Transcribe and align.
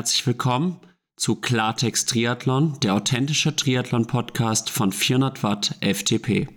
herzlich 0.00 0.26
willkommen 0.26 0.80
zu 1.16 1.36
Klartext 1.36 2.08
Triathlon, 2.08 2.80
der 2.80 2.94
authentische 2.94 3.54
Triathlon-Podcast 3.54 4.70
von 4.70 4.92
400 4.92 5.42
Watt 5.42 5.76
FTP. 5.82 6.48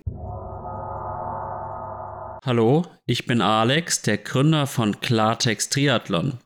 Hallo, 2.42 2.86
ich 3.06 3.26
bin 3.26 3.42
Alex, 3.42 4.00
der 4.00 4.16
Gründer 4.16 4.66
von 4.66 4.98
Klartext 5.02 5.74
Triathlon. 5.74 6.38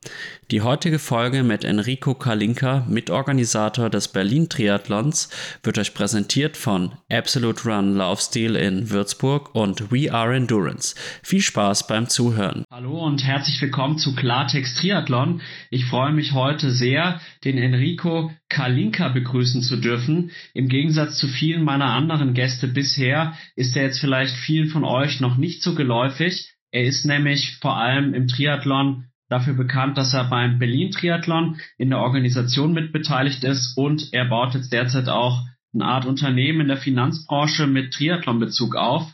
Die 0.50 0.62
heutige 0.62 0.98
Folge 0.98 1.44
mit 1.44 1.62
Enrico 1.62 2.14
Kalinka, 2.14 2.84
Mitorganisator 2.88 3.90
des 3.90 4.08
Berlin 4.08 4.48
Triathlons, 4.48 5.28
wird 5.62 5.78
euch 5.78 5.94
präsentiert 5.94 6.56
von 6.56 6.92
Absolute 7.12 7.62
Run 7.64 7.94
Laufstil 7.94 8.56
in 8.56 8.90
Würzburg 8.90 9.54
und 9.54 9.92
We 9.92 10.12
Are 10.12 10.34
Endurance. 10.34 10.96
Viel 11.22 11.42
Spaß 11.42 11.86
beim 11.86 12.08
Zuhören. 12.08 12.64
Hallo 12.72 13.04
und 13.04 13.22
herzlich 13.22 13.60
willkommen 13.62 13.98
zu 13.98 14.16
Klartext 14.16 14.78
Triathlon. 14.78 15.42
Ich 15.70 15.84
freue 15.84 16.12
mich 16.12 16.32
heute 16.32 16.72
sehr, 16.72 17.20
den 17.44 17.58
Enrico 17.58 18.32
Kalinka 18.48 19.10
begrüßen 19.10 19.62
zu 19.62 19.76
dürfen. 19.76 20.32
Im 20.54 20.68
Gegensatz 20.68 21.18
zu 21.18 21.28
vielen 21.28 21.62
meiner 21.62 21.92
anderen 21.92 22.34
Gäste 22.34 22.66
bisher 22.66 23.34
ist 23.54 23.76
er 23.76 23.84
jetzt 23.84 24.00
vielleicht 24.00 24.34
vielen 24.34 24.70
von 24.70 24.82
euch 24.82 25.20
noch 25.20 25.36
nicht 25.36 25.62
so 25.62 25.76
geläufig. 25.76 26.47
Er 26.70 26.84
ist 26.84 27.06
nämlich 27.06 27.56
vor 27.60 27.76
allem 27.76 28.12
im 28.14 28.28
Triathlon 28.28 29.04
dafür 29.28 29.54
bekannt, 29.54 29.96
dass 29.96 30.14
er 30.14 30.24
beim 30.24 30.58
Berlin 30.58 30.90
Triathlon 30.90 31.56
in 31.78 31.90
der 31.90 32.00
Organisation 32.00 32.72
mitbeteiligt 32.72 33.44
ist 33.44 33.76
und 33.76 34.12
er 34.12 34.26
baut 34.26 34.54
jetzt 34.54 34.72
derzeit 34.72 35.08
auch 35.08 35.44
eine 35.74 35.84
Art 35.84 36.06
Unternehmen 36.06 36.62
in 36.62 36.68
der 36.68 36.76
Finanzbranche 36.76 37.66
mit 37.66 37.92
Triathlon-Bezug 37.92 38.74
auf. 38.74 39.04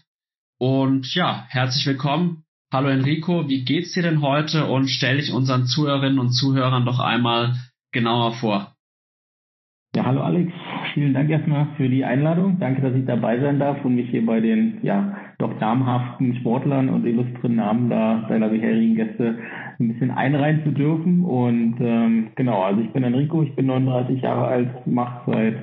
Und 0.59 1.15
ja, 1.15 1.47
herzlich 1.49 1.87
willkommen. 1.87 2.45
Hallo 2.73 2.89
Enrico, 2.89 3.49
wie 3.49 3.65
geht's 3.65 3.93
dir 3.93 4.03
denn 4.03 4.21
heute 4.21 4.67
und 4.67 4.89
stell 4.89 5.19
dich 5.19 5.33
unseren 5.33 5.67
Zuhörerinnen 5.67 6.19
und 6.19 6.31
Zuhörern 6.31 6.85
doch 6.85 6.99
einmal 6.99 7.55
genauer 7.93 8.33
vor. 8.33 8.75
Ja, 9.95 10.07
hallo 10.07 10.23
Alex. 10.23 10.53
Vielen 10.93 11.15
Dank 11.15 11.31
erstmal 11.31 11.69
für 11.77 11.89
die 11.89 12.05
Einladung. 12.05 12.59
Danke, 12.59 12.83
dass 12.83 12.95
ich 12.95 13.07
dabei 13.07 13.39
sein 13.41 13.61
darf 13.61 13.85
und 13.85 13.95
mich 13.95 14.11
hier 14.11 14.27
bei 14.27 14.41
den 14.41 14.81
ja 14.83 15.24
doch 15.45 15.61
namhaften 15.61 16.35
Sportlern 16.37 16.89
und 16.89 17.07
illustren 17.07 17.57
Namen 17.57 17.91
da 17.91 18.25
deiner 18.29 18.49
bisherigen 18.49 18.97
Gäste 18.97 19.37
ein 19.79 19.89
bisschen 19.89 20.11
einreihen 20.11 20.63
zu 20.65 20.71
dürfen. 20.71 21.25
Und 21.25 21.77
ähm, 21.81 22.29
genau, 22.35 22.63
also 22.63 22.81
ich 22.81 22.91
bin 22.91 23.05
Enrico, 23.05 23.43
ich 23.43 23.55
bin 23.55 23.67
39 23.67 24.23
Jahre 24.23 24.47
alt, 24.47 24.87
mache 24.87 25.31
seit 25.31 25.57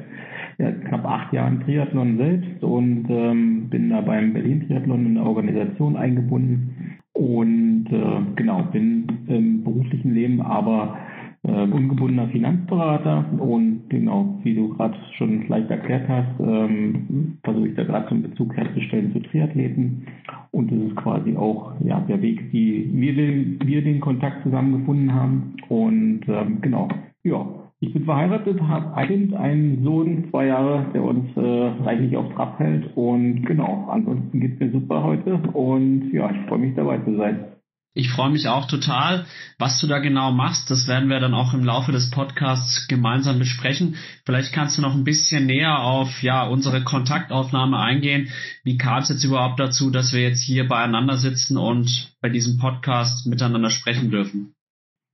ja, 0.57 0.71
knapp 0.71 1.05
acht 1.05 1.33
Jahren 1.33 1.61
Triathlon 1.61 2.17
selbst 2.17 2.63
und 2.63 3.07
ähm, 3.09 3.69
bin 3.69 3.89
da 3.89 4.01
beim 4.01 4.33
Berlin 4.33 4.67
Triathlon 4.67 5.05
in 5.07 5.15
der 5.15 5.25
Organisation 5.25 5.95
eingebunden 5.95 6.99
und 7.13 7.87
äh, 7.91 8.35
genau, 8.35 8.63
bin 8.71 9.07
im 9.27 9.63
beruflichen 9.63 10.13
Leben 10.13 10.41
aber 10.41 10.97
äh, 11.43 11.63
ungebundener 11.63 12.27
Finanzberater 12.27 13.25
und 13.39 13.89
genau, 13.89 14.39
wie 14.43 14.55
du 14.55 14.69
gerade 14.69 14.95
schon 15.17 15.47
leicht 15.47 15.69
erklärt 15.69 16.07
hast, 16.07 16.39
ähm, 16.39 17.37
versuche 17.43 17.69
ich 17.69 17.75
da 17.75 17.83
gerade 17.83 18.07
so 18.09 18.15
einen 18.15 18.23
Bezug 18.23 18.55
herzustellen 18.55 19.11
zu 19.13 19.19
Triathleten. 19.21 20.07
Und 20.51 20.71
das 20.71 20.79
ist 20.79 20.95
quasi 20.97 21.35
auch 21.35 21.73
ja, 21.83 21.99
der 22.01 22.21
Weg, 22.21 22.51
wie 22.51 22.89
wir 22.93 23.15
den, 23.15 23.59
wir 23.63 23.83
den 23.83 23.99
Kontakt 24.01 24.43
zusammengefunden 24.43 25.13
haben. 25.13 25.55
Und 25.69 26.21
ähm, 26.27 26.59
genau, 26.61 26.89
ja, 27.23 27.47
ich 27.79 27.93
bin 27.93 28.05
verheiratet, 28.05 28.61
habe 28.61 28.93
ein 28.93 29.33
einen 29.33 29.83
Sohn, 29.83 30.25
zwei 30.29 30.45
Jahre, 30.45 30.85
der 30.93 31.03
uns 31.03 31.25
äh, 31.35 31.39
reichlich 31.83 32.15
auf 32.15 32.31
Trab 32.35 32.59
hält. 32.59 32.95
Und 32.95 33.43
genau, 33.45 33.87
ansonsten 33.89 34.39
geht 34.39 34.53
es 34.53 34.59
mir 34.59 34.71
super 34.71 35.03
heute. 35.03 35.35
Und 35.53 36.11
ja, 36.13 36.29
ich 36.29 36.47
freue 36.47 36.59
mich 36.59 36.75
dabei 36.75 36.99
zu 36.99 37.15
sein. 37.15 37.45
Ich 37.93 38.09
freue 38.09 38.29
mich 38.29 38.47
auch 38.47 38.67
total. 38.67 39.25
Was 39.59 39.81
du 39.81 39.87
da 39.87 39.99
genau 39.99 40.31
machst, 40.31 40.71
das 40.71 40.87
werden 40.87 41.09
wir 41.09 41.19
dann 41.19 41.33
auch 41.33 41.53
im 41.53 41.65
Laufe 41.65 41.91
des 41.91 42.09
Podcasts 42.09 42.87
gemeinsam 42.87 43.37
besprechen. 43.37 43.95
Vielleicht 44.25 44.53
kannst 44.53 44.77
du 44.77 44.81
noch 44.81 44.95
ein 44.95 45.03
bisschen 45.03 45.45
näher 45.45 45.79
auf 45.79 46.23
ja 46.23 46.47
unsere 46.47 46.85
Kontaktaufnahme 46.85 47.77
eingehen. 47.77 48.29
Wie 48.63 48.77
kam 48.77 48.99
es 48.99 49.09
jetzt 49.09 49.25
überhaupt 49.25 49.59
dazu, 49.59 49.91
dass 49.91 50.13
wir 50.13 50.21
jetzt 50.21 50.41
hier 50.41 50.69
beieinander 50.69 51.17
sitzen 51.17 51.57
und 51.57 52.15
bei 52.21 52.29
diesem 52.29 52.57
Podcast 52.59 53.27
miteinander 53.27 53.69
sprechen 53.69 54.09
dürfen? 54.09 54.53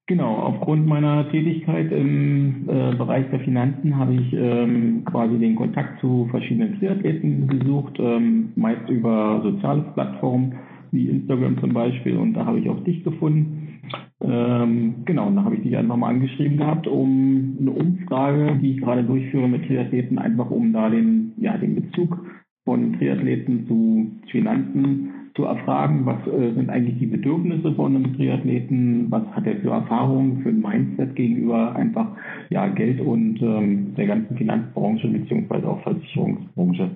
Genau, 0.06 0.36
aufgrund 0.36 0.86
meiner 0.86 1.30
Tätigkeit 1.32 1.92
im 1.92 2.70
äh, 2.70 2.96
Bereich 2.96 3.30
der 3.32 3.40
Finanzen 3.40 3.98
habe 3.98 4.14
ich 4.14 4.32
ähm, 4.34 5.04
quasi 5.04 5.38
den 5.40 5.56
Kontakt 5.56 6.00
zu 6.00 6.28
verschiedenen 6.30 6.78
Triathleten 6.80 7.48
gesucht, 7.48 7.96
ähm, 8.00 8.54
meist 8.56 8.88
über 8.88 9.42
soziale 9.44 9.82
Plattformen 9.96 10.59
wie 10.92 11.09
Instagram 11.09 11.59
zum 11.59 11.74
Beispiel, 11.74 12.18
und 12.18 12.34
da 12.34 12.46
habe 12.46 12.59
ich 12.59 12.70
auch 12.70 12.84
dich 12.84 13.03
gefunden. 13.03 13.80
Ähm, 14.22 14.96
genau, 15.06 15.28
und 15.28 15.36
da 15.36 15.44
habe 15.44 15.56
ich 15.56 15.62
dich 15.62 15.78
einfach 15.78 15.96
mal 15.96 16.09
angeschrieben 16.09 16.58
gehabt, 16.58 16.88
um 16.88 17.58
eine 17.59 17.72
Umfrage, 17.72 18.59
die 18.62 18.72
ich 18.72 18.81
gerade 18.81 19.03
durchführe 19.03 19.47
mit 19.47 19.66
Triathleten, 19.68 20.18
einfach 20.18 20.50
um 20.50 20.74
da 20.74 20.90
den, 20.90 21.34
ja, 21.38 21.58
den 21.58 21.76
Bezug 21.76 22.26
von 22.66 22.94
Triathleten 22.94 23.68
zu 23.68 24.12
Finanzen 24.30 25.14
zu 25.38 25.44
erfragen, 25.44 26.06
was 26.06 26.26
äh, 26.28 26.53
sind 26.53 26.70
eigentlich 26.70 26.97
die 26.97 27.06
Bedürfnisse 27.06 27.74
von 27.76 27.96
einem 27.96 28.16
Triathleten, 28.16 29.09
was 29.12 29.24
hat 29.28 29.46
er 29.46 29.58
für 29.58 29.70
Erfahrungen, 29.70 30.42
für 30.42 30.50
ein 30.50 30.62
Mindset 30.62 31.16
gegenüber 31.16 31.76
einfach 31.76 32.18
ja, 32.50 32.68
Geld 32.68 33.00
und 33.00 33.40
ähm, 33.42 33.94
der 33.96 34.08
ganzen 34.08 34.36
Finanzbranche 34.36 35.08
beziehungsweise 35.08 35.70
auch 35.70 35.81
Versicherungsbranche. 35.84 36.90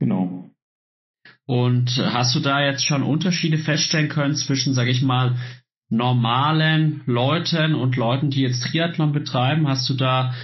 Genau. 0.00 0.50
Und 1.46 1.96
hast 1.96 2.34
du 2.34 2.40
da 2.40 2.60
jetzt 2.60 2.84
schon 2.84 3.02
Unterschiede 3.02 3.58
feststellen 3.58 4.08
können 4.08 4.34
zwischen, 4.34 4.74
sage 4.74 4.90
ich 4.90 5.02
mal, 5.02 5.36
normalen 5.88 7.02
Leuten 7.06 7.74
und 7.74 7.96
Leuten, 7.96 8.30
die 8.30 8.42
jetzt 8.42 8.64
Triathlon 8.64 9.12
betreiben? 9.12 9.68
Hast 9.68 9.88
du 9.88 9.94
da 9.94 10.34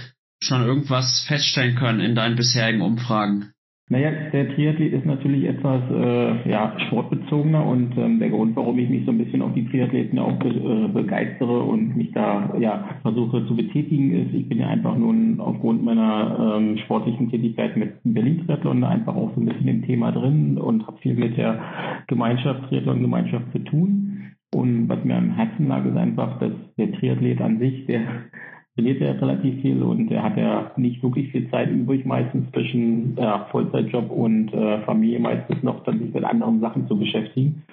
schon 0.41 0.63
irgendwas 0.63 1.21
feststellen 1.21 1.75
können 1.75 1.99
in 1.99 2.15
deinen 2.15 2.35
bisherigen 2.35 2.81
Umfragen? 2.81 3.52
Naja, 3.89 4.11
der 4.31 4.55
Triathlet 4.55 4.93
ist 4.93 5.05
natürlich 5.05 5.43
etwas 5.43 5.81
äh, 5.91 6.49
ja, 6.49 6.73
sportbezogener 6.87 7.65
und 7.65 7.97
ähm, 7.97 8.17
der 8.17 8.29
Grund, 8.29 8.55
warum 8.55 8.79
ich 8.79 8.89
mich 8.89 9.03
so 9.05 9.11
ein 9.11 9.17
bisschen 9.17 9.41
auf 9.41 9.53
die 9.53 9.67
Triathleten 9.67 10.19
auch 10.19 10.39
be 10.39 10.49
äh, 10.49 10.87
begeistere 10.87 11.59
und 11.61 11.97
mich 11.97 12.13
da 12.13 12.55
ja 12.57 12.97
versuche 13.01 13.45
zu 13.45 13.55
betätigen, 13.57 14.13
ist, 14.13 14.33
ich 14.33 14.47
bin 14.47 14.59
ja 14.59 14.67
einfach 14.67 14.97
nun 14.97 15.41
aufgrund 15.41 15.83
meiner 15.83 16.55
ähm, 16.57 16.77
sportlichen 16.77 17.29
Tätigkeit 17.29 17.75
mit 17.75 17.95
Berlin 18.05 18.45
Triathlon 18.45 18.85
einfach 18.85 19.15
auch 19.15 19.35
so 19.35 19.41
ein 19.41 19.47
bisschen 19.47 19.67
im 19.67 19.85
Thema 19.85 20.13
drin 20.13 20.57
und 20.57 20.87
habe 20.87 20.97
viel 20.99 21.15
mit 21.15 21.35
der 21.35 21.59
Gemeinschaft, 22.07 22.69
Triathlon-Gemeinschaft 22.69 23.51
zu 23.51 23.59
tun. 23.59 24.31
Und 24.53 24.87
was 24.87 25.03
mir 25.03 25.15
am 25.15 25.31
Herzen 25.35 25.67
lag, 25.67 25.83
ist 25.83 25.97
einfach, 25.97 26.39
dass 26.39 26.51
der 26.77 26.91
Triathlet 26.93 27.41
an 27.41 27.59
sich, 27.59 27.85
der 27.87 28.01
trainiert 28.75 29.01
er 29.01 29.21
relativ 29.21 29.61
viel 29.61 29.83
und 29.83 30.11
er 30.11 30.23
hat 30.23 30.37
ja 30.37 30.71
nicht 30.77 31.03
wirklich 31.03 31.31
viel 31.31 31.49
Zeit 31.51 31.69
übrig, 31.69 32.05
meistens 32.05 32.51
zwischen 32.51 33.15
ja, 33.17 33.45
Vollzeitjob 33.51 34.09
und 34.09 34.51
äh, 34.53 34.79
Familie 34.81 35.19
meistens 35.19 35.61
noch 35.61 35.83
dann 35.83 35.99
sich 35.99 36.13
mit 36.13 36.23
anderen 36.23 36.59
Sachen 36.59 36.87
zu 36.87 36.97
beschäftigen. 36.97 37.63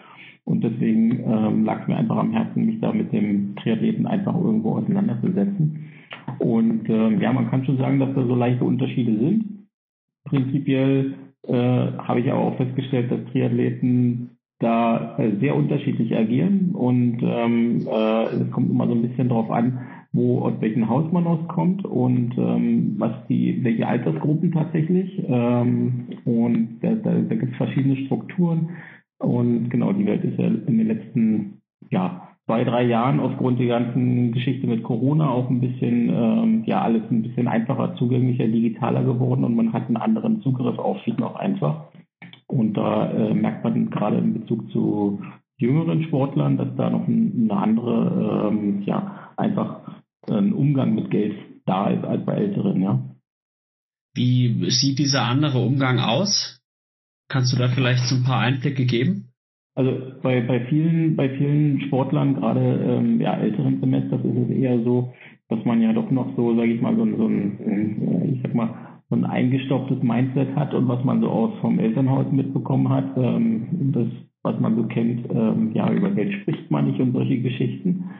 Und 0.44 0.65
deswegen 0.65 1.21
ähm, 1.25 1.65
lag 1.65 1.83
es 1.83 1.88
mir 1.88 1.97
einfach 1.97 2.16
am 2.16 2.33
Herzen, 2.33 2.66
mich 2.66 2.81
da 2.81 2.93
mit 2.93 3.12
dem 3.12 3.55
Triathleten 3.56 4.06
einfach 4.06 4.34
irgendwo 4.34 4.72
auseinanderzusetzen. 4.77 5.91
Und 6.38 6.88
ähm, 6.88 7.21
ja, 7.21 7.32
man 7.32 7.50
kann 7.50 7.65
schon 7.65 7.78
sagen, 7.78 8.00
dass 8.00 8.15
da 8.15 8.27
so 8.27 8.34
leichte 8.34 8.65
Unterschiede 8.65 9.17
sind. 9.17 9.69
Prinzipiell 10.25 11.15
äh, 11.47 11.53
habe 11.53 12.21
ich 12.21 12.31
aber 12.31 12.41
auch 12.41 12.56
festgestellt, 12.56 13.11
dass 13.11 13.25
Triathleten 13.32 14.31
da 14.59 15.17
äh, 15.19 15.37
sehr 15.41 15.56
unterschiedlich 15.56 16.15
agieren 16.15 16.72
und 16.75 17.19
ähm, 17.22 17.87
äh, 17.91 18.25
es 18.25 18.50
kommt 18.50 18.71
immer 18.71 18.87
so 18.87 18.93
ein 18.93 19.03
bisschen 19.03 19.31
drauf 19.31 19.50
an, 19.50 19.81
wo 20.12 20.41
aus 20.41 20.54
welchem 20.60 20.88
Haus 20.88 21.10
man 21.12 21.26
auskommt 21.26 21.84
und 21.84 22.37
ähm, 22.37 22.97
was 22.98 23.12
die, 23.28 23.62
welche 23.62 23.87
Altersgruppen 23.87 24.52
tatsächlich. 24.52 25.23
Ähm, 25.29 26.06
und 26.25 26.79
da, 26.81 26.94
da, 26.94 27.12
da 27.12 27.34
gibt 27.34 27.52
es 27.52 27.56
verschiedene 27.56 27.96
Strukturen. 28.06 28.70
Und 29.19 29.70
genau, 29.70 29.93
die 29.93 30.06
Welt 30.06 30.25
ist 30.25 30.38
ja 30.38 30.46
in 30.46 30.79
den 30.79 30.88
letzten 30.88 31.61
ja, 31.90 32.29
zwei, 32.46 32.64
drei 32.64 32.84
Jahren 32.84 33.20
aufgrund 33.20 33.61
der 33.61 33.69
ganzen 33.69 34.32
Geschichte 34.32 34.67
mit 34.67 34.82
Corona 34.82 35.31
auch 35.31 35.49
ein 35.49 35.61
bisschen, 35.61 36.08
ähm, 36.12 36.64
ja, 36.67 36.82
alles 36.82 37.02
ein 37.11 37.23
bisschen 37.23 37.46
einfacher, 37.46 37.94
zugänglicher, 37.94 38.49
digitaler 38.49 39.05
geworden 39.05 39.44
und 39.44 39.55
man 39.55 39.73
hat 39.73 39.87
einen 39.87 39.96
anderen 39.96 40.40
Zugriff 40.40 40.79
auf 40.79 41.00
viel 41.02 41.14
noch 41.14 41.37
einfach. 41.37 41.84
Und 42.49 42.76
da 42.76 43.08
äh, 43.12 43.34
merkt 43.34 43.62
man 43.62 43.90
gerade 43.90 44.17
in 44.17 44.34
Bezug 44.34 44.69
zu 44.73 45.20
jüngeren 45.58 46.02
Sportlern, 46.05 46.56
dass 46.56 46.75
da 46.76 46.90
noch 46.90 47.06
ein, 47.06 47.49
eine 47.49 47.61
andere, 47.61 48.49
ähm, 48.50 48.82
ja, 48.84 49.31
einfach 49.37 50.00
ein 50.28 50.52
Umgang 50.52 50.94
mit 50.94 51.11
Geld 51.11 51.34
da 51.67 51.90
ist 51.90 52.05
als 52.05 52.25
bei 52.25 52.34
Älteren, 52.34 52.82
ja. 52.82 53.00
Wie 54.14 54.70
sieht 54.70 54.99
dieser 54.99 55.22
andere 55.22 55.58
Umgang 55.61 56.00
aus? 56.00 56.61
Kannst 57.28 57.52
du 57.52 57.56
da 57.56 57.69
vielleicht 57.69 58.05
so 58.05 58.17
ein 58.17 58.25
paar 58.25 58.40
Einblicke 58.40 58.84
geben? 58.87 59.28
Also 59.76 59.93
bei, 60.22 60.40
bei 60.40 60.67
vielen, 60.67 61.14
bei 61.14 61.31
vielen 61.31 61.81
Sportlern, 61.82 62.34
gerade 62.34 62.61
ähm, 62.61 63.20
ja, 63.20 63.34
älteren 63.34 63.78
Semesters, 63.81 64.20
ist 64.25 64.37
es 64.37 64.50
eher 64.50 64.82
so, 64.82 65.12
dass 65.49 65.64
man 65.64 65.81
ja 65.81 65.93
doch 65.93 66.11
noch 66.11 66.34
so, 66.37 66.56
sage 66.56 66.72
ich 66.72 66.81
mal, 66.81 66.96
so, 66.96 67.05
so 67.05 67.26
ein, 67.26 67.61
äh, 67.61 68.32
ich 68.32 68.43
sag 68.43 68.55
mal, 68.55 68.75
so 69.08 69.17
ein 69.17 69.25
eingestopptes 69.25 70.02
Mindset 70.02 70.55
hat 70.56 70.75
und 70.75 70.88
was 70.88 71.05
man 71.05 71.20
so 71.20 71.28
aus 71.28 71.58
vom 71.61 71.78
Elternhaus 71.78 72.31
mitbekommen 72.32 72.88
hat, 72.88 73.17
ähm, 73.17 73.93
das, 73.93 74.06
was 74.43 74.58
man 74.61 74.76
so 74.76 74.84
kennt, 74.84 75.28
ähm, 75.31 75.70
ja, 75.72 75.90
über 75.93 76.11
Geld 76.11 76.32
spricht 76.43 76.70
man 76.70 76.87
nicht 76.87 77.00
und 77.00 77.12
solche 77.12 77.40
Geschichten. 77.40 78.11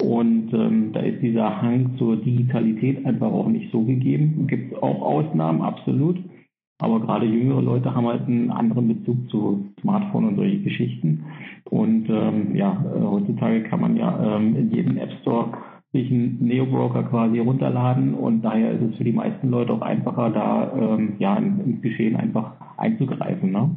Und 0.00 0.52
ähm, 0.52 0.92
da 0.92 1.00
ist 1.00 1.20
dieser 1.22 1.60
Hang 1.60 1.96
zur 1.98 2.16
Digitalität 2.16 3.04
einfach 3.04 3.32
auch 3.32 3.48
nicht 3.48 3.72
so 3.72 3.82
gegeben. 3.82 4.46
Gibt 4.46 4.72
es 4.72 4.82
auch 4.82 5.02
Ausnahmen, 5.02 5.62
absolut. 5.62 6.18
Aber 6.80 7.00
gerade 7.00 7.26
jüngere 7.26 7.60
Leute 7.60 7.92
haben 7.92 8.06
halt 8.06 8.26
einen 8.28 8.52
anderen 8.52 8.88
Bezug 8.88 9.28
zu 9.30 9.66
Smartphone 9.80 10.28
und 10.28 10.36
solche 10.36 10.60
Geschichten. 10.60 11.24
Und 11.64 12.08
ähm, 12.08 12.54
ja, 12.54 12.84
äh, 12.94 13.00
heutzutage 13.00 13.64
kann 13.64 13.80
man 13.80 13.96
ja 13.96 14.36
ähm, 14.36 14.54
in 14.54 14.70
jedem 14.70 14.96
App 14.96 15.12
Store 15.20 15.52
sich 15.92 16.10
einen 16.10 16.38
Neo-Broker 16.46 17.02
quasi 17.04 17.38
runterladen 17.38 18.14
und 18.14 18.42
daher 18.42 18.72
ist 18.72 18.82
es 18.82 18.96
für 18.96 19.04
die 19.04 19.12
meisten 19.12 19.48
Leute 19.48 19.72
auch 19.72 19.80
einfacher, 19.80 20.30
da 20.30 20.72
ähm, 20.76 21.16
ja 21.18 21.36
ins 21.36 21.80
Geschehen 21.80 22.14
einfach 22.14 22.52
einzugreifen. 22.76 23.50
Ne? 23.50 23.74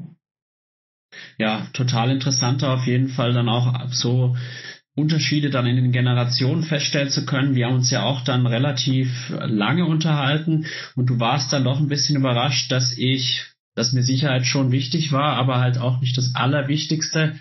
Ja, 1.37 1.67
total 1.73 2.11
interessanter 2.11 2.73
auf 2.73 2.85
jeden 2.85 3.07
Fall 3.07 3.33
dann 3.33 3.47
auch 3.47 3.87
so 3.87 4.35
Unterschiede 4.95 5.49
dann 5.49 5.67
in 5.67 5.77
den 5.77 5.91
Generationen 5.91 6.63
feststellen 6.63 7.09
zu 7.09 7.25
können. 7.25 7.55
Wir 7.55 7.67
haben 7.67 7.75
uns 7.75 7.91
ja 7.91 8.03
auch 8.03 8.21
dann 8.21 8.45
relativ 8.45 9.29
lange 9.29 9.85
unterhalten 9.85 10.65
und 10.95 11.09
du 11.09 11.19
warst 11.19 11.53
dann 11.53 11.63
doch 11.63 11.79
ein 11.79 11.87
bisschen 11.87 12.17
überrascht, 12.17 12.71
dass 12.71 12.97
ich, 12.97 13.45
dass 13.73 13.93
mir 13.93 14.03
Sicherheit 14.03 14.45
schon 14.45 14.71
wichtig 14.71 15.11
war, 15.11 15.37
aber 15.37 15.59
halt 15.59 15.77
auch 15.77 16.01
nicht 16.01 16.17
das 16.17 16.35
Allerwichtigste. 16.35 17.39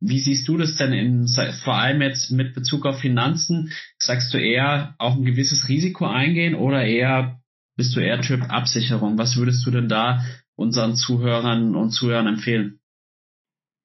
Wie 0.00 0.20
siehst 0.20 0.46
du 0.46 0.56
das 0.56 0.76
denn 0.76 0.92
in, 0.92 1.28
vor 1.64 1.76
allem 1.76 2.02
jetzt 2.02 2.30
mit 2.30 2.54
Bezug 2.54 2.86
auf 2.86 3.00
Finanzen? 3.00 3.72
Sagst 3.98 4.32
du 4.32 4.38
eher 4.38 4.94
auch 4.98 5.16
ein 5.16 5.24
gewisses 5.24 5.68
Risiko 5.68 6.06
eingehen 6.06 6.54
oder 6.54 6.84
eher 6.84 7.40
bist 7.76 7.96
du 7.96 8.00
eher 8.00 8.20
Typ 8.20 8.42
Absicherung? 8.50 9.18
Was 9.18 9.36
würdest 9.36 9.64
du 9.66 9.70
denn 9.70 9.88
da 9.88 10.24
unseren 10.56 10.94
Zuhörern 10.94 11.74
und 11.74 11.90
Zuhörern 11.90 12.26
empfehlen? 12.26 12.78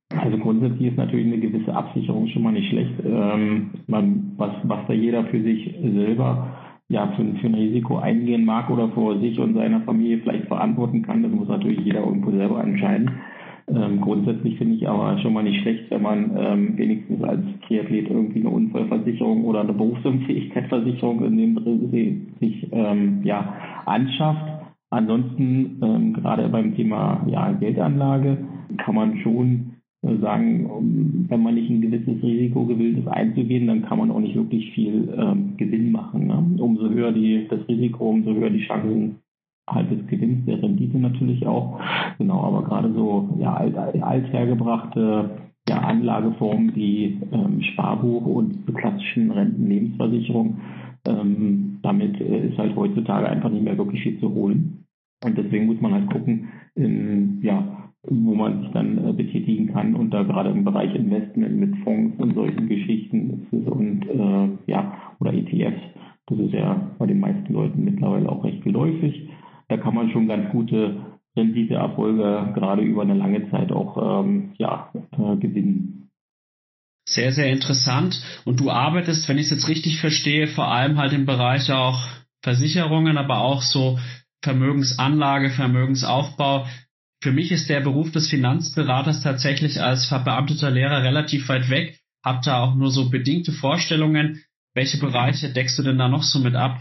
Also 0.10 0.38
grundsätzlich 0.38 0.90
ist 0.90 0.98
natürlich 0.98 1.28
eine 1.28 1.40
gewisse 1.40 1.76
Absicherung 1.76 2.28
schon 2.28 2.44
mal 2.44 2.54
nicht 2.54 2.70
schlecht. 2.70 2.94
Ähm, 3.06 3.72
man, 3.88 4.34
was, 4.38 4.52
was 4.64 4.80
da 4.88 4.94
jeder 4.94 5.26
für 5.26 5.42
sich 5.42 5.76
selber 5.82 6.48
ja 6.90 7.08
für, 7.16 7.24
für 7.24 7.48
ein 7.48 7.56
Risiko 7.56 7.98
eingehen 7.98 8.46
mag 8.46 8.70
oder 8.70 8.88
vor 8.90 9.20
sich 9.20 9.38
und 9.40 9.56
seiner 9.56 9.82
Familie 9.82 10.20
vielleicht 10.20 10.46
verantworten 10.48 11.02
kann, 11.02 11.24
das 11.24 11.32
muss 11.32 11.50
natürlich 11.50 11.82
jeder 11.82 12.00
irgendwo 12.00 12.32
selber 12.32 12.64
entscheiden. 12.64 13.12
Ähm, 13.70 14.00
grundsätzlich 14.00 14.58
finde 14.58 14.76
ich 14.76 14.88
aber 14.88 15.18
schon 15.20 15.34
mal 15.34 15.44
nicht 15.44 15.62
schlecht, 15.62 15.92
wenn 15.92 16.02
man 16.02 16.32
ähm, 16.38 16.78
wenigstens 16.78 17.22
als 17.22 17.42
Triathlet 17.68 18.10
irgendwie 18.10 18.40
eine 18.40 18.50
Unfallversicherung 18.50 19.44
oder 19.44 19.60
eine 19.60 19.74
Berufsunfähigkeitsversicherung 19.74 21.26
in 21.26 21.38
dem 21.38 21.56
Dreh 21.56 22.16
sich 22.40 22.66
ähm, 22.72 23.24
ja, 23.24 23.56
anschafft. 23.86 24.46
Ansonsten, 24.90 25.82
ähm, 25.84 26.14
gerade 26.14 26.48
beim 26.48 26.78
Thema 26.78 27.26
ja, 27.28 27.52
Geldanlage, 27.52 28.38
kann 28.78 28.96
man 28.96 29.18
schon 29.18 29.77
sagen, 30.02 31.26
wenn 31.28 31.44
man 31.44 31.56
nicht 31.56 31.70
ein 31.70 31.82
gewisses 31.82 32.22
Risiko 32.24 32.66
gewillt 32.66 33.00
ist 33.00 33.08
einzugehen, 33.08 33.68
dann 33.68 33.82
kann 33.84 33.98
man 33.98 34.12
auch 34.12 34.20
nicht 34.20 34.36
wirklich 34.36 34.72
viel 34.72 35.14
ähm, 35.18 35.58
Gewinn 35.58 35.92
machen. 35.92 36.28
Ne? 36.28 36.62
Umso 36.64 36.90
höher 36.90 37.12
die, 37.12 37.48
das 37.50 37.68
Risiko, 37.68 38.10
umso 38.10 38.34
höher 38.34 38.50
die 38.50 38.66
Chancen 38.66 39.16
halt 39.68 39.92
des 39.92 40.08
Gewinns, 40.08 40.46
der 40.46 40.62
Rendite 40.62 40.98
natürlich 40.98 41.46
auch. 41.46 41.80
Genau, 42.18 42.42
aber 42.44 42.64
gerade 42.64 42.94
so 42.94 43.38
ja, 43.40 43.54
alt, 43.54 43.76
althergebrachte 43.76 45.32
ja, 45.68 45.80
Anlageformen 45.80 46.76
wie 46.76 47.20
ähm, 47.32 47.62
Sparbuch 47.62 48.26
und 48.26 48.66
klassischen 48.74 49.32
Renten-Lebensversicherung, 49.32 50.58
ähm, 51.06 51.80
damit 51.82 52.20
äh, 52.22 52.48
ist 52.48 52.58
halt 52.58 52.76
heutzutage 52.76 53.28
einfach 53.28 53.50
nicht 53.50 53.64
mehr 53.64 53.78
wirklich 53.78 54.02
viel 54.02 54.20
zu 54.20 54.34
holen. 54.34 54.86
Und 55.24 55.38
deswegen 55.38 55.66
muss 55.66 55.82
man 55.82 55.94
halt 55.94 56.10
gucken, 56.10 56.48
in, 56.76 57.40
ja, 57.42 57.87
wo 58.04 58.36
man 58.36 58.62
sich 58.62 58.72
dann 58.72 59.10
äh, 59.10 59.14
betätigen 59.14 59.74
kann 59.74 59.96
und 59.96 60.12
da 60.12 60.24
gerade 60.24 60.50
im 60.50 60.64
Bereich 60.64 60.94
Investment 60.96 61.58
mit 61.58 61.78
Fonds 61.84 62.18
und 62.20 62.36
solchen 62.36 62.68
Geschichten 62.70 63.48
und 63.52 64.06
äh, 64.08 64.72
ja 64.72 64.94
oder 65.20 65.34
ETFs, 65.34 65.82
das 66.28 66.40
ist 66.40 66.54
ja 66.54 66.92
bei 67.00 67.06
den 67.06 67.20
meisten 67.20 67.54
Leuten 67.54 67.84
mittlerweile 67.84 68.30
auch 68.30 68.44
recht 68.44 68.64
geläufig. 68.64 69.30
Da 69.70 69.78
kann 69.78 69.96
man 69.96 70.12
schon 70.12 70.28
ganz 70.28 70.50
gute 70.52 70.98
Renditeerfolge 71.36 72.52
gerade 72.54 72.82
über 72.82 73.02
eine 73.02 73.14
lange 73.14 73.50
Zeit 73.52 73.72
auch 73.72 74.24
ähm, 74.24 74.54
ja, 74.58 74.92
äh, 75.12 75.38
gewinnen. 75.38 76.10
Sehr, 77.08 77.32
sehr 77.32 77.50
interessant. 77.52 78.22
Und 78.44 78.60
du 78.60 78.70
arbeitest, 78.70 79.30
wenn 79.30 79.38
ich 79.38 79.46
es 79.46 79.52
jetzt 79.52 79.70
richtig 79.70 80.00
verstehe, 80.02 80.48
vor 80.48 80.68
allem 80.68 80.98
halt 80.98 81.14
im 81.14 81.26
Bereich 81.26 81.72
auch 81.72 82.06
Versicherungen, 82.42 83.18
aber 83.18 83.42
auch 83.42 83.62
so 83.62 83.98
Vermögensanlage, 84.42 85.50
Vermögensaufbau 85.50 86.66
für 87.22 87.32
mich 87.32 87.52
ist 87.52 87.70
der 87.70 87.80
Beruf 87.80 88.12
des 88.12 88.30
Finanzberaters 88.30 89.24
tatsächlich 89.24 89.82
als 89.82 90.06
verbeamteter 90.06 90.70
Lehrer 90.70 91.04
relativ 91.04 91.50
weit 91.50 91.70
weg. 91.70 92.00
Hab 92.24 92.44
da 92.44 92.64
auch 92.64 92.76
nur 92.76 92.92
so 92.92 93.10
bedingte 93.10 93.52
Vorstellungen. 93.52 94.44
Welche 94.76 95.00
Bereiche 95.00 95.52
deckst 95.52 95.80
du 95.80 95.84
denn 95.84 95.98
da 95.98 96.08
noch 96.08 96.24
so 96.24 96.40
mit 96.40 96.56
ab? 96.56 96.80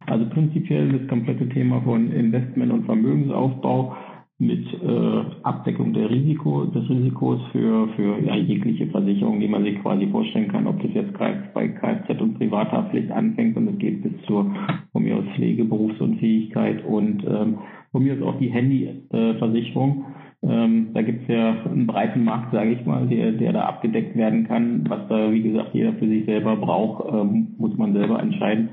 Also 0.00 0.28
prinzipiell 0.28 0.98
das 0.98 1.08
komplette 1.08 1.48
Thema 1.48 1.80
von 1.82 2.12
Investment 2.12 2.72
und 2.72 2.86
Vermögensaufbau 2.86 3.96
mit 4.38 4.66
äh, 4.82 5.22
Abdeckung 5.44 5.94
der 5.94 6.10
Risiko, 6.10 6.66
des 6.66 6.88
Risikos 6.90 7.40
für, 7.52 7.88
für 7.96 8.18
ja, 8.20 8.36
jegliche 8.36 8.86
Versicherung, 8.88 9.40
die 9.40 9.48
man 9.48 9.64
sich 9.64 9.80
quasi 9.80 10.06
vorstellen 10.08 10.48
kann, 10.48 10.66
ob 10.66 10.80
das 10.82 10.92
jetzt 10.92 11.16
bei 11.54 11.68
Kfz 11.68 12.20
und 12.20 12.34
Privathaftpflicht 12.38 13.10
anfängt 13.10 13.56
und 13.56 13.68
es 13.68 13.78
geht 13.78 14.02
bis 14.02 14.12
zur 14.26 14.54
von 14.92 15.02
mir 15.02 15.16
aus 15.16 15.24
Pflege, 15.36 15.64
Berufsunfähigkeit 15.64 16.84
und 16.84 17.24
ähm, 17.26 17.58
von 17.92 18.02
mir 18.02 18.14
ist 18.14 18.22
auch 18.22 18.38
die 18.38 18.50
Handyversicherung. 18.50 20.04
Ähm, 20.42 20.88
da 20.92 21.00
gibt 21.00 21.22
es 21.22 21.28
ja 21.28 21.62
einen 21.64 21.86
breiten 21.86 22.24
Markt, 22.24 22.52
sage 22.52 22.72
ich 22.72 22.84
mal, 22.84 23.06
der, 23.06 23.32
der 23.32 23.54
da 23.54 23.62
abgedeckt 23.62 24.16
werden 24.16 24.46
kann. 24.46 24.84
Was 24.88 25.08
da, 25.08 25.32
wie 25.32 25.42
gesagt, 25.42 25.70
jeder 25.72 25.94
für 25.94 26.06
sich 26.06 26.26
selber 26.26 26.56
braucht, 26.56 27.10
ähm, 27.10 27.54
muss 27.56 27.76
man 27.78 27.94
selber 27.94 28.20
entscheiden. 28.20 28.68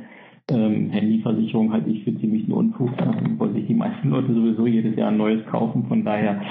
Ähm, 0.52 0.90
Handyversicherung 0.90 1.72
halte 1.72 1.90
ich 1.90 2.04
für 2.04 2.18
ziemlich 2.20 2.44
einen 2.44 2.54
Unfug, 2.54 2.90
äh, 2.98 3.06
weil 3.38 3.54
sich 3.54 3.68
die 3.68 3.74
meisten 3.74 4.10
Leute 4.10 4.34
sowieso 4.34 4.68
jedes 4.68 4.96
Jahr 4.96 5.10
ein 5.10 5.18
neues 5.18 5.46
kaufen. 5.46 5.86
Von 5.88 6.04
daher, 6.04 6.42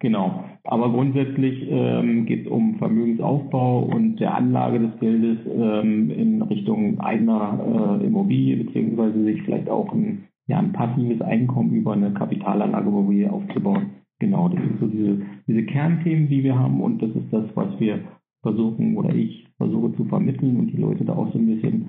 genau. 0.00 0.44
Aber 0.64 0.90
grundsätzlich 0.90 1.66
ähm, 1.70 2.26
geht 2.26 2.46
es 2.46 2.50
um 2.50 2.76
Vermögensaufbau 2.78 3.84
und 3.84 4.16
der 4.16 4.34
Anlage 4.34 4.80
des 4.80 4.98
Geldes 4.98 5.38
ähm, 5.46 6.10
in 6.10 6.42
Richtung 6.42 6.98
eigener 7.00 8.00
äh, 8.00 8.06
Immobilie, 8.06 8.56
beziehungsweise 8.56 9.22
sich 9.22 9.42
vielleicht 9.42 9.68
auch 9.68 9.92
ein 9.92 10.24
ja, 10.48 10.58
ein 10.58 10.72
passives 10.72 11.20
Einkommen 11.22 11.74
über 11.74 11.92
eine 11.92 12.12
Kapitalanlageimmobilie 12.12 13.30
aufzubauen. 13.30 13.90
Genau, 14.18 14.48
das 14.48 14.60
sind 14.60 14.80
so 14.80 14.86
diese, 14.86 15.22
diese 15.46 15.64
Kernthemen, 15.64 16.28
die 16.28 16.42
wir 16.42 16.58
haben 16.58 16.80
und 16.80 17.02
das 17.02 17.10
ist 17.10 17.32
das, 17.32 17.44
was 17.54 17.78
wir 17.78 18.00
versuchen 18.42 18.96
oder 18.96 19.14
ich 19.14 19.46
versuche 19.58 19.94
zu 19.96 20.04
vermitteln 20.04 20.56
und 20.56 20.68
die 20.68 20.76
Leute 20.76 21.04
da 21.04 21.14
auch 21.14 21.32
so 21.32 21.38
ein 21.38 21.46
bisschen, 21.46 21.88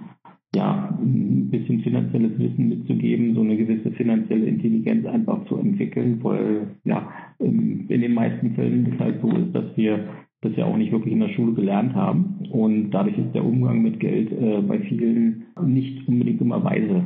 ja, 0.56 0.98
ein 1.00 1.50
bisschen 1.50 1.82
finanzielles 1.82 2.38
Wissen 2.40 2.70
mitzugeben, 2.70 3.36
so 3.36 3.42
eine 3.42 3.58
gewisse 3.58 3.92
finanzielle 3.92 4.46
Intelligenz 4.46 5.06
einfach 5.06 5.46
zu 5.46 5.58
entwickeln, 5.58 6.24
weil 6.24 6.78
ja, 6.84 7.12
in 7.40 7.88
den 7.88 8.14
meisten 8.14 8.56
Fällen 8.56 8.92
es 8.94 9.00
halt 9.00 9.22
so 9.22 9.30
ist, 9.30 9.54
dass 9.54 9.76
wir 9.76 10.08
das 10.42 10.56
ja 10.56 10.66
auch 10.66 10.78
nicht 10.78 10.92
wirklich 10.92 11.14
in 11.14 11.20
der 11.20 11.34
Schule 11.34 11.54
gelernt 11.54 11.96
haben. 11.96 12.48
Und 12.52 12.92
dadurch 12.92 13.18
ist 13.18 13.34
der 13.34 13.44
Umgang 13.44 13.82
mit 13.82 14.00
Geld 14.00 14.32
äh, 14.32 14.62
bei 14.62 14.80
vielen 14.80 15.46
nicht 15.64 16.08
unbedingt 16.08 16.42
immer 16.42 16.64
weise. 16.64 17.06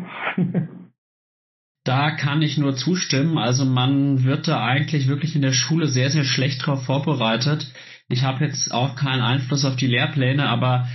Da 1.84 2.12
kann 2.12 2.44
ich 2.44 2.60
nur 2.60 2.76
zustimmen. 2.76 3.40
Also 3.40 3.66
man 3.66 4.24
wird 4.24 4.48
da 4.48 4.64
eigentlich 4.64 5.08
wirklich 5.08 5.36
in 5.36 5.42
der 5.42 5.52
Schule 5.52 5.88
sehr, 5.88 6.12
sehr 6.12 6.26
schlecht 6.26 6.64
drauf 6.64 6.84
vorbereitet. 6.84 7.74
Ich 8.08 8.24
habe 8.24 8.46
jetzt 8.46 8.72
auch 8.72 8.96
keinen 8.96 9.22
Einfluss 9.24 9.66
auf 9.66 9.78
die 9.78 9.88
Lehrpläne, 9.88 10.48
aber 10.48 10.88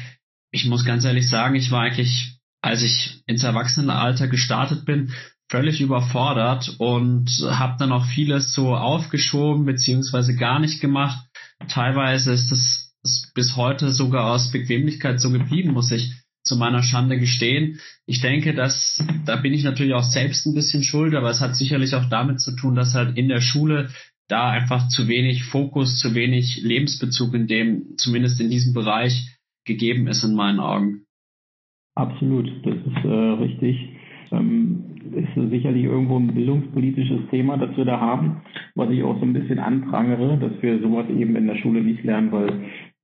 ich 0.52 0.64
muss 0.66 0.84
ganz 0.84 1.04
ehrlich 1.04 1.28
sagen, 1.28 1.56
ich 1.56 1.72
war 1.72 1.82
eigentlich, 1.82 2.35
als 2.66 2.82
ich 2.82 3.22
ins 3.26 3.44
Erwachsenenalter 3.44 4.28
gestartet 4.28 4.84
bin, 4.84 5.12
völlig 5.48 5.80
überfordert 5.80 6.74
und 6.78 7.30
habe 7.48 7.76
dann 7.78 7.92
auch 7.92 8.04
vieles 8.06 8.52
so 8.52 8.74
aufgeschoben 8.74 9.64
beziehungsweise 9.64 10.34
gar 10.34 10.58
nicht 10.58 10.80
gemacht. 10.80 11.24
Teilweise 11.68 12.32
ist 12.32 12.50
es 12.50 12.92
bis 13.34 13.56
heute 13.56 13.90
sogar 13.90 14.32
aus 14.32 14.50
Bequemlichkeit 14.50 15.20
so 15.20 15.30
geblieben, 15.30 15.72
muss 15.72 15.92
ich 15.92 16.12
zu 16.42 16.56
meiner 16.56 16.82
Schande 16.82 17.18
gestehen. 17.18 17.80
Ich 18.06 18.20
denke, 18.20 18.54
dass 18.54 19.02
da 19.24 19.36
bin 19.36 19.54
ich 19.54 19.62
natürlich 19.62 19.94
auch 19.94 20.02
selbst 20.02 20.46
ein 20.46 20.54
bisschen 20.54 20.82
schuld, 20.82 21.14
aber 21.14 21.30
es 21.30 21.40
hat 21.40 21.56
sicherlich 21.56 21.94
auch 21.94 22.08
damit 22.08 22.40
zu 22.40 22.56
tun, 22.56 22.74
dass 22.74 22.94
halt 22.94 23.16
in 23.16 23.28
der 23.28 23.40
Schule 23.40 23.90
da 24.28 24.50
einfach 24.50 24.88
zu 24.88 25.06
wenig 25.06 25.44
Fokus, 25.44 25.98
zu 25.98 26.14
wenig 26.16 26.60
Lebensbezug 26.62 27.34
in 27.34 27.46
dem, 27.46 27.96
zumindest 27.96 28.40
in 28.40 28.50
diesem 28.50 28.74
Bereich 28.74 29.28
gegeben 29.64 30.08
ist 30.08 30.24
in 30.24 30.34
meinen 30.34 30.58
Augen. 30.58 31.05
Absolut, 31.96 32.50
das 32.62 32.74
ist 32.74 33.04
äh, 33.04 33.08
richtig. 33.08 33.88
Ähm, 34.30 34.84
ist 35.14 35.50
sicherlich 35.50 35.84
irgendwo 35.84 36.18
ein 36.18 36.34
bildungspolitisches 36.34 37.28
Thema, 37.30 37.56
das 37.56 37.76
wir 37.76 37.84
da 37.84 37.98
haben, 38.00 38.42
was 38.74 38.90
ich 38.90 39.02
auch 39.02 39.18
so 39.18 39.24
ein 39.24 39.32
bisschen 39.32 39.58
anprangere, 39.58 40.36
dass 40.36 40.60
wir 40.60 40.78
sowas 40.80 41.08
eben 41.08 41.36
in 41.36 41.46
der 41.46 41.56
Schule 41.56 41.80
nicht 41.80 42.04
lernen, 42.04 42.32
weil 42.32 42.52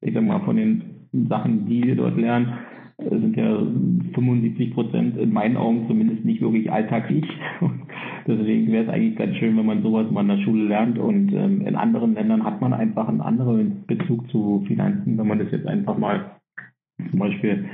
ich 0.02 0.12
sag 0.12 0.24
mal, 0.24 0.40
von 0.40 0.56
den 0.56 0.82
Sachen, 1.28 1.64
die 1.66 1.84
wir 1.84 1.96
dort 1.96 2.18
lernen, 2.18 2.52
sind 2.98 3.36
ja 3.36 3.56
75 4.14 4.74
Prozent 4.74 5.16
in 5.16 5.32
meinen 5.32 5.56
Augen 5.56 5.86
zumindest 5.88 6.24
nicht 6.24 6.42
wirklich 6.42 6.70
alltäglich. 6.70 7.24
Deswegen 8.26 8.70
wäre 8.70 8.84
es 8.84 8.90
eigentlich 8.90 9.16
ganz 9.16 9.36
schön, 9.36 9.56
wenn 9.56 9.66
man 9.66 9.82
sowas 9.82 10.10
mal 10.10 10.20
in 10.20 10.28
der 10.28 10.44
Schule 10.44 10.64
lernt. 10.64 10.98
Und 10.98 11.32
ähm, 11.32 11.66
in 11.66 11.76
anderen 11.76 12.14
Ländern 12.14 12.44
hat 12.44 12.60
man 12.60 12.74
einfach 12.74 13.08
einen 13.08 13.20
anderen 13.20 13.84
Bezug 13.86 14.28
zu 14.30 14.64
Finanzen. 14.68 15.18
Wenn 15.18 15.26
man 15.26 15.38
das 15.38 15.50
jetzt 15.50 15.66
einfach 15.66 15.96
mal 15.98 16.36
zum 17.10 17.18
Beispiel 17.18 17.64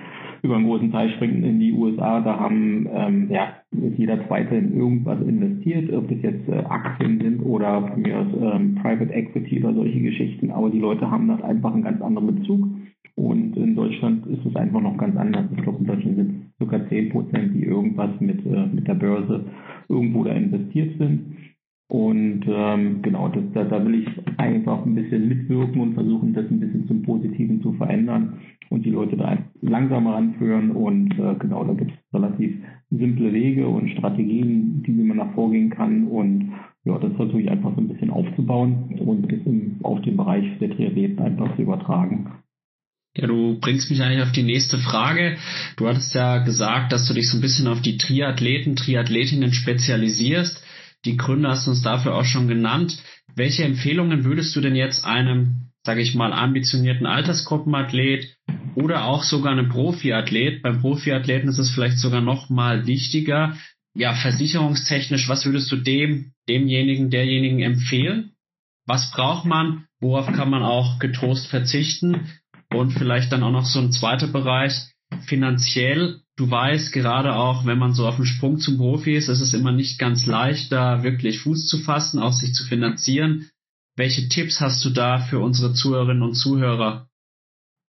über 0.42 0.56
einen 0.56 0.66
großen 0.66 0.92
Teil 0.92 1.10
springt 1.10 1.44
in 1.44 1.60
die 1.60 1.72
USA. 1.72 2.20
Da 2.20 2.38
haben 2.38 2.86
ähm, 2.92 3.28
ja 3.30 3.54
ist 3.70 3.98
jeder 3.98 4.26
Zweite 4.26 4.54
in 4.54 4.76
irgendwas 4.76 5.20
investiert, 5.20 5.92
ob 5.92 6.08
das 6.08 6.18
jetzt 6.22 6.48
äh, 6.48 6.64
Aktien 6.68 7.20
sind 7.20 7.42
oder 7.42 7.86
von 7.86 8.00
mir 8.00 8.18
aus 8.18 8.26
ähm, 8.40 8.76
Private 8.76 9.12
Equity 9.12 9.62
oder 9.62 9.74
solche 9.74 10.00
Geschichten. 10.00 10.50
Aber 10.50 10.70
die 10.70 10.78
Leute 10.78 11.10
haben 11.10 11.28
das 11.28 11.42
einfach 11.42 11.74
einen 11.74 11.82
ganz 11.82 12.00
anderen 12.00 12.34
Bezug. 12.34 12.66
Und 13.14 13.56
in 13.56 13.74
Deutschland 13.74 14.26
ist 14.26 14.46
es 14.46 14.56
einfach 14.56 14.80
noch 14.80 14.96
ganz 14.96 15.16
anders. 15.16 15.46
Ich 15.54 15.62
glaube, 15.62 15.80
in 15.80 15.86
Deutschland 15.86 16.16
sind 16.16 16.52
es 16.58 16.68
ca. 16.68 16.88
10 16.88 17.08
Prozent, 17.10 17.54
die 17.54 17.64
irgendwas 17.64 18.10
mit, 18.20 18.44
äh, 18.46 18.66
mit 18.72 18.86
der 18.86 18.94
Börse 18.94 19.44
irgendwo 19.88 20.24
da 20.24 20.32
investiert 20.32 20.96
sind. 20.98 21.36
Und 21.88 22.44
ähm, 22.46 23.00
genau, 23.00 23.28
das, 23.28 23.44
da, 23.54 23.64
da 23.64 23.84
will 23.84 24.02
ich 24.02 24.38
einfach 24.38 24.84
ein 24.84 24.94
bisschen 24.94 25.26
mitwirken 25.26 25.80
und 25.80 25.94
versuchen, 25.94 26.34
das 26.34 26.50
ein 26.50 26.60
bisschen 26.60 26.86
zum 26.86 27.02
Positiven 27.02 27.62
zu 27.62 27.72
verändern 27.72 28.40
und 28.68 28.84
die 28.84 28.90
Leute 28.90 29.16
da 29.16 29.38
langsamer 29.62 30.16
anführen. 30.16 30.72
Und 30.72 31.18
äh, 31.18 31.34
genau, 31.38 31.64
da 31.64 31.72
gibt 31.72 31.92
es 31.92 32.14
relativ 32.14 32.56
simple 32.90 33.32
Wege 33.32 33.66
und 33.66 33.88
Strategien, 33.90 34.82
die 34.86 34.92
man 34.92 35.16
nach 35.16 35.32
vorgehen 35.32 35.70
kann. 35.70 36.08
Und 36.08 36.52
ja, 36.84 36.98
das 36.98 37.14
versuche 37.14 37.40
ich 37.40 37.50
einfach 37.50 37.74
so 37.74 37.80
ein 37.80 37.88
bisschen 37.88 38.10
aufzubauen 38.10 38.98
und 39.00 39.32
das 39.32 39.40
im, 39.46 39.76
auf 39.82 40.02
den 40.02 40.18
Bereich 40.18 40.44
der 40.58 40.70
Triathleten 40.70 41.18
einfach 41.18 41.56
zu 41.56 41.62
übertragen. 41.62 42.32
Ja, 43.16 43.26
du 43.26 43.58
bringst 43.60 43.90
mich 43.90 44.02
eigentlich 44.02 44.22
auf 44.22 44.32
die 44.32 44.42
nächste 44.42 44.78
Frage. 44.78 45.38
Du 45.76 45.88
hattest 45.88 46.14
ja 46.14 46.38
gesagt, 46.38 46.92
dass 46.92 47.08
du 47.08 47.14
dich 47.14 47.28
so 47.28 47.38
ein 47.38 47.40
bisschen 47.40 47.66
auf 47.66 47.80
die 47.80 47.96
Triathleten, 47.96 48.76
Triathletinnen 48.76 49.52
spezialisierst. 49.52 50.62
Die 51.04 51.16
Gründe 51.16 51.48
hast 51.48 51.66
du 51.66 51.70
uns 51.70 51.82
dafür 51.82 52.14
auch 52.14 52.24
schon 52.24 52.48
genannt. 52.48 52.98
Welche 53.34 53.64
Empfehlungen 53.64 54.24
würdest 54.24 54.54
du 54.56 54.60
denn 54.60 54.74
jetzt 54.74 55.04
einem, 55.04 55.70
sage 55.84 56.00
ich 56.00 56.14
mal, 56.14 56.32
ambitionierten 56.32 57.06
Altersgruppenathlet 57.06 58.36
oder 58.74 59.04
auch 59.04 59.22
sogar 59.22 59.52
einem 59.52 59.68
Profiathlet, 59.68 60.62
beim 60.62 60.80
Profiathleten 60.80 61.48
ist 61.48 61.58
es 61.58 61.70
vielleicht 61.70 61.98
sogar 61.98 62.20
noch 62.20 62.50
mal 62.50 62.86
wichtiger, 62.86 63.56
ja, 63.94 64.14
versicherungstechnisch, 64.14 65.28
was 65.28 65.44
würdest 65.44 65.70
du 65.72 65.76
dem, 65.76 66.32
demjenigen, 66.48 67.10
derjenigen 67.10 67.60
empfehlen? 67.60 68.32
Was 68.86 69.10
braucht 69.10 69.44
man? 69.44 69.86
Worauf 70.00 70.26
kann 70.32 70.50
man 70.50 70.62
auch 70.62 70.98
getrost 70.98 71.48
verzichten? 71.48 72.28
Und 72.70 72.92
vielleicht 72.92 73.32
dann 73.32 73.42
auch 73.42 73.50
noch 73.50 73.64
so 73.64 73.80
ein 73.80 73.92
zweiter 73.92 74.28
Bereich, 74.28 74.72
finanziell. 75.26 76.20
Du 76.38 76.48
weißt, 76.48 76.92
gerade 76.92 77.34
auch, 77.34 77.66
wenn 77.66 77.78
man 77.78 77.92
so 77.92 78.06
auf 78.06 78.14
dem 78.14 78.24
Sprung 78.24 78.58
zum 78.58 78.78
Profi 78.78 79.14
ist, 79.14 79.28
ist 79.28 79.40
es 79.40 79.54
immer 79.54 79.72
nicht 79.72 79.98
ganz 79.98 80.24
leicht, 80.24 80.70
da 80.70 81.02
wirklich 81.02 81.40
Fuß 81.40 81.66
zu 81.66 81.78
fassen, 81.78 82.20
auch 82.20 82.32
sich 82.32 82.52
zu 82.52 82.64
finanzieren. 82.64 83.46
Welche 83.96 84.28
Tipps 84.28 84.60
hast 84.60 84.84
du 84.84 84.90
da 84.90 85.18
für 85.18 85.40
unsere 85.40 85.72
Zuhörerinnen 85.72 86.22
und 86.22 86.34
Zuhörer? 86.34 87.08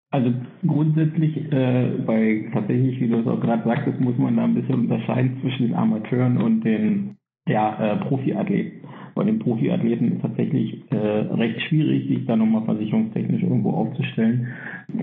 Also 0.10 0.34
grundsätzlich 0.66 1.36
äh, 1.51 1.98
bei 2.06 2.50
tatsächlich, 2.54 3.01
wie 3.01 3.10
du 3.10 3.20
es 3.20 3.27
auch 3.27 3.42
gerade 3.42 3.66
sagtest, 3.66 4.00
muss 4.00 4.18
man 4.18 4.38
da 4.38 4.46
ein 4.46 4.56
bisschen 4.56 4.75
unterscheiden 4.75 5.42
zwischen 5.42 5.68
den 5.68 5.75
Amateuren 5.75 6.38
und 6.38 6.62
den 6.62 7.18
ja, 7.50 7.75
äh, 7.77 7.98
Profiathleten 7.98 8.77
bei 9.18 9.24
den 9.24 9.40
Profiathleten 9.40 10.14
ist 10.14 10.22
tatsächlich 10.22 10.84
äh, 10.92 10.96
recht 10.96 11.60
schwierig, 11.64 12.08
sich 12.08 12.26
da 12.28 12.36
nochmal 12.36 12.64
versicherungstechnisch 12.66 13.42
irgendwo 13.42 13.72
aufzustellen. 13.72 14.48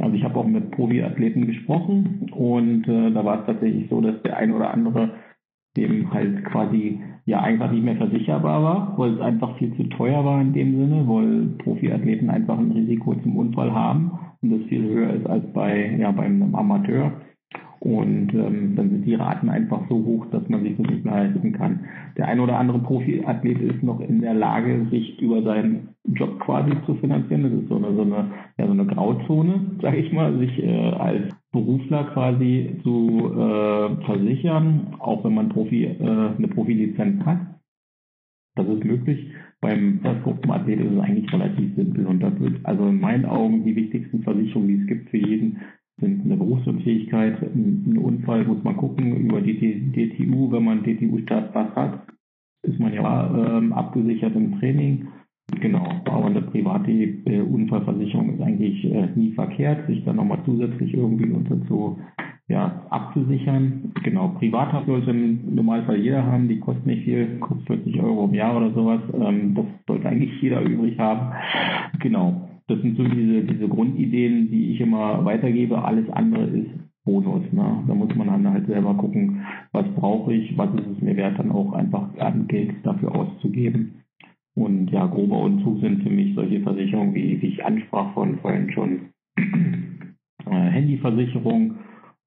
Also 0.01 0.15
ich 0.15 0.23
habe 0.23 0.39
auch 0.39 0.47
mit 0.47 0.71
Profiathleten 0.71 1.47
gesprochen 1.47 2.31
und 2.33 2.89
äh, 2.89 3.11
da 3.11 3.25
war 3.25 3.41
es 3.41 3.47
tatsächlich 3.47 3.91
so, 3.91 4.01
dass 4.01 4.23
der 4.23 4.37
ein 4.37 4.53
oder 4.53 4.73
andere 4.73 5.11
dem 5.77 6.13
halt 6.15 6.45
quasi 6.45 7.01
ja 7.27 7.41
einfach 7.41 7.73
nicht 7.73 7.83
mehr 7.83 7.97
versicherbar 7.97 8.63
war, 8.63 8.95
weil 8.97 9.15
es 9.15 9.21
einfach 9.21 9.57
viel 9.59 9.75
zu 9.75 9.83
teuer 9.85 10.25
war 10.25 10.41
in 10.41 10.53
dem 10.53 10.77
Sinne, 10.77 11.09
weil 11.09 11.47
Profiathleten 11.59 12.31
einfach 12.31 12.57
ein 12.57 12.71
Risiko 12.71 13.15
zum 13.17 13.37
Unfall 13.37 13.75
haben 13.75 14.13
und 14.43 14.51
das 14.51 14.69
viel 14.69 14.85
höher 14.85 15.15
ist 15.15 15.27
als 15.27 15.53
bei 15.53 15.97
ja 15.99 16.13
beim 16.13 16.55
Amateur. 16.55 17.13
Und 17.85 18.33
ähm, 18.33 18.77
dann 18.77 18.89
sind 18.89 19.05
die 19.05 19.15
Raten 19.15 19.51
einfach 19.51 19.83
so 19.91 19.97
hoch, 19.97 20.27
dass 20.31 20.49
man 20.49 20.63
sich 20.63 20.75
das 20.79 20.87
nicht 20.87 21.05
mehr 21.05 21.25
leisten 21.25 21.53
kann. 21.53 21.81
Der 22.17 22.29
ein 22.29 22.41
oder 22.41 22.59
andere 22.59 22.79
Profiathlet 22.79 23.61
ist 23.61 23.83
noch 23.83 24.01
in 24.01 24.23
der 24.23 24.33
Lage, 24.33 24.87
sich 24.91 25.21
über 25.21 25.43
seinen 25.43 25.91
Job 26.15 26.41
quasi 26.41 26.73
zu 26.87 26.95
finanzieren. 26.95 27.43
Das 27.43 27.53
ist 27.53 27.69
so 27.69 27.77
eine, 27.77 27.95
so 27.95 28.01
eine, 28.01 28.31
ja, 28.57 28.67
so 28.67 28.73
eine 28.73 28.87
Grauzone, 28.87 29.73
sage 29.83 29.99
ich 29.99 30.11
mal, 30.15 30.39
sich 30.39 30.63
äh, 30.63 30.93
als 30.93 31.35
Berufler 31.53 32.05
quasi 32.15 32.81
zu 32.83 33.31
äh, 33.33 34.05
versichern, 34.07 34.95
auch 34.99 35.23
wenn 35.23 35.35
man 35.35 35.51
Profi, 35.51 35.85
äh, 35.85 35.99
eine 36.01 36.49
Profilizenz 36.49 37.23
hat. 37.27 37.41
Das 38.57 38.67
ist 38.67 38.85
möglich. 38.85 39.31
Beim 39.61 40.01
Erstgruppenathlet 40.03 40.81
ist 40.81 40.93
es 40.93 41.01
eigentlich 41.01 41.33
relativ 41.33 41.75
simpel 41.75 42.07
und 42.07 42.21
das 42.21 42.39
wird 42.41 42.65
also 42.65 42.87
in 42.87 43.01
meinen 43.01 43.27
Augen 43.27 43.65
die 43.65 43.77
wichtigsten 43.77 44.23
Versicherungen, 44.23 44.69
die 44.69 44.81
es 44.83 44.87
gibt 44.87 45.11
für 45.11 45.19
jeden, 45.19 45.59
eine 46.03 46.37
Berufsunfähigkeit, 46.37 47.41
ein 47.43 47.99
Unfall, 47.99 48.45
muss 48.45 48.63
man 48.65 48.77
gucken, 48.77 49.17
über 49.17 49.41
die 49.41 49.93
DTU, 49.93 50.51
wenn 50.51 50.65
man 50.65 50.83
DTU-Staatspass 50.83 51.77
hat, 51.77 52.07
ist 52.63 52.81
man 52.81 52.93
ja 52.93 53.59
ähm, 53.59 53.73
abgesichert 53.73 54.35
im 54.35 54.59
Training. 54.59 55.09
Genau, 55.61 55.87
aber 56.07 56.27
eine 56.27 56.43
private 56.43 56.91
äh, 56.91 57.41
Unfallversicherung 57.41 58.35
ist 58.35 58.41
eigentlich 58.41 58.85
äh, 58.85 59.09
nie 59.15 59.33
verkehrt, 59.33 59.87
sich 59.87 60.05
dann 60.05 60.17
nochmal 60.17 60.41
zusätzlich 60.45 60.95
irgendwie 60.95 61.31
unter 61.31 61.61
zu 61.67 61.99
ja, 62.49 62.83
abzusichern. 62.91 63.93
Genau, 64.03 64.29
Privathaft 64.39 64.87
sollte 64.87 65.11
im 65.11 65.55
Normalfall 65.55 65.97
jeder 65.97 66.25
haben, 66.27 66.49
die 66.49 66.61
kosten 66.61 66.89
nicht 66.89 67.05
viel, 67.05 67.39
kostet 67.39 67.67
40 67.67 68.03
Euro 68.03 68.27
im 68.27 68.35
Jahr 68.35 68.57
oder 68.57 68.71
sowas. 68.73 69.01
Ähm, 69.15 69.55
das 69.55 69.65
sollte 69.87 70.09
eigentlich 70.09 70.41
jeder 70.43 70.61
übrig 70.63 70.99
haben. 70.99 71.33
Genau, 72.01 72.49
das 72.67 72.81
sind 72.81 72.97
so 72.97 73.05
diese, 73.05 73.43
diese 73.43 73.69
Grundideen, 73.69 74.51
die 74.51 74.73
ich 74.73 74.81
immer 74.81 75.25
weitergebe. 75.25 75.83
Alles 75.83 76.09
andere 76.11 76.45
ist 76.47 76.71
Bonus. 77.05 77.43
Ne? 77.53 77.85
Da 77.87 77.95
muss 77.95 78.15
man 78.15 78.29
dann 78.29 78.51
halt 78.51 78.67
selber 78.67 78.95
gucken, 78.95 79.43
was 79.73 79.87
brauche 79.95 80.33
ich, 80.33 80.57
was 80.57 80.75
ist 80.75 80.87
es 80.97 81.03
mir 81.03 81.17
wert, 81.17 81.39
dann 81.39 81.53
auch 81.53 81.73
einfach 81.73 82.17
an 82.19 82.49
Geld 82.49 82.75
dafür 82.83 83.15
auszugeben. 83.15 84.05
Und 84.55 84.91
ja, 84.91 85.07
grober 85.07 85.41
Unzug 85.41 85.81
sind 85.81 86.03
für 86.03 86.11
mich 86.11 86.35
solche 86.35 86.61
Versicherungen, 86.61 87.15
wie, 87.15 87.35
ich 87.35 87.65
ansprach 87.65 88.15
von 88.15 88.39
vorhin 88.39 88.71
schon, 88.71 89.01
äh, 89.37 90.51
Handyversicherung, 90.51 91.75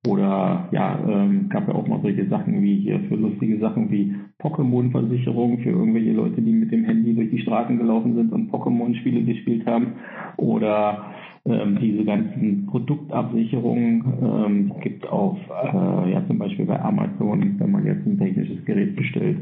oder 0.08 0.70
ja, 0.72 0.98
ähm, 1.08 1.50
gab 1.50 1.68
ja 1.68 1.76
auch 1.76 1.88
mal 1.88 2.00
solche 2.02 2.28
Sachen 2.28 2.62
wie 2.62 2.78
hier 2.78 3.00
für 3.10 3.16
lustige 3.16 3.60
Sachen 3.60 3.92
wie 3.92 4.16
Pokémon-Versicherung 4.40 5.60
für 5.60 5.70
irgendwelche 5.70 6.14
Leute, 6.14 6.42
die 6.42 6.54
mit 6.54 6.72
dem 6.72 6.86
Handy 6.86 7.14
durch 7.14 7.30
die 7.30 7.42
Straßen 7.42 7.78
gelaufen 7.78 8.16
sind 8.16 8.32
und 8.32 8.52
Pokémon-Spiele 8.52 9.24
gespielt 9.24 9.66
haben. 9.66 9.94
Oder 10.38 11.14
ähm, 11.46 11.78
diese 11.82 12.06
ganzen 12.06 12.68
Produktabsicherungen 12.68 14.04
ähm, 14.22 14.72
gibt 14.82 15.08
auf, 15.08 15.38
äh, 15.50 16.12
ja 16.12 16.24
zum 16.28 16.38
Beispiel 16.38 16.66
bei 16.66 16.82
Amazon, 16.82 17.56
wenn 17.60 17.72
man 17.72 17.86
jetzt 17.86 18.06
ein 18.06 18.18
technisches 18.18 18.64
Gerät 18.66 18.96
bestellt, 18.96 19.38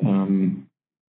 ähm, 0.00 0.67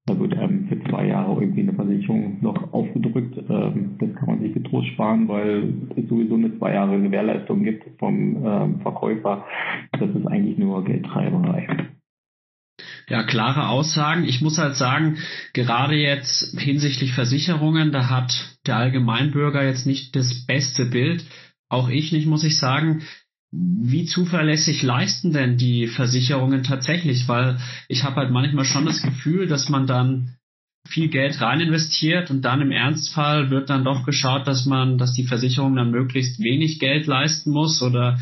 da 0.08 0.18
wird 0.18 0.36
einem 0.36 0.68
für 0.68 0.80
zwei 0.88 1.06
Jahre 1.06 1.40
irgendwie 1.40 1.60
eine 1.60 1.74
Versicherung 1.74 2.38
noch 2.40 2.72
aufgedrückt. 2.72 3.36
Ähm, 3.48 3.96
das 3.98 4.14
kann 4.14 4.28
man 4.28 4.40
sich 4.40 4.54
getrost 4.54 4.88
sparen, 4.88 5.28
weil 5.28 5.74
es 5.96 6.08
sowieso 6.08 6.34
eine 6.34 6.56
zwei 6.58 6.74
Jahre 6.74 7.00
Gewährleistung 7.00 7.62
gibt 7.62 7.84
vom 7.98 8.44
ähm, 8.44 8.80
Verkäufer. 8.80 9.44
Das 9.92 10.10
ist 10.10 10.26
eigentlich 10.26 10.58
nur 10.58 10.84
Geldtreiberei. 10.84 11.88
Ja, 13.08 13.22
klare 13.22 13.68
Aussagen. 13.68 14.24
Ich 14.24 14.42
muss 14.42 14.58
halt 14.58 14.74
sagen, 14.74 15.16
gerade 15.54 15.96
jetzt 15.96 16.58
hinsichtlich 16.58 17.12
Versicherungen, 17.14 17.92
da 17.92 18.10
hat 18.10 18.58
der 18.66 18.76
Allgemeinbürger 18.76 19.64
jetzt 19.64 19.86
nicht 19.86 20.14
das 20.14 20.46
beste 20.46 20.86
Bild. 20.86 21.24
Auch 21.70 21.88
ich 21.88 22.12
nicht, 22.12 22.26
muss 22.26 22.44
ich 22.44 22.58
sagen 22.58 23.02
wie 23.50 24.04
zuverlässig 24.04 24.82
leisten 24.82 25.32
denn 25.32 25.56
die 25.56 25.86
Versicherungen 25.86 26.62
tatsächlich? 26.62 27.28
Weil 27.28 27.58
ich 27.88 28.04
habe 28.04 28.16
halt 28.16 28.30
manchmal 28.30 28.64
schon 28.64 28.86
das 28.86 29.02
Gefühl, 29.02 29.46
dass 29.46 29.68
man 29.68 29.86
dann 29.86 30.34
viel 30.86 31.08
Geld 31.08 31.40
rein 31.40 31.60
investiert 31.60 32.30
und 32.30 32.42
dann 32.42 32.60
im 32.60 32.70
Ernstfall 32.70 33.50
wird 33.50 33.68
dann 33.68 33.84
doch 33.84 34.04
geschaut, 34.04 34.46
dass 34.46 34.64
man, 34.64 34.96
dass 34.96 35.12
die 35.12 35.24
Versicherung 35.24 35.76
dann 35.76 35.90
möglichst 35.90 36.40
wenig 36.40 36.78
Geld 36.78 37.06
leisten 37.06 37.50
muss 37.50 37.82
oder 37.82 38.18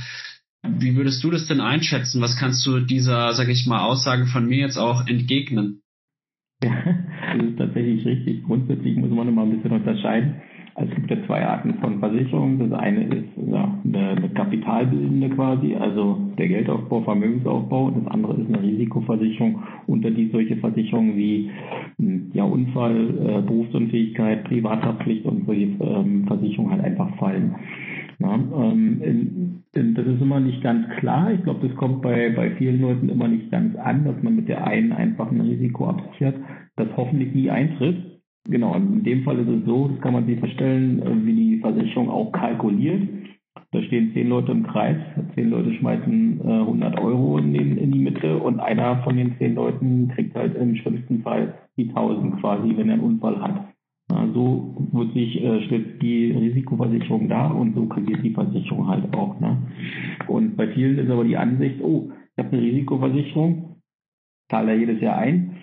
wie 0.62 0.96
würdest 0.96 1.22
du 1.22 1.30
das 1.30 1.46
denn 1.46 1.60
einschätzen? 1.60 2.20
Was 2.20 2.36
kannst 2.36 2.66
du 2.66 2.80
dieser, 2.80 3.34
sag 3.34 3.48
ich 3.48 3.66
mal, 3.66 3.84
Aussage 3.84 4.26
von 4.26 4.46
mir 4.46 4.58
jetzt 4.58 4.78
auch 4.78 5.06
entgegnen? 5.06 5.82
Ja, 6.62 6.70
das 7.38 7.46
ist 7.46 7.58
tatsächlich 7.58 8.04
richtig. 8.04 8.44
Grundsätzlich 8.44 8.96
muss 8.96 9.10
man 9.10 9.28
immer 9.28 9.42
ein 9.42 9.56
bisschen 9.56 9.72
unterscheiden 9.72 10.42
also 10.76 10.90
es 10.90 10.96
gibt 10.96 11.10
ja 11.10 11.26
zwei 11.26 11.42
Arten 11.42 11.74
von 11.80 12.00
Versicherungen. 12.00 12.58
Das 12.58 12.78
eine 12.78 13.04
ist 13.04 13.28
ja, 13.50 13.78
eine, 13.82 14.08
eine 14.10 14.28
kapitalbildende 14.28 15.30
quasi, 15.30 15.74
also 15.74 16.18
der 16.36 16.48
Geldaufbau, 16.48 17.00
Vermögensaufbau. 17.00 17.92
Das 17.92 18.06
andere 18.12 18.34
ist 18.34 18.48
eine 18.48 18.62
Risikoversicherung, 18.62 19.62
unter 19.86 20.10
die 20.10 20.28
solche 20.28 20.56
Versicherungen 20.56 21.16
wie 21.16 21.50
hm, 21.98 22.30
ja, 22.34 22.44
Unfall, 22.44 22.94
äh, 22.94 23.40
Berufsunfähigkeit, 23.40 24.44
Privathaftpflicht 24.44 25.24
und 25.24 25.46
solche 25.46 25.64
ähm, 25.80 26.24
Versicherungen 26.26 26.72
halt 26.72 26.84
einfach 26.84 27.16
fallen. 27.16 27.54
Ja, 28.18 28.34
ähm, 28.34 29.00
in, 29.02 29.62
in, 29.72 29.94
das 29.94 30.06
ist 30.06 30.20
immer 30.20 30.40
nicht 30.40 30.62
ganz 30.62 30.86
klar. 30.98 31.32
Ich 31.32 31.42
glaube, 31.42 31.66
das 31.66 31.76
kommt 31.78 32.02
bei, 32.02 32.30
bei 32.36 32.50
vielen 32.52 32.82
Leuten 32.82 33.08
immer 33.08 33.28
nicht 33.28 33.50
ganz 33.50 33.74
an, 33.76 34.04
dass 34.04 34.22
man 34.22 34.36
mit 34.36 34.48
der 34.48 34.66
einen 34.66 34.92
einfach 34.92 35.30
ein 35.30 35.40
Risiko 35.40 35.88
absichert, 35.88 36.34
das 36.76 36.88
hoffentlich 36.98 37.34
nie 37.34 37.48
eintritt. 37.48 38.15
Genau, 38.48 38.74
in 38.76 39.02
dem 39.02 39.24
Fall 39.24 39.38
ist 39.40 39.48
es 39.48 39.64
so, 39.66 39.88
das 39.88 40.00
kann 40.00 40.12
man 40.12 40.26
sich 40.26 40.38
vorstellen, 40.38 41.02
äh, 41.02 41.26
wie 41.26 41.34
die 41.34 41.58
Versicherung 41.58 42.08
auch 42.10 42.30
kalkuliert. 42.32 43.02
Da 43.72 43.82
stehen 43.82 44.12
zehn 44.14 44.28
Leute 44.28 44.52
im 44.52 44.66
Kreis, 44.66 44.96
zehn 45.34 45.50
Leute 45.50 45.72
schmeißen 45.74 46.40
äh, 46.40 46.60
100 46.60 47.00
Euro 47.00 47.38
in, 47.38 47.52
den, 47.52 47.76
in 47.76 47.90
die 47.90 47.98
Mitte 47.98 48.38
und 48.38 48.60
einer 48.60 49.02
von 49.02 49.16
den 49.16 49.36
zehn 49.38 49.54
Leuten 49.54 50.08
kriegt 50.08 50.36
halt 50.36 50.54
im 50.56 50.76
schlimmsten 50.76 51.22
Fall 51.22 51.54
die 51.76 51.88
1000 51.88 52.40
quasi, 52.40 52.76
wenn 52.76 52.88
er 52.88 52.94
einen 52.94 53.02
Unfall 53.02 53.40
hat. 53.42 53.68
Na, 54.08 54.28
so 54.32 54.76
wird 54.92 55.14
sich 55.14 55.42
äh, 55.42 55.62
stellt 55.66 56.00
die 56.00 56.30
Risikoversicherung 56.30 57.28
dar 57.28 57.54
und 57.56 57.74
so 57.74 57.86
kriegt 57.86 58.22
die 58.22 58.30
Versicherung 58.30 58.86
halt 58.86 59.12
auch. 59.16 59.40
Ne? 59.40 59.58
Und 60.28 60.56
bei 60.56 60.68
vielen 60.68 60.98
ist 60.98 61.10
aber 61.10 61.24
die 61.24 61.36
Ansicht, 61.36 61.80
oh, 61.82 62.12
ich 62.36 62.44
habe 62.44 62.56
eine 62.56 62.66
Risikoversicherung, 62.66 63.76
zahle 64.48 64.68
da 64.68 64.74
jedes 64.74 65.00
Jahr 65.00 65.18
ein 65.18 65.56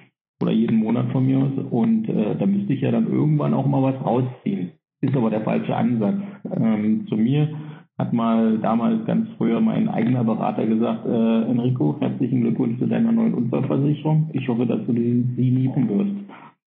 oder 0.43 0.51
jeden 0.51 0.77
Monat 0.77 1.11
von 1.11 1.25
mir 1.25 1.39
aus 1.39 1.51
und 1.71 2.07
äh, 2.09 2.35
da 2.37 2.45
müsste 2.45 2.73
ich 2.73 2.81
ja 2.81 2.91
dann 2.91 3.07
irgendwann 3.07 3.53
auch 3.53 3.65
mal 3.65 3.81
was 3.81 4.05
rausziehen. 4.05 4.71
Ist 5.01 5.15
aber 5.15 5.29
der 5.29 5.41
falsche 5.41 5.75
Ansatz. 5.75 6.21
Ähm, 6.55 7.07
zu 7.07 7.15
mir 7.15 7.49
hat 7.97 8.13
mal 8.13 8.57
damals 8.59 9.05
ganz 9.05 9.27
früher 9.37 9.61
mein 9.61 9.87
eigener 9.87 10.23
Berater 10.23 10.65
gesagt, 10.65 11.05
äh, 11.05 11.51
Enrico, 11.51 11.95
herzlichen 11.99 12.41
Glückwunsch 12.41 12.79
zu 12.79 12.87
deiner 12.87 13.11
neuen 13.11 13.33
Unfallversicherung. 13.33 14.29
Ich 14.33 14.47
hoffe, 14.47 14.65
dass 14.65 14.85
du 14.85 14.93
sie 14.93 15.25
lieben 15.37 15.89
wirst. 15.89 16.15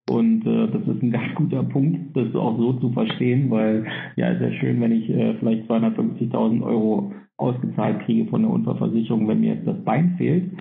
Und 0.09 0.47
äh, 0.47 0.69
das 0.69 0.83
ist 0.83 1.03
ein 1.03 1.11
ganz 1.11 1.35
guter 1.35 1.63
Punkt, 1.63 2.15
das 2.15 2.35
auch 2.35 2.59
so 2.59 2.75
zu 2.75 2.91
verstehen, 2.91 3.51
weil 3.51 3.87
ja, 4.17 4.29
ist 4.29 4.43
ja 4.43 4.53
schön, 4.53 4.81
wenn 4.81 4.93
ich 4.93 5.09
äh, 5.09 5.35
vielleicht 5.39 5.71
250.000 5.71 6.63
Euro 6.63 7.13
ausgezahlt 7.37 8.01
kriege 8.05 8.29
von 8.31 8.43
der 8.43 8.51
Unfallversicherung, 8.51 9.27
wenn 9.27 9.41
mir 9.41 9.55
jetzt 9.55 9.67
das 9.67 9.83
Bein 9.85 10.15
fehlt. 10.19 10.53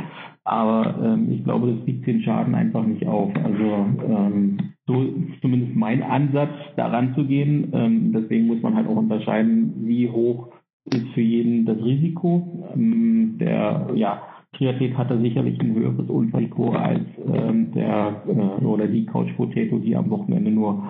Aber 0.45 0.95
ähm, 1.03 1.31
ich 1.31 1.43
glaube, 1.43 1.73
das 1.73 1.85
wiegt 1.85 2.07
den 2.07 2.21
Schaden 2.21 2.55
einfach 2.55 2.85
nicht 2.85 3.05
auf. 3.05 3.31
Also 3.35 3.87
ähm, 4.07 4.57
so 4.85 5.01
ist 5.01 5.41
zumindest 5.41 5.75
mein 5.75 6.03
Ansatz, 6.03 6.51
daran 6.75 7.13
zu 7.15 7.25
gehen. 7.25 7.69
Ähm, 7.73 8.11
deswegen 8.13 8.47
muss 8.47 8.61
man 8.61 8.75
halt 8.75 8.87
auch 8.87 8.97
unterscheiden, 8.97 9.73
wie 9.85 10.09
hoch 10.09 10.49
ist 10.85 11.07
für 11.13 11.21
jeden 11.21 11.65
das 11.65 11.77
Risiko. 11.77 12.69
Ähm, 12.75 13.37
der 13.39 13.89
ja, 13.95 14.21
Triathlet 14.53 14.95
hatte 14.97 15.19
sicherlich 15.19 15.59
ein 15.59 15.73
höheres 15.73 16.07
Unfallrisiko 16.09 16.71
als 16.71 17.01
ähm, 17.25 17.71
der 17.73 18.23
äh, 18.27 18.63
oder 18.63 18.87
die 18.87 19.05
Couch 19.05 19.35
Potato, 19.35 19.79
die 19.79 19.95
am 19.95 20.09
Wochenende 20.09 20.51
nur 20.51 20.83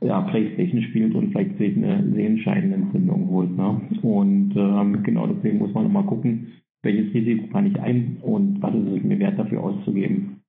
ja, 0.00 0.22
Playstation 0.22 0.82
spielt 0.82 1.14
und 1.14 1.30
vielleicht 1.30 1.58
sich 1.58 1.76
eine 1.76 2.10
Sehenscheidenentzündung 2.14 3.28
holt. 3.28 3.56
Ne? 3.56 3.80
Und 4.02 4.54
ähm, 4.56 5.02
genau 5.02 5.26
deswegen 5.26 5.58
muss 5.58 5.74
man 5.74 5.84
nochmal 5.84 6.06
gucken, 6.06 6.52
welches 6.82 7.12
Risiko 7.14 7.48
kann 7.48 7.66
ich 7.66 7.78
ein 7.78 8.16
und 8.22 8.62
was 8.62 8.74
ist 8.74 8.88
es 8.88 9.04
mir 9.04 9.18
wert 9.18 9.38
dafür 9.38 9.62
auszugeben. 9.62 10.40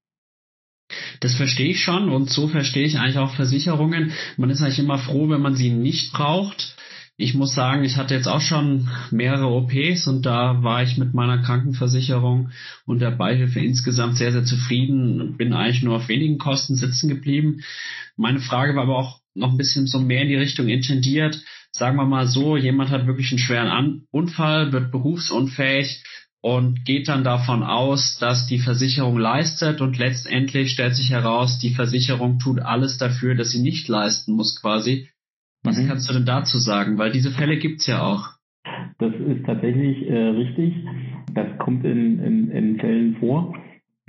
Das 1.20 1.36
verstehe 1.36 1.70
ich 1.70 1.80
schon 1.80 2.10
und 2.10 2.30
so 2.30 2.48
verstehe 2.48 2.86
ich 2.86 2.98
eigentlich 2.98 3.18
auch 3.18 3.34
Versicherungen. 3.36 4.12
Man 4.38 4.50
ist 4.50 4.62
eigentlich 4.62 4.80
immer 4.80 4.98
froh, 4.98 5.30
wenn 5.30 5.42
man 5.42 5.56
sie 5.56 5.72
nicht 5.72 6.14
braucht. 6.14 6.76
Ich 7.16 7.36
muss 7.36 7.54
sagen, 7.54 7.84
ich 7.84 7.98
hatte 7.98 8.16
jetzt 8.16 8.28
auch 8.28 8.42
schon 8.42 8.90
mehrere 9.12 9.48
OPs 9.48 10.08
und 10.08 10.26
da 10.26 10.64
war 10.64 10.82
ich 10.82 10.98
mit 10.98 11.14
meiner 11.14 11.44
Krankenversicherung 11.44 12.50
und 12.88 13.00
der 13.00 13.12
Beihilfe 13.12 13.60
insgesamt 13.60 14.18
sehr, 14.18 14.32
sehr 14.32 14.46
zufrieden. 14.46 15.38
Bin 15.38 15.54
eigentlich 15.54 15.84
nur 15.84 15.98
auf 15.98 16.10
wenigen 16.10 16.40
Kosten 16.40 16.76
sitzen 16.76 17.10
geblieben. 17.10 17.62
Meine 18.18 18.40
Frage 18.40 18.76
war 18.76 18.84
aber 18.84 18.98
auch 18.98 19.20
noch 19.36 19.52
ein 19.52 19.58
bisschen 19.58 19.86
so 19.86 20.00
mehr 20.00 20.24
in 20.24 20.30
die 20.30 20.36
Richtung 20.36 20.68
intendiert. 20.68 21.40
Sagen 21.72 21.98
wir 21.98 22.06
mal 22.06 22.26
so, 22.26 22.58
jemand 22.58 22.90
hat 22.90 23.06
wirklich 23.06 23.32
einen 23.32 23.40
schweren 23.40 24.08
Unfall, 24.10 24.72
wird 24.72 24.92
berufsunfähig 24.92 26.04
und 26.42 26.84
geht 26.84 27.08
dann 27.10 27.24
davon 27.24 27.62
aus, 27.64 28.18
dass 28.20 28.48
die 28.48 28.60
Versicherung 28.60 29.18
leistet 29.18 29.82
und 29.82 30.00
letztendlich 30.00 30.72
stellt 30.72 30.96
sich 30.96 31.12
heraus, 31.12 31.60
die 31.60 31.74
Versicherung 31.74 32.40
tut 32.40 32.60
alles 32.60 32.98
dafür, 32.98 33.36
dass 33.36 33.52
sie 33.52 33.62
nicht 33.62 33.88
leisten 33.88 34.34
muss 34.34 34.60
quasi. 34.60 35.10
Was 35.64 35.78
mhm. 35.78 35.88
kannst 35.88 36.10
du 36.10 36.14
denn 36.14 36.26
dazu 36.26 36.58
sagen? 36.58 36.98
Weil 36.98 37.12
diese 37.12 37.32
Fälle 37.32 37.58
gibt's 37.58 37.88
ja 37.88 38.04
auch. 38.04 38.30
Das 39.00 39.14
ist 39.14 39.46
tatsächlich 39.46 40.10
äh, 40.10 40.28
richtig. 40.30 40.74
Das 41.34 41.48
kommt 41.58 41.84
in, 41.86 42.20
in, 42.20 42.52
in 42.52 42.80
Fällen 42.80 43.18
vor. 43.20 43.56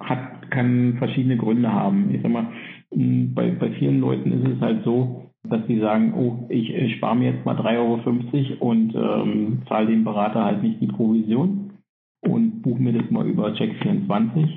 Hat, 0.00 0.50
kann 0.50 0.96
verschiedene 0.98 1.36
Gründe 1.36 1.72
haben. 1.72 2.14
Ich 2.14 2.22
sag 2.22 2.30
mal, 2.30 2.48
bei, 2.90 3.50
bei 3.50 3.70
vielen 3.72 4.00
Leuten 4.00 4.32
ist 4.32 4.56
es 4.56 4.60
halt 4.60 4.84
so, 4.84 5.30
dass 5.44 5.66
sie 5.66 5.78
sagen, 5.78 6.14
oh, 6.14 6.46
ich, 6.48 6.72
ich 6.74 6.96
spare 6.96 7.16
mir 7.16 7.32
jetzt 7.32 7.44
mal 7.44 7.56
3,50 7.56 8.60
Euro 8.60 8.70
und 8.70 8.94
ähm, 8.94 9.62
zahle 9.68 9.86
dem 9.88 10.04
Berater 10.04 10.44
halt 10.44 10.62
nicht 10.62 10.80
die 10.80 10.86
Provision 10.86 11.72
und 12.20 12.62
buche 12.62 12.80
mir 12.80 12.92
das 12.92 13.10
mal 13.10 13.26
über 13.26 13.48
Check24, 13.48 14.48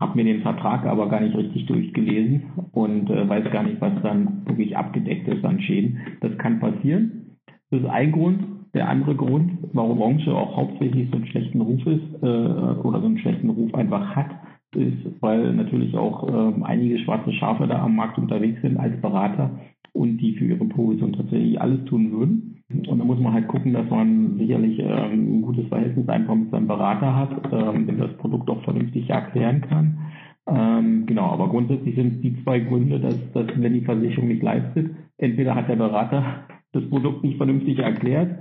habe 0.00 0.16
mir 0.16 0.24
den 0.24 0.42
Vertrag 0.42 0.86
aber 0.86 1.08
gar 1.08 1.20
nicht 1.20 1.36
richtig 1.36 1.66
durchgelesen 1.66 2.44
und 2.72 3.10
äh, 3.10 3.28
weiß 3.28 3.50
gar 3.52 3.62
nicht, 3.62 3.80
was 3.80 3.92
dann 4.02 4.46
wirklich 4.46 4.76
abgedeckt 4.76 5.28
ist 5.28 5.44
an 5.44 5.60
Schäden. 5.60 5.98
Das 6.20 6.36
kann 6.38 6.58
passieren. 6.58 7.36
Das 7.70 7.80
ist 7.80 7.86
ein 7.86 8.12
Grund. 8.12 8.44
Der 8.72 8.88
andere 8.88 9.16
Grund, 9.16 9.58
warum 9.72 9.98
Branche 9.98 10.32
auch 10.32 10.56
hauptsächlich 10.56 11.10
so 11.10 11.16
einen 11.16 11.26
schlechten 11.26 11.60
Ruf 11.60 11.84
ist 11.86 12.22
äh, 12.22 12.26
oder 12.26 13.00
so 13.00 13.06
einen 13.06 13.18
schlechten 13.18 13.50
Ruf 13.50 13.74
einfach 13.74 14.14
hat, 14.14 14.30
ist, 14.76 15.20
weil 15.20 15.52
natürlich 15.54 15.96
auch 15.96 16.28
äh, 16.28 16.62
einige 16.62 16.98
schwarze 17.00 17.32
Schafe 17.32 17.66
da 17.66 17.82
am 17.82 17.96
Markt 17.96 18.16
unterwegs 18.16 18.62
sind 18.62 18.76
als 18.78 19.00
Berater 19.00 19.58
und 19.92 20.18
die 20.18 20.34
für 20.34 20.44
ihre 20.44 20.64
Provision 20.64 21.12
tatsächlich 21.12 21.60
alles 21.60 21.84
tun 21.86 22.12
würden. 22.12 22.59
Und 22.72 22.98
da 22.98 23.04
muss 23.04 23.18
man 23.18 23.32
halt 23.32 23.48
gucken, 23.48 23.72
dass 23.72 23.88
man 23.90 24.36
sicherlich 24.38 24.78
ähm, 24.78 25.38
ein 25.38 25.42
gutes 25.42 25.66
Verhältnis 25.68 26.08
einfach 26.08 26.34
mit 26.34 26.50
seinem 26.50 26.68
Berater 26.68 27.16
hat, 27.16 27.52
ähm, 27.52 27.86
dem 27.86 27.98
das 27.98 28.16
Produkt 28.18 28.48
auch 28.48 28.62
vernünftig 28.62 29.10
erklären 29.10 29.60
kann. 29.62 29.98
Ähm, 30.46 31.06
genau, 31.06 31.30
aber 31.30 31.48
grundsätzlich 31.48 31.96
sind 31.96 32.14
es 32.14 32.20
die 32.20 32.42
zwei 32.44 32.60
Gründe, 32.60 33.00
dass, 33.00 33.16
dass 33.32 33.46
wenn 33.56 33.74
die 33.74 33.84
Versicherung 33.84 34.28
nicht 34.28 34.42
leistet, 34.42 34.90
entweder 35.18 35.54
hat 35.54 35.68
der 35.68 35.76
Berater 35.76 36.44
das 36.72 36.88
Produkt 36.88 37.24
nicht 37.24 37.36
vernünftig 37.36 37.78
erklärt 37.78 38.38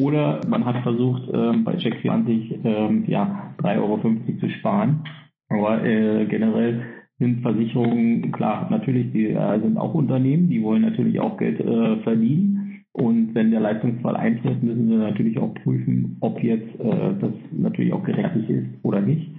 oder 0.00 0.40
man 0.48 0.64
hat 0.64 0.82
versucht, 0.82 1.22
ähm, 1.32 1.64
bei 1.64 1.74
Check20 1.74 2.64
ähm, 2.64 3.04
ja, 3.06 3.54
3,50 3.58 3.78
Euro 3.78 4.00
zu 4.40 4.48
sparen. 4.58 5.04
Aber 5.48 5.84
äh, 5.84 6.26
generell 6.26 6.82
sind 7.18 7.42
Versicherungen, 7.42 8.30
klar, 8.32 8.68
natürlich, 8.70 9.12
die 9.12 9.30
äh, 9.30 9.60
sind 9.60 9.76
auch 9.76 9.94
Unternehmen, 9.94 10.48
die 10.48 10.62
wollen 10.62 10.82
natürlich 10.82 11.18
auch 11.20 11.36
Geld 11.36 11.60
äh, 11.60 11.96
verdienen. 12.02 12.57
Und 13.00 13.32
wenn 13.34 13.52
der 13.52 13.60
Leistungsfall 13.60 14.16
eintritt, 14.16 14.60
müssen 14.62 14.88
sie 14.88 14.96
natürlich 14.96 15.38
auch 15.38 15.54
prüfen, 15.54 16.16
ob 16.20 16.42
jetzt 16.42 16.68
äh, 16.80 17.14
das 17.20 17.30
natürlich 17.52 17.92
auch 17.92 18.02
gerechtlich 18.02 18.50
ist 18.50 18.66
oder 18.82 19.00
nicht. 19.00 19.30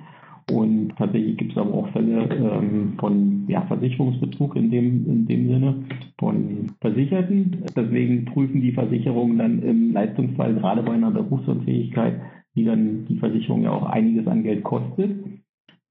Und 0.49 0.93
tatsächlich 0.97 1.37
gibt 1.37 1.51
es 1.51 1.57
aber 1.57 1.73
auch 1.73 1.89
Fälle 1.89 2.27
ähm, 2.31 2.93
von 2.97 3.43
ja, 3.47 3.61
Versicherungsbetrug 3.67 4.55
in 4.55 4.71
dem, 4.71 5.05
in 5.07 5.27
dem 5.27 5.47
Sinne 5.49 5.75
von 6.17 6.67
Versicherten. 6.79 7.65
Deswegen 7.75 8.25
prüfen 8.25 8.61
die 8.61 8.71
Versicherungen 8.71 9.37
dann 9.37 9.61
im 9.61 9.91
Leistungsfall 9.91 10.55
gerade 10.55 10.81
bei 10.81 10.93
einer 10.93 11.11
Berufsunfähigkeit, 11.11 12.21
die 12.55 12.63
dann 12.63 13.05
die 13.09 13.17
Versicherung 13.17 13.63
ja 13.63 13.71
auch 13.71 13.85
einiges 13.85 14.25
an 14.25 14.43
Geld 14.43 14.63
kostet, 14.63 15.11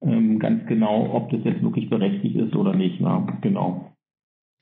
ähm, 0.00 0.38
ganz 0.38 0.66
genau, 0.66 1.10
ob 1.12 1.30
das 1.30 1.40
jetzt 1.44 1.62
wirklich 1.62 1.90
berechtigt 1.90 2.36
ist 2.36 2.56
oder 2.56 2.74
nicht. 2.74 3.00
Na, 3.00 3.26
genau. 3.42 3.92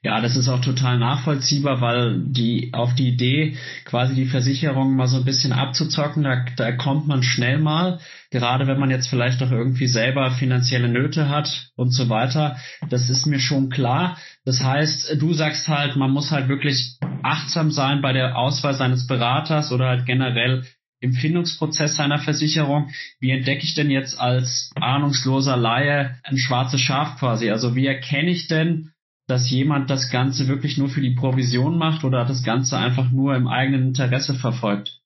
Ja, 0.07 0.21
das 0.21 0.37
ist 0.37 0.49
auch 0.49 0.61
total 0.61 1.01
nachvollziehbar, 1.01 1.81
weil 1.81 2.21
die 2.21 2.71
auf 2.73 2.95
die 2.95 3.09
Idee, 3.09 3.57
quasi 3.85 4.15
die 4.15 4.27
Versicherung 4.27 4.95
mal 4.95 5.09
so 5.09 5.17
ein 5.17 5.25
bisschen 5.25 5.53
abzuzocken, 5.53 6.23
da, 6.23 6.45
da 6.57 6.71
kommt 6.71 7.09
man 7.09 7.25
schnell 7.25 7.59
mal, 7.59 7.99
gerade 8.31 8.69
wenn 8.69 8.79
man 8.79 8.89
jetzt 8.89 9.09
vielleicht 9.09 9.43
auch 9.43 9.51
irgendwie 9.51 9.89
selber 9.89 10.31
finanzielle 10.31 10.89
Nöte 10.89 11.29
hat 11.29 11.73
und 11.75 11.91
so 11.91 12.09
weiter. 12.09 12.57
Das 12.89 13.11
ist 13.11 13.27
mir 13.27 13.41
schon 13.41 13.69
klar. 13.69 14.17
Das 14.45 14.63
heißt, 14.63 15.21
du 15.21 15.33
sagst 15.33 15.67
halt, 15.67 15.97
man 15.97 16.13
muss 16.13 16.31
halt 16.31 16.47
wirklich 16.47 16.99
achtsam 17.25 17.73
sein 17.73 18.01
bei 18.01 18.13
der 18.13 18.39
Auswahl 18.39 18.75
seines 18.75 19.09
Beraters 19.09 19.73
oder 19.73 19.89
halt 19.89 20.07
generell 20.07 20.63
im 21.01 21.15
Findungsprozess 21.15 21.97
seiner 21.97 22.21
Versicherung, 22.21 22.91
wie 23.19 23.33
entdecke 23.33 23.65
ich 23.65 23.75
denn 23.75 23.91
jetzt 23.91 24.21
als 24.21 24.71
ahnungsloser 24.77 25.57
Laie 25.57 26.15
ein 26.23 26.39
schwarzes 26.39 26.81
Schaf 26.81 27.19
quasi? 27.19 27.51
Also 27.51 27.75
wie 27.75 27.87
erkenne 27.87 28.31
ich 28.31 28.47
denn, 28.47 28.93
dass 29.27 29.51
jemand 29.51 29.91
das 29.91 30.11
Ganze 30.11 30.49
wirklich 30.49 30.79
nur 30.79 30.89
für 30.89 31.01
die 31.01 31.15
Provision 31.15 31.79
macht 31.79 32.05
oder 32.05 32.25
das 32.25 32.45
Ganze 32.45 32.79
einfach 32.79 33.11
nur 33.11 33.35
im 33.35 33.49
eigenen 33.49 33.89
Interesse 33.89 34.35
verfolgt? 34.35 35.01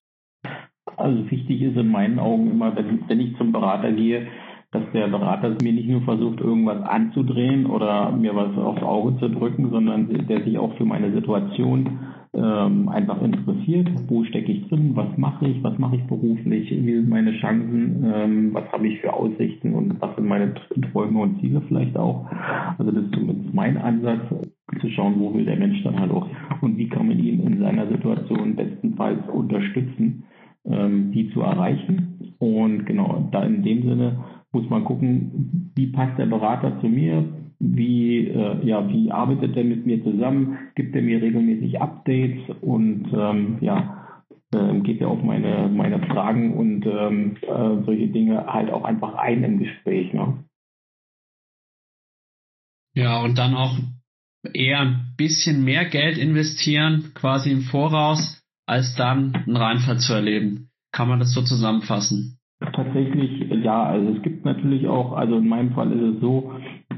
Also 0.96 1.30
wichtig 1.30 1.62
ist 1.62 1.76
in 1.76 1.90
meinen 1.90 2.18
Augen 2.18 2.50
immer, 2.50 2.76
wenn, 2.76 3.08
wenn 3.08 3.20
ich 3.20 3.36
zum 3.38 3.52
Berater 3.52 3.92
gehe, 3.92 4.28
dass 4.72 4.82
der 4.92 5.08
Berater 5.08 5.56
mir 5.62 5.72
nicht 5.72 5.88
nur 5.88 6.02
versucht, 6.02 6.40
irgendwas 6.40 6.82
anzudrehen 6.82 7.66
oder 7.66 8.12
mir 8.12 8.36
was 8.36 8.56
aufs 8.56 8.82
Auge 8.82 9.18
zu 9.18 9.28
drücken, 9.28 9.70
sondern 9.70 10.08
der 10.28 10.44
sich 10.44 10.58
auch 10.58 10.76
für 10.76 10.84
meine 10.84 11.12
Situation 11.12 12.09
ähm, 12.32 12.88
einfach 12.88 13.20
interessiert. 13.22 13.88
Wo 14.08 14.24
stecke 14.24 14.52
ich 14.52 14.68
drin? 14.68 14.92
Was 14.94 15.16
mache 15.16 15.48
ich? 15.48 15.62
Was 15.62 15.78
mache 15.78 15.96
ich 15.96 16.04
beruflich? 16.04 16.70
Wie 16.70 16.94
sind 16.94 17.08
meine 17.08 17.32
Chancen? 17.38 18.04
Ähm, 18.14 18.50
was 18.54 18.70
habe 18.72 18.86
ich 18.86 19.00
für 19.00 19.12
Aussichten? 19.12 19.74
Und 19.74 20.00
was 20.00 20.14
sind 20.16 20.26
meine 20.26 20.54
Träume 20.92 21.20
und 21.20 21.40
Ziele 21.40 21.62
vielleicht 21.66 21.96
auch? 21.96 22.26
Also 22.78 22.92
das 22.92 23.04
ist 23.04 23.14
zumindest 23.14 23.52
mein 23.54 23.76
Ansatz, 23.76 24.22
zu 24.80 24.88
schauen, 24.90 25.18
wo 25.18 25.34
will 25.34 25.44
der 25.44 25.56
Mensch 25.56 25.82
dann 25.82 25.98
halt 25.98 26.12
auch 26.12 26.28
und 26.60 26.76
wie 26.78 26.88
kann 26.88 27.08
man 27.08 27.18
ihn 27.18 27.40
in 27.40 27.58
seiner 27.58 27.88
Situation 27.88 28.56
bestenfalls 28.56 29.28
unterstützen, 29.28 30.24
ähm, 30.64 31.10
die 31.12 31.30
zu 31.30 31.40
erreichen. 31.40 32.34
Und 32.38 32.86
genau, 32.86 33.28
da 33.32 33.42
in 33.42 33.62
dem 33.62 33.82
Sinne 33.82 34.24
muss 34.52 34.68
man 34.70 34.84
gucken, 34.84 35.72
wie 35.74 35.88
passt 35.88 36.18
der 36.18 36.26
Berater 36.26 36.80
zu 36.80 36.88
mir, 36.88 37.24
wie, 37.60 38.26
äh, 38.26 38.66
ja, 38.66 38.88
wie 38.88 39.12
arbeitet 39.12 39.56
er 39.56 39.64
mit 39.64 39.86
mir 39.86 40.02
zusammen, 40.02 40.58
gibt 40.74 40.96
er 40.96 41.02
mir 41.02 41.20
regelmäßig 41.20 41.80
Updates 41.80 42.40
und 42.62 43.12
ähm, 43.12 43.58
ja, 43.60 44.22
ähm, 44.54 44.82
geht 44.82 45.00
ja 45.00 45.08
auf 45.08 45.22
meine, 45.22 45.68
meine 45.68 46.00
Fragen 46.06 46.54
und 46.54 46.86
ähm, 46.86 47.36
äh, 47.42 47.84
solche 47.84 48.08
Dinge 48.08 48.46
halt 48.46 48.70
auch 48.70 48.84
einfach 48.84 49.14
ein 49.14 49.44
im 49.44 49.58
Gespräch. 49.58 50.12
Ne? 50.14 50.42
Ja, 52.94 53.22
und 53.22 53.36
dann 53.36 53.54
auch 53.54 53.78
eher 54.54 54.80
ein 54.80 55.14
bisschen 55.18 55.62
mehr 55.62 55.84
Geld 55.84 56.16
investieren, 56.16 57.12
quasi 57.14 57.50
im 57.50 57.60
Voraus, 57.60 58.42
als 58.66 58.94
dann 58.96 59.34
einen 59.34 59.56
Reinfall 59.56 59.98
zu 59.98 60.14
erleben. 60.14 60.70
Kann 60.92 61.08
man 61.08 61.18
das 61.18 61.34
so 61.34 61.42
zusammenfassen? 61.42 62.38
Tatsächlich, 62.60 63.50
ja. 63.62 63.84
Also 63.84 64.14
es 64.16 64.22
gibt 64.22 64.44
natürlich 64.44 64.86
auch, 64.86 65.12
also 65.12 65.36
in 65.36 65.48
meinem 65.48 65.72
Fall 65.72 65.92
ist 65.92 66.16
es 66.16 66.20
so, 66.20 66.52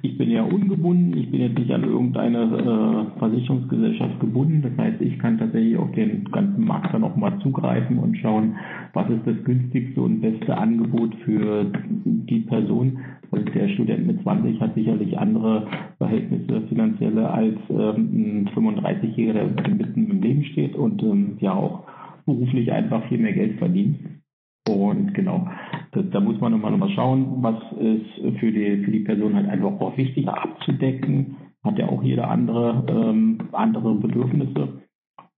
ich 0.04 0.18
bin 0.18 0.30
ja 0.30 0.42
ungebunden, 0.42 1.16
ich 1.16 1.30
bin 1.30 1.40
jetzt 1.40 1.56
nicht 1.56 1.70
an 1.70 1.84
irgendeine 1.84 2.42
äh, 2.42 3.18
Versicherungsgesellschaft 3.20 4.18
gebunden. 4.18 4.60
Das 4.62 4.76
heißt, 4.76 5.00
ich 5.00 5.16
kann 5.20 5.38
tatsächlich 5.38 5.76
auf 5.76 5.92
den 5.92 6.24
ganzen 6.24 6.64
Markt 6.64 6.92
dann 6.92 7.04
auch 7.04 7.14
mal 7.14 7.38
zugreifen 7.38 7.98
und 7.98 8.18
schauen, 8.18 8.56
was 8.94 9.08
ist 9.10 9.24
das 9.24 9.36
günstigste 9.44 10.00
und 10.00 10.20
beste 10.20 10.58
Angebot 10.58 11.14
für 11.24 11.70
die 12.04 12.40
Person. 12.40 12.98
Und 13.30 13.54
der 13.54 13.68
Student 13.68 14.08
mit 14.08 14.20
20 14.22 14.60
hat 14.60 14.74
sicherlich 14.74 15.16
andere 15.16 15.68
Verhältnisse 15.98 16.62
finanzielle 16.68 17.30
als 17.30 17.56
ähm, 17.70 18.46
ein 18.46 18.50
35-Jähriger, 18.56 19.54
der 19.54 19.74
mitten 19.74 20.10
im 20.10 20.20
Leben 20.20 20.44
steht 20.46 20.74
und 20.74 21.00
ähm, 21.04 21.36
ja 21.38 21.54
auch 21.54 21.84
beruflich 22.26 22.72
einfach 22.72 23.06
viel 23.08 23.18
mehr 23.18 23.32
Geld 23.34 23.58
verdient. 23.58 23.98
Und 24.68 25.12
genau, 25.14 25.48
da, 25.92 26.20
muss 26.20 26.40
man 26.40 26.52
nochmal 26.52 26.76
noch 26.76 26.90
schauen, 26.90 27.42
was 27.42 27.56
ist 27.78 28.38
für 28.38 28.52
die, 28.52 28.84
für 28.84 28.90
die 28.90 29.00
Person 29.00 29.34
halt 29.34 29.48
einfach 29.48 29.72
auch 29.80 29.96
wichtig 29.96 30.28
abzudecken. 30.28 31.36
Hat 31.64 31.78
ja 31.78 31.88
auch 31.88 32.02
jeder 32.02 32.30
andere, 32.30 32.84
ähm, 32.88 33.38
andere 33.52 33.94
Bedürfnisse. 33.96 34.82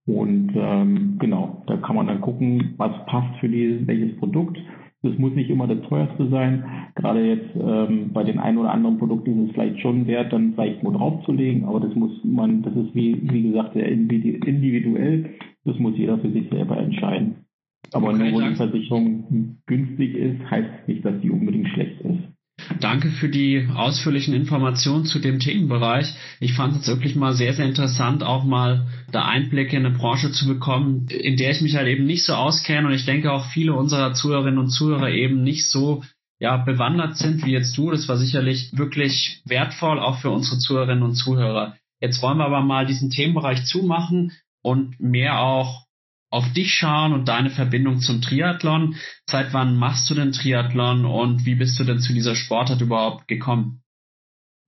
Und 0.07 0.51
ähm, 0.55 1.17
genau, 1.19 1.63
da 1.65 1.77
kann 1.77 1.95
man 1.95 2.07
dann 2.07 2.21
gucken, 2.21 2.75
was 2.77 2.91
passt 3.07 3.39
für 3.39 3.49
die, 3.49 3.87
welches 3.87 4.15
Produkt. 4.17 4.59
Das 5.01 5.17
muss 5.17 5.33
nicht 5.33 5.49
immer 5.49 5.67
das 5.67 5.81
teuerste 5.87 6.27
sein. 6.29 6.63
Gerade 6.95 7.25
jetzt 7.25 7.55
ähm, 7.55 8.11
bei 8.13 8.23
den 8.23 8.39
ein 8.39 8.57
oder 8.57 8.71
anderen 8.71 8.97
Produkten 8.97 9.43
ist 9.43 9.49
es 9.49 9.53
vielleicht 9.53 9.79
schon 9.79 10.07
wert, 10.07 10.33
dann 10.33 10.53
vielleicht 10.53 10.83
nur 10.83 10.93
draufzulegen, 10.93 11.65
aber 11.65 11.79
das 11.79 11.93
muss 11.95 12.11
man, 12.23 12.63
das 12.63 12.75
ist 12.75 12.93
wie, 12.95 13.19
wie 13.31 13.43
gesagt 13.43 13.73
sehr 13.73 13.87
individuell. 13.87 15.31
Das 15.63 15.77
muss 15.79 15.97
jeder 15.97 16.17
für 16.19 16.31
sich 16.31 16.49
selber 16.49 16.77
entscheiden. 16.77 17.44
Aber 17.91 18.13
nur 18.13 18.41
weil 18.41 18.49
die 18.49 18.55
Versicherung 18.55 19.57
günstig 19.65 20.15
ist, 20.15 20.49
heißt 20.49 20.87
nicht, 20.87 21.05
dass 21.05 21.19
die 21.21 21.29
unbedingt 21.29 21.69
schlecht 21.69 22.01
ist. 22.01 22.19
Danke 22.79 23.09
für 23.09 23.29
die 23.29 23.67
ausführlichen 23.73 24.33
Informationen 24.33 25.05
zu 25.05 25.19
dem 25.19 25.39
Themenbereich. 25.39 26.13
Ich 26.39 26.53
fand 26.53 26.75
es 26.75 26.87
wirklich 26.87 27.15
mal 27.15 27.33
sehr, 27.33 27.53
sehr 27.53 27.65
interessant, 27.65 28.23
auch 28.23 28.43
mal 28.43 28.87
da 29.11 29.25
Einblicke 29.25 29.75
in 29.75 29.85
eine 29.85 29.95
Branche 29.95 30.31
zu 30.31 30.47
bekommen, 30.47 31.07
in 31.09 31.37
der 31.37 31.51
ich 31.51 31.61
mich 31.61 31.75
halt 31.75 31.87
eben 31.87 32.05
nicht 32.05 32.23
so 32.23 32.33
auskenne 32.33 32.87
und 32.87 32.93
ich 32.93 33.05
denke 33.05 33.31
auch 33.31 33.45
viele 33.47 33.73
unserer 33.73 34.13
Zuhörerinnen 34.13 34.59
und 34.59 34.69
Zuhörer 34.69 35.09
eben 35.09 35.43
nicht 35.43 35.69
so 35.69 36.03
ja, 36.39 36.57
bewandert 36.57 37.17
sind 37.17 37.45
wie 37.45 37.51
jetzt 37.51 37.77
du. 37.77 37.91
Das 37.91 38.07
war 38.07 38.17
sicherlich 38.17 38.71
wirklich 38.73 39.41
wertvoll, 39.45 39.99
auch 39.99 40.19
für 40.19 40.31
unsere 40.31 40.57
Zuhörerinnen 40.57 41.03
und 41.03 41.15
Zuhörer. 41.15 41.75
Jetzt 42.01 42.21
wollen 42.21 42.37
wir 42.37 42.45
aber 42.45 42.61
mal 42.61 42.85
diesen 42.85 43.09
Themenbereich 43.09 43.65
zumachen 43.65 44.31
und 44.61 44.99
mehr 44.99 45.39
auch 45.39 45.84
auf 46.35 46.51
dich 46.51 46.73
schauen 46.73 47.13
und 47.13 47.29
deine 47.29 47.49
Verbindung 47.49 47.99
zum 47.99 48.21
Triathlon. 48.21 48.95
Seit 49.25 49.53
wann 49.53 49.77
machst 49.77 50.09
du 50.09 50.15
denn 50.15 50.33
Triathlon 50.33 51.05
und 51.05 51.45
wie 51.45 51.55
bist 51.55 51.79
du 51.79 51.85
denn 51.85 51.99
zu 51.99 52.13
dieser 52.13 52.35
Sportart 52.35 52.81
überhaupt 52.81 53.27
gekommen? 53.29 53.81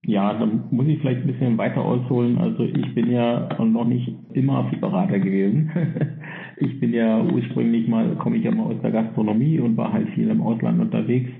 Ja, 0.05 0.33
dann 0.33 0.63
muss 0.71 0.87
ich 0.87 0.99
vielleicht 0.99 1.21
ein 1.21 1.27
bisschen 1.27 1.57
weiter 1.57 1.81
ausholen. 1.81 2.37
Also 2.37 2.63
ich 2.63 2.95
bin 2.95 3.11
ja 3.11 3.49
noch 3.61 3.83
nicht 3.83 4.07
immer 4.31 4.71
Berater 4.79 5.19
gewesen. 5.19 5.69
ich 6.57 6.79
bin 6.79 6.93
ja 6.93 7.21
ursprünglich 7.21 7.89
mal, 7.89 8.15
komme 8.15 8.37
ich 8.37 8.45
ja 8.45 8.51
mal 8.51 8.73
aus 8.73 8.81
der 8.81 8.91
Gastronomie 8.91 9.59
und 9.59 9.75
war 9.75 9.91
halt 9.91 10.07
viel 10.11 10.29
im 10.29 10.41
Ausland 10.41 10.79
unterwegs 10.79 11.31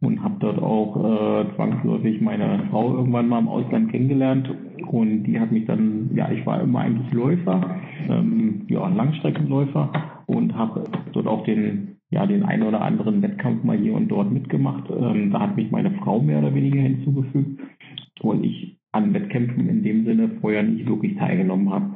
und 0.00 0.22
habe 0.22 0.36
dort 0.40 0.58
auch 0.58 0.96
äh, 0.96 1.54
zwangsläufig 1.54 2.20
meine 2.20 2.66
Frau 2.70 2.94
irgendwann 2.94 3.28
mal 3.28 3.38
im 3.38 3.48
Ausland 3.48 3.90
kennengelernt 3.90 4.50
und 4.92 5.24
die 5.24 5.40
hat 5.40 5.50
mich 5.50 5.64
dann, 5.64 6.10
ja, 6.14 6.30
ich 6.30 6.44
war 6.44 6.60
immer 6.60 6.80
eigentlich 6.80 7.10
Läufer, 7.12 7.80
ähm, 8.10 8.66
ja, 8.68 8.86
Langstreckenläufer 8.88 9.90
und 10.26 10.54
habe 10.54 10.84
dort 11.12 11.26
auch 11.26 11.44
den, 11.44 11.96
ja, 12.10 12.26
den 12.26 12.42
einen 12.42 12.64
oder 12.64 12.82
anderen 12.82 13.22
Wettkampf 13.22 13.64
mal 13.64 13.78
hier 13.78 13.94
und 13.94 14.08
dort 14.08 14.30
mitgemacht. 14.30 14.90
Ähm, 14.90 15.30
da 15.30 15.40
hat 15.40 15.56
mich 15.56 15.70
meine 15.70 15.92
Frau 15.92 16.20
mehr 16.20 16.40
oder 16.40 16.54
weniger 16.54 16.82
hinzugefügt 16.82 17.58
und 18.20 18.44
ich 18.44 18.76
an 18.92 19.14
Wettkämpfen 19.14 19.66
in 19.66 19.82
dem 19.82 20.04
Sinne 20.04 20.28
vorher 20.42 20.62
nicht 20.62 20.86
wirklich 20.86 21.16
teilgenommen 21.16 21.70
habe. 21.70 21.94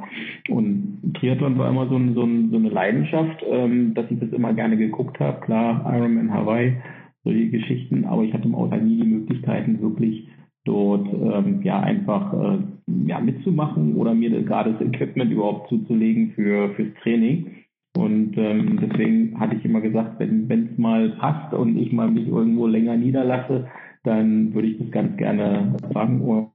Und 0.49 1.13
Triathlon 1.21 1.59
war 1.59 1.69
immer 1.69 1.89
so, 1.89 1.97
ein, 1.97 2.15
so, 2.15 2.23
ein, 2.23 2.49
so 2.51 2.57
eine 2.57 2.71
Leidenschaft, 2.71 3.45
ähm, 3.47 3.93
dass 3.93 4.11
ich 4.11 4.19
das 4.21 4.31
immer 4.31 4.55
gerne 4.55 4.79
geguckt 4.79 5.21
habe. 5.21 5.41
Klar, 5.41 5.85
Ironman 5.95 6.33
Hawaii, 6.33 6.79
solche 7.25 7.51
Geschichten, 7.51 8.07
aber 8.07 8.23
ich 8.23 8.33
hatte 8.33 8.49
im 8.49 8.55
Ausland 8.55 8.87
nie 8.87 9.03
die 9.03 9.07
Möglichkeiten, 9.07 9.83
wirklich 9.83 10.29
dort 10.65 11.07
ähm, 11.13 11.61
ja 11.63 11.81
einfach 11.81 12.33
äh, 12.33 12.59
ja, 12.87 13.21
mitzumachen 13.21 13.97
oder 13.97 14.15
mir 14.15 14.31
gerade 14.43 14.73
das 14.73 14.83
Equipment 14.83 15.33
überhaupt 15.33 15.69
zuzulegen 15.69 16.33
für 16.33 16.75
fürs 16.75 16.95
Training. 17.03 17.65
Und 17.97 18.37
ähm, 18.37 18.79
deswegen 18.81 19.41
hatte 19.41 19.57
ich 19.57 19.65
immer 19.65 19.81
gesagt, 19.81 20.19
wenn 20.21 20.51
es 20.51 20.79
mal 20.79 21.11
passt 21.19 21.55
und 21.55 21.79
ich 21.79 21.93
mal 21.93 22.11
mich 22.11 22.29
irgendwo 22.29 22.67
länger 22.67 22.97
niederlasse, 22.97 23.69
dann 24.05 24.55
würde 24.55 24.69
ich 24.69 24.79
das 24.79 24.91
ganz 24.91 25.17
gerne 25.17 25.77
sagen. 25.93 26.21
Oder 26.21 26.53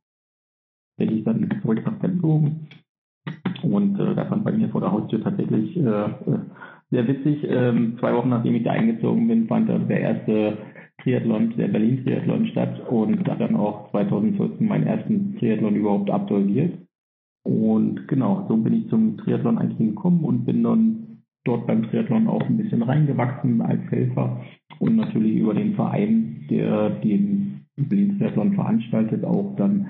bin 0.98 1.17
ich 1.17 1.24
dann 1.24 1.50
zurück 1.62 1.82
nach 1.84 2.00
geflogen. 2.00 2.67
Und 3.63 4.00
äh, 4.00 4.15
da 4.15 4.26
fand 4.26 4.44
bei 4.44 4.52
mir 4.52 4.70
vor 4.70 4.82
der 4.82 4.91
Haustür 4.91 5.24
tatsächlich 5.24 5.76
äh, 5.78 5.82
äh, 5.82 6.39
sehr 6.91 7.08
witzig. 7.08 7.44
Ähm, 7.48 7.98
zwei 8.00 8.13
Wochen 8.13 8.30
nachdem 8.30 8.56
ich 8.56 8.63
da 8.63 8.72
eingezogen 8.72 9.28
bin, 9.28 9.48
fand 9.48 9.70
der 9.70 10.00
erste 10.00 10.58
Triathlon, 11.04 11.56
der 11.58 11.68
Berlin 11.68 12.04
Triathlon 12.04 12.48
statt 12.48 12.82
und 12.90 13.28
da 13.28 13.36
dann 13.36 13.56
auch 13.56 13.90
2014 13.92 14.68
meinen 14.68 14.88
ersten 14.88 15.38
Triathlon 15.38 15.76
überhaupt 15.76 16.10
absolviert. 16.10 16.78
Und 17.44 18.08
genau, 18.08 18.46
so 18.48 18.58
bin 18.58 18.74
ich 18.74 18.90
zum 18.90 19.18
Triathlon 19.18 19.58
eigentlich 19.58 19.90
gekommen 19.90 20.24
und 20.24 20.46
bin 20.46 20.64
dann 20.64 21.24
dort 21.44 21.66
beim 21.66 21.84
Triathlon 21.84 22.28
auch 22.28 22.44
ein 22.44 22.58
bisschen 22.58 22.84
reingewachsen 22.84 23.62
als 23.62 23.82
Helfer 23.90 24.42
und 24.80 24.96
natürlich 24.96 25.38
über 25.38 25.54
den 25.54 25.74
Verein, 25.74 26.46
der 26.50 26.90
den 26.90 27.66
Berlin 27.76 28.20
Triathlon 28.20 28.54
veranstaltet, 28.54 29.24
auch 29.24 29.56
dann 29.56 29.88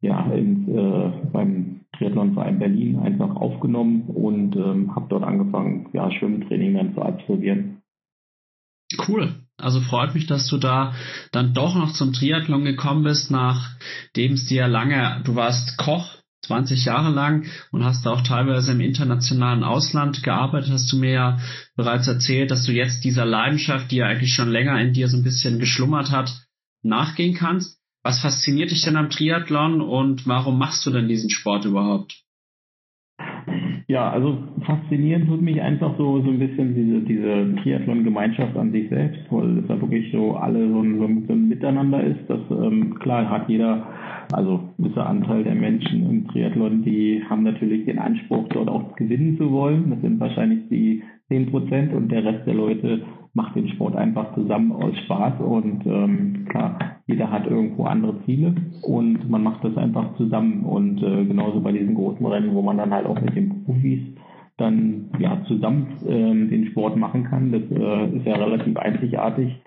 ja 0.00 0.30
ins, 0.32 0.68
äh, 0.68 1.10
beim 1.32 1.80
Triathlonverein 1.96 2.58
Berlin 2.58 2.98
einfach 2.98 3.34
aufgenommen 3.36 4.02
und 4.08 4.56
ähm, 4.56 4.94
habe 4.94 5.06
dort 5.08 5.24
angefangen, 5.24 5.88
ja, 5.92 6.10
Schwimmtraining 6.10 6.74
dann 6.74 6.94
zu 6.94 7.02
absolvieren. 7.02 7.82
Cool. 9.08 9.43
Also 9.56 9.80
freut 9.80 10.14
mich, 10.14 10.26
dass 10.26 10.48
du 10.48 10.58
da 10.58 10.94
dann 11.30 11.54
doch 11.54 11.74
noch 11.74 11.92
zum 11.92 12.12
Triathlon 12.12 12.64
gekommen 12.64 13.04
bist, 13.04 13.30
nachdem 13.30 14.32
es 14.32 14.46
dir 14.46 14.66
lange, 14.66 15.22
du 15.24 15.36
warst 15.36 15.76
Koch 15.78 16.10
20 16.46 16.84
Jahre 16.84 17.10
lang 17.10 17.46
und 17.70 17.84
hast 17.84 18.06
auch 18.06 18.22
teilweise 18.22 18.72
im 18.72 18.80
internationalen 18.80 19.64
Ausland 19.64 20.22
gearbeitet, 20.22 20.72
hast 20.72 20.92
du 20.92 20.96
mir 20.96 21.12
ja 21.12 21.38
bereits 21.76 22.06
erzählt, 22.06 22.50
dass 22.50 22.64
du 22.64 22.72
jetzt 22.72 23.04
dieser 23.04 23.24
Leidenschaft, 23.24 23.90
die 23.90 23.96
ja 23.96 24.06
eigentlich 24.06 24.34
schon 24.34 24.50
länger 24.50 24.78
in 24.80 24.92
dir 24.92 25.08
so 25.08 25.16
ein 25.16 25.24
bisschen 25.24 25.58
geschlummert 25.58 26.10
hat, 26.10 26.32
nachgehen 26.82 27.34
kannst. 27.34 27.78
Was 28.02 28.20
fasziniert 28.20 28.70
dich 28.70 28.82
denn 28.82 28.96
am 28.96 29.08
Triathlon 29.08 29.80
und 29.80 30.26
warum 30.26 30.58
machst 30.58 30.84
du 30.84 30.90
denn 30.90 31.08
diesen 31.08 31.30
Sport 31.30 31.64
überhaupt? 31.64 32.24
Ja, 33.94 34.10
also 34.10 34.38
faszinierend 34.66 35.28
tut 35.28 35.40
mich 35.40 35.62
einfach 35.62 35.96
so, 35.96 36.20
so 36.20 36.28
ein 36.28 36.40
bisschen 36.40 36.74
diese, 36.74 37.00
diese 37.02 37.54
Triathlon-Gemeinschaft 37.62 38.56
an 38.56 38.72
sich 38.72 38.88
selbst, 38.88 39.20
weil 39.30 39.58
es 39.58 39.68
da 39.68 39.80
wirklich 39.80 40.10
so 40.10 40.34
alle 40.34 40.68
so 40.68 40.80
ein, 40.80 40.98
so 40.98 41.32
ein 41.32 41.48
Miteinander 41.48 42.02
ist. 42.02 42.18
Das, 42.26 42.40
ähm, 42.50 42.98
klar 42.98 43.30
hat 43.30 43.48
jeder, 43.48 43.86
also 44.32 44.54
ein 44.54 44.82
gewisser 44.82 45.06
Anteil 45.06 45.44
der 45.44 45.54
Menschen 45.54 46.10
im 46.10 46.26
Triathlon, 46.26 46.82
die 46.82 47.22
haben 47.30 47.44
natürlich 47.44 47.84
den 47.84 48.00
Anspruch, 48.00 48.48
dort 48.48 48.68
auch 48.68 48.96
gewinnen 48.96 49.38
zu 49.38 49.52
wollen. 49.52 49.90
Das 49.90 50.00
sind 50.00 50.18
wahrscheinlich 50.18 50.68
die 50.70 51.04
10 51.28 51.52
Prozent 51.52 51.94
und 51.94 52.10
der 52.10 52.24
Rest 52.24 52.48
der 52.48 52.54
Leute 52.54 53.02
macht 53.34 53.56
den 53.56 53.68
Sport 53.68 53.96
einfach 53.96 54.32
zusammen 54.34 54.72
aus 54.72 54.96
Spaß 55.04 55.40
und 55.40 55.84
ähm, 55.86 56.46
klar, 56.48 56.78
jeder 57.06 57.30
hat 57.30 57.46
irgendwo 57.46 57.84
andere 57.84 58.22
Ziele 58.24 58.54
und 58.82 59.28
man 59.28 59.42
macht 59.42 59.64
das 59.64 59.76
einfach 59.76 60.16
zusammen 60.16 60.64
und 60.64 61.02
äh, 61.02 61.24
genauso 61.24 61.60
bei 61.60 61.72
diesen 61.72 61.94
großen 61.94 62.24
Rennen, 62.24 62.54
wo 62.54 62.62
man 62.62 62.78
dann 62.78 62.92
halt 62.92 63.06
auch 63.06 63.20
mit 63.20 63.34
den 63.34 63.64
Profis 63.64 64.00
dann 64.56 65.10
ja 65.18 65.42
zusammen 65.48 65.88
ähm, 66.06 66.48
den 66.48 66.66
Sport 66.66 66.96
machen 66.96 67.24
kann, 67.24 67.50
das 67.50 67.62
äh, 67.70 68.16
ist 68.16 68.24
ja 68.24 68.36
relativ 68.36 68.76
einzigartig. 68.76 69.60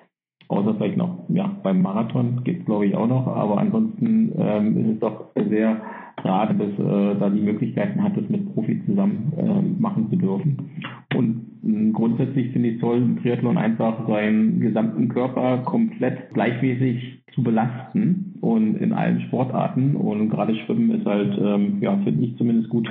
Außer 0.50 0.76
vielleicht 0.76 0.96
noch, 0.96 1.26
ja, 1.28 1.58
beim 1.62 1.82
Marathon 1.82 2.46
gibt 2.46 2.62
es 2.62 2.66
glaube 2.66 2.86
ich 2.86 2.96
auch 2.96 3.08
noch, 3.08 3.28
aber 3.28 3.58
ansonsten 3.58 4.32
ähm, 4.38 4.78
ist 4.78 4.94
es 4.94 5.00
doch 5.00 5.26
sehr 5.36 5.82
rar, 6.24 6.54
dass 6.54 6.70
äh, 6.80 7.20
da 7.20 7.30
die 7.30 7.42
Möglichkeiten 7.42 8.02
hat, 8.02 8.16
das 8.16 8.30
mit 8.30 8.54
Profis 8.54 8.78
zusammen 8.86 9.34
äh, 9.38 9.82
machen 9.82 10.10
zu 10.10 10.16
dürfen. 10.16 10.72
Und 11.16 11.47
Grundsätzlich 11.92 12.52
finde 12.54 12.70
ich 12.70 12.76
es 12.76 12.82
toll, 12.82 12.98
im 12.98 13.22
Triathlon 13.22 13.58
einfach 13.58 14.08
seinen 14.08 14.62
gesamten 14.62 15.10
Körper 15.10 15.60
komplett 15.66 16.34
gleichmäßig 16.34 17.24
zu 17.34 17.44
belasten 17.44 18.36
und 18.40 18.78
in 18.78 18.94
allen 18.94 19.20
Sportarten. 19.22 19.98
Und 19.98 20.30
gerade 20.30 20.56
Schwimmen 20.56 20.92
ist 20.92 21.06
halt, 21.06 21.38
ähm, 21.42 21.80
ja, 21.82 21.98
finde 21.98 22.24
ich 22.24 22.38
zumindest 22.38 22.70
gut 22.70 22.90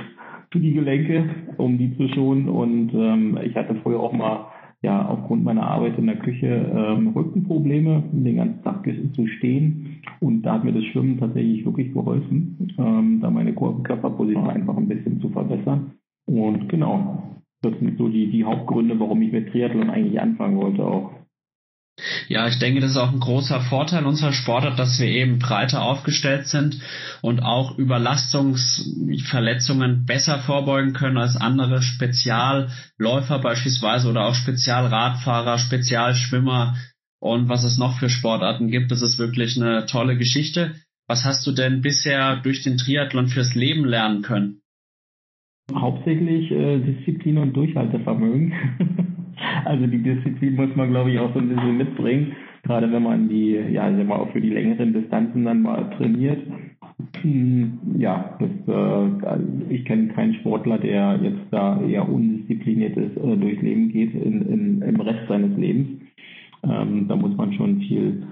für 0.51 0.59
die 0.59 0.73
Gelenke, 0.73 1.27
um 1.57 1.79
die 1.79 1.97
zu 1.97 2.07
schonen. 2.09 2.49
Und 2.49 2.91
ähm, 2.93 3.39
ich 3.43 3.55
hatte 3.55 3.75
früher 3.81 3.99
auch 3.99 4.13
mal 4.13 4.45
ja 4.83 5.07
aufgrund 5.07 5.43
meiner 5.43 5.65
Arbeit 5.65 5.97
in 5.97 6.05
der 6.05 6.19
Küche 6.19 6.47
ähm, 6.47 7.07
Rückenprobleme, 7.09 8.03
den 8.11 8.35
ganzen 8.35 8.63
Tag 8.63 8.87
zu 9.13 9.25
stehen. 9.25 10.01
Und 10.19 10.43
da 10.43 10.53
hat 10.53 10.63
mir 10.63 10.73
das 10.73 10.83
Schwimmen 10.85 11.17
tatsächlich 11.17 11.65
wirklich 11.65 11.93
geholfen, 11.93 12.75
ähm, 12.77 13.19
da 13.21 13.31
meine 13.31 13.53
Körperposition 13.53 14.49
einfach 14.49 14.77
ein 14.77 14.87
bisschen 14.87 15.19
zu 15.19 15.29
verbessern. 15.29 15.93
Und 16.27 16.69
genau, 16.69 17.23
das 17.61 17.73
sind 17.79 17.97
so 17.97 18.07
die, 18.07 18.29
die 18.29 18.45
Hauptgründe, 18.45 18.99
warum 18.99 19.21
ich 19.21 19.31
mit 19.31 19.51
Triathlon 19.51 19.89
eigentlich 19.89 20.19
anfangen 20.19 20.57
wollte 20.57 20.83
auch. 20.83 21.13
Ja, 22.27 22.47
ich 22.47 22.59
denke, 22.59 22.79
das 22.79 22.91
ist 22.91 22.97
auch 22.97 23.11
ein 23.11 23.19
großer 23.19 23.61
Vorteil 23.61 24.05
unserer 24.05 24.31
Sportart, 24.31 24.77
dass 24.77 24.99
wir 24.99 25.07
eben 25.07 25.39
breiter 25.39 25.81
aufgestellt 25.81 26.45
sind 26.45 26.79
und 27.21 27.39
auch 27.39 27.79
Überlastungsverletzungen 27.79 30.05
besser 30.05 30.37
vorbeugen 30.37 30.93
können 30.93 31.17
als 31.17 31.35
andere 31.35 31.81
Spezialläufer 31.81 33.39
beispielsweise 33.39 34.09
oder 34.09 34.25
auch 34.25 34.35
Spezialradfahrer, 34.35 35.57
Spezialschwimmer 35.57 36.75
und 37.19 37.49
was 37.49 37.63
es 37.63 37.79
noch 37.79 37.97
für 37.97 38.11
Sportarten 38.11 38.67
gibt. 38.67 38.91
Das 38.91 39.01
ist 39.01 39.17
wirklich 39.17 39.59
eine 39.59 39.87
tolle 39.87 40.17
Geschichte. 40.17 40.75
Was 41.07 41.25
hast 41.25 41.47
du 41.47 41.51
denn 41.51 41.81
bisher 41.81 42.35
durch 42.35 42.61
den 42.61 42.77
Triathlon 42.77 43.27
fürs 43.27 43.55
Leben 43.55 43.85
lernen 43.85 44.21
können? 44.21 44.61
Hauptsächlich 45.73 46.49
äh, 46.51 46.79
Disziplin 46.79 47.37
und 47.37 47.55
Durchhaltevermögen. 47.55 48.53
also 49.65 49.85
die 49.85 50.01
Disziplin 50.01 50.55
muss 50.55 50.75
man, 50.75 50.91
glaube 50.91 51.11
ich, 51.11 51.19
auch 51.19 51.33
so 51.33 51.39
ein 51.39 51.49
bisschen 51.49 51.77
mitbringen. 51.77 52.33
Gerade 52.63 52.91
wenn 52.91 53.03
man 53.03 53.29
die, 53.29 53.51
ja, 53.71 53.83
also 53.83 54.03
mal 54.03 54.15
auch 54.15 54.31
für 54.31 54.41
die 54.41 54.49
längeren 54.49 54.93
Distanzen 54.93 55.45
dann 55.45 55.61
mal 55.61 55.89
trainiert. 55.97 56.39
Hm, 57.21 57.79
ja, 57.97 58.37
das, 58.39 58.49
äh, 58.67 59.39
ich 59.69 59.85
kenne 59.85 60.07
keinen 60.09 60.35
Sportler, 60.35 60.77
der 60.77 61.19
jetzt 61.21 61.45
da 61.51 61.81
eher 61.81 62.07
undiszipliniert 62.07 62.97
ist, 62.97 63.17
äh, 63.17 63.37
durchs 63.37 63.61
Leben 63.61 63.89
geht 63.89 64.13
in, 64.13 64.41
in, 64.41 64.81
im 64.81 65.01
Rest 65.01 65.27
seines 65.27 65.57
Lebens. 65.57 66.01
Ähm, 66.63 67.07
da 67.07 67.15
muss 67.15 67.35
man 67.35 67.53
schon 67.53 67.79
viel 67.81 68.23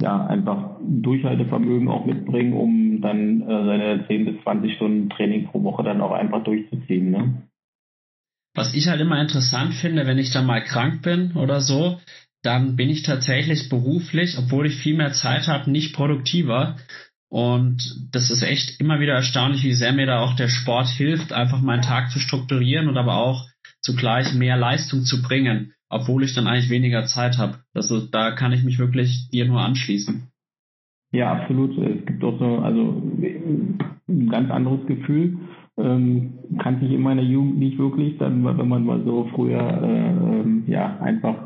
ja, 0.00 0.26
einfach 0.26 0.76
Durchhaltevermögen 0.82 1.88
auch 1.88 2.06
mitbringen, 2.06 2.52
um 2.52 2.87
dann 3.00 3.42
äh, 3.42 3.64
seine 3.64 4.06
10 4.06 4.24
bis 4.24 4.42
20 4.42 4.74
Stunden 4.74 5.10
Training 5.10 5.46
pro 5.46 5.62
Woche 5.62 5.82
dann 5.82 6.00
auch 6.00 6.12
einfach 6.12 6.42
durchzuziehen. 6.44 7.10
Ne? 7.10 7.42
Was 8.54 8.74
ich 8.74 8.88
halt 8.88 9.00
immer 9.00 9.20
interessant 9.20 9.74
finde, 9.74 10.06
wenn 10.06 10.18
ich 10.18 10.32
dann 10.32 10.46
mal 10.46 10.62
krank 10.62 11.02
bin 11.02 11.32
oder 11.32 11.60
so, 11.60 11.98
dann 12.42 12.76
bin 12.76 12.88
ich 12.90 13.02
tatsächlich 13.02 13.68
beruflich, 13.68 14.36
obwohl 14.38 14.66
ich 14.66 14.76
viel 14.76 14.96
mehr 14.96 15.12
Zeit 15.12 15.48
habe, 15.48 15.70
nicht 15.70 15.94
produktiver. 15.94 16.76
Und 17.30 18.08
das 18.12 18.30
ist 18.30 18.42
echt 18.42 18.80
immer 18.80 19.00
wieder 19.00 19.14
erstaunlich, 19.14 19.62
wie 19.64 19.74
sehr 19.74 19.92
mir 19.92 20.06
da 20.06 20.20
auch 20.20 20.34
der 20.34 20.48
Sport 20.48 20.88
hilft, 20.88 21.32
einfach 21.32 21.60
meinen 21.60 21.82
Tag 21.82 22.10
zu 22.10 22.18
strukturieren 22.18 22.88
und 22.88 22.96
aber 22.96 23.16
auch 23.16 23.46
zugleich 23.80 24.32
mehr 24.34 24.56
Leistung 24.56 25.02
zu 25.02 25.20
bringen 25.22 25.74
obwohl 25.88 26.24
ich 26.24 26.34
dann 26.34 26.46
eigentlich 26.46 26.70
weniger 26.70 27.06
Zeit 27.06 27.38
habe. 27.38 27.60
Ist, 27.74 27.92
da 28.12 28.32
kann 28.32 28.52
ich 28.52 28.62
mich 28.62 28.78
wirklich 28.78 29.28
dir 29.30 29.46
nur 29.46 29.60
anschließen. 29.60 30.30
Ja, 31.10 31.32
absolut. 31.32 31.76
Es 31.78 32.04
gibt 32.06 32.22
auch 32.22 32.38
so, 32.38 32.58
also 32.58 33.02
ein 34.08 34.28
ganz 34.30 34.50
anderes 34.50 34.86
Gefühl. 34.86 35.38
Ähm, 35.78 36.34
kannte 36.58 36.84
ich 36.86 36.92
in 36.92 37.02
meiner 37.02 37.22
Jugend 37.22 37.58
nicht 37.58 37.78
wirklich, 37.78 38.18
dann, 38.18 38.44
wenn 38.44 38.68
man 38.68 38.84
mal 38.84 39.00
so 39.04 39.28
früher 39.32 39.60
äh, 39.60 40.70
ja 40.70 40.98
einfach 41.00 41.36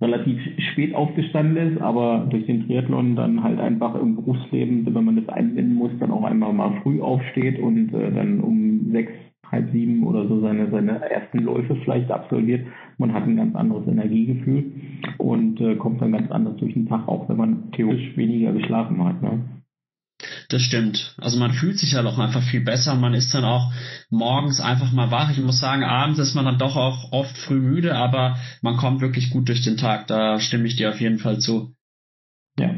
relativ 0.00 0.38
spät 0.72 0.94
aufgestanden 0.94 1.74
ist, 1.74 1.82
aber 1.82 2.26
durch 2.30 2.46
den 2.46 2.66
Triathlon 2.66 3.16
dann 3.16 3.42
halt 3.42 3.58
einfach 3.58 3.96
im 3.96 4.14
Berufsleben, 4.16 4.86
wenn 4.94 5.04
man 5.04 5.16
das 5.16 5.28
einbinden 5.28 5.74
muss, 5.74 5.90
dann 5.98 6.12
auch 6.12 6.22
einmal 6.22 6.52
mal 6.52 6.80
früh 6.82 7.00
aufsteht 7.00 7.58
und 7.58 7.92
äh, 7.92 8.12
dann 8.12 8.40
um 8.40 8.92
sechs 8.92 9.12
halb 9.50 9.70
sieben 9.70 10.04
oder 10.06 10.26
so 10.26 10.40
seine, 10.40 10.70
seine 10.70 10.98
ersten 11.10 11.40
Läufe 11.40 11.76
vielleicht 11.84 12.10
absolviert. 12.10 12.66
Man 13.02 13.14
hat 13.14 13.24
ein 13.24 13.36
ganz 13.36 13.56
anderes 13.56 13.88
Energiegefühl 13.88 14.72
und 15.18 15.60
äh, 15.60 15.74
kommt 15.74 16.00
dann 16.00 16.12
ganz 16.12 16.30
anders 16.30 16.56
durch 16.58 16.74
den 16.74 16.88
Tag, 16.88 17.08
auch 17.08 17.28
wenn 17.28 17.36
man 17.36 17.72
theoretisch 17.72 18.16
weniger 18.16 18.52
geschlafen 18.52 19.02
hat. 19.02 19.20
Ne? 19.20 19.42
Das 20.48 20.62
stimmt. 20.62 21.16
Also 21.18 21.36
man 21.36 21.52
fühlt 21.52 21.78
sich 21.78 21.96
halt 21.96 22.06
auch 22.06 22.20
einfach 22.20 22.42
viel 22.42 22.60
besser. 22.60 22.94
Man 22.94 23.14
ist 23.14 23.34
dann 23.34 23.44
auch 23.44 23.72
morgens 24.08 24.60
einfach 24.60 24.92
mal 24.92 25.10
wach. 25.10 25.32
Ich 25.32 25.42
muss 25.42 25.58
sagen, 25.58 25.82
abends 25.82 26.20
ist 26.20 26.36
man 26.36 26.44
dann 26.44 26.58
doch 26.58 26.76
auch 26.76 27.10
oft 27.10 27.36
früh 27.36 27.58
müde, 27.58 27.96
aber 27.96 28.36
man 28.60 28.76
kommt 28.76 29.00
wirklich 29.00 29.30
gut 29.30 29.48
durch 29.48 29.62
den 29.62 29.76
Tag. 29.76 30.06
Da 30.06 30.38
stimme 30.38 30.68
ich 30.68 30.76
dir 30.76 30.90
auf 30.90 31.00
jeden 31.00 31.18
Fall 31.18 31.40
zu. 31.40 31.74
Ja. 32.56 32.70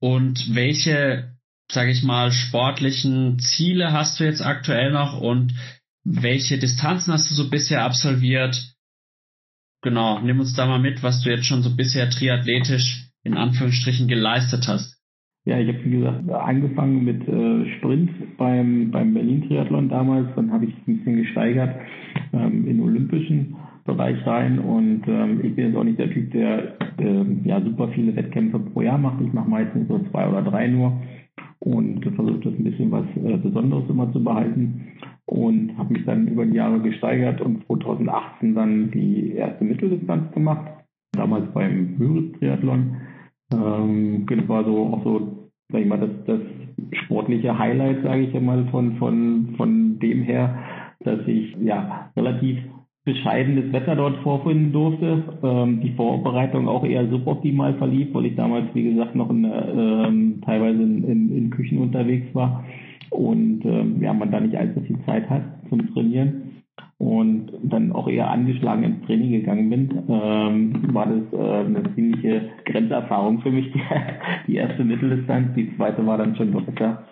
Und 0.00 0.52
welche 0.52 1.32
sage 1.70 1.92
ich 1.92 2.02
mal, 2.02 2.32
sportlichen 2.32 3.38
Ziele 3.38 3.92
hast 3.92 4.18
du 4.18 4.24
jetzt 4.24 4.42
aktuell 4.42 4.90
noch 4.90 5.20
und 5.20 5.54
welche 6.04 6.58
Distanzen 6.58 7.12
hast 7.12 7.30
du 7.30 7.34
so 7.34 7.48
bisher 7.48 7.84
absolviert? 7.84 8.71
Genau, 9.82 10.20
nimm 10.20 10.38
uns 10.38 10.54
da 10.54 10.66
mal 10.66 10.78
mit, 10.78 11.02
was 11.02 11.22
du 11.22 11.30
jetzt 11.30 11.46
schon 11.46 11.62
so 11.62 11.76
bisher 11.76 12.08
triathletisch 12.08 13.08
in 13.24 13.36
Anführungsstrichen 13.36 14.08
geleistet 14.08 14.66
hast. 14.68 15.02
Ja, 15.44 15.58
ich 15.58 15.68
habe 15.68 15.84
wie 15.84 15.98
gesagt 15.98 16.30
angefangen 16.30 17.04
mit 17.04 17.26
äh, 17.26 17.76
Sprint 17.76 18.36
beim, 18.36 18.92
beim 18.92 19.12
Berlin-Triathlon 19.12 19.88
damals, 19.88 20.28
dann 20.36 20.52
habe 20.52 20.66
ich 20.66 20.74
ein 20.86 20.98
bisschen 20.98 21.16
gesteigert 21.16 21.74
ähm, 22.32 22.66
in 22.68 22.80
olympischen 22.80 23.56
Bereich 23.84 24.24
rein 24.24 24.60
und 24.60 25.02
ähm, 25.08 25.40
ich 25.42 25.56
bin 25.56 25.66
jetzt 25.66 25.76
auch 25.76 25.82
nicht 25.82 25.98
der 25.98 26.10
Typ, 26.10 26.30
der 26.30 26.76
ähm, 26.98 27.40
ja 27.44 27.60
super 27.60 27.88
viele 27.88 28.14
Wettkämpfe 28.14 28.60
pro 28.60 28.82
Jahr 28.82 28.98
macht. 28.98 29.20
Ich 29.20 29.32
mache 29.32 29.50
meistens 29.50 29.88
so 29.88 29.98
zwei 30.12 30.28
oder 30.28 30.42
drei 30.42 30.68
nur 30.68 31.02
und 31.64 32.02
versucht 32.16 32.44
das 32.44 32.54
ein 32.54 32.64
bisschen 32.64 32.90
was 32.90 33.04
äh, 33.16 33.36
Besonderes 33.36 33.88
immer 33.88 34.12
zu 34.12 34.22
behalten 34.22 34.88
und 35.26 35.78
habe 35.78 35.92
mich 35.92 36.04
dann 36.04 36.26
über 36.26 36.44
die 36.44 36.56
Jahre 36.56 36.80
gesteigert 36.80 37.40
und 37.40 37.64
2018 37.66 38.54
dann 38.54 38.90
die 38.90 39.34
erste 39.34 39.64
Mitteldistanz 39.64 40.32
gemacht, 40.32 40.72
damals 41.12 41.52
beim 41.54 41.96
Müritz-Triathlon. 41.98 42.96
Ähm, 43.54 44.26
das 44.26 44.48
war 44.48 44.64
so 44.64 44.86
auch 44.86 45.04
so, 45.04 45.50
sag 45.70 45.82
ich 45.82 45.86
mal, 45.86 46.00
das, 46.00 46.10
das 46.26 46.40
sportliche 47.04 47.56
Highlight, 47.56 48.02
sage 48.02 48.22
ich 48.22 48.34
einmal, 48.34 48.66
von, 48.72 48.96
von, 48.96 49.54
von 49.56 50.00
dem 50.00 50.22
her, 50.22 50.58
dass 51.00 51.20
ich 51.28 51.56
ja 51.62 52.10
relativ 52.16 52.58
bescheidenes 53.04 53.72
Wetter 53.72 53.96
dort 53.96 54.16
vorfinden 54.18 54.72
durfte. 54.72 55.24
Ähm, 55.42 55.80
die 55.80 55.92
Vorbereitung 55.94 56.68
auch 56.68 56.84
eher 56.84 57.08
suboptimal 57.08 57.74
verlief, 57.74 58.08
weil 58.12 58.26
ich 58.26 58.36
damals, 58.36 58.66
wie 58.74 58.90
gesagt, 58.90 59.14
noch 59.14 59.30
in, 59.30 59.44
ähm, 59.44 60.40
teilweise 60.44 60.82
in, 60.82 61.04
in, 61.04 61.36
in, 61.36 61.50
Küchen 61.50 61.78
unterwegs 61.78 62.34
war 62.34 62.64
und 63.10 63.64
ähm, 63.64 64.00
ja, 64.00 64.12
man 64.12 64.30
da 64.30 64.40
nicht 64.40 64.56
allzu 64.56 64.80
viel 64.80 64.98
Zeit 65.04 65.28
hat 65.28 65.42
zum 65.68 65.92
Trainieren 65.92 66.52
und 67.02 67.50
dann 67.64 67.90
auch 67.90 68.08
eher 68.08 68.30
angeschlagen 68.30 68.84
ins 68.84 69.06
Training 69.06 69.32
gegangen 69.32 69.70
bin, 69.70 69.90
ähm, 70.08 70.94
war 70.94 71.06
das 71.06 71.32
äh, 71.32 71.66
eine 71.66 71.82
ziemliche 71.96 72.50
Grenzerfahrung 72.64 73.40
für 73.40 73.50
mich, 73.50 73.72
die, 74.46 74.54
erste 74.54 74.84
Mitteldistanz. 74.84 75.52
Die 75.56 75.76
zweite 75.76 76.06
war 76.06 76.16
dann 76.16 76.36
schon 76.36 76.52
besser. 76.52 77.08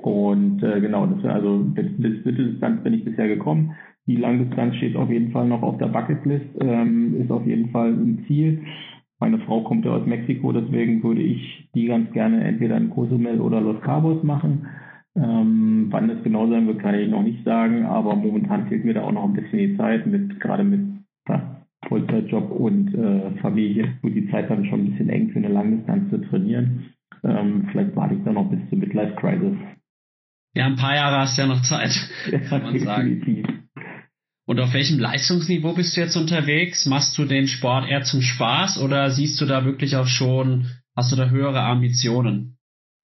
Und 0.00 0.62
äh, 0.62 0.80
genau, 0.80 1.04
das 1.04 1.22
also 1.26 1.64
bis, 1.64 1.86
bis 1.98 2.24
Mitteldistanz 2.24 2.82
bin 2.82 2.94
ich 2.94 3.04
bisher 3.04 3.28
gekommen. 3.28 3.74
Die 4.06 4.16
Langdistanz 4.16 4.76
steht 4.76 4.96
auf 4.96 5.10
jeden 5.10 5.32
Fall 5.32 5.48
noch 5.48 5.62
auf 5.62 5.78
der 5.78 5.86
Bucketlist, 5.86 6.46
ähm, 6.60 7.20
ist 7.20 7.30
auf 7.30 7.46
jeden 7.46 7.70
Fall 7.70 7.90
ein 7.92 8.24
Ziel. 8.26 8.64
Meine 9.18 9.38
Frau 9.38 9.62
kommt 9.62 9.86
ja 9.86 9.92
aus 9.92 10.06
Mexiko, 10.06 10.52
deswegen 10.52 11.02
würde 11.02 11.22
ich 11.22 11.70
die 11.74 11.86
ganz 11.86 12.12
gerne 12.12 12.44
entweder 12.44 12.76
in 12.76 12.90
Cozumel 12.90 13.40
oder 13.40 13.60
Los 13.60 13.80
Cabos 13.80 14.22
machen. 14.22 14.66
Ähm, 15.16 15.86
wann 15.90 16.08
das 16.08 16.22
genau 16.22 16.48
sein 16.50 16.66
wird, 16.66 16.80
kann 16.80 16.96
ich 16.96 17.08
noch 17.08 17.22
nicht 17.22 17.44
sagen, 17.44 17.86
aber 17.86 18.16
momentan 18.16 18.66
fehlt 18.66 18.84
mir 18.84 18.94
da 18.94 19.02
auch 19.02 19.12
noch 19.12 19.24
ein 19.24 19.32
bisschen 19.32 19.58
die 19.58 19.76
Zeit, 19.76 20.06
mit 20.06 20.40
gerade 20.40 20.64
mit 20.64 20.80
ja, 21.28 21.62
Vollzeitjob 21.88 22.50
und 22.50 22.92
äh, 22.94 23.30
Familie, 23.40 23.94
wo 24.02 24.08
die 24.08 24.28
Zeit 24.30 24.50
dann 24.50 24.66
schon 24.66 24.80
ein 24.80 24.90
bisschen 24.90 25.08
eng 25.08 25.30
für 25.30 25.38
eine 25.38 25.48
Langdistanz 25.48 26.10
zu 26.10 26.18
trainieren. 26.18 26.90
Ähm, 27.22 27.68
vielleicht 27.70 27.94
warte 27.96 28.16
ich 28.16 28.24
dann 28.24 28.34
noch 28.34 28.50
bis 28.50 28.60
zur 28.68 28.78
Midlife 28.78 29.14
Crisis. 29.14 29.56
Ja, 30.54 30.66
ein 30.66 30.76
paar 30.76 30.94
Jahre 30.94 31.20
hast 31.20 31.38
du 31.38 31.42
ja 31.42 31.48
noch 31.48 31.62
Zeit, 31.62 31.90
kann 32.48 32.62
man 32.62 32.78
sagen. 32.78 33.44
Und 34.46 34.60
auf 34.60 34.74
welchem 34.74 34.98
Leistungsniveau 34.98 35.72
bist 35.74 35.96
du 35.96 36.02
jetzt 36.02 36.16
unterwegs? 36.16 36.86
Machst 36.86 37.16
du 37.16 37.24
den 37.24 37.46
Sport 37.46 37.88
eher 37.88 38.02
zum 38.02 38.20
Spaß 38.20 38.82
oder 38.82 39.10
siehst 39.10 39.40
du 39.40 39.46
da 39.46 39.64
wirklich 39.64 39.96
auch 39.96 40.06
schon, 40.06 40.66
hast 40.94 41.12
du 41.12 41.16
da 41.16 41.30
höhere 41.30 41.62
Ambitionen? 41.62 42.56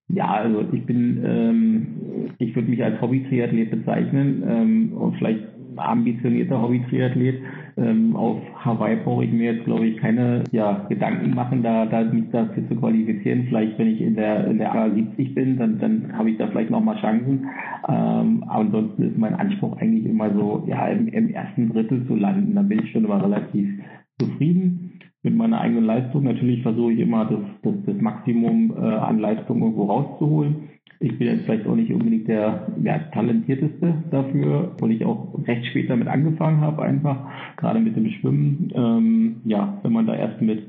Ja, 0.09 0.33
also 0.33 0.69
ich 0.73 0.85
bin, 0.85 1.25
ähm, 1.25 2.35
ich 2.39 2.55
würde 2.55 2.69
mich 2.69 2.83
als 2.83 3.01
Hobby-Triathlet 3.01 3.71
bezeichnen 3.71 4.43
ähm, 4.47 4.93
und 4.93 5.17
vielleicht 5.17 5.45
ambitionierter 5.77 6.61
Hobby-Triathlet. 6.61 7.43
Ähm, 7.81 8.15
auf 8.15 8.39
Hawaii 8.57 8.97
brauche 8.97 9.25
ich 9.25 9.33
mir 9.33 9.55
jetzt, 9.55 9.65
glaube 9.65 9.87
ich, 9.87 9.97
keine 9.97 10.45
ja, 10.53 10.85
Gedanken 10.89 11.35
machen, 11.35 11.63
da, 11.63 11.87
da 11.87 12.05
mich 12.05 12.31
dafür 12.31 12.69
zu 12.69 12.77
qualifizieren. 12.77 13.47
Vielleicht, 13.49 13.79
wenn 13.79 13.89
ich 13.89 14.01
in 14.03 14.15
der, 14.15 14.47
in 14.49 14.59
der 14.59 14.75
A70 14.75 15.35
bin, 15.35 15.57
dann, 15.57 15.79
dann 15.79 16.13
habe 16.17 16.31
ich 16.31 16.37
da 16.37 16.49
vielleicht 16.49 16.71
nochmal 16.71 17.01
Chancen. 17.01 17.49
Ähm, 17.89 18.45
aber 18.47 18.65
ansonsten 18.65 19.03
ist 19.03 19.19
mein 19.19 19.35
Anspruch 19.35 19.79
eigentlich 19.79 20.05
immer 20.05 20.31
so, 20.35 20.65
ja, 20.67 20.89
im, 20.89 21.09
im 21.09 21.31
ersten 21.31 21.71
Drittel 21.71 22.07
zu 22.07 22.17
landen. 22.17 22.55
Da 22.55 22.63
bin 22.63 22.81
ich 22.81 22.91
schon 22.93 23.05
immer 23.05 23.23
relativ 23.23 23.69
zufrieden. 24.21 25.00
Mit 25.23 25.37
meiner 25.37 25.61
eigenen 25.61 25.85
Leistung. 25.85 26.25
Natürlich 26.25 26.63
versuche 26.63 26.93
ich 26.93 27.01
immer 27.01 27.27
das, 27.27 27.41
das, 27.63 27.75
das 27.87 28.01
Maximum 28.01 28.73
äh, 28.77 28.81
an 28.81 29.19
Leistung 29.19 29.61
irgendwo 29.61 29.85
rauszuholen. 29.85 30.71
Ich 31.03 31.17
bin 31.19 31.29
jetzt 31.29 31.45
vielleicht 31.45 31.67
auch 31.67 31.77
nicht 31.77 31.93
unbedingt 31.93 32.29
der 32.29 32.67
ja, 32.83 32.99
talentierteste 33.13 34.05
dafür, 34.11 34.77
weil 34.81 34.93
ich 34.93 35.05
auch 35.05 35.35
recht 35.47 35.65
spät 35.67 35.89
damit 35.89 36.09
angefangen 36.09 36.61
habe, 36.61 36.83
einfach 36.83 37.25
gerade 37.57 37.81
mit 37.81 37.97
dem 37.97 38.09
Schwimmen. 38.11 38.71
Ähm, 38.75 39.37
ja, 39.45 39.79
wenn 39.83 39.93
man 39.93 40.07
da 40.07 40.15
erst 40.15 40.43
mit, 40.43 40.69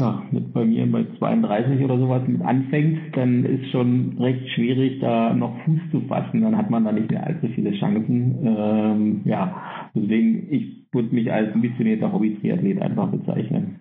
ja, 0.00 0.22
mit 0.30 0.52
bei 0.52 0.64
mir 0.64 0.90
bei 0.90 1.04
32 1.18 1.84
oder 1.84 1.98
sowas 1.98 2.22
mit 2.28 2.42
anfängt, 2.42 3.16
dann 3.16 3.44
ist 3.44 3.68
schon 3.72 4.16
recht 4.20 4.48
schwierig, 4.50 5.00
da 5.00 5.34
noch 5.34 5.58
Fuß 5.64 5.80
zu 5.90 6.00
fassen. 6.02 6.42
Dann 6.42 6.56
hat 6.56 6.70
man 6.70 6.84
da 6.84 6.92
nicht 6.92 7.10
mehr 7.10 7.26
allzu 7.26 7.48
viele 7.48 7.72
Chancen. 7.72 8.38
Ähm, 8.44 9.20
ja, 9.24 9.90
deswegen 9.92 10.52
ich 10.52 10.84
würde 10.92 11.12
mich 11.12 11.32
als 11.32 11.52
ambitionierter 11.52 12.12
Hobby-Triathlet 12.12 12.80
einfach 12.80 13.08
bezeichnen. 13.10 13.80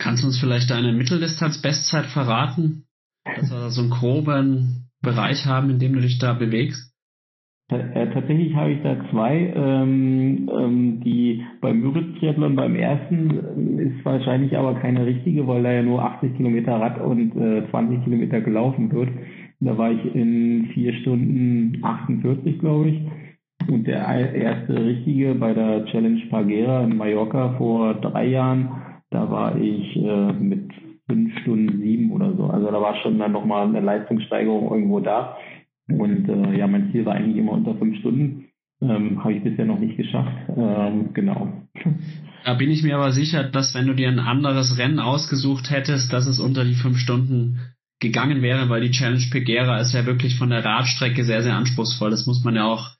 Kannst 0.00 0.22
du 0.22 0.28
uns 0.28 0.40
vielleicht 0.40 0.70
deine 0.70 0.92
Mitteldistanz-Bestzeit 0.92 2.06
verraten? 2.06 2.84
Dass 3.24 3.50
wir 3.50 3.68
so 3.68 3.82
einen 3.82 3.90
groben 3.90 4.88
Bereich 5.02 5.44
haben, 5.44 5.68
in 5.68 5.78
dem 5.78 5.92
du 5.92 6.00
dich 6.00 6.18
da 6.18 6.32
bewegst? 6.32 6.90
Äh, 7.68 8.10
tatsächlich 8.12 8.54
habe 8.56 8.72
ich 8.72 8.82
da 8.82 8.96
zwei. 9.10 9.52
Ähm, 9.54 10.50
ähm, 10.58 11.00
die 11.04 11.44
beim 11.60 11.80
Müritz-Triathlon 11.80 12.56
beim 12.56 12.74
ersten 12.74 13.78
äh, 13.78 13.84
ist 13.84 14.04
wahrscheinlich 14.04 14.56
aber 14.56 14.74
keine 14.80 15.04
richtige, 15.04 15.46
weil 15.46 15.62
da 15.62 15.70
ja 15.70 15.82
nur 15.82 16.02
80 16.02 16.34
Kilometer 16.36 16.72
Rad 16.72 16.98
und 17.00 17.36
äh, 17.36 17.70
20 17.70 18.02
Kilometer 18.04 18.40
gelaufen 18.40 18.90
wird. 18.90 19.10
Da 19.60 19.76
war 19.76 19.92
ich 19.92 20.14
in 20.14 20.70
vier 20.72 20.94
Stunden 20.94 21.78
48, 21.84 22.58
glaube 22.58 22.88
ich. 22.88 23.00
Und 23.68 23.86
der 23.86 24.34
erste 24.34 24.82
richtige 24.82 25.34
bei 25.34 25.52
der 25.52 25.84
Challenge 25.86 26.22
Pagera 26.30 26.84
in 26.84 26.96
Mallorca 26.96 27.56
vor 27.58 27.94
drei 28.00 28.26
Jahren 28.26 28.70
da 29.10 29.30
war 29.30 29.56
ich 29.56 29.96
äh, 29.96 30.32
mit 30.32 30.70
fünf 31.08 31.38
Stunden 31.40 31.80
sieben 31.80 32.12
oder 32.12 32.34
so. 32.36 32.46
Also 32.46 32.70
da 32.70 32.80
war 32.80 32.96
schon 33.02 33.18
dann 33.18 33.32
nochmal 33.32 33.66
eine 33.66 33.80
Leistungssteigerung 33.80 34.70
irgendwo 34.70 35.00
da. 35.00 35.36
Und 35.88 36.28
äh, 36.28 36.56
ja, 36.56 36.66
mein 36.66 36.92
Ziel 36.92 37.04
war 37.04 37.14
eigentlich 37.14 37.36
immer 37.36 37.52
unter 37.52 37.74
fünf 37.74 37.98
Stunden. 37.98 38.46
Ähm, 38.80 39.22
Habe 39.22 39.34
ich 39.34 39.42
bisher 39.42 39.64
noch 39.64 39.78
nicht 39.78 39.96
geschafft. 39.96 40.32
Ähm, 40.56 41.12
genau. 41.12 41.52
Da 42.44 42.54
bin 42.54 42.70
ich 42.70 42.82
mir 42.82 42.96
aber 42.96 43.12
sicher, 43.12 43.44
dass 43.44 43.74
wenn 43.74 43.86
du 43.86 43.94
dir 43.94 44.08
ein 44.08 44.18
anderes 44.18 44.78
Rennen 44.78 45.00
ausgesucht 45.00 45.70
hättest, 45.70 46.12
dass 46.12 46.26
es 46.26 46.40
unter 46.40 46.64
die 46.64 46.74
fünf 46.74 46.96
Stunden 46.96 47.58
gegangen 47.98 48.40
wäre, 48.40 48.70
weil 48.70 48.80
die 48.80 48.92
Challenge 48.92 49.22
Pegera 49.30 49.78
ist 49.78 49.92
ja 49.92 50.06
wirklich 50.06 50.36
von 50.36 50.48
der 50.48 50.64
Radstrecke 50.64 51.24
sehr, 51.24 51.42
sehr 51.42 51.56
anspruchsvoll. 51.56 52.10
Das 52.10 52.26
muss 52.26 52.42
man 52.42 52.54
ja 52.54 52.64
auch 52.64 52.92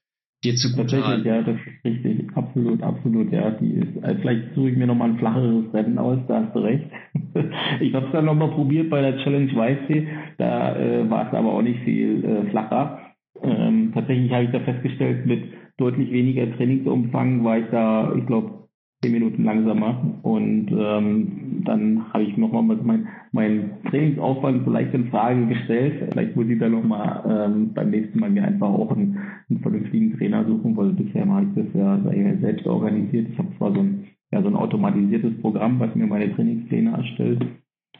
dir 0.44 0.55
zugute 0.55 1.07
halten. 1.07 1.26
ja, 1.26 1.42
das 1.42 1.57
ist 1.57 1.85
richtig. 1.85 2.29
Absolut, 2.35 2.83
absolut, 2.83 3.33
ja. 3.33 3.50
Die 3.50 3.72
ist, 3.72 4.03
also 4.03 4.20
vielleicht 4.20 4.55
suche 4.55 4.70
ich 4.70 4.76
mir 4.76 4.87
nochmal 4.87 5.11
ein 5.11 5.18
flacheres 5.18 5.72
Rennen 5.74 5.98
aus, 5.98 6.18
da 6.29 6.44
hast 6.44 6.55
du 6.55 6.61
recht. 6.61 6.87
ich 7.81 7.94
habe 7.94 8.07
es 8.07 8.12
dann 8.12 8.24
nochmal 8.24 8.50
probiert 8.50 8.90
bei 8.90 9.00
der 9.03 9.18
Challenge 9.18 9.55
Weißsee, 9.55 10.09
da 10.38 10.76
äh, 10.76 11.11
war 11.11 11.29
es 11.29 11.35
aber 11.35 11.53
auch 11.53 11.62
nicht 11.62 11.81
viel 11.81 12.24
äh, 12.24 12.50
flacher. 12.50 13.00
Ähm, 13.42 13.92
tatsächlich 13.94 14.33
habe 14.33 14.44
ich 14.44 14.50
da 14.50 14.61
festgestellt, 14.61 15.26
mit 15.26 15.44
deutlich 15.76 16.11
weniger 16.11 16.50
Trainingsumfang 16.57 17.44
war 17.44 17.59
ich 17.59 17.66
da, 17.70 18.14
ich 18.16 18.26
glaube, 18.26 18.68
zehn 19.03 19.13
Minuten 19.13 19.45
langsamer. 19.45 20.19
Und 20.23 20.71
ähm, 20.73 21.63
dann 21.65 22.13
habe 22.13 22.25
ich 22.25 22.37
nochmal 22.37 22.63
mit 22.63 22.85
mein, 22.85 23.71
Trainingsaufwand 23.89 24.65
vielleicht 24.65 24.93
in 24.93 25.11
Frage 25.11 25.47
gestellt. 25.47 26.11
Vielleicht 26.13 26.37
muss 26.37 26.49
ich 26.49 26.59
da 26.59 26.69
nochmal 26.69 27.23
ähm, 27.27 27.73
beim 27.73 27.91
nächsten 27.91 28.21
Mal 28.21 28.31
mir 28.31 28.45
einfach 28.45 28.69
auch 28.69 28.93
einen, 28.93 29.19
einen 29.49 29.61
vernünftigen 29.61 30.17
Trainer 30.19 30.45
suchen, 30.47 30.77
weil 30.77 30.93
bisher 30.93 31.27
habe 31.27 31.47
ich 31.47 31.65
das 31.65 31.75
ja 31.75 31.99
selbst 32.41 32.67
organisiert. 32.67 33.29
Ich 33.33 33.39
habe 33.39 33.57
zwar 33.57 33.73
so 33.73 33.81
ein, 33.81 34.07
ja, 34.33 34.43
so 34.43 34.49
ein 34.49 34.57
automatisiertes 34.57 35.41
Programm, 35.41 35.81
was 35.81 35.95
mir 35.95 36.07
meine 36.07 36.35
Trainingspläne 36.35 36.93
erstellt, 36.93 37.45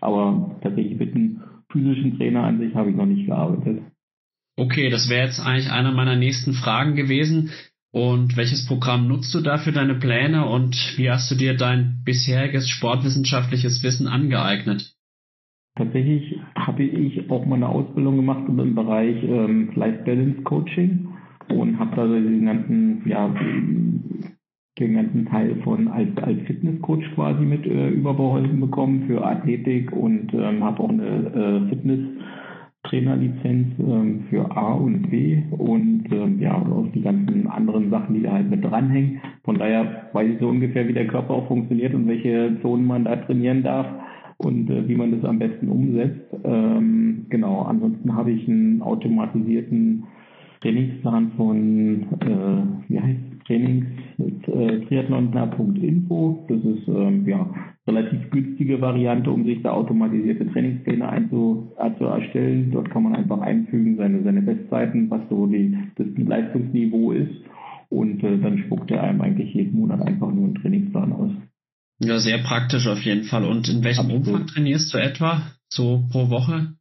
aber 0.01 0.57
tatsächlich 0.63 0.99
mit 0.99 1.15
einem 1.15 1.41
physischen 1.73 2.17
Trainer 2.17 2.45
an 2.45 2.59
sich 2.59 2.75
habe 2.75 2.91
ich 2.91 2.97
noch 2.97 3.07
nicht 3.07 3.27
gearbeitet. 3.27 3.83
Okay, 4.57 4.91
das 4.91 5.09
wäre 5.09 5.27
jetzt 5.27 5.41
eigentlich 5.41 5.71
einer 5.71 5.93
meiner 5.93 6.17
nächsten 6.17 6.53
Fragen 6.53 6.95
gewesen. 6.95 7.51
Und 7.92 8.37
welches 8.37 8.66
Programm 8.66 9.09
nutzt 9.09 9.35
du 9.35 9.40
da 9.40 9.59
für 9.59 9.72
deine 9.72 9.96
Pläne 9.96 10.46
und 10.46 10.76
wie 10.96 11.11
hast 11.11 11.31
du 11.31 11.35
dir 11.35 11.57
dein 11.57 12.03
bisheriges 12.05 12.68
sportwissenschaftliches 12.68 13.83
Wissen 13.83 14.07
angeeignet? 14.07 14.94
Tatsächlich 15.76 16.38
habe 16.55 16.85
ich 16.85 17.31
auch 17.31 17.44
mal 17.46 17.57
eine 17.57 17.68
Ausbildung 17.68 18.16
gemacht 18.16 18.44
im 18.48 18.74
Bereich 18.74 19.22
ähm, 19.24 19.72
Life 19.74 20.05
Balance 20.05 20.42
Coaching 20.42 21.09
und 21.48 21.79
habe 21.79 21.96
da 21.96 22.07
den 22.07 22.44
ganzen, 22.44 23.03
ja, 23.09 23.29
den 24.79 24.94
ganzen 24.94 25.26
Teil 25.26 25.57
von 25.62 25.88
als, 25.88 26.16
als 26.18 26.40
Fitnesscoach 26.46 27.05
quasi 27.14 27.44
mit 27.44 27.66
äh, 27.66 27.88
überbeholfen 27.88 28.61
bekommen 28.61 29.07
für 29.07 29.24
Athletik 29.24 29.92
und 29.92 30.33
ähm, 30.35 30.62
habe 30.62 30.81
auch 30.81 30.90
eine 30.90 31.07
äh, 31.07 31.68
Fitness 31.68 32.00
Trainerlizenz 32.85 33.79
ähm, 33.79 34.25
für 34.31 34.51
A 34.57 34.73
und 34.73 35.11
B 35.11 35.43
und 35.51 36.05
ähm, 36.11 36.40
ja, 36.40 36.55
und 36.55 36.73
auch 36.73 36.93
die 36.93 37.03
ganzen 37.03 37.47
anderen 37.47 37.90
Sachen, 37.90 38.14
die 38.14 38.23
da 38.23 38.33
halt 38.33 38.51
mit 38.51 38.64
dranhängen. 38.64 39.21
Von 39.45 39.59
daher 39.59 40.09
weiß 40.12 40.31
ich 40.31 40.38
so 40.40 40.49
ungefähr, 40.49 40.88
wie 40.88 40.95
der 40.95 41.07
Körper 41.07 41.35
auch 41.35 41.49
funktioniert 41.49 41.95
und 41.95 42.09
welche 42.09 42.57
Zonen 42.62 42.87
man 42.87 43.05
da 43.05 43.16
trainieren 43.16 43.62
darf 43.62 43.87
und 44.38 44.71
äh, 44.71 44.88
wie 44.88 44.95
man 44.95 45.12
das 45.12 45.29
am 45.29 45.38
besten 45.38 45.69
umsetzt. 45.69 46.35
Ähm, 46.45 47.27
genau, 47.29 47.62
ansonsten 47.62 48.14
habe 48.14 48.31
ich 48.31 48.49
einen 48.49 48.81
automatisierten 48.81 50.05
Trainingsplan 50.62 51.33
von, 51.37 52.03
äh, 52.21 52.88
wie 52.88 53.01
heißt 53.01 53.21
Trainings, 53.47 53.87
äh, 54.19 54.81
triathlon.info. 54.87 56.47
Das 56.49 56.64
ist 56.64 56.88
ähm, 56.88 57.27
ja 57.27 57.47
relativ 57.90 58.31
günstige 58.31 58.81
Variante, 58.81 59.31
um 59.31 59.44
sich 59.44 59.62
da 59.62 59.72
automatisierte 59.72 60.50
Trainingspläne 60.53 61.09
einzu, 61.09 61.72
äh, 61.79 61.90
zu 61.98 62.05
erstellen. 62.05 62.70
Dort 62.70 62.90
kann 62.90 63.03
man 63.03 63.14
einfach 63.14 63.40
einfügen 63.40 63.96
seine, 63.96 64.22
seine 64.22 64.42
Bestzeiten, 64.42 65.11
was 65.11 65.20
so 65.29 65.46
die, 65.46 65.76
das 65.96 66.07
Leistungsniveau 66.16 67.12
ist. 67.12 67.35
Und 67.88 68.22
äh, 68.22 68.38
dann 68.38 68.59
spuckt 68.59 68.90
er 68.90 69.03
einem 69.03 69.20
eigentlich 69.20 69.53
jeden 69.53 69.79
Monat 69.79 70.00
einfach 70.03 70.33
nur 70.33 70.44
einen 70.44 70.55
Trainingsplan 70.55 71.12
aus. 71.12 71.31
Ja, 72.03 72.18
sehr 72.18 72.38
praktisch 72.38 72.87
auf 72.87 73.03
jeden 73.03 73.24
Fall. 73.24 73.44
Und 73.44 73.68
in 73.68 73.85
welchem 73.85 74.07
Absolut. 74.07 74.26
Umfang 74.26 74.46
trainierst 74.46 74.94
du 74.94 74.98
etwa 74.98 75.42
so 75.68 76.05
pro 76.11 76.31
Woche? 76.31 76.74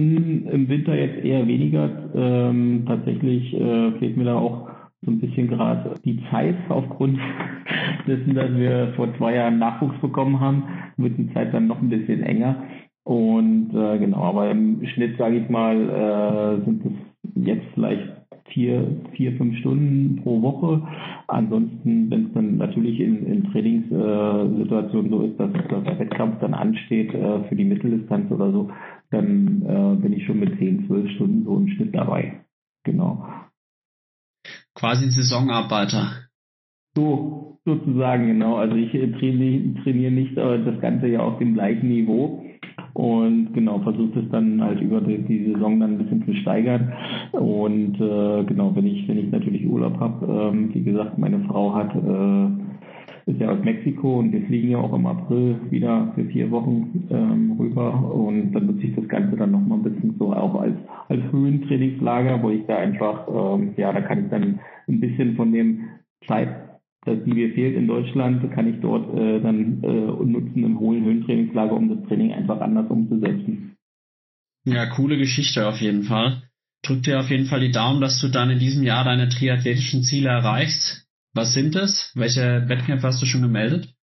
Hm, 0.00 0.48
Im 0.48 0.68
Winter 0.68 0.94
jetzt 0.94 1.24
eher 1.24 1.46
weniger. 1.46 2.10
Ähm, 2.14 2.84
tatsächlich 2.86 3.52
äh, 3.54 3.92
fehlt 3.98 4.16
mir 4.16 4.24
da 4.24 4.34
auch 4.36 4.67
so 5.04 5.10
ein 5.10 5.20
bisschen 5.20 5.48
gerade 5.48 5.94
die 6.04 6.20
Zeit 6.30 6.56
aufgrund 6.68 7.18
dessen, 8.06 8.34
dass 8.34 8.52
wir 8.54 8.92
vor 8.96 9.14
zwei 9.16 9.34
Jahren 9.36 9.58
Nachwuchs 9.58 9.98
bekommen 10.00 10.40
haben, 10.40 10.64
wird 10.96 11.18
die 11.18 11.32
Zeit 11.32 11.54
dann 11.54 11.68
noch 11.68 11.80
ein 11.80 11.88
bisschen 11.88 12.22
enger. 12.22 12.64
Und 13.04 13.70
äh, 13.74 13.98
genau, 13.98 14.22
aber 14.22 14.50
im 14.50 14.84
Schnitt, 14.86 15.16
sage 15.16 15.38
ich 15.38 15.48
mal, 15.48 15.76
äh, 15.76 16.64
sind 16.64 16.84
es 16.84 16.92
jetzt 17.46 17.66
vielleicht 17.74 18.06
vier, 18.48 18.86
vier, 19.12 19.32
fünf 19.36 19.56
Stunden 19.58 20.20
pro 20.22 20.42
Woche. 20.42 20.82
Ansonsten, 21.26 22.10
wenn 22.10 22.26
es 22.26 22.32
dann 22.34 22.56
natürlich 22.56 23.00
in, 23.00 23.24
in 23.26 23.44
Trainingssituationen 23.52 25.10
so 25.10 25.22
ist, 25.22 25.38
dass, 25.38 25.52
dass 25.52 25.84
der 25.84 25.98
Wettkampf 25.98 26.40
dann 26.40 26.54
ansteht 26.54 27.14
äh, 27.14 27.44
für 27.44 27.56
die 27.56 27.64
Mitteldistanz 27.64 28.30
oder 28.30 28.50
so, 28.50 28.70
dann 29.10 29.62
äh, 29.62 30.02
bin 30.02 30.12
ich 30.12 30.26
schon 30.26 30.40
mit 30.40 30.58
zehn, 30.58 30.86
zwölf 30.86 31.08
Stunden 31.12 31.44
so 31.44 31.56
im 31.56 31.68
Schnitt 31.68 31.94
dabei. 31.94 32.40
Genau 32.84 33.24
quasi 34.78 35.06
ein 35.06 35.10
Saisonarbeiter. 35.10 36.12
So, 36.94 37.58
sozusagen, 37.64 38.26
genau. 38.26 38.56
Also 38.56 38.76
ich 38.76 38.94
äh, 38.94 39.12
trainiere, 39.12 39.82
trainiere 39.82 40.12
nicht 40.12 40.36
äh, 40.36 40.64
das 40.64 40.80
Ganze 40.80 41.08
ja 41.08 41.20
auf 41.20 41.38
dem 41.38 41.54
gleichen 41.54 41.88
Niveau 41.88 42.44
und 42.94 43.52
genau, 43.54 43.78
versuche 43.80 44.20
es 44.20 44.30
dann 44.30 44.62
halt 44.62 44.80
über 44.80 45.00
die, 45.00 45.18
die, 45.18 45.52
Saison 45.52 45.78
dann 45.78 45.92
ein 45.92 45.98
bisschen 45.98 46.24
zu 46.24 46.34
steigern. 46.34 46.92
Und 47.32 47.94
äh, 48.00 48.44
genau, 48.44 48.74
wenn 48.74 48.86
ich, 48.86 49.06
wenn 49.06 49.18
ich 49.18 49.30
natürlich 49.30 49.66
Urlaub 49.66 49.98
habe, 50.00 50.26
ähm, 50.26 50.74
wie 50.74 50.82
gesagt, 50.82 51.18
meine 51.18 51.40
Frau 51.44 51.74
hat 51.74 51.94
äh, 51.94 52.67
ist 53.28 53.40
ja 53.40 53.50
aus 53.50 53.62
Mexiko 53.62 54.20
und 54.20 54.32
wir 54.32 54.40
fliegen 54.46 54.70
ja 54.70 54.78
auch 54.78 54.94
im 54.94 55.04
April 55.06 55.60
wieder 55.70 56.12
für 56.14 56.24
vier 56.24 56.50
Wochen 56.50 57.06
ähm, 57.10 57.56
rüber 57.58 58.14
und 58.14 58.52
dann 58.52 58.66
nutze 58.66 58.86
ich 58.86 58.94
das 58.96 59.06
Ganze 59.06 59.36
dann 59.36 59.50
nochmal 59.50 59.78
ein 59.78 59.82
bisschen 59.82 60.16
so 60.18 60.32
auch 60.32 60.54
als, 60.54 60.76
als 61.08 61.22
Höhentrainingslager, 61.30 62.42
wo 62.42 62.50
ich 62.50 62.64
da 62.66 62.78
einfach, 62.78 63.28
ähm, 63.28 63.74
ja, 63.76 63.92
da 63.92 64.00
kann 64.00 64.24
ich 64.24 64.30
dann 64.30 64.60
ein 64.88 65.00
bisschen 65.00 65.36
von 65.36 65.52
dem 65.52 65.88
Zeit, 66.26 66.48
das 67.04 67.22
die 67.24 67.32
mir 67.32 67.52
fehlt 67.52 67.76
in 67.76 67.86
Deutschland, 67.86 68.50
kann 68.52 68.66
ich 68.66 68.80
dort 68.80 69.14
äh, 69.14 69.40
dann 69.40 69.82
äh, 69.82 70.24
nutzen 70.24 70.64
im 70.64 70.80
hohen 70.80 71.04
Höhentrainingslager, 71.04 71.72
um 71.74 71.90
das 71.90 72.08
Training 72.08 72.32
einfach 72.32 72.60
anders 72.62 72.90
umzusetzen. 72.90 73.76
Ja, 74.64 74.86
coole 74.86 75.18
Geschichte 75.18 75.68
auf 75.68 75.80
jeden 75.82 76.04
Fall. 76.04 76.42
Drück 76.82 77.02
dir 77.02 77.20
auf 77.20 77.28
jeden 77.28 77.44
Fall 77.44 77.60
die 77.60 77.72
Daumen, 77.72 78.00
dass 78.00 78.20
du 78.20 78.28
dann 78.28 78.50
in 78.50 78.58
diesem 78.58 78.84
Jahr 78.84 79.04
deine 79.04 79.28
triathletischen 79.28 80.02
Ziele 80.02 80.30
erreichst. 80.30 81.07
Was 81.38 81.54
sind 81.54 81.76
das? 81.76 82.12
Welche 82.16 82.68
Wettkämpfe 82.68 83.06
hast 83.06 83.22
du 83.22 83.26
schon 83.26 83.42
gemeldet? 83.42 83.94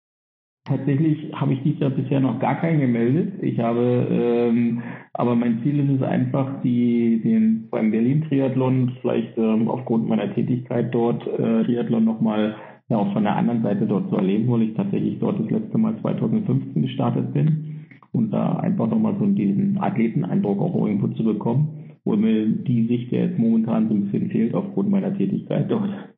Tatsächlich 0.66 1.34
habe 1.34 1.54
ich 1.54 1.64
dieses 1.64 1.80
Jahr 1.80 1.90
bisher 1.90 2.20
noch 2.20 2.38
gar 2.38 2.60
keinen 2.60 2.78
gemeldet. 2.78 3.42
Ich 3.42 3.58
habe, 3.58 4.06
ähm, 4.08 4.84
aber 5.12 5.34
mein 5.34 5.60
Ziel 5.64 5.80
ist 5.80 5.96
es 5.96 6.02
einfach, 6.02 6.62
die, 6.62 7.20
den 7.24 7.68
beim 7.70 7.90
Berlin 7.90 8.24
Triathlon 8.28 8.92
vielleicht 9.00 9.36
ähm, 9.36 9.68
aufgrund 9.68 10.08
meiner 10.08 10.32
Tätigkeit 10.32 10.94
dort 10.94 11.26
äh, 11.26 11.64
Triathlon 11.64 12.04
nochmal 12.04 12.54
ja 12.88 12.98
auch 12.98 13.12
von 13.12 13.24
der 13.24 13.34
anderen 13.34 13.64
Seite 13.64 13.86
dort 13.86 14.08
zu 14.10 14.16
erleben, 14.16 14.48
weil 14.48 14.62
ich 14.62 14.74
tatsächlich 14.74 15.18
dort 15.18 15.40
das 15.40 15.50
letzte 15.50 15.76
Mal 15.76 15.98
2015 16.02 16.82
gestartet 16.82 17.34
bin 17.34 17.86
und 18.12 18.30
da 18.30 18.58
einfach 18.58 18.86
nochmal 18.86 19.16
so 19.18 19.26
diesen 19.26 19.78
Athleteneindruck 19.78 20.60
auch 20.60 20.86
irgendwo 20.86 21.08
zu 21.08 21.24
bekommen, 21.24 21.96
wo 22.04 22.14
mir 22.14 22.46
die 22.46 22.86
Sicht 22.86 23.10
ja 23.10 23.22
jetzt 23.24 23.40
momentan 23.40 23.88
so 23.88 23.94
ein 23.94 24.04
bisschen 24.04 24.30
fehlt 24.30 24.54
aufgrund 24.54 24.88
meiner 24.88 25.18
Tätigkeit 25.18 25.68
dort. 25.68 26.13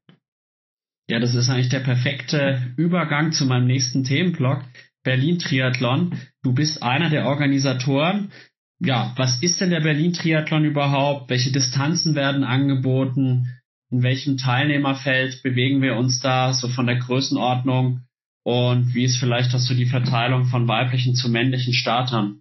Ja, 1.08 1.20
das 1.20 1.34
ist 1.34 1.48
eigentlich 1.48 1.68
der 1.68 1.80
perfekte 1.80 2.74
Übergang 2.76 3.32
zu 3.32 3.46
meinem 3.46 3.66
nächsten 3.66 4.02
Themenblock. 4.02 4.62
Berlin 5.04 5.38
Triathlon. 5.38 6.14
Du 6.42 6.52
bist 6.52 6.82
einer 6.82 7.10
der 7.10 7.26
Organisatoren. 7.26 8.32
Ja, 8.80 9.14
was 9.16 9.40
ist 9.40 9.60
denn 9.60 9.70
der 9.70 9.80
Berlin 9.80 10.12
Triathlon 10.12 10.64
überhaupt? 10.64 11.30
Welche 11.30 11.52
Distanzen 11.52 12.16
werden 12.16 12.42
angeboten? 12.42 13.46
In 13.90 14.02
welchem 14.02 14.36
Teilnehmerfeld 14.36 15.44
bewegen 15.44 15.80
wir 15.80 15.96
uns 15.96 16.18
da, 16.20 16.52
so 16.52 16.66
von 16.66 16.86
der 16.86 16.96
Größenordnung? 16.96 18.00
Und 18.42 18.94
wie 18.94 19.04
ist 19.04 19.18
vielleicht 19.18 19.54
auch 19.54 19.60
so 19.60 19.74
die 19.74 19.86
Verteilung 19.86 20.46
von 20.46 20.66
weiblichen 20.66 21.14
zu 21.14 21.30
männlichen 21.30 21.72
Startern? 21.72 22.40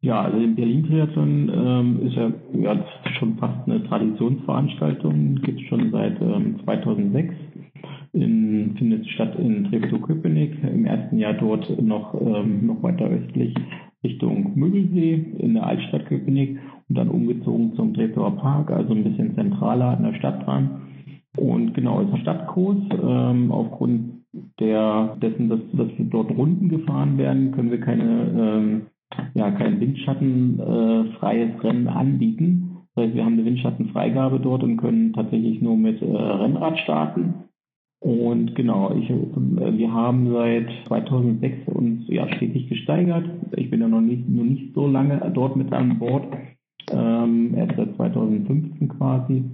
Ja, 0.00 0.22
also 0.22 0.38
im 0.38 0.54
Berlin 0.54 0.86
Triathlon 0.86 1.50
ähm, 1.50 2.06
ist 2.06 2.14
ja, 2.14 2.32
ja 2.54 2.86
schon 3.18 3.36
fast 3.36 3.68
eine 3.68 3.86
Traditionsveranstaltung, 3.88 5.36
gibt 5.42 5.60
es 5.60 5.66
schon 5.68 5.90
seit 5.90 6.20
ähm, 6.20 6.60
2006 6.64 7.34
in, 8.12 8.74
findet 8.76 9.06
statt 9.08 9.38
in 9.38 9.64
Treptow-Köpenick. 9.64 10.62
Im 10.62 10.84
ersten 10.84 11.18
Jahr 11.18 11.34
dort 11.34 11.82
noch, 11.82 12.14
ähm, 12.20 12.66
noch 12.66 12.82
weiter 12.82 13.06
östlich 13.06 13.54
Richtung 14.04 14.52
Möbelsee 14.54 15.26
in 15.38 15.54
der 15.54 15.66
Altstadt 15.66 16.06
Köpenick 16.06 16.58
und 16.88 16.98
dann 16.98 17.08
umgezogen 17.08 17.74
zum 17.74 17.94
Treptower 17.94 18.36
Park, 18.36 18.70
also 18.70 18.94
ein 18.94 19.04
bisschen 19.04 19.34
zentraler 19.34 19.96
an 19.96 20.04
der 20.04 20.14
Stadt 20.14 20.46
dran. 20.46 20.82
Und 21.36 21.74
genau, 21.74 22.00
ist 22.00 22.12
ein 22.12 22.20
Stadtkurs. 22.20 22.78
Ähm, 23.02 23.52
aufgrund 23.52 24.24
der, 24.60 25.16
dessen, 25.20 25.48
dass, 25.48 25.60
dass 25.72 25.88
dort 26.10 26.30
Runden 26.30 26.68
gefahren 26.68 27.18
werden, 27.18 27.52
können 27.52 27.70
wir 27.70 27.80
keine, 27.80 28.30
ähm, 28.36 28.82
ja, 29.34 29.50
kein 29.50 29.80
windschattenfreies 29.80 31.50
äh, 31.54 31.66
Rennen 31.66 31.88
anbieten. 31.88 32.78
Das 32.94 33.06
heißt, 33.06 33.14
wir 33.14 33.24
haben 33.24 33.34
eine 33.34 33.44
Windschattenfreigabe 33.44 34.40
dort 34.40 34.62
und 34.62 34.76
können 34.76 35.12
tatsächlich 35.12 35.62
nur 35.62 35.76
mit 35.76 36.02
äh, 36.02 36.06
Rennrad 36.06 36.78
starten. 36.78 37.47
Und 38.00 38.54
genau, 38.54 38.94
ich, 38.94 39.10
äh, 39.10 39.76
wir 39.76 39.92
haben 39.92 40.32
seit 40.32 40.68
2006 40.86 41.68
uns 41.68 42.04
ja 42.08 42.28
stetig 42.36 42.68
gesteigert. 42.68 43.24
Ich 43.56 43.70
bin 43.70 43.80
ja 43.80 43.88
noch 43.88 44.00
nicht, 44.00 44.28
noch 44.28 44.44
nicht 44.44 44.74
so 44.74 44.86
lange 44.86 45.18
dort 45.34 45.56
mit 45.56 45.72
an 45.72 45.98
Bord, 45.98 46.26
ähm, 46.92 47.54
erst 47.56 47.76
seit 47.76 47.96
2015 47.96 48.88
quasi. 48.88 49.44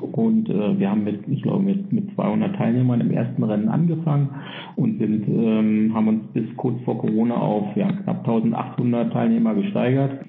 Und 0.00 0.48
äh, 0.48 0.78
wir 0.78 0.90
haben 0.90 1.04
mit, 1.04 1.28
ich 1.28 1.42
glaube, 1.42 1.62
mit, 1.62 1.92
mit 1.92 2.12
200 2.16 2.56
Teilnehmern 2.56 3.00
im 3.00 3.12
ersten 3.12 3.44
Rennen 3.44 3.68
angefangen 3.68 4.30
und 4.74 4.98
sind, 4.98 5.28
ähm, 5.28 5.92
haben 5.94 6.08
uns 6.08 6.26
bis 6.32 6.44
kurz 6.56 6.82
vor 6.82 6.98
Corona 6.98 7.36
auf 7.36 7.76
ja, 7.76 7.86
knapp 7.92 8.26
1800 8.26 9.12
Teilnehmer 9.12 9.54
gesteigert. 9.54 10.24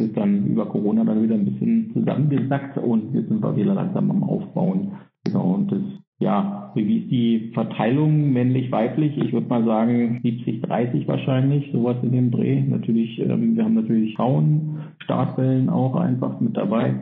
Ist 0.00 0.16
dann 0.16 0.46
über 0.46 0.66
Corona 0.66 1.02
dann 1.02 1.24
wieder 1.24 1.34
ein 1.34 1.44
bisschen 1.44 1.90
zusammengesackt 1.92 2.78
und 2.78 3.12
wir 3.12 3.24
sind 3.24 3.42
wieder 3.56 3.74
langsam 3.74 4.12
am 4.12 4.22
Aufbauen. 4.22 4.92
Genau, 5.24 5.54
und 5.54 5.72
das 5.72 5.82
ja, 6.20 6.72
wie 6.74 6.98
ist 6.98 7.10
die 7.10 7.50
Verteilung 7.54 8.32
männlich-weiblich? 8.32 9.16
Ich 9.18 9.32
würde 9.32 9.48
mal 9.48 9.64
sagen 9.64 10.20
70-30 10.24 11.06
wahrscheinlich, 11.06 11.70
sowas 11.72 11.96
in 12.02 12.12
dem 12.12 12.30
Dreh. 12.30 12.60
Natürlich, 12.60 13.20
ähm, 13.20 13.56
wir 13.56 13.64
haben 13.64 13.74
natürlich 13.74 14.16
Frauen, 14.16 14.80
Startwellen 15.04 15.68
auch 15.68 15.94
einfach 15.94 16.40
mit 16.40 16.56
dabei. 16.56 16.94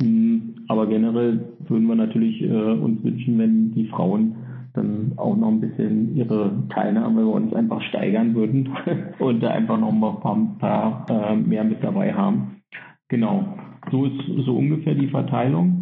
Hm, 0.00 0.54
aber 0.68 0.86
generell 0.86 1.40
würden 1.66 1.88
wir 1.88 1.96
natürlich 1.96 2.42
äh, 2.42 2.46
uns 2.46 3.02
wünschen, 3.02 3.38
wenn 3.38 3.72
die 3.72 3.86
Frauen 3.86 4.36
dann 4.74 5.12
auch 5.16 5.36
noch 5.36 5.48
ein 5.48 5.60
bisschen 5.60 6.14
ihre 6.16 6.52
Teilnahme 6.68 7.22
bei 7.22 7.30
uns 7.30 7.52
einfach 7.52 7.82
steigern 7.82 8.34
würden 8.34 8.68
und 9.18 9.42
da 9.42 9.48
einfach 9.48 9.80
noch 9.80 9.92
ein 9.92 10.58
paar, 10.58 11.06
paar 11.06 11.06
äh, 11.08 11.36
mehr 11.36 11.64
mit 11.64 11.82
dabei 11.82 12.12
haben. 12.12 12.62
Genau. 13.08 13.44
So 13.90 14.04
ist 14.06 14.44
so 14.44 14.56
ungefähr 14.56 14.94
die 14.94 15.08
Verteilung. 15.08 15.75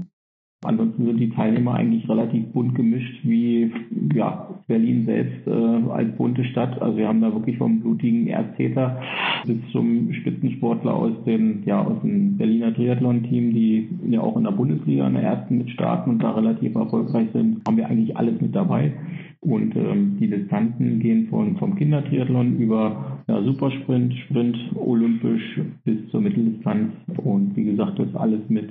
Ansonsten 0.64 1.04
sind 1.04 1.18
die 1.18 1.30
Teilnehmer 1.30 1.74
eigentlich 1.74 2.08
relativ 2.08 2.46
bunt 2.52 2.74
gemischt, 2.74 3.20
wie 3.22 3.70
ja, 4.14 4.48
Berlin 4.66 5.04
selbst 5.04 5.46
äh, 5.46 5.90
als 5.90 6.16
bunte 6.16 6.44
Stadt. 6.44 6.80
Also 6.80 6.96
wir 6.96 7.08
haben 7.08 7.20
da 7.20 7.32
wirklich 7.32 7.58
vom 7.58 7.80
blutigen 7.80 8.28
Erztäter 8.28 9.00
bis 9.46 9.56
zum 9.72 10.12
Spitzensportler 10.12 10.94
aus 10.94 11.12
dem, 11.26 11.62
ja, 11.66 11.82
aus 11.82 12.00
dem 12.02 12.36
Berliner 12.36 12.74
Triathlon-Team, 12.74 13.52
die 13.52 13.88
ja 14.08 14.20
auch 14.20 14.36
in 14.36 14.44
der 14.44 14.52
Bundesliga 14.52 15.06
in 15.06 15.14
der 15.14 15.22
ersten 15.22 15.58
mitstarten 15.58 16.12
und 16.12 16.22
da 16.22 16.32
relativ 16.32 16.74
erfolgreich 16.74 17.28
sind, 17.32 17.62
haben 17.66 17.76
wir 17.76 17.86
eigentlich 17.86 18.16
alles 18.16 18.40
mit 18.40 18.54
dabei. 18.54 18.92
Und 19.40 19.76
ähm, 19.76 20.16
die 20.18 20.28
Distanzen 20.28 21.00
gehen 21.00 21.28
von, 21.28 21.58
vom 21.58 21.76
Kindertriathlon 21.76 22.56
über 22.56 23.20
ja, 23.28 23.42
Supersprint, 23.42 24.14
Sprint, 24.14 24.56
Olympisch 24.74 25.60
bis 25.84 26.08
zur 26.10 26.22
Mitteldistanz. 26.22 26.92
Und 27.22 27.54
wie 27.54 27.64
gesagt, 27.64 27.98
das 27.98 28.14
alles 28.14 28.40
mit 28.48 28.70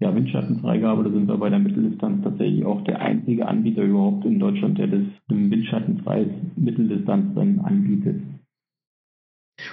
ja, 0.00 0.14
Windschattenfreigabe, 0.14 1.04
da 1.04 1.10
sind 1.10 1.28
wir 1.28 1.36
bei 1.36 1.50
der 1.50 1.58
Mitteldistanz 1.58 2.24
tatsächlich 2.24 2.64
auch 2.64 2.82
der 2.84 3.00
einzige 3.00 3.46
Anbieter 3.46 3.82
überhaupt 3.82 4.24
in 4.24 4.38
Deutschland, 4.38 4.78
der 4.78 4.86
das 4.86 5.02
im 5.28 5.50
windschattenfreies 5.50 6.28
Mitteldistanzrennen 6.56 7.60
anbietet. 7.60 8.22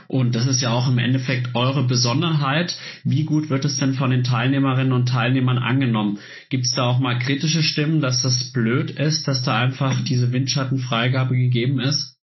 Und 0.10 0.36
das 0.36 0.48
ist 0.48 0.62
ja 0.62 0.72
auch 0.72 0.90
im 0.90 0.98
Endeffekt 0.98 1.56
eure 1.56 1.88
Besonderheit. 1.88 2.78
Wie 3.06 3.24
gut 3.24 3.50
wird 3.50 3.64
es 3.64 3.78
denn 3.78 3.94
von 3.94 4.10
den 4.10 4.24
Teilnehmerinnen 4.24 4.92
und 4.92 5.08
Teilnehmern 5.08 5.58
angenommen? 5.58 6.20
Gibt 6.50 6.66
es 6.66 6.74
da 6.74 6.84
auch 6.84 7.00
mal 7.00 7.20
kritische 7.20 7.64
Stimmen, 7.64 8.02
dass 8.02 8.22
das 8.22 8.52
blöd 8.52 8.92
ist, 8.92 9.30
dass 9.30 9.44
da 9.44 9.58
einfach 9.60 10.04
diese 10.04 10.34
Windschattenfreigabe 10.34 11.38
gegeben 11.38 11.80
ist? 11.80 12.17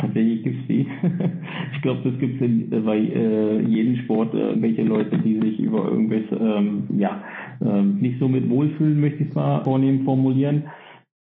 Tatsächlich 0.00 0.44
gibt 0.44 0.60
es 0.60 0.66
die. 0.68 0.86
ich 1.74 1.82
glaube, 1.82 2.08
das 2.08 2.18
gibt 2.20 2.40
es 2.40 2.84
bei 2.84 2.98
äh, 2.98 3.60
jedem 3.62 3.96
Sport 4.04 4.32
äh, 4.32 4.50
irgendwelche 4.50 4.84
Leute, 4.84 5.18
die 5.18 5.40
sich 5.40 5.58
über 5.58 5.84
irgendwas 5.86 6.22
ähm, 6.40 6.84
ja, 6.96 7.20
äh, 7.60 7.82
nicht 7.82 8.20
so 8.20 8.28
mit 8.28 8.48
wohlfühlen, 8.48 9.00
möchte 9.00 9.24
ich 9.24 9.30
es 9.30 9.34
mal 9.34 9.64
vornehm 9.64 10.04
formulieren. 10.04 10.64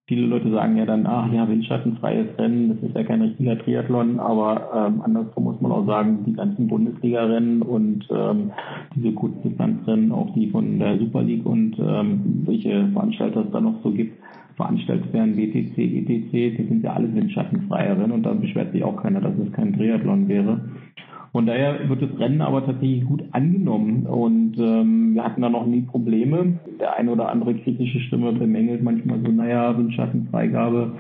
Viele 0.09 0.27
Leute 0.27 0.51
sagen 0.51 0.77
ja 0.77 0.85
dann, 0.85 1.07
ach 1.07 1.33
ja, 1.33 1.49
windschattenfreies 1.49 2.37
Rennen, 2.37 2.69
das 2.69 2.91
ist 2.91 2.97
ja 2.97 3.05
kein 3.05 3.23
richtiger 3.23 3.57
Triathlon, 3.61 4.19
aber 4.19 4.69
ähm, 4.75 5.03
andersrum 5.03 5.45
muss 5.45 5.61
man 5.61 5.71
auch 5.71 5.87
sagen, 5.87 6.25
die 6.27 6.35
ganzen 6.35 6.67
Bundesliga-Rennen 6.67 7.63
und 7.63 8.09
ähm, 8.11 8.51
diese 8.95 9.13
Kurzdistanzrennen, 9.13 10.11
auch 10.11 10.35
die 10.35 10.51
von 10.51 10.81
der 10.81 10.99
Super 10.99 11.23
League 11.23 11.47
und 11.47 11.79
ähm, 11.79 12.43
welche 12.45 12.89
Veranstalter 12.89 13.45
es 13.47 13.53
da 13.53 13.61
noch 13.61 13.81
so 13.85 13.93
gibt, 13.93 14.19
veranstaltet 14.61 15.11
werden, 15.15 15.39
WTC, 15.39 15.79
ETC, 15.79 16.33
die 16.59 16.67
sind 16.69 16.85
ja 16.85 16.93
alle 16.93 17.15
windschattenfreie 17.15 17.97
Rennen 17.97 18.13
und 18.13 18.25
da 18.25 18.35
beschwert 18.35 18.73
sich 18.73 18.85
auch 18.85 19.03
keiner, 19.03 19.23
dass 19.23 19.33
es 19.39 19.51
kein 19.53 19.73
Triathlon 19.75 20.29
wäre. 20.29 20.61
Von 21.33 21.47
daher 21.47 21.89
wird 21.89 22.03
das 22.03 22.19
Rennen 22.19 22.43
aber 22.43 22.67
tatsächlich 22.67 23.05
gut 23.05 23.23
angenommen 23.31 24.05
und 24.07 24.59
ähm, 24.59 25.15
wir 25.15 25.25
hatten 25.25 25.41
da 25.41 25.49
noch 25.49 25.65
nie 25.65 25.83
Probleme. 25.83 26.59
Der 26.79 26.97
eine 26.97 27.13
oder 27.13 27.31
andere 27.31 27.55
kritische 27.55 28.01
Stimme 28.01 28.33
bemängelt 28.33 28.83
manchmal 28.83 29.21
so, 29.21 29.31
naja, 29.31 29.79
Windschattenfreigabe 29.79 30.93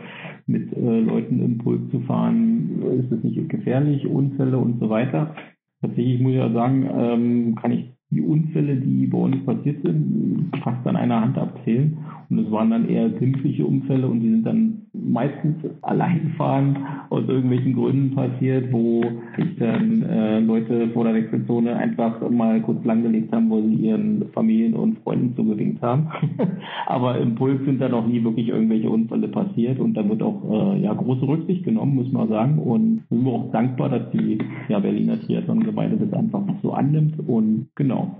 mit 0.46 0.72
äh, 0.72 1.00
Leuten 1.00 1.44
im 1.44 1.58
Pulk 1.58 1.90
zu 1.90 2.00
fahren, 2.00 2.80
ist 2.98 3.12
das 3.12 3.22
nicht 3.22 3.48
gefährlich, 3.48 4.06
Unfälle 4.06 4.56
und 4.56 4.78
so 4.80 4.88
weiter. 4.88 5.34
Tatsächlich 5.82 6.20
muss 6.20 6.32
ich 6.32 6.38
ja 6.38 6.50
sagen, 6.50 6.88
ähm, 6.96 7.54
kann 7.56 7.72
ich 7.72 7.90
die 8.10 8.20
Unfälle, 8.20 8.76
die 8.76 9.06
bei 9.06 9.18
uns 9.18 9.44
passiert 9.44 9.82
sind, 9.84 10.50
fast 10.62 10.84
an 10.86 10.96
einer 10.96 11.20
Hand 11.20 11.38
abzählen. 11.38 11.96
Und 12.28 12.38
es 12.40 12.50
waren 12.50 12.70
dann 12.70 12.88
eher 12.88 13.08
glimpfliche 13.08 13.64
Unfälle 13.64 14.08
und 14.08 14.20
die 14.20 14.30
sind 14.30 14.44
dann 14.44 14.82
meistens 14.92 15.56
alleinfahren 15.82 16.78
aus 17.10 17.22
irgendwelchen 17.28 17.74
Gründen 17.74 18.14
passiert, 18.14 18.72
wo 18.72 19.02
sich 19.36 19.56
dann 19.58 20.02
äh, 20.02 20.40
Leute 20.40 20.88
vor 20.90 21.04
der 21.04 21.14
Wechselzone 21.14 21.76
einfach 21.76 22.28
mal 22.30 22.60
kurz 22.62 22.84
langgelegt 22.84 23.32
haben, 23.32 23.50
wo 23.50 23.60
sie 23.60 23.74
ihren 23.74 24.28
Familien 24.32 24.74
und 24.74 24.98
Freunden 25.00 25.34
zugewinkt 25.36 25.80
haben. 25.82 26.08
Aber 26.86 27.18
im 27.18 27.34
Puls 27.34 27.64
sind 27.64 27.80
da 27.80 27.88
noch 27.88 28.06
nie 28.06 28.22
wirklich 28.24 28.48
irgendwelche 28.48 28.90
Unfälle 28.90 29.28
passiert 29.28 29.78
und 29.78 29.94
da 29.94 30.08
wird 30.08 30.22
auch 30.22 30.42
äh, 30.50 30.80
ja 30.82 30.92
große 30.92 31.26
Rücksicht 31.26 31.64
genommen, 31.64 31.94
muss 31.94 32.12
man 32.12 32.28
sagen. 32.28 32.58
Und 32.58 33.02
sind 33.08 33.24
wir 33.24 33.32
auch 33.32 33.50
dankbar, 33.52 33.88
dass 33.90 34.10
die 34.10 34.38
ja, 34.68 34.78
Berliner 34.80 35.20
Triathlon-Gemeinde 35.20 35.98
das 35.98 36.12
einfach 36.18 36.42
so 36.62 36.72
annimmt 36.72 37.14
und 37.26 37.68
genau. 37.76 38.16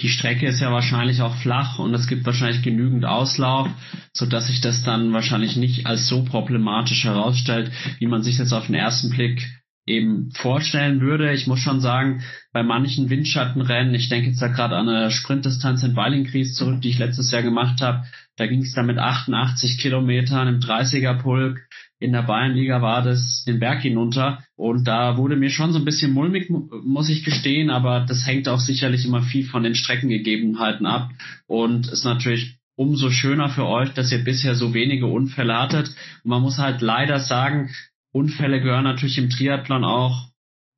Die 0.00 0.08
Strecke 0.08 0.46
ist 0.46 0.60
ja 0.60 0.72
wahrscheinlich 0.72 1.22
auch 1.22 1.36
flach 1.36 1.78
und 1.78 1.94
es 1.94 2.08
gibt 2.08 2.26
wahrscheinlich 2.26 2.62
genügend 2.62 3.04
Auslauf, 3.04 3.68
so 4.12 4.26
dass 4.26 4.48
sich 4.48 4.60
das 4.60 4.82
dann 4.82 5.12
wahrscheinlich 5.12 5.56
nicht 5.56 5.86
als 5.86 6.08
so 6.08 6.24
problematisch 6.24 7.04
herausstellt, 7.04 7.70
wie 8.00 8.06
man 8.06 8.22
sich 8.22 8.38
jetzt 8.38 8.52
auf 8.52 8.66
den 8.66 8.74
ersten 8.74 9.10
Blick 9.10 9.48
eben 9.86 10.30
vorstellen 10.32 11.00
würde. 11.00 11.32
Ich 11.32 11.46
muss 11.46 11.60
schon 11.60 11.80
sagen, 11.80 12.22
bei 12.52 12.62
manchen 12.62 13.10
Windschattenrennen, 13.10 13.94
ich 13.94 14.08
denke 14.08 14.30
jetzt 14.30 14.40
da 14.40 14.48
gerade 14.48 14.76
an 14.76 14.88
eine 14.88 15.10
Sprintdistanz 15.10 15.82
in 15.82 15.96
Weilingkries 15.96 16.54
zurück, 16.54 16.80
die 16.80 16.90
ich 16.90 16.98
letztes 16.98 17.30
Jahr 17.30 17.42
gemacht 17.42 17.80
habe, 17.82 18.04
da 18.36 18.46
ging 18.46 18.62
es 18.62 18.72
dann 18.72 18.86
mit 18.86 18.98
88 18.98 19.78
Kilometern 19.78 20.48
im 20.48 20.60
30er 20.60 21.20
Pulk 21.20 21.60
in 22.04 22.12
der 22.12 22.22
Bayernliga 22.22 22.82
war 22.82 23.02
das 23.02 23.44
den 23.46 23.60
Berg 23.60 23.80
hinunter 23.80 24.44
und 24.56 24.86
da 24.86 25.16
wurde 25.16 25.36
mir 25.36 25.48
schon 25.48 25.72
so 25.72 25.78
ein 25.78 25.86
bisschen 25.86 26.12
mulmig, 26.12 26.50
muss 26.50 27.08
ich 27.08 27.24
gestehen, 27.24 27.70
aber 27.70 28.04
das 28.06 28.26
hängt 28.26 28.46
auch 28.48 28.60
sicherlich 28.60 29.06
immer 29.06 29.22
viel 29.22 29.46
von 29.46 29.62
den 29.62 29.74
Streckengegebenheiten 29.74 30.84
ab 30.84 31.10
und 31.46 31.88
ist 31.88 32.04
natürlich 32.04 32.58
umso 32.76 33.10
schöner 33.10 33.48
für 33.48 33.66
euch, 33.66 33.90
dass 33.94 34.12
ihr 34.12 34.22
bisher 34.22 34.54
so 34.54 34.74
wenige 34.74 35.06
Unfälle 35.06 35.56
hattet. 35.56 35.88
Und 36.24 36.30
man 36.30 36.42
muss 36.42 36.58
halt 36.58 36.82
leider 36.82 37.20
sagen, 37.20 37.70
Unfälle 38.14 38.60
gehören 38.60 38.84
natürlich 38.84 39.18
im 39.18 39.28
Triathlon 39.28 39.84
auch 39.84 40.28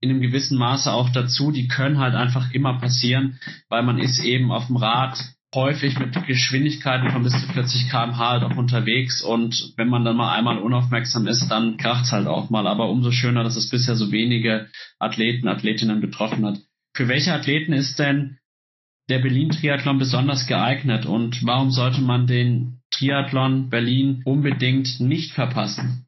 in 0.01 0.09
einem 0.09 0.23
gewissen 0.23 0.57
Maße 0.57 0.91
auch 0.91 1.11
dazu. 1.11 1.53
Die 1.53 1.69
können 1.69 1.99
halt 1.99 2.15
einfach 2.15 2.51
immer 2.53 2.79
passieren, 2.79 3.39
weil 3.69 3.83
man 3.83 3.99
ist 3.99 4.25
eben 4.25 4.51
auf 4.51 4.69
dem 4.69 4.77
Rad 4.77 5.19
häufig 5.55 5.99
mit 5.99 6.15
Geschwindigkeiten 6.27 7.11
von 7.11 7.23
bis 7.23 7.33
zu 7.33 7.47
40 7.53 7.91
km/h 7.91 8.19
halt 8.19 8.43
auch 8.43 8.57
unterwegs 8.57 9.23
und 9.23 9.73
wenn 9.77 9.89
man 9.89 10.05
dann 10.05 10.17
mal 10.17 10.35
einmal 10.35 10.59
unaufmerksam 10.59 11.27
ist, 11.27 11.49
dann 11.49 11.77
kracht's 11.77 12.13
halt 12.13 12.27
auch 12.27 12.51
mal. 12.51 12.67
Aber 12.67 12.89
umso 12.91 13.11
schöner, 13.11 13.45
dass 13.45 13.57
es 13.57 13.69
bisher 13.69 13.97
so 13.97 14.13
wenige 14.13 14.69
Athleten, 14.99 15.49
Athletinnen 15.49 16.01
betroffen 16.01 16.45
hat. 16.45 16.59
Für 16.95 17.09
welche 17.09 17.33
Athleten 17.33 17.73
ist 17.73 17.99
denn 17.99 18.39
der 19.09 19.19
Berlin-Triathlon 19.19 19.99
besonders 19.99 20.47
geeignet 20.47 21.07
und 21.07 21.45
warum 21.45 21.71
sollte 21.71 22.01
man 22.01 22.27
den 22.27 22.81
Triathlon 22.91 23.69
Berlin 23.69 24.23
unbedingt 24.25 25.01
nicht 25.01 25.33
verpassen? 25.33 26.06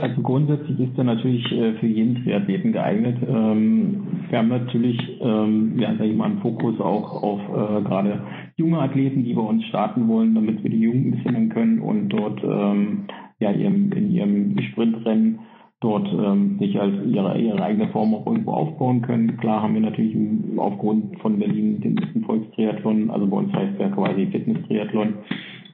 Also 0.00 0.20
grundsätzlich 0.20 0.78
ist 0.78 0.98
er 0.98 1.04
natürlich 1.04 1.50
äh, 1.52 1.72
für 1.74 1.86
jeden 1.86 2.22
Triathleten 2.22 2.72
geeignet. 2.72 3.16
Ähm, 3.26 4.06
wir 4.28 4.38
haben 4.38 4.48
natürlich, 4.48 4.98
ähm, 5.20 5.78
ja, 5.78 5.94
sag 5.96 6.06
ich 6.06 6.14
mal, 6.14 6.26
einen 6.26 6.40
Fokus 6.40 6.78
auch 6.80 7.22
auf 7.22 7.40
äh, 7.40 7.82
gerade 7.82 8.20
junge 8.56 8.78
Athleten, 8.78 9.24
die 9.24 9.32
bei 9.32 9.40
uns 9.40 9.64
starten 9.64 10.06
wollen, 10.08 10.34
damit 10.34 10.62
wir 10.62 10.70
die 10.70 10.80
Jugend 10.80 11.06
ein 11.06 11.22
bisschen 11.22 11.48
können 11.48 11.78
und 11.80 12.10
dort 12.10 12.42
ähm, 12.44 13.06
ja 13.38 13.50
in 13.50 14.10
ihrem 14.10 14.58
Sprintrennen 14.70 15.38
dort 15.80 16.08
ähm, 16.12 16.58
sich 16.58 16.80
als 16.80 16.94
ihre, 17.06 17.38
ihre 17.38 17.62
eigene 17.62 17.88
Form 17.88 18.14
auch 18.14 18.26
irgendwo 18.26 18.52
aufbauen 18.52 19.02
können. 19.02 19.36
Klar 19.38 19.62
haben 19.62 19.74
wir 19.74 19.82
natürlich 19.82 20.16
aufgrund 20.56 21.18
von 21.20 21.38
Berlin 21.38 21.80
den 21.80 22.24
Volkstriathlon, 22.24 23.10
also 23.10 23.26
bei 23.26 23.36
uns 23.36 23.52
heißt 23.52 23.78
er 23.78 23.90
quasi 23.90 24.26
Fitness-Triathlon, 24.26 25.14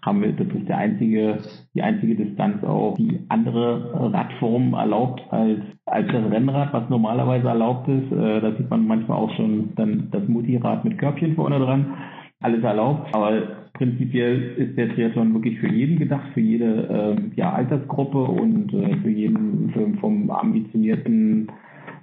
haben 0.05 0.21
wir, 0.21 0.33
das 0.33 0.49
ist 0.49 0.69
der 0.69 0.79
einzige, 0.79 1.39
die 1.75 1.83
einzige 1.83 2.17
Distanz 2.17 2.63
auch, 2.65 2.97
die 2.97 3.21
andere 3.29 4.13
Radformen 4.13 4.75
erlaubt 4.75 5.23
als, 5.31 5.61
als 5.87 6.07
das 6.09 6.31
Rennrad, 6.31 6.73
was 6.73 6.89
normalerweise 6.91 7.49
erlaubt 7.49 7.89
ist. 7.89 8.11
Äh, 8.11 8.41
da 8.41 8.53
sieht 8.57 8.69
man 8.69 8.87
manchmal 8.87 9.19
auch 9.19 9.35
schon 9.37 9.71
dann 9.77 10.09
das 10.11 10.27
Multirad 10.27 10.85
mit 10.85 10.99
Körbchen 10.99 11.37
vorne 11.37 11.61
dran. 11.61 11.95
Alles 12.41 12.65
erlaubt, 12.65 13.15
aber 13.15 13.43
prinzipiell 13.75 14.55
ist 14.57 14.77
der 14.77 14.89
Triathlon 14.93 15.33
wirklich 15.35 15.61
für 15.61 15.69
jeden 15.69 15.99
gedacht, 15.99 16.29
für 16.35 16.41
jede 16.41 17.17
äh, 17.17 17.37
ja, 17.37 17.53
Altersgruppe 17.53 18.19
und 18.19 18.75
äh, 18.75 18.97
für 18.97 19.11
jeden 19.11 19.71
für, 19.71 19.89
vom 20.01 20.29
ambitionierten 20.31 21.49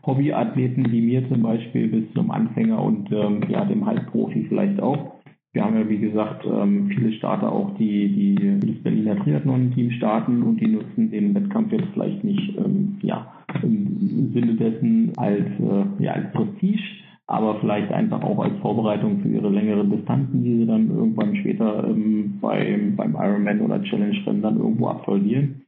Hobbyathleten 0.06 0.89
wie 0.91 1.02
mir 1.02 1.28
zum 1.28 1.43
Beispiel 1.43 1.89
bis 1.89 2.14
zum 2.14 2.32
Anfänger 2.32 2.82
und 2.82 3.12
ähm, 3.12 3.41
ja, 3.50 3.66
dem 3.66 3.86
Halbprofi 3.86 4.45
vielleicht 4.47 4.82
auch. 4.82 5.18
Wir 5.52 5.64
haben 5.66 5.78
ja, 5.78 5.89
wie 5.89 5.97
gesagt, 5.97 6.45
ähm, 6.45 6.89
viele 6.89 7.12
Starter 7.14 7.52
auch, 7.52 7.76
die, 7.78 8.08
die 8.10 8.68
das 8.68 8.84
Berliner 8.84 9.18
Triathlon-Team 9.24 9.91
starten 9.91 10.43
und 10.43 10.62
die 10.62 10.68
nutzen 10.68 11.10
den 11.10 11.34
Wettkampf 11.34 11.72
jetzt 11.72 11.88
vielleicht 11.93 12.24
nicht 12.24 12.56
ähm, 12.58 12.97
ja, 13.02 13.34
im 13.64 14.32
Sinne 14.32 14.54
dessen 14.56 15.12
als, 15.18 15.47
äh, 15.60 16.04
ja, 16.04 16.12
als 16.12 16.32
Prestige, 16.34 16.84
aber 17.26 17.60
vielleicht 17.62 17.91
einfach 17.91 18.22
auch 18.22 18.39
als 18.39 18.58
Vorbereitung 18.60 19.22
für 19.22 19.30
ihre 19.30 19.50
längeren 19.50 19.89
Distanzen, 19.89 20.43
die 20.43 20.58
sie 20.60 20.66
dann 20.68 20.89
irgendwann 20.89 21.36
später 21.38 21.84
ähm, 21.88 22.38
beim, 22.39 22.95
beim 22.95 23.16
Ironman 23.16 23.62
oder 23.62 23.82
Challenge-Rennen 23.82 24.43
dann 24.43 24.58
irgendwo 24.58 24.88
absolvieren. 24.88 25.64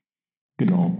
Genau. 0.57 0.95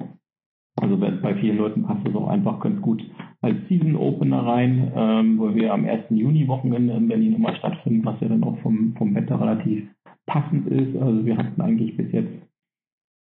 Also 0.81 0.97
bei 0.97 1.35
vielen 1.35 1.57
Leuten 1.57 1.83
passt 1.83 2.07
es 2.07 2.15
auch 2.15 2.29
einfach 2.29 2.59
ganz 2.61 2.81
gut 2.81 3.03
als 3.41 3.57
Season 3.67 3.95
Opener 3.95 4.45
rein, 4.45 4.91
ähm, 4.95 5.39
wo 5.39 5.53
wir 5.53 5.73
am 5.73 5.85
1. 5.85 6.05
Juni 6.09 6.47
Wochenende 6.47 6.93
in 6.93 7.07
Berlin 7.07 7.35
immer 7.35 7.55
stattfinden, 7.55 8.05
was 8.05 8.19
ja 8.21 8.27
dann 8.27 8.43
auch 8.43 8.57
vom, 8.59 8.93
vom 8.97 9.15
Wetter 9.15 9.39
relativ 9.41 9.87
passend 10.27 10.67
ist. 10.67 10.95
Also 10.95 11.25
wir 11.25 11.37
hatten 11.37 11.59
eigentlich 11.59 11.97
bis 11.97 12.11
jetzt, 12.11 12.31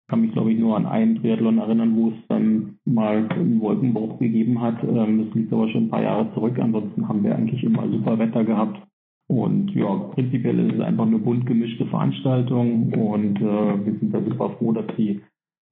kann 0.10 0.22
mich 0.22 0.34
glaube 0.34 0.52
ich 0.52 0.60
nur 0.60 0.76
an 0.76 0.86
einen 0.86 1.22
Triathlon 1.22 1.60
erinnern, 1.60 1.96
wo 1.96 2.10
es 2.10 2.28
dann 2.28 2.78
mal 2.86 3.30
einen 3.30 3.62
Wolkenbruch 3.62 4.20
gegeben 4.20 4.62
hat. 4.62 4.84
Ähm, 4.84 5.26
das 5.26 5.36
liegt 5.36 5.54
aber 5.54 5.70
schon 5.70 5.86
ein 5.86 5.90
paar 5.90 6.04
Jahre 6.04 6.34
zurück. 6.34 6.60
Ansonsten 6.60 7.08
haben 7.08 7.24
wir 7.24 7.36
eigentlich 7.36 7.64
immer 7.64 7.88
super 7.90 8.20
Wetter 8.20 8.44
gehabt. 8.44 8.82
Und 9.30 9.72
ja, 9.76 9.94
prinzipiell 10.16 10.60
ist 10.68 10.76
es 10.76 10.82
einfach 10.82 11.06
eine 11.06 11.20
bunt 11.20 11.46
gemischte 11.46 11.86
Veranstaltung 11.86 12.92
und 12.94 13.38
äh, 13.38 13.86
wir 13.86 14.00
sind 14.00 14.12
da 14.12 14.20
super 14.24 14.50
froh, 14.58 14.72
dass 14.72 14.88
die 14.98 15.22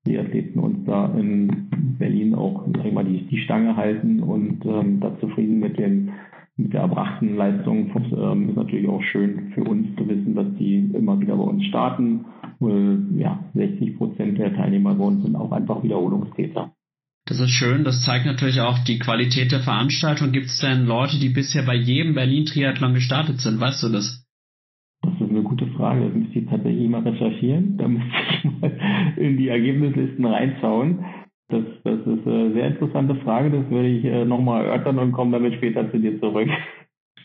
die 0.07 0.17
Athleten 0.17 0.59
uns 0.59 0.85
da 0.85 1.13
in 1.17 1.67
Berlin 1.99 2.35
auch 2.35 2.65
sag 2.75 2.85
ich 2.85 2.93
mal, 2.93 3.05
die, 3.05 3.27
die 3.27 3.39
Stange 3.39 3.75
halten 3.75 4.21
und 4.21 4.65
ähm, 4.65 4.99
da 4.99 5.19
zufrieden 5.19 5.59
mit 5.59 5.77
den 5.77 6.11
mit 6.57 6.73
der 6.73 6.81
erbrachten 6.81 7.35
Leistung 7.35 7.91
ähm, 7.95 8.49
ist 8.49 8.55
natürlich 8.55 8.89
auch 8.89 9.01
schön 9.03 9.51
für 9.53 9.63
uns 9.63 9.95
zu 9.95 10.07
wissen, 10.07 10.33
dass 10.33 10.47
die 10.57 10.91
immer 10.93 11.19
wieder 11.19 11.37
bei 11.37 11.43
uns 11.43 11.63
starten. 11.65 12.25
Weil, 12.59 13.03
ja, 13.15 13.43
60 13.53 13.95
Prozent 13.97 14.39
der 14.39 14.55
Teilnehmer 14.55 14.95
bei 14.95 15.03
uns 15.03 15.23
sind 15.23 15.35
auch 15.35 15.51
einfach 15.51 15.83
Wiederholungstäter. 15.83 16.71
Das 17.27 17.39
ist 17.39 17.51
schön. 17.51 17.83
Das 17.83 18.03
zeigt 18.03 18.25
natürlich 18.25 18.61
auch 18.61 18.79
die 18.79 18.97
Qualität 18.97 19.51
der 19.51 19.59
Veranstaltung. 19.59 20.31
Gibt 20.31 20.47
es 20.47 20.59
denn 20.59 20.85
Leute, 20.85 21.19
die 21.19 21.29
bisher 21.29 21.61
bei 21.63 21.75
jedem 21.75 22.15
Berlin-Triathlon 22.15 22.95
gestartet 22.95 23.39
sind? 23.39 23.59
Weißt 23.59 23.83
du 23.83 23.89
das? 23.89 24.25
Das 25.03 25.13
ist 25.13 25.29
eine 25.29 25.43
gute 25.43 25.67
Frage. 25.67 26.09
Ich 26.47 26.51
tatsächlich 26.51 26.89
mal 26.89 27.01
recherchieren. 27.01 27.77
Da 27.77 27.87
müsste 27.87 28.07
ich 28.07 28.43
mal 28.61 28.71
in 29.17 29.37
die 29.37 29.49
Ergebnislisten 29.49 30.25
reinschauen. 30.25 31.05
Das, 31.49 31.63
das 31.83 31.99
ist 31.99 32.27
eine 32.27 32.53
sehr 32.53 32.67
interessante 32.67 33.15
Frage. 33.15 33.51
Das 33.51 33.69
würde 33.69 33.87
ich 33.87 34.03
äh, 34.05 34.25
nochmal 34.25 34.65
erörtern 34.65 34.99
und 34.99 35.11
komme 35.11 35.31
damit 35.31 35.55
später 35.55 35.89
zu 35.91 35.99
dir 35.99 36.19
zurück. 36.19 36.49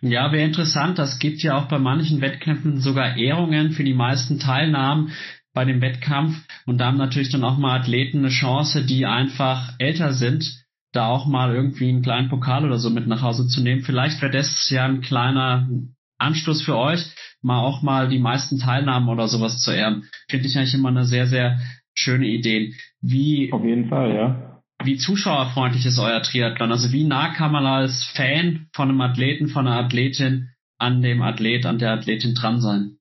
Ja, 0.01 0.33
wäre 0.33 0.45
interessant. 0.45 0.99
Das 0.99 1.19
gibt 1.19 1.43
ja 1.43 1.57
auch 1.57 1.69
bei 1.69 1.79
manchen 1.79 2.21
Wettkämpfen 2.21 2.79
sogar 2.79 3.17
Ehrungen 3.17 3.71
für 3.71 3.85
die 3.85 3.95
meisten 3.95 4.39
Teilnahmen 4.39 5.11
bei 5.55 5.65
dem 5.65 5.81
Wettkampf. 5.81 6.35
Und 6.67 6.79
da 6.79 6.87
haben 6.87 6.99
natürlich 6.99 7.31
dann 7.31 7.45
auch 7.45 7.59
mal 7.59 7.79
Athleten 7.79 8.19
eine 8.19 8.29
Chance, 8.29 8.85
die 8.85 9.07
einfach 9.07 9.75
älter 9.79 10.13
sind, 10.13 10.45
da 10.93 11.07
auch 11.07 11.27
mal 11.27 11.55
irgendwie 11.55 11.89
einen 11.89 12.03
kleinen 12.03 12.29
Pokal 12.29 12.65
oder 12.65 12.79
so 12.79 12.91
mit 12.91 13.07
nach 13.07 13.23
Hause 13.23 13.47
zu 13.47 13.63
nehmen. 13.63 13.83
Vielleicht 13.83 14.21
wäre 14.23 14.33
das 14.33 14.69
ja 14.71 14.85
ein 14.85 15.01
kleiner 15.01 15.69
Anstoß 16.19 16.63
für 16.63 16.77
euch, 16.77 17.05
mal 17.43 17.61
auch 17.61 17.83
mal 17.83 18.09
die 18.09 18.19
meisten 18.19 18.59
Teilnahmen 18.59 19.09
oder 19.09 19.29
sowas 19.29 19.61
zu 19.61 19.73
ehren. 19.73 20.05
Finde 20.29 20.47
ich 20.47 20.57
eigentlich 20.57 20.75
immer 20.75 20.89
eine 20.89 21.05
sehr, 21.05 21.27
sehr 21.27 21.59
schöne 21.95 22.27
Idee. 22.27 22.75
Wie, 23.01 23.53
Auf 23.53 23.65
jeden 23.65 23.89
Fall, 23.89 24.15
ja. 24.15 24.63
Wie 24.85 24.97
zuschauerfreundlich 24.97 25.87
ist 25.87 25.99
euer 25.99 26.23
Triathlon? 26.23 26.73
Also 26.73 26.93
wie 26.93 27.05
nah 27.05 27.29
kann 27.29 27.53
man 27.53 27.67
als 27.67 28.05
Fan 28.17 28.67
von 28.73 28.89
einem 28.89 29.01
Athleten, 29.01 29.49
von 29.49 29.67
einer 29.67 29.77
Athletin 29.77 30.49
an 30.79 31.03
dem 31.03 31.23
Athlet, 31.23 31.67
an 31.67 31.79
der 31.79 31.93
Athletin 31.93 32.35
dran 32.35 32.61
sein? 32.61 32.97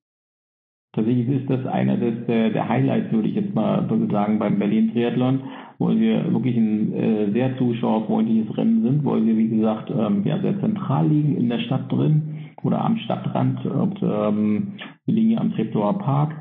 Tatsächlich 0.94 1.28
ist 1.28 1.50
das 1.50 1.66
einer 1.66 1.96
des, 1.96 2.26
der, 2.26 2.50
der 2.50 2.68
Highlights, 2.68 3.10
würde 3.12 3.28
ich 3.28 3.34
jetzt 3.34 3.54
mal 3.54 3.88
sagen, 4.10 4.38
beim 4.38 4.58
Berlin 4.58 4.92
Triathlon, 4.92 5.42
wo 5.82 5.90
wir 5.90 6.32
wirklich 6.32 6.56
ein 6.56 6.92
äh, 6.92 7.32
sehr 7.32 7.58
zuschauerfreundliches 7.58 8.56
Rennen 8.56 8.82
sind, 8.82 9.04
weil 9.04 9.26
wir, 9.26 9.36
wie 9.36 9.48
gesagt, 9.48 9.90
ähm, 9.90 10.22
ja, 10.24 10.38
sehr 10.40 10.60
zentral 10.60 11.08
liegen 11.08 11.36
in 11.36 11.48
der 11.48 11.58
Stadt 11.58 11.90
drin 11.90 12.22
oder 12.62 12.84
am 12.84 12.96
Stadtrand. 12.98 13.66
Und, 13.66 14.00
ähm, 14.00 14.72
wir 15.04 15.14
liegen 15.14 15.30
hier 15.30 15.40
am 15.40 15.52
Treptower 15.52 15.98
Park. 15.98 16.36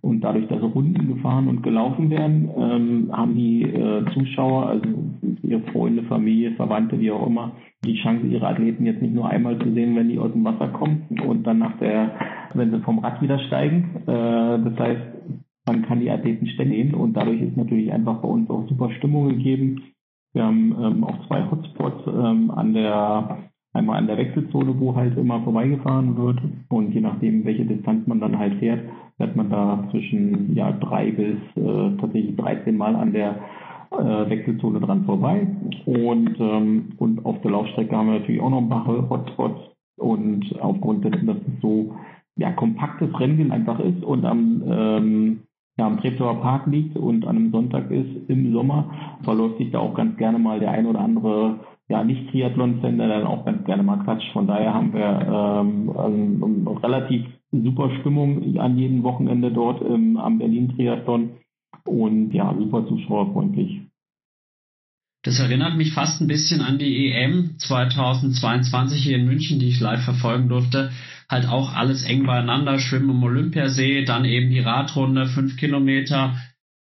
Und 0.00 0.20
dadurch, 0.20 0.46
dass 0.48 0.62
Runden 0.62 1.08
gefahren 1.08 1.48
und 1.48 1.62
gelaufen 1.62 2.10
werden, 2.10 2.50
ähm, 2.56 3.10
haben 3.10 3.34
die 3.34 3.62
äh, 3.62 4.04
Zuschauer, 4.12 4.66
also 4.66 4.88
ihre 5.42 5.60
Freunde, 5.72 6.02
Familie, 6.04 6.52
Verwandte, 6.52 7.00
wie 7.00 7.10
auch 7.10 7.26
immer, 7.26 7.52
die 7.84 7.96
Chance, 7.96 8.26
ihre 8.26 8.46
Athleten 8.46 8.86
jetzt 8.86 9.02
nicht 9.02 9.14
nur 9.14 9.28
einmal 9.28 9.58
zu 9.58 9.72
sehen, 9.72 9.96
wenn 9.96 10.10
die 10.10 10.18
aus 10.18 10.30
dem 10.32 10.44
Wasser 10.44 10.68
kommen 10.68 11.06
und 11.26 11.44
dann 11.46 11.58
nach 11.58 11.78
der, 11.78 12.12
wenn 12.52 12.70
sie 12.70 12.80
vom 12.80 12.98
Rad 12.98 13.20
wieder 13.22 13.38
steigen. 13.40 14.02
Äh, 14.06 14.70
das 14.70 14.78
heißt, 14.78 15.02
man 15.66 15.82
kann 15.82 16.00
die 16.00 16.10
Athleten 16.10 16.46
ständig 16.48 16.94
und 16.94 17.14
dadurch 17.14 17.40
ist 17.40 17.56
natürlich 17.56 17.92
einfach 17.92 18.20
bei 18.20 18.28
uns 18.28 18.50
auch 18.50 18.68
super 18.68 18.90
Stimmung 18.92 19.28
gegeben. 19.28 19.82
Wir 20.32 20.44
haben 20.44 20.74
ähm, 20.80 21.04
auch 21.04 21.26
zwei 21.26 21.48
Hotspots 21.50 22.06
ähm, 22.06 22.50
an 22.50 22.74
der 22.74 23.38
einmal 23.74 23.98
an 23.98 24.06
der 24.06 24.16
Wechselzone, 24.16 24.78
wo 24.78 24.94
halt 24.94 25.18
immer 25.18 25.42
vorbeigefahren 25.42 26.16
wird. 26.16 26.38
Und 26.68 26.92
je 26.92 27.00
nachdem, 27.00 27.44
welche 27.44 27.66
Distanz 27.66 28.06
man 28.06 28.20
dann 28.20 28.38
halt 28.38 28.54
fährt, 28.60 28.80
fährt 29.16 29.36
man 29.36 29.50
da 29.50 29.86
zwischen 29.90 30.54
ja, 30.54 30.72
drei 30.72 31.10
bis 31.10 31.36
äh, 31.56 31.96
tatsächlich 32.00 32.36
13 32.36 32.76
Mal 32.76 32.94
an 32.94 33.12
der 33.12 33.40
äh, 33.90 34.30
Wechselzone 34.30 34.80
dran 34.80 35.04
vorbei. 35.04 35.46
Und, 35.86 36.36
ähm, 36.38 36.92
und 36.98 37.26
auf 37.26 37.40
der 37.42 37.50
Laufstrecke 37.50 37.96
haben 37.96 38.12
wir 38.12 38.20
natürlich 38.20 38.40
auch 38.40 38.50
noch 38.50 38.62
ein 38.62 38.68
paar 38.68 38.86
Hotspots. 38.86 39.60
Und 39.96 40.60
aufgrund 40.60 41.04
dessen, 41.04 41.26
dass 41.26 41.36
es 41.36 41.60
so 41.60 41.94
ja, 42.36 42.52
kompaktes 42.52 43.08
Rennen 43.18 43.52
einfach 43.52 43.78
ist 43.78 44.02
und 44.02 44.24
am 44.24 44.62
ähm, 44.66 45.40
ja, 45.76 45.86
am 45.86 46.00
Treptower 46.00 46.40
Park 46.40 46.66
liegt 46.66 46.96
und 46.96 47.26
an 47.26 47.36
einem 47.36 47.50
Sonntag 47.50 47.90
ist 47.90 48.28
im 48.28 48.52
Sommer, 48.52 49.18
verläuft 49.22 49.58
sich 49.58 49.70
da 49.70 49.80
auch 49.80 49.94
ganz 49.94 50.16
gerne 50.16 50.38
mal 50.38 50.60
der 50.60 50.70
ein 50.70 50.86
oder 50.86 51.00
andere 51.00 51.60
ja, 51.88 52.02
nicht 52.02 52.30
Triathlon-Fan, 52.30 52.96
der 52.96 53.08
dann 53.08 53.26
auch 53.26 53.44
ganz 53.44 53.64
gerne 53.66 53.82
mal 53.82 54.02
quatscht. 54.04 54.32
Von 54.32 54.46
daher 54.46 54.72
haben 54.72 54.94
wir 54.94 55.60
ähm, 55.60 55.92
ähm, 55.98 56.68
relativ 56.82 57.26
super 57.50 57.90
Stimmung 58.00 58.58
an 58.58 58.78
jedem 58.78 59.02
Wochenende 59.02 59.52
dort 59.52 59.82
ähm, 59.82 60.16
am 60.16 60.38
Berlin 60.38 60.74
Triathlon 60.74 61.30
und 61.84 62.32
ja, 62.32 62.54
super 62.58 62.86
zuschauerfreundlich. 62.86 63.82
Das 65.24 65.40
erinnert 65.40 65.76
mich 65.76 65.92
fast 65.92 66.20
ein 66.20 66.26
bisschen 66.26 66.60
an 66.60 66.78
die 66.78 67.10
EM 67.10 67.58
2022 67.58 69.02
hier 69.02 69.16
in 69.16 69.26
München, 69.26 69.58
die 69.58 69.68
ich 69.68 69.80
live 69.80 70.04
verfolgen 70.04 70.48
durfte, 70.48 70.90
halt 71.28 71.48
auch 71.48 71.74
alles 71.74 72.04
eng 72.04 72.26
beieinander, 72.26 72.78
Schwimmen 72.78 73.10
im 73.10 73.22
Olympiasee, 73.22 74.04
dann 74.04 74.24
eben 74.24 74.50
die 74.50 74.60
Radrunde, 74.60 75.26
fünf 75.26 75.56
Kilometer, 75.56 76.36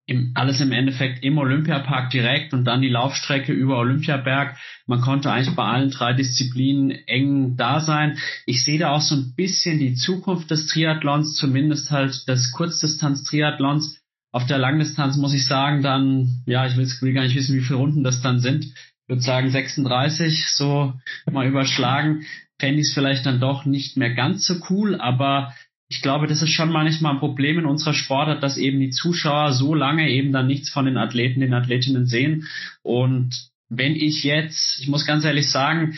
im, 0.10 0.32
alles 0.34 0.60
im 0.60 0.72
Endeffekt 0.72 1.24
im 1.24 1.38
Olympiapark 1.38 2.10
direkt 2.10 2.54
und 2.54 2.66
dann 2.66 2.82
die 2.82 2.90
Laufstrecke 2.90 3.54
über 3.54 3.78
Olympiaberg. 3.78 4.58
Man 4.88 5.02
konnte 5.02 5.32
eigentlich 5.32 5.56
bei 5.56 5.66
allen 5.66 5.92
drei 5.92 6.14
Disziplinen 6.14 6.90
eng 7.06 7.56
da 7.58 7.80
sein. 7.80 8.18
Ich 8.48 8.64
sehe 8.64 8.80
da 8.80 8.90
auch 8.90 9.02
so 9.02 9.16
ein 9.16 9.36
bisschen 9.36 9.78
die 9.78 9.94
Zukunft 9.94 10.50
des 10.50 10.66
Triathlons, 10.66 11.36
zumindest 11.36 11.92
halt 11.92 12.28
des 12.28 12.52
Kurzdistanz-Triathlons. 12.54 14.02
Auf 14.32 14.48
der 14.48 14.58
Langdistanz 14.58 15.16
muss 15.18 15.36
ich 15.36 15.46
sagen, 15.46 15.84
dann, 15.84 16.42
ja, 16.48 16.66
ich 16.66 16.76
will, 16.76 17.14
gar 17.14 17.24
nicht 17.24 17.36
wissen, 17.36 17.56
wie 17.56 17.64
viele 17.64 17.78
Runden 17.78 18.04
das 18.04 18.22
dann 18.22 18.40
sind. 18.40 18.66
Ich 18.66 19.10
würde 19.10 19.22
sagen 19.22 19.52
36, 19.52 20.48
so 20.48 20.94
mal 21.32 21.48
überschlagen. 21.48 22.26
Fände 22.60 22.82
ich 22.82 22.89
es 22.89 22.93
vielleicht 22.93 23.26
dann 23.26 23.39
doch 23.39 23.66
nicht 23.66 23.97
mehr 23.97 24.14
ganz 24.14 24.45
so 24.45 24.55
cool, 24.70 24.99
aber 24.99 25.53
ich 25.88 26.01
glaube, 26.01 26.28
das 26.28 26.41
ist 26.43 26.51
schon 26.51 26.72
manchmal 26.72 27.14
ein 27.14 27.20
Problem 27.20 27.57
in 27.57 27.66
unserer 27.66 27.93
Sportart, 27.93 28.43
dass 28.43 28.57
eben 28.57 28.80
die 28.80 28.91
Zuschauer 28.91 29.53
so 29.53 29.74
lange 29.74 30.10
eben 30.10 30.32
dann 30.32 30.45
nichts 30.45 30.70
von 30.70 30.86
den 30.86 30.97
Athleten, 30.97 31.39
den 31.39 31.53
Athletinnen 31.53 32.05
sehen. 32.05 32.47
Und 32.84 33.49
wenn 33.70 33.95
ich 33.95 34.24
jetzt, 34.24 34.80
ich 34.80 34.88
muss 34.88 35.07
ganz 35.07 35.26
ehrlich 35.26 35.49
sagen, 35.49 35.97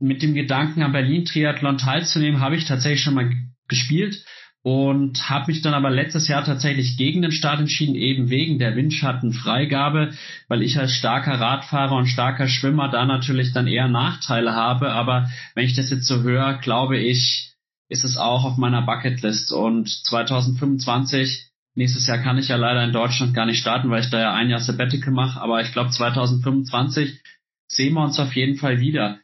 mit 0.00 0.22
dem 0.22 0.34
Gedanken 0.34 0.82
am 0.82 0.92
Berlin 0.92 1.26
Triathlon 1.26 1.76
teilzunehmen, 1.76 2.40
habe 2.40 2.56
ich 2.56 2.64
tatsächlich 2.64 3.02
schon 3.02 3.14
mal 3.14 3.30
gespielt 3.68 4.24
und 4.68 5.30
habe 5.30 5.50
mich 5.50 5.62
dann 5.62 5.72
aber 5.72 5.88
letztes 5.88 6.28
Jahr 6.28 6.44
tatsächlich 6.44 6.98
gegen 6.98 7.22
den 7.22 7.32
Start 7.32 7.58
entschieden, 7.58 7.94
eben 7.94 8.28
wegen 8.28 8.58
der 8.58 8.76
Windschattenfreigabe, 8.76 10.12
weil 10.46 10.60
ich 10.60 10.78
als 10.78 10.92
starker 10.92 11.40
Radfahrer 11.40 11.96
und 11.96 12.06
starker 12.06 12.48
Schwimmer 12.48 12.90
da 12.90 13.06
natürlich 13.06 13.54
dann 13.54 13.66
eher 13.66 13.88
Nachteile 13.88 14.52
habe. 14.52 14.92
Aber 14.92 15.30
wenn 15.54 15.64
ich 15.64 15.74
das 15.74 15.88
jetzt 15.88 16.06
so 16.06 16.22
höre, 16.22 16.58
glaube 16.58 16.98
ich, 16.98 17.54
ist 17.88 18.04
es 18.04 18.18
auch 18.18 18.44
auf 18.44 18.58
meiner 18.58 18.82
Bucketlist. 18.82 19.52
Und 19.52 19.88
2025, 19.88 21.46
nächstes 21.74 22.06
Jahr 22.06 22.18
kann 22.18 22.36
ich 22.36 22.48
ja 22.48 22.56
leider 22.56 22.84
in 22.84 22.92
Deutschland 22.92 23.32
gar 23.32 23.46
nicht 23.46 23.60
starten, 23.60 23.88
weil 23.88 24.02
ich 24.02 24.10
da 24.10 24.20
ja 24.20 24.34
ein 24.34 24.50
Jahr 24.50 24.60
Sabbatical 24.60 25.14
mache. 25.14 25.40
Aber 25.40 25.62
ich 25.62 25.72
glaube, 25.72 25.88
2025 25.88 27.22
sehen 27.68 27.94
wir 27.94 28.04
uns 28.04 28.18
auf 28.18 28.36
jeden 28.36 28.56
Fall 28.56 28.80
wieder. 28.80 29.18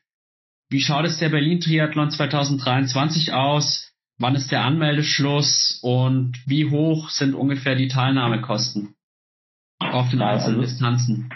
Wie 0.70 0.80
schaut 0.80 1.04
es 1.04 1.18
der 1.18 1.28
Berlin 1.28 1.60
Triathlon 1.60 2.10
2023 2.10 3.34
aus? 3.34 3.93
Wann 4.18 4.36
ist 4.36 4.52
der 4.52 4.64
Anmeldeschluss 4.64 5.80
und 5.82 6.32
wie 6.46 6.70
hoch 6.70 7.08
sind 7.08 7.34
ungefähr 7.34 7.74
die 7.74 7.88
Teilnahmekosten 7.88 8.94
auf 9.80 10.08
den 10.10 10.22
einzelnen 10.22 10.60
also, 10.60 10.68
Distanzen? 10.70 11.30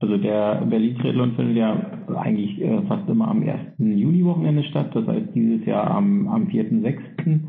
Also 0.00 0.16
der 0.16 0.64
Berlin 0.66 0.98
Triathlon 0.98 1.36
findet 1.36 1.56
ja 1.56 1.76
eigentlich 2.16 2.60
äh, 2.60 2.82
fast 2.88 3.08
immer 3.08 3.28
am 3.28 3.42
1. 3.42 3.78
Juni-Wochenende 3.78 4.64
statt, 4.64 4.90
das 4.94 5.06
heißt 5.06 5.34
dieses 5.34 5.66
Jahr 5.66 5.90
am, 5.90 6.28
am 6.28 6.46
4.6. 6.48 7.40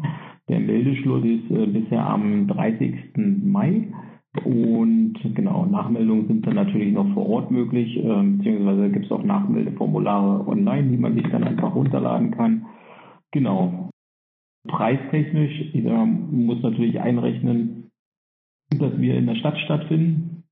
Der 0.47 0.59
Meldeschluss 0.59 1.25
ist 1.25 1.51
äh, 1.51 1.65
bisher 1.65 2.05
am 2.05 2.47
30. 2.47 3.15
Mai. 3.43 3.91
Und 4.43 5.15
genau, 5.33 5.65
Nachmeldungen 5.65 6.27
sind 6.27 6.45
dann 6.45 6.55
natürlich 6.55 6.93
noch 6.93 7.13
vor 7.13 7.27
Ort 7.29 7.51
möglich, 7.51 7.97
äh, 7.97 8.23
beziehungsweise 8.23 8.89
gibt 8.89 9.05
es 9.05 9.11
auch 9.11 9.23
Nachmeldeformulare 9.23 10.47
online, 10.47 10.89
die 10.89 10.97
man 10.97 11.15
sich 11.15 11.27
dann 11.31 11.45
einfach 11.45 11.73
runterladen 11.73 12.31
kann. 12.31 12.65
Genau. 13.31 13.84
Preistechnisch 14.67 15.73
äh, 15.73 16.05
muss 16.05 16.61
natürlich 16.61 16.99
einrechnen, 16.99 17.91
dass 18.71 18.97
wir 18.97 19.15
in 19.15 19.27
der 19.27 19.35
Stadt 19.35 19.57
stattfinden 19.59 20.43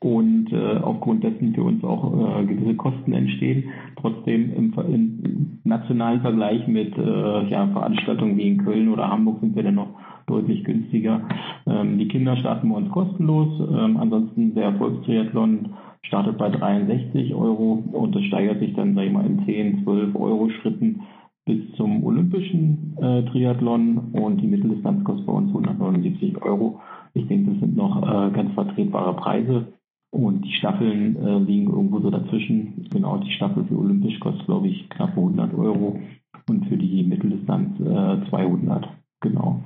und 0.00 0.52
äh, 0.52 0.78
aufgrund 0.78 1.22
dessen 1.22 1.54
für 1.54 1.62
uns 1.62 1.82
auch 1.84 2.40
äh, 2.40 2.44
gewisse 2.44 2.74
Kosten 2.74 3.12
entstehen. 3.12 3.70
Trotzdem 4.00 4.52
im, 4.54 4.74
im 4.74 5.60
nationalen 5.64 6.20
Vergleich 6.20 6.66
mit 6.66 6.96
äh, 6.98 7.48
ja, 7.48 7.68
Veranstaltungen 7.68 8.36
wie 8.36 8.48
in 8.48 8.64
Köln 8.64 8.88
oder 8.88 9.08
Hamburg 9.08 9.40
sind 9.40 9.54
wir 9.54 9.62
dann 9.62 9.76
noch 9.76 9.94
deutlich 10.26 10.64
günstiger. 10.64 11.28
Ähm, 11.66 11.98
die 11.98 12.08
Kinder 12.08 12.36
starten 12.36 12.68
bei 12.68 12.76
uns 12.76 12.90
kostenlos. 12.90 13.60
Ähm, 13.60 13.96
ansonsten 13.96 14.54
der 14.54 14.64
Erfolgstriathlon 14.64 15.70
startet 16.04 16.36
bei 16.36 16.50
63 16.50 17.34
Euro 17.34 17.84
und 17.92 18.14
das 18.14 18.24
steigert 18.24 18.58
sich 18.58 18.74
dann, 18.74 18.94
sag 18.94 19.04
ich 19.04 19.12
mal, 19.12 19.24
in 19.24 19.44
10, 19.44 19.84
12 19.84 20.16
Euro 20.16 20.50
Schritten 20.50 21.02
bis 21.44 21.72
zum 21.76 22.04
olympischen 22.04 22.96
äh, 23.00 23.22
Triathlon 23.24 23.98
und 24.12 24.40
die 24.40 24.46
Mitteldistanz 24.46 25.02
kostet 25.04 25.26
bei 25.26 25.32
uns 25.32 25.48
179 25.48 26.40
Euro. 26.42 26.80
Ich 27.14 27.26
denke, 27.26 27.50
das 27.50 27.60
sind 27.60 27.76
noch 27.76 28.02
äh, 28.02 28.30
ganz 28.30 28.52
vertretbare 28.54 29.14
Preise. 29.16 29.72
Und 30.10 30.44
die 30.44 30.52
Staffeln 30.52 31.16
äh, 31.16 31.38
liegen 31.38 31.70
irgendwo 31.70 32.00
so 32.00 32.10
dazwischen. 32.10 32.86
Genau, 32.92 33.16
die 33.16 33.32
Staffel 33.32 33.64
für 33.64 33.78
Olympisch 33.78 34.20
kostet, 34.20 34.44
glaube 34.44 34.68
ich, 34.68 34.88
knapp 34.90 35.10
100 35.10 35.54
Euro 35.54 35.98
und 36.48 36.66
für 36.66 36.76
die 36.76 37.02
Mitteldistanz 37.02 37.80
äh, 37.80 38.28
200. 38.28 38.88
Genau. 39.20 39.64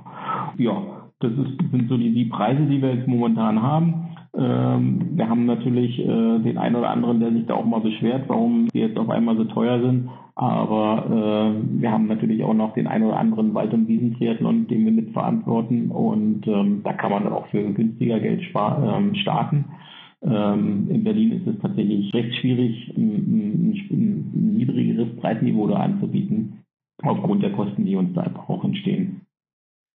Ja, 0.57 1.09
das 1.19 1.31
ist, 1.31 1.71
sind 1.71 1.89
so 1.89 1.97
die, 1.97 2.13
die 2.13 2.25
Preise, 2.25 2.65
die 2.65 2.81
wir 2.81 2.95
jetzt 2.95 3.07
momentan 3.07 3.61
haben. 3.61 4.16
Ähm, 4.35 5.17
wir 5.17 5.29
haben 5.29 5.45
natürlich 5.45 5.99
äh, 5.99 6.39
den 6.39 6.57
einen 6.57 6.75
oder 6.75 6.89
anderen, 6.89 7.19
der 7.19 7.31
sich 7.31 7.45
da 7.45 7.55
auch 7.55 7.65
mal 7.65 7.81
beschwert, 7.81 8.25
warum 8.27 8.67
die 8.73 8.79
jetzt 8.79 8.97
auf 8.97 9.09
einmal 9.09 9.37
so 9.37 9.45
teuer 9.45 9.81
sind. 9.81 10.09
Aber 10.35 11.05
äh, 11.09 11.81
wir 11.81 11.91
haben 11.91 12.05
natürlich 12.07 12.43
auch 12.43 12.53
noch 12.53 12.73
den 12.73 12.87
einen 12.87 13.05
oder 13.05 13.17
anderen 13.17 13.53
Wald- 13.53 13.73
und 13.73 13.87
Wiesentriathlon, 13.87 14.67
den 14.67 14.85
wir 14.85 14.91
mitverantworten. 14.91 15.89
Und 15.89 16.47
ähm, 16.47 16.81
da 16.83 16.93
kann 16.93 17.11
man 17.11 17.23
dann 17.23 17.33
auch 17.33 17.47
für 17.47 17.63
günstiger 17.73 18.19
Geld 18.19 18.41
ähm, 18.55 19.15
starten. 19.15 19.65
Ähm, 20.21 20.87
in 20.89 21.03
Berlin 21.03 21.31
ist 21.31 21.47
es 21.47 21.59
tatsächlich 21.59 22.13
recht 22.13 22.35
schwierig, 22.35 22.93
ein, 22.95 23.01
ein, 23.01 23.87
ein 23.91 24.55
niedrigeres 24.57 25.15
Preisniveau 25.17 25.67
da 25.67 25.77
anzubieten, 25.77 26.63
aufgrund 27.03 27.43
der 27.43 27.53
Kosten, 27.53 27.85
die 27.85 27.95
uns 27.95 28.13
da 28.13 28.21
einfach 28.21 28.49
auch 28.49 28.63
entstehen. 28.63 29.26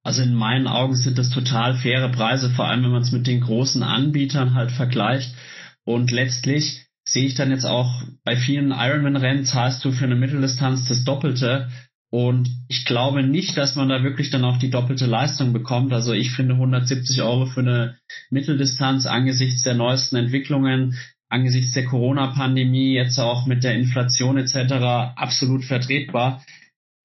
Also 0.08 0.22
in 0.22 0.36
meinen 0.36 0.68
Augen 0.68 0.96
sind 0.96 1.18
das 1.18 1.32
total 1.32 1.76
faire 1.76 2.08
Preise, 2.08 2.50
vor 2.50 2.66
allem 2.66 2.82
wenn 2.82 2.92
man 2.92 3.02
es 3.02 3.12
mit 3.12 3.28
den 3.28 3.42
großen 3.42 3.84
Anbietern 3.84 4.54
halt 4.54 4.72
vergleicht. 4.72 5.36
Und 5.84 6.12
letztlich 6.12 6.86
sehe 7.04 7.26
ich 7.26 7.36
dann 7.36 7.52
jetzt 7.52 7.66
auch 7.66 8.04
bei 8.24 8.38
vielen 8.38 8.72
Ironman-Rennen 8.72 9.44
zahlst 9.44 9.84
du 9.84 9.92
für 9.92 10.06
eine 10.06 10.16
Mitteldistanz 10.16 10.88
das 10.88 11.04
Doppelte 11.04 11.70
und 12.10 12.48
ich 12.70 12.86
glaube 12.86 13.22
nicht, 13.22 13.58
dass 13.58 13.76
man 13.76 13.90
da 13.90 14.02
wirklich 14.02 14.30
dann 14.30 14.46
auch 14.46 14.58
die 14.58 14.70
doppelte 14.70 15.08
Leistung 15.08 15.52
bekommt. 15.52 15.92
Also 15.92 16.14
ich 16.14 16.32
finde 16.32 16.54
170 16.54 17.22
Euro 17.22 17.46
für 17.46 17.60
eine 17.60 17.98
Mitteldistanz 18.30 19.08
angesichts 19.08 19.64
der 19.64 19.74
neuesten 19.74 20.16
Entwicklungen, 20.16 20.96
angesichts 21.28 21.74
der 21.74 21.84
Corona-Pandemie, 21.84 22.94
jetzt 22.94 23.20
auch 23.20 23.46
mit 23.46 23.66
der 23.66 23.76
Inflation 23.76 24.38
etc. 24.38 24.72
absolut 25.18 25.66
vertretbar. 25.66 26.46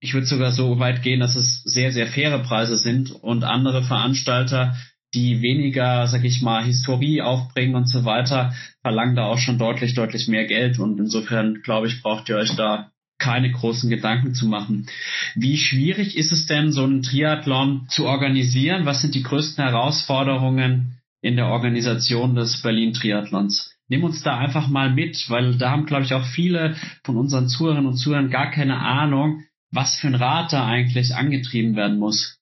Ich 0.05 0.15
würde 0.15 0.27
sogar 0.27 0.51
so 0.51 0.81
weit 0.81 1.03
gehen, 1.05 1.21
dass 1.21 1.37
es 1.37 1.63
sehr, 1.63 1.93
sehr 1.93 2.09
faire 2.09 2.41
Preise 2.41 2.77
sind 2.77 3.13
und 3.13 3.45
andere 3.45 3.85
Veranstalter, 3.85 4.77
die 5.15 5.43
weniger, 5.43 6.09
sag 6.09 6.25
ich 6.25 6.43
mal, 6.43 6.65
Historie 6.65 7.23
aufbringen 7.23 7.77
und 7.77 7.89
so 7.89 8.05
weiter, 8.05 8.53
verlangen 8.81 9.15
da 9.15 9.27
auch 9.27 9.39
schon 9.39 9.59
deutlich, 9.59 9.95
deutlich 9.95 10.27
mehr 10.27 10.45
Geld. 10.45 10.81
Und 10.81 10.99
insofern, 10.99 11.63
glaube 11.63 11.87
ich, 11.87 12.03
braucht 12.03 12.29
ihr 12.29 12.37
euch 12.37 12.57
da 12.57 12.91
keine 13.19 13.53
großen 13.53 13.89
Gedanken 13.89 14.35
zu 14.35 14.49
machen. 14.49 14.89
Wie 15.37 15.57
schwierig 15.57 16.17
ist 16.17 16.33
es 16.33 16.49
denn, 16.49 16.73
so 16.73 16.83
einen 16.83 17.03
Triathlon 17.03 17.87
zu 17.89 18.07
organisieren? 18.07 18.85
Was 18.85 19.03
sind 19.03 19.15
die 19.15 19.23
größten 19.23 19.63
Herausforderungen 19.63 20.99
in 21.21 21.37
der 21.37 21.47
Organisation 21.47 22.35
des 22.35 22.61
Berlin 22.61 22.93
Triathlons? 22.93 23.71
Nimm 23.87 24.03
uns 24.03 24.25
da 24.25 24.37
einfach 24.37 24.67
mal 24.67 24.91
mit, 24.91 25.27
weil 25.29 25.55
da 25.59 25.71
haben, 25.71 25.87
glaube 25.87 26.03
ich, 26.03 26.15
auch 26.15 26.27
viele 26.27 26.75
von 27.05 27.17
unseren 27.17 27.47
Zuhörerinnen 27.47 27.87
und 27.87 27.99
Zuhörern 27.99 28.31
gar 28.31 28.51
keine 28.51 28.79
Ahnung, 28.79 29.45
was 29.73 29.99
für 30.01 30.09
ein 30.09 30.15
Rad 30.15 30.53
da 30.53 30.67
eigentlich 30.67 31.15
angetrieben 31.15 31.77
werden 31.77 31.99
muss. 31.99 32.39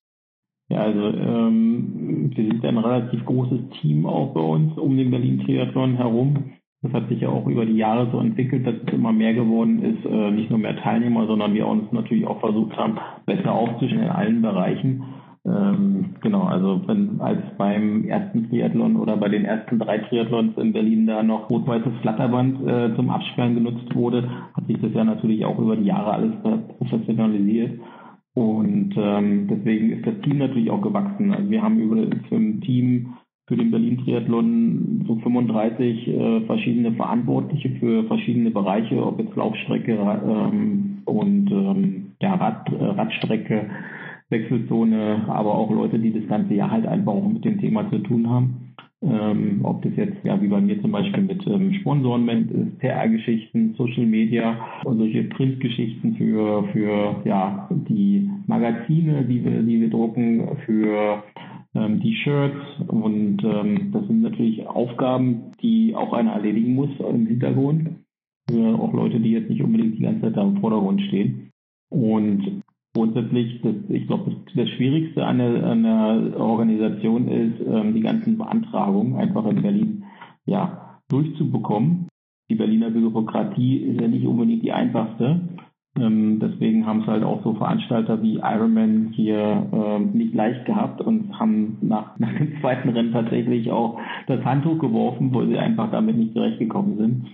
Ja, 0.69 0.83
also 0.83 1.09
ähm, 1.09 2.31
wir 2.35 2.45
sind 2.45 2.65
ein 2.65 2.79
relativ 2.79 3.25
großes 3.25 3.61
Team 3.81 4.07
auch 4.07 4.35
bei 4.35 4.41
uns 4.41 4.77
um 4.79 4.97
den 4.97 5.11
Berlin 5.11 5.41
Triathlon 5.45 5.97
herum. 5.97 6.53
Das 6.83 6.93
hat 6.93 7.09
sich 7.09 7.21
ja 7.21 7.29
auch 7.29 7.47
über 7.47 7.67
die 7.67 7.77
Jahre 7.77 8.11
so 8.11 8.21
entwickelt, 8.21 8.67
dass 8.67 8.75
es 8.87 8.93
immer 8.93 9.13
mehr 9.13 9.35
geworden 9.35 9.83
ist, 9.83 10.05
äh, 10.07 10.31
nicht 10.31 10.49
nur 10.49 10.59
mehr 10.59 10.77
Teilnehmer, 10.77 11.27
sondern 11.27 11.55
wir 11.55 11.67
uns 11.67 11.91
natürlich 11.93 12.27
auch 12.27 12.41
versucht 12.41 12.77
haben, 12.77 12.99
besser 13.27 13.53
aufzustellen 13.53 14.05
in 14.05 14.11
allen 14.11 14.43
Bereichen. 14.43 15.03
Ähm, 15.51 16.15
genau, 16.21 16.43
also 16.43 16.81
wenn 16.87 17.21
als 17.21 17.41
beim 17.59 18.05
ersten 18.05 18.49
Triathlon 18.49 18.97
oder 18.97 19.17
bei 19.17 19.29
den 19.29 19.45
ersten 19.45 19.79
drei 19.79 19.99
Triathlons 19.99 20.57
in 20.57 20.73
Berlin 20.73 21.07
da 21.07 21.23
noch 21.23 21.51
rot-weißes 21.51 21.93
Flatterband 22.03 22.67
äh, 22.69 22.95
zum 22.95 23.11
Absperren 23.11 23.55
genutzt 23.55 23.95
wurde, 23.95 24.29
hat 24.55 24.67
sich 24.67 24.81
das 24.81 24.93
ja 24.95 25.05
natürlich 25.05 25.45
auch 25.45 25.59
über 25.59 25.77
die 25.77 25.87
Jahre 25.87 26.13
alles 26.13 26.33
professionalisiert. 26.79 27.81
Und 28.35 28.95
ähm, 28.97 29.49
deswegen 29.49 29.91
ist 29.91 30.07
das 30.07 30.21
Team 30.23 30.39
natürlich 30.39 30.71
auch 30.71 30.83
gewachsen. 30.83 31.33
Also 31.33 31.51
wir 31.51 31.63
haben 31.63 31.81
über 31.81 31.97
ein 31.97 32.61
Team 32.61 33.15
für 33.51 33.57
den 33.57 33.73
Berlin-Triathlon 33.73 35.05
so 35.09 35.17
35 35.17 36.07
äh, 36.07 36.41
verschiedene 36.43 36.93
Verantwortliche 36.93 37.71
für 37.81 38.05
verschiedene 38.05 38.53
Bereiche, 38.53 39.05
ob 39.05 39.19
jetzt 39.19 39.35
Laufstrecke 39.35 39.93
ähm, 39.95 40.99
und 41.05 41.51
ähm, 41.51 42.13
ja, 42.23 42.35
Rad, 42.37 42.73
äh, 42.73 42.85
Radstrecke, 42.85 43.69
Wechselzone, 44.31 45.25
aber 45.29 45.55
auch 45.55 45.71
Leute, 45.71 45.99
die 45.99 46.13
das 46.13 46.29
ganze 46.29 46.55
Jahr 46.55 46.71
halt 46.71 46.87
einfach 46.87 47.13
auch 47.13 47.29
mit 47.29 47.45
dem 47.45 47.61
Thema 47.61 47.91
zu 47.91 47.99
tun 47.99 48.29
haben. 48.29 48.75
Ähm, 49.03 49.61
ob 49.63 49.83
das 49.83 49.93
jetzt, 49.97 50.23
ja, 50.25 50.41
wie 50.43 50.49
bei 50.49 50.61
mir 50.61 50.81
zum 50.83 50.93
Beispiel 50.93 51.23
mit 51.23 51.47
ähm, 51.47 51.73
Sponsoren 51.81 52.77
PR-Geschichten, 52.79 53.75
Social 53.79 54.05
Media 54.05 54.59
und 54.85 54.99
solche 54.99 55.25
Printgeschichten 55.25 56.17
für, 56.17 56.65
für, 56.73 57.17
ja, 57.25 57.67
die 57.71 58.29
Magazine, 58.47 59.25
die 59.25 59.43
wir, 59.43 59.63
die 59.63 59.81
wir 59.81 59.89
drucken, 59.89 60.59
für 60.67 61.23
ähm, 61.75 62.01
die 62.01 62.15
Shirts 62.17 62.61
und 62.89 63.39
ähm, 63.43 63.91
das 63.93 64.07
sind 64.07 64.21
natürlich 64.21 64.67
Aufgaben, 64.67 65.53
die 65.63 65.95
auch 65.95 66.13
einer 66.13 66.33
erledigen 66.33 66.75
muss 66.75 66.91
im 66.99 67.27
Hintergrund. 67.27 67.89
Für 68.51 68.79
auch 68.79 68.93
Leute, 68.93 69.19
die 69.21 69.31
jetzt 69.31 69.49
nicht 69.49 69.63
unbedingt 69.63 69.99
die 69.99 70.03
ganze 70.03 70.23
Zeit 70.23 70.37
da 70.37 70.43
im 70.43 70.59
Vordergrund 70.59 71.01
stehen. 71.03 71.51
Und 71.89 72.63
grundsätzlich, 72.95 73.61
das, 73.63 73.75
ich 73.89 74.07
glaube, 74.07 74.31
das, 74.31 74.55
das, 74.55 74.69
Schwierigste 74.71 75.25
an 75.25 75.39
der 75.39 76.41
Organisation 76.41 77.29
ist, 77.29 77.61
ähm, 77.67 77.95
die 77.95 78.01
ganzen 78.01 78.39
Beantragungen 78.39 79.17
einfach 79.17 79.47
in 79.47 79.63
Berlin 79.63 80.05
ja, 80.47 80.99
durchzubekommen. 81.09 82.09
Die 82.51 82.57
Berliner 82.57 82.91
Bürokratie 82.91 83.77
ist 83.77 84.01
ja 84.01 84.09
nicht 84.09 84.27
unbedingt 84.27 84.63
die 84.63 84.73
einfachste. 84.73 85.41
Ähm, 85.99 86.39
deswegen 86.41 86.87
haben 86.87 87.01
es 87.01 87.07
halt 87.07 87.25
auch 87.25 87.43
so 87.43 87.55
Veranstalter 87.55 88.23
wie 88.23 88.37
Ironman 88.37 89.13
hier 89.13 89.69
ähm, 89.73 90.13
nicht 90.13 90.35
leicht 90.35 90.65
gehabt 90.65 91.01
und 91.01 91.39
haben 91.39 91.79
nach, 91.81 92.17
nach 92.19 92.33
dem 92.33 92.61
zweiten 92.61 92.91
Rennen 92.91 93.13
tatsächlich 93.13 93.71
auch 93.71 93.99
das 94.27 94.45
Handtuch 94.45 94.79
geworfen, 94.79 95.35
wo 95.35 95.45
sie 95.45 95.59
einfach 95.59 95.91
damit 95.91 96.17
nicht 96.17 96.33
zurechtgekommen 96.33 96.97
sind. 96.97 97.27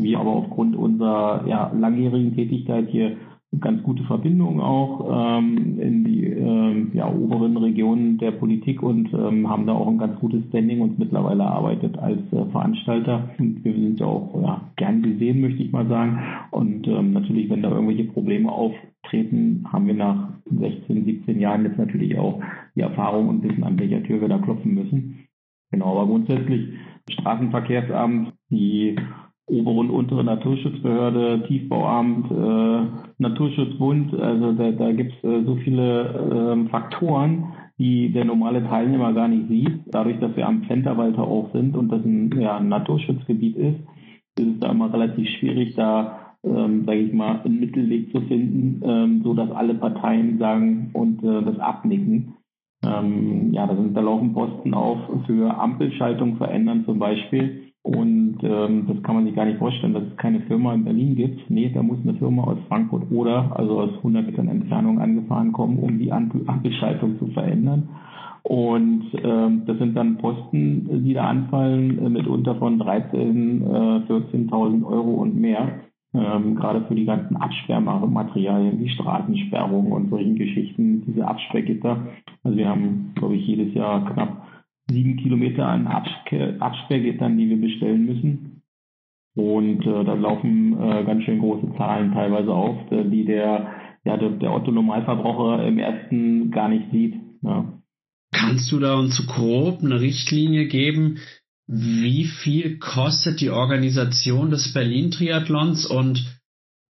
Wir 0.00 0.20
aber 0.20 0.30
aufgrund 0.30 0.74
unserer 0.74 1.46
ja, 1.46 1.70
langjährigen 1.74 2.34
Tätigkeit 2.34 2.88
hier 2.88 3.16
ganz 3.60 3.82
gute 3.82 4.02
Verbindungen 4.04 4.60
auch 4.60 5.38
ähm, 5.38 5.78
in 5.78 6.04
die 6.04 6.24
ähm, 6.24 6.90
ja, 6.94 7.12
oberen 7.12 7.56
Regionen 7.56 8.16
der 8.16 8.30
Politik 8.30 8.82
und 8.82 9.12
ähm, 9.12 9.48
haben 9.48 9.66
da 9.66 9.74
auch 9.74 9.88
ein 9.88 9.98
ganz 9.98 10.18
gutes 10.20 10.42
Standing 10.48 10.80
und 10.80 10.98
mittlerweile 10.98 11.44
arbeitet 11.44 11.98
als 11.98 12.20
äh, 12.32 12.46
Veranstalter. 12.50 13.28
Und 13.38 13.62
wir 13.62 13.74
sind 13.74 14.00
ja 14.00 14.06
auch 14.06 14.40
ja, 14.42 14.60
gern 14.76 15.02
gesehen, 15.02 15.42
möchte 15.42 15.62
ich 15.62 15.70
mal 15.70 15.86
sagen. 15.86 16.18
Und 16.50 16.88
ähm, 16.88 17.12
natürlich, 17.12 17.50
wenn 17.50 17.62
da 17.62 17.70
irgendwelche 17.70 18.04
Probleme 18.04 18.50
auftreten, 18.50 19.66
haben 19.70 19.86
wir 19.86 19.94
nach 19.94 20.30
16, 20.46 21.04
17 21.04 21.38
Jahren 21.38 21.64
jetzt 21.64 21.78
natürlich 21.78 22.18
auch 22.18 22.40
die 22.74 22.80
Erfahrung 22.80 23.28
und 23.28 23.42
wissen, 23.42 23.64
an 23.64 23.78
welcher 23.78 24.02
Tür 24.02 24.22
wir 24.22 24.28
da 24.28 24.38
klopfen 24.38 24.74
müssen. 24.74 25.26
Genau, 25.70 25.98
aber 25.98 26.06
grundsätzlich 26.06 26.68
Straßenverkehrsamt, 27.10 28.32
die 28.50 28.96
obere 29.46 29.74
und 29.74 29.90
untere 29.90 30.24
Naturschutzbehörde, 30.24 31.44
Tiefbauamt, 31.46 32.30
äh, 32.30 32.86
Naturschutzbund. 33.18 34.14
Also 34.14 34.52
da, 34.52 34.70
da 34.70 34.92
gibt 34.92 35.12
es 35.12 35.24
äh, 35.24 35.44
so 35.44 35.56
viele 35.56 36.64
äh, 36.64 36.68
Faktoren, 36.68 37.52
die 37.78 38.12
der 38.12 38.24
normale 38.24 38.64
Teilnehmer 38.64 39.12
gar 39.12 39.28
nicht 39.28 39.48
sieht. 39.48 39.80
Dadurch, 39.86 40.18
dass 40.20 40.36
wir 40.36 40.46
am 40.46 40.62
Pfänderwalter 40.62 41.22
auch 41.22 41.52
sind 41.52 41.76
und 41.76 41.90
das 41.90 42.04
ein, 42.04 42.30
ja, 42.40 42.56
ein 42.56 42.68
Naturschutzgebiet 42.68 43.56
ist, 43.56 43.80
ist 44.38 44.46
es 44.46 44.60
da 44.60 44.70
immer 44.70 44.92
relativ 44.92 45.28
schwierig, 45.28 45.74
da 45.74 46.22
ähm, 46.44 46.84
sage 46.86 46.98
ich 46.98 47.12
mal, 47.12 47.40
einen 47.44 47.60
Mittelweg 47.60 48.10
zu 48.10 48.20
finden, 48.22 48.80
ähm, 48.84 49.20
so 49.22 49.34
dass 49.34 49.50
alle 49.50 49.74
Parteien 49.74 50.38
sagen 50.38 50.90
und 50.92 51.22
äh, 51.22 51.42
das 51.42 51.58
abnicken. 51.58 52.34
Ähm, 52.84 53.52
ja, 53.52 53.66
da, 53.66 53.76
sind, 53.76 53.96
da 53.96 54.00
laufen 54.00 54.32
Posten 54.32 54.74
auf 54.74 54.98
für 55.26 55.56
Ampelschaltung 55.56 56.36
verändern 56.36 56.84
zum 56.84 56.98
Beispiel. 56.98 57.61
Und 57.82 58.38
ähm, 58.42 58.86
das 58.86 59.02
kann 59.02 59.16
man 59.16 59.24
sich 59.24 59.34
gar 59.34 59.44
nicht 59.44 59.58
vorstellen, 59.58 59.92
dass 59.92 60.04
es 60.04 60.16
keine 60.16 60.40
Firma 60.42 60.72
in 60.72 60.84
Berlin 60.84 61.16
gibt. 61.16 61.50
Nee, 61.50 61.70
da 61.74 61.82
muss 61.82 61.98
eine 62.02 62.14
Firma 62.14 62.44
aus 62.44 62.58
Frankfurt 62.68 63.10
oder, 63.10 63.56
also 63.58 63.80
aus 63.80 63.96
100 63.96 64.24
Metern 64.24 64.48
Entfernung 64.48 65.00
angefahren 65.00 65.52
kommen, 65.52 65.78
um 65.78 65.98
die 65.98 66.12
Ampelschaltung 66.12 67.18
zu 67.18 67.26
verändern. 67.28 67.88
Und 68.44 69.06
ähm, 69.22 69.62
das 69.66 69.78
sind 69.78 69.96
dann 69.96 70.18
Posten, 70.18 71.04
die 71.04 71.14
da 71.14 71.28
anfallen, 71.28 71.98
äh, 72.04 72.08
mitunter 72.08 72.56
von 72.56 72.78
13, 72.78 73.62
äh, 73.62 73.66
14.000 73.66 74.84
Euro 74.84 75.14
und 75.14 75.36
mehr. 75.36 75.80
Ähm, 76.14 76.56
gerade 76.56 76.82
für 76.82 76.94
die 76.94 77.06
ganzen 77.06 77.36
Absperrmaterialien, 77.36 78.78
die 78.78 78.90
Straßensperrung 78.90 79.92
und 79.92 80.10
solchen 80.10 80.36
Geschichten, 80.36 81.04
diese 81.06 81.26
Absperrgitter. 81.26 81.98
Also 82.44 82.58
wir 82.58 82.68
haben, 82.68 83.12
glaube 83.14 83.36
ich, 83.36 83.46
jedes 83.46 83.72
Jahr 83.74 84.04
knapp 84.12 84.41
sieben 84.92 85.16
Kilometer 85.16 85.66
an 85.66 85.86
Absperrgittern, 85.86 87.36
die 87.36 87.48
wir 87.48 87.60
bestellen 87.60 88.06
müssen. 88.06 88.62
Und 89.34 89.86
äh, 89.86 90.04
da 90.04 90.14
laufen 90.14 90.74
äh, 90.78 91.04
ganz 91.04 91.24
schön 91.24 91.38
große 91.38 91.74
Zahlen 91.78 92.12
teilweise 92.12 92.52
auf, 92.52 92.90
äh, 92.92 93.04
die 93.08 93.24
der, 93.24 93.72
ja, 94.04 94.16
der, 94.16 94.30
der 94.30 94.52
Otto-Normalverbraucher 94.52 95.66
im 95.66 95.78
ersten 95.78 96.50
gar 96.50 96.68
nicht 96.68 96.90
sieht. 96.92 97.14
Ja. 97.40 97.78
Kannst 98.32 98.70
du 98.72 98.78
da 98.78 98.98
uns 98.98 99.26
grob 99.26 99.82
eine 99.82 100.00
Richtlinie 100.00 100.66
geben, 100.66 101.18
wie 101.66 102.24
viel 102.24 102.78
kostet 102.78 103.40
die 103.40 103.50
Organisation 103.50 104.50
des 104.50 104.74
Berlin-Triathlons 104.74 105.86
und 105.86 106.40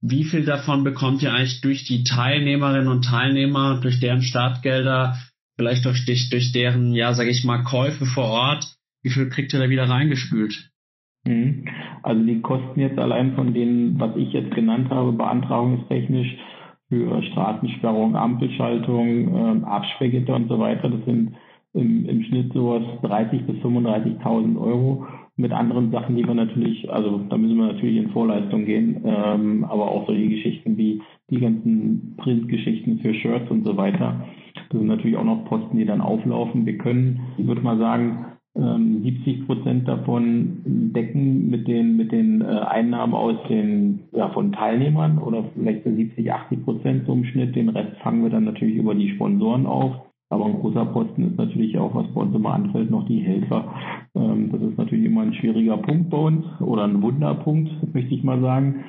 wie 0.02 0.24
viel 0.24 0.43
davon 0.43 0.84
bekommt 0.84 1.22
ihr 1.22 1.32
eigentlich 1.32 1.62
durch 1.62 1.84
die 1.84 2.04
Teilnehmerinnen 2.04 2.88
und 2.88 3.06
Teilnehmer, 3.06 3.80
durch 3.82 3.99
deren 3.99 4.24
Startgelder 4.24 5.18
vielleicht 5.56 5.86
durch, 5.86 6.06
durch, 6.06 6.30
durch 6.30 6.52
deren, 6.52 6.93
ja, 6.93 7.14
sag 7.14 7.28
ich 7.28 7.43
mal, 7.43 7.64
Käufe 7.64 8.06
vor 8.06 8.26
Ort, 8.26 8.76
wie 9.04 9.10
viel 9.10 9.30
kriegt 9.30 9.54
ihr 9.54 9.60
da 9.60 9.70
wieder 9.70 9.89
reingespült? 9.89 10.72
Mhm. 11.26 11.66
Also 12.04 12.24
die 12.24 12.41
Kosten 12.41 12.80
jetzt 12.80 12.97
allein 12.97 13.36
von 13.36 13.54
denen, 13.54 13.99
was 13.99 14.16
ich 14.16 14.34
jetzt 14.34 14.54
genannt 14.56 14.89
habe, 14.89 15.12
beantragungstechnisch 15.14 16.38
für 16.89 17.24
Straßensperrung, 17.24 18.16
Ampelschaltung, 18.16 19.36
äh, 19.36 19.66
Absperrgitter 19.66 20.36
und 20.36 20.49
so 20.49 20.60
weiter, 20.60 20.89
das 20.89 21.06
sind 21.06 21.36
im, 21.74 22.06
im 22.06 22.24
Schnitt 22.24 22.52
sowas 22.54 22.84
30.000 23.02 23.43
bis 23.43 23.56
35.000 23.64 24.60
Euro. 24.60 25.08
Mit 25.38 25.54
anderen 25.54 25.91
Sachen, 25.91 26.18
die 26.18 26.28
wir 26.28 26.34
natürlich, 26.34 26.91
also 26.91 27.20
da 27.30 27.38
müssen 27.38 27.58
wir 27.58 27.68
natürlich 27.68 27.97
in 27.97 28.12
Vorleistung 28.12 28.66
gehen, 28.66 29.02
ähm, 29.06 29.64
aber 29.64 29.89
auch 29.89 30.06
solche 30.06 30.28
Geschichten 30.28 30.78
wie 30.78 31.02
die 31.30 31.39
ganzen 31.39 32.16
Printgeschichten 32.18 32.99
für 32.99 33.14
Shirts 33.14 33.49
und 33.49 33.64
so 33.64 33.78
weiter. 33.78 34.28
Das 34.56 34.80
sind 34.80 34.88
natürlich 34.88 35.18
auch 35.18 35.24
noch 35.24 35.45
Posten, 35.45 35.78
die 35.78 35.86
dann 35.86 36.02
auflaufen. 36.02 36.66
Wir 36.66 36.78
können, 36.78 37.20
ich 37.38 37.47
würde 37.47 37.62
mal 37.62 37.78
sagen, 37.78 38.26
70 38.54 39.28
ähm, 39.28 39.45
Prozent 39.45 39.88
davon 39.88 40.62
decken 40.93 41.49
mit 41.49 41.68
den, 41.68 41.95
mit 41.95 42.12
den 42.12 42.41
äh, 42.41 42.45
Einnahmen 42.45 43.14
aus 43.14 43.38
den, 43.47 44.02
ja, 44.12 44.30
von 44.30 44.52
Teilnehmern 44.52 45.20
oder 45.20 45.45
vielleicht 45.54 45.86
70, 45.86 46.32
80 46.32 46.66
Prozent 46.66 47.06
so 47.06 47.14
im 47.14 47.24
Schnitt. 47.24 47.56
Den 47.56 47.70
Rest 47.70 47.95
fangen 48.02 48.24
wir 48.24 48.30
dann 48.30 48.43
natürlich 48.43 48.76
über 48.76 48.93
die 48.93 49.12
Sponsoren 49.12 49.66
auf. 49.66 49.95
Aber 50.30 50.45
ein 50.45 50.60
großer 50.60 50.86
Posten 50.86 51.30
ist 51.30 51.38
natürlich 51.38 51.78
auch, 51.78 51.93
was 51.93 52.08
bei 52.14 52.22
uns 52.22 52.36
immer 52.36 52.54
anfällt, 52.54 52.89
noch 52.89 53.06
die 53.06 53.20
Helfer. 53.20 53.74
Ähm, 54.16 54.49
das 54.52 54.62
ist 54.62 54.78
natürlich 54.78 55.06
immer 55.06 55.22
ein 55.22 55.34
schwieriger 55.34 55.78
Punkt 55.78 56.10
bei 56.10 56.18
uns 56.18 56.45
oder 56.60 56.84
ein 56.86 57.02
Wunderpunkt, 57.02 57.70
möchte 57.93 58.16
ich 58.16 58.24
mal 58.24 58.41
sagen. 58.41 58.84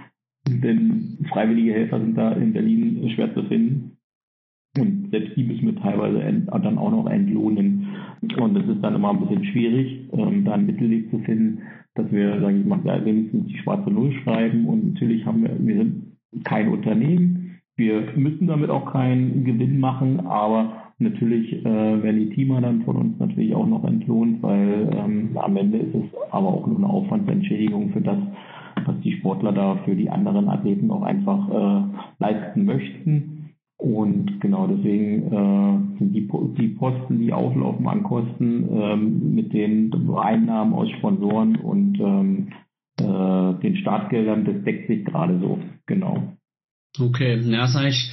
Denn 0.48 1.18
freiwillige 1.32 1.72
Helfer 1.72 2.00
sind 2.00 2.16
da 2.16 2.32
in 2.32 2.52
Berlin 2.52 3.08
schwer 3.10 3.32
zu 3.34 3.44
finden. 3.44 3.96
Und 4.78 5.10
selbst 5.10 5.36
die 5.36 5.44
müssen 5.44 5.66
wir 5.66 5.76
teilweise 5.76 6.20
dann 6.46 6.78
auch 6.78 6.90
noch 6.90 7.06
entlohnen. 7.06 7.88
Und 8.38 8.54
das 8.54 8.66
ist 8.66 8.82
dann 8.82 8.94
immer 8.94 9.10
ein 9.10 9.20
bisschen 9.20 9.44
schwierig, 9.44 10.08
ähm, 10.12 10.44
da 10.44 10.52
einen 10.52 10.66
Mittelweg 10.66 11.10
zu 11.10 11.18
finden, 11.18 11.58
dass 11.94 12.10
wir, 12.10 12.40
sage 12.40 12.58
ich 12.58 12.64
mal, 12.64 12.82
wenigstens 13.04 13.48
die 13.48 13.58
schwarze 13.58 13.90
Null 13.90 14.12
schreiben. 14.22 14.66
Und 14.66 14.94
natürlich 14.94 15.26
haben 15.26 15.42
wir, 15.42 15.54
wir 15.58 15.76
sind 15.76 16.12
kein 16.44 16.68
Unternehmen. 16.68 17.60
Wir 17.76 18.04
müssen 18.16 18.46
damit 18.46 18.70
auch 18.70 18.92
keinen 18.92 19.44
Gewinn 19.44 19.78
machen, 19.78 20.20
aber 20.20 20.92
natürlich 20.98 21.52
äh, 21.52 21.64
werden 21.64 22.20
die 22.20 22.34
Teamer 22.34 22.60
dann 22.60 22.82
von 22.82 22.96
uns 22.96 23.18
natürlich 23.18 23.54
auch 23.54 23.66
noch 23.66 23.84
entlohnt, 23.84 24.42
weil 24.42 24.90
ähm, 24.94 25.30
am 25.36 25.56
Ende 25.56 25.78
ist 25.78 25.94
es 25.94 26.04
aber 26.30 26.48
auch 26.48 26.66
nur 26.66 26.78
eine 26.78 26.88
Aufwandsentschädigung 26.88 27.90
für 27.90 28.00
das, 28.00 28.18
was 28.86 29.00
die 29.00 29.12
Sportler 29.12 29.52
da 29.52 29.76
für 29.84 29.94
die 29.94 30.08
anderen 30.08 30.48
Athleten 30.48 30.90
auch 30.90 31.02
einfach 31.02 31.48
äh, 31.50 31.84
leisten 32.20 32.64
möchten. 32.64 33.41
Und 33.82 34.40
genau 34.40 34.68
deswegen 34.68 35.26
äh, 35.26 35.98
sind 35.98 36.12
die, 36.14 36.30
die 36.56 36.68
Posten, 36.68 37.18
die 37.18 37.32
auflaufen 37.32 37.88
an 37.88 38.04
Kosten 38.04 38.68
ähm, 38.70 39.34
mit 39.34 39.52
den 39.52 39.90
Einnahmen 40.16 40.72
aus 40.72 40.88
Sponsoren 40.98 41.56
und 41.56 41.98
ähm, 41.98 42.52
äh, 43.00 43.60
den 43.60 43.76
Startgeldern, 43.80 44.44
das 44.44 44.62
deckt 44.62 44.86
sich 44.86 45.04
gerade 45.04 45.40
so, 45.40 45.58
genau. 45.86 46.36
Okay, 46.96 47.40
ja, 47.40 47.64
ist 47.64 47.74
eigentlich 47.74 48.12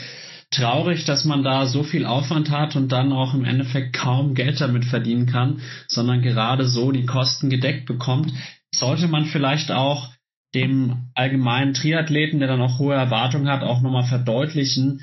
traurig, 0.50 1.06
dass 1.06 1.24
man 1.24 1.44
da 1.44 1.68
so 1.68 1.84
viel 1.84 2.08
Aufwand 2.08 2.50
hat 2.50 2.76
und 2.76 2.92
dann 2.92 3.12
auch 3.14 3.36
im 3.36 3.46
Endeffekt 3.46 3.96
kaum 3.96 4.34
Geld 4.34 4.60
damit 4.60 4.86
verdienen 4.86 5.28
kann, 5.28 5.60
sondern 5.88 6.24
gerade 6.24 6.66
so 6.66 6.92
die 6.92 7.06
Kosten 7.06 7.52
gedeckt 7.52 7.86
bekommt. 7.86 8.34
Sollte 8.74 9.08
man 9.08 9.26
vielleicht 9.26 9.72
auch 9.72 10.10
dem 10.56 11.12
allgemeinen 11.14 11.76
Triathleten, 11.76 12.40
der 12.40 12.48
dann 12.48 12.62
auch 12.62 12.80
hohe 12.80 12.96
Erwartungen 12.96 13.50
hat, 13.50 13.62
auch 13.62 13.82
nochmal 13.82 14.08
verdeutlichen, 14.08 15.02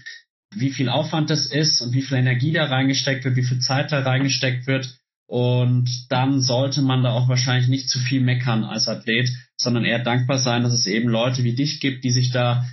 wie 0.58 0.70
viel 0.70 0.88
Aufwand 0.88 1.30
das 1.30 1.46
ist 1.46 1.80
und 1.80 1.92
wie 1.92 2.02
viel 2.02 2.18
Energie 2.18 2.52
da 2.52 2.64
reingesteckt 2.64 3.24
wird, 3.24 3.36
wie 3.36 3.44
viel 3.44 3.58
Zeit 3.58 3.92
da 3.92 4.00
reingesteckt 4.00 4.66
wird. 4.66 4.98
Und 5.28 5.88
dann 6.08 6.40
sollte 6.40 6.82
man 6.82 7.02
da 7.02 7.10
auch 7.10 7.28
wahrscheinlich 7.28 7.68
nicht 7.68 7.88
zu 7.88 7.98
viel 7.98 8.20
meckern 8.20 8.64
als 8.64 8.88
Athlet, 8.88 9.28
sondern 9.56 9.84
eher 9.84 9.98
dankbar 9.98 10.38
sein, 10.38 10.62
dass 10.62 10.72
es 10.72 10.86
eben 10.86 11.08
Leute 11.08 11.44
wie 11.44 11.54
dich 11.54 11.80
gibt, 11.80 12.04
die 12.04 12.10
sich 12.10 12.30
da 12.30 12.64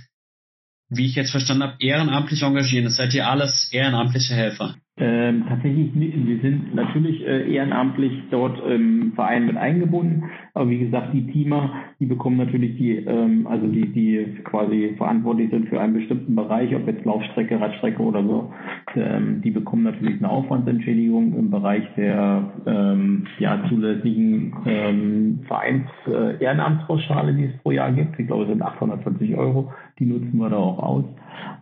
wie 0.88 1.06
ich 1.06 1.14
jetzt 1.14 1.30
verstanden 1.30 1.64
habe, 1.64 1.76
ehrenamtlich 1.80 2.42
engagieren. 2.42 2.84
Das 2.84 2.96
seid 2.96 3.14
ihr 3.14 3.28
alles 3.28 3.70
ehrenamtliche 3.72 4.34
Helfer. 4.34 4.74
Ähm, 4.96 5.44
tatsächlich, 5.48 5.90
wir 5.92 6.38
sind 6.38 6.72
natürlich 6.72 7.26
äh, 7.26 7.52
ehrenamtlich 7.52 8.12
dort 8.30 8.64
im 8.64 9.12
Verein 9.16 9.46
mit 9.46 9.56
eingebunden, 9.56 10.30
aber 10.54 10.70
wie 10.70 10.78
gesagt, 10.78 11.12
die 11.12 11.26
Teamer, 11.32 11.72
die 11.98 12.06
bekommen 12.06 12.36
natürlich 12.36 12.76
die, 12.76 12.98
ähm, 12.98 13.48
also 13.48 13.66
die, 13.66 13.92
die 13.92 14.24
quasi 14.44 14.94
verantwortlich 14.96 15.50
sind 15.50 15.68
für 15.68 15.80
einen 15.80 15.94
bestimmten 15.94 16.36
Bereich, 16.36 16.72
ob 16.76 16.86
jetzt 16.86 17.04
Laufstrecke, 17.04 17.60
Radstrecke 17.60 18.00
oder 18.00 18.22
so, 18.22 18.52
ähm, 18.94 19.42
die 19.42 19.50
bekommen 19.50 19.82
natürlich 19.82 20.18
eine 20.18 20.30
Aufwandsentschädigung 20.30 21.36
im 21.36 21.50
Bereich 21.50 21.82
der 21.96 22.52
ähm, 22.64 23.26
ja, 23.40 23.64
zulässigen 23.68 24.54
ähm, 24.64 25.40
Vereins 25.48 25.88
äh, 26.06 26.40
Ehrenamtspauschale, 26.40 27.34
die 27.34 27.46
es 27.46 27.62
pro 27.64 27.72
Jahr 27.72 27.90
gibt. 27.90 28.16
Ich 28.20 28.28
glaube, 28.28 28.44
es 28.44 28.48
sind 28.48 28.62
840 28.62 29.34
Euro, 29.36 29.72
die 29.98 30.06
nutzen 30.06 30.36
wir 30.38 30.50
da 30.50 30.56
auch 30.56 30.78
aus. 30.78 31.04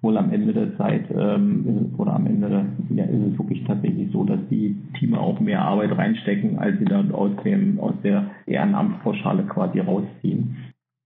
Wohl 0.01 0.17
am 0.17 0.33
Ende 0.33 0.53
der 0.53 0.77
Zeit 0.77 1.05
ähm, 1.11 1.95
oder 1.97 2.15
am 2.15 2.27
Ende 2.27 2.49
der, 2.49 2.67
ja, 2.97 3.05
ist 3.05 3.33
es 3.33 3.39
wirklich 3.39 3.65
tatsächlich 3.65 4.11
so, 4.13 4.25
dass 4.25 4.41
die 4.51 4.77
Teams 4.99 5.17
auch 5.17 5.41
mehr 5.41 5.63
Arbeit 5.63 5.97
reinstecken, 5.97 6.59
als 6.59 6.79
sie 6.79 6.85
dann 6.85 7.13
aus 7.13 7.31
dem 7.45 7.79
aus 7.81 7.95
der 8.03 8.31
Ehrenamtspauschale 8.47 9.45
quasi 9.45 9.81
rausziehen. 9.81 10.57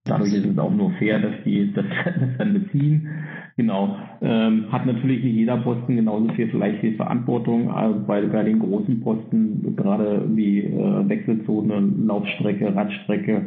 Dadurch 0.05 0.33
ist 0.33 0.47
es 0.47 0.59
auch 0.59 0.71
nur 0.71 0.93
fair, 0.93 1.19
dass 1.19 1.35
die 1.45 1.73
das, 1.73 1.85
das 2.05 2.39
dann 2.39 2.55
beziehen. 2.55 3.09
Genau. 3.59 3.97
Ähm, 4.21 4.71
hat 4.71 4.85
natürlich 4.85 5.25
nicht 5.25 5.35
jeder 5.35 5.57
Posten 5.57 5.97
genauso 5.97 6.29
viel 6.35 6.49
vielleicht 6.49 6.81
viel 6.81 6.95
Verantwortung, 6.97 7.71
also 7.71 7.99
bei, 8.07 8.21
bei 8.27 8.43
den 8.43 8.59
großen 8.59 9.01
Posten, 9.01 9.75
gerade 9.77 10.25
wie 10.35 10.61
äh, 10.61 11.09
Wechselzone, 11.09 11.81
Laufstrecke, 12.07 12.77
Radstrecke, 12.77 13.47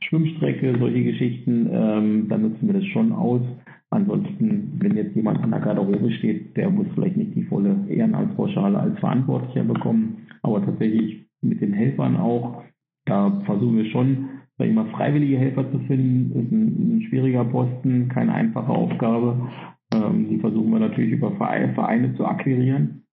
Schwimmstrecke, 0.00 0.76
solche 0.78 1.04
Geschichten, 1.04 1.68
ähm, 1.70 2.26
da 2.30 2.38
nutzen 2.38 2.68
wir 2.68 2.74
das 2.74 2.86
schon 2.86 3.12
aus. 3.12 3.42
Ansonsten, 3.90 4.78
wenn 4.78 4.96
jetzt 4.96 5.14
jemand 5.14 5.42
an 5.42 5.50
der 5.50 5.60
Garderobe 5.60 6.10
steht, 6.12 6.56
der 6.56 6.70
muss 6.70 6.86
vielleicht 6.94 7.18
nicht 7.18 7.34
die 7.34 7.42
volle 7.42 7.76
Ehrenamtspauschale 7.88 8.78
als 8.78 8.98
Verantwortlicher 8.98 9.64
bekommen, 9.64 10.26
aber 10.42 10.64
tatsächlich 10.64 11.26
mit 11.42 11.60
den 11.60 11.74
Helfern 11.74 12.16
auch. 12.16 12.62
Da 13.04 13.42
versuchen 13.44 13.76
wir 13.76 13.86
schon, 13.86 14.28
sag 14.60 14.68
ich 14.68 14.74
freiwillige 14.90 15.38
Helfer 15.38 15.70
zu 15.72 15.78
finden. 15.80 16.38
Ist 16.38 16.52
ein, 16.52 16.98
ein 16.98 17.02
schwieriger 17.08 17.44
Posten, 17.46 18.10
keine 18.10 18.34
einfache 18.34 18.70
Aufgabe. 18.70 19.48
Ähm, 19.94 20.28
die 20.28 20.38
versuchen 20.38 20.70
wir 20.70 20.80
natürlich 20.80 21.12
über 21.12 21.32
Vereine, 21.32 21.72
Vereine 21.72 22.14
zu 22.14 22.26
akquirieren. 22.26 23.04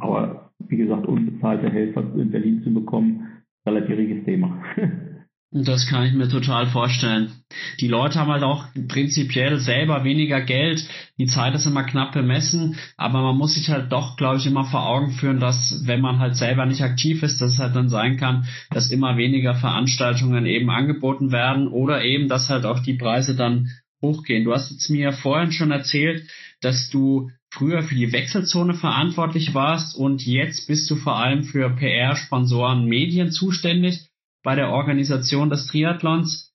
Aber 0.00 0.50
wie 0.66 0.76
gesagt, 0.76 1.06
unbezahlte 1.06 1.70
Helfer 1.70 2.02
in 2.16 2.32
Berlin 2.32 2.62
zu 2.64 2.74
bekommen, 2.74 3.28
relativ 3.64 3.94
schwieriges 3.94 4.24
Thema. 4.24 4.60
Das 5.50 5.86
kann 5.86 6.04
ich 6.04 6.12
mir 6.12 6.28
total 6.28 6.66
vorstellen. 6.66 7.32
Die 7.80 7.88
Leute 7.88 8.20
haben 8.20 8.30
halt 8.30 8.42
auch 8.42 8.66
prinzipiell 8.86 9.58
selber 9.58 10.04
weniger 10.04 10.42
Geld. 10.42 10.86
Die 11.16 11.26
Zeit 11.26 11.54
ist 11.54 11.64
immer 11.64 11.84
knapp 11.84 12.12
bemessen, 12.12 12.76
aber 12.98 13.22
man 13.22 13.36
muss 13.38 13.54
sich 13.54 13.70
halt 13.70 13.90
doch, 13.90 14.18
glaube 14.18 14.36
ich, 14.36 14.46
immer 14.46 14.66
vor 14.66 14.86
Augen 14.86 15.12
führen, 15.12 15.40
dass 15.40 15.86
wenn 15.86 16.02
man 16.02 16.18
halt 16.18 16.36
selber 16.36 16.66
nicht 16.66 16.82
aktiv 16.82 17.22
ist, 17.22 17.40
dass 17.40 17.52
es 17.52 17.58
halt 17.60 17.74
dann 17.74 17.88
sein 17.88 18.18
kann, 18.18 18.46
dass 18.70 18.90
immer 18.90 19.16
weniger 19.16 19.54
Veranstaltungen 19.54 20.44
eben 20.44 20.68
angeboten 20.68 21.32
werden 21.32 21.68
oder 21.68 22.04
eben, 22.04 22.28
dass 22.28 22.50
halt 22.50 22.66
auch 22.66 22.80
die 22.80 22.98
Preise 22.98 23.34
dann 23.34 23.70
hochgehen. 24.02 24.44
Du 24.44 24.52
hast 24.52 24.70
jetzt 24.70 24.90
mir 24.90 25.12
vorhin 25.12 25.52
schon 25.52 25.70
erzählt, 25.70 26.28
dass 26.60 26.90
du 26.90 27.30
früher 27.50 27.82
für 27.82 27.94
die 27.94 28.12
Wechselzone 28.12 28.74
verantwortlich 28.74 29.54
warst 29.54 29.96
und 29.96 30.26
jetzt 30.26 30.66
bist 30.66 30.90
du 30.90 30.96
vor 30.96 31.16
allem 31.16 31.44
für 31.44 31.70
PR, 31.70 32.16
Sponsoren, 32.16 32.84
Medien 32.84 33.30
zuständig 33.30 34.07
bei 34.42 34.54
der 34.54 34.70
Organisation 34.70 35.50
des 35.50 35.66
Triathlons. 35.66 36.54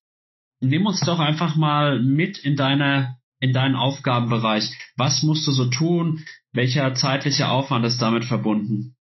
Nimm 0.61 0.85
uns 0.85 1.01
doch 1.01 1.19
einfach 1.19 1.55
mal 1.55 2.01
mit 2.01 2.37
in 2.37 2.55
deine 2.55 3.17
in 3.39 3.51
deinen 3.51 3.75
Aufgabenbereich. 3.75 4.71
Was 4.95 5.21
musst 5.21 5.45
du 5.47 5.51
so 5.51 5.65
tun? 5.65 6.21
Welcher 6.53 6.93
zeitliche 6.93 7.49
Aufwand 7.49 7.85
ist 7.85 8.01
damit 8.01 8.23
verbunden? 8.23 8.95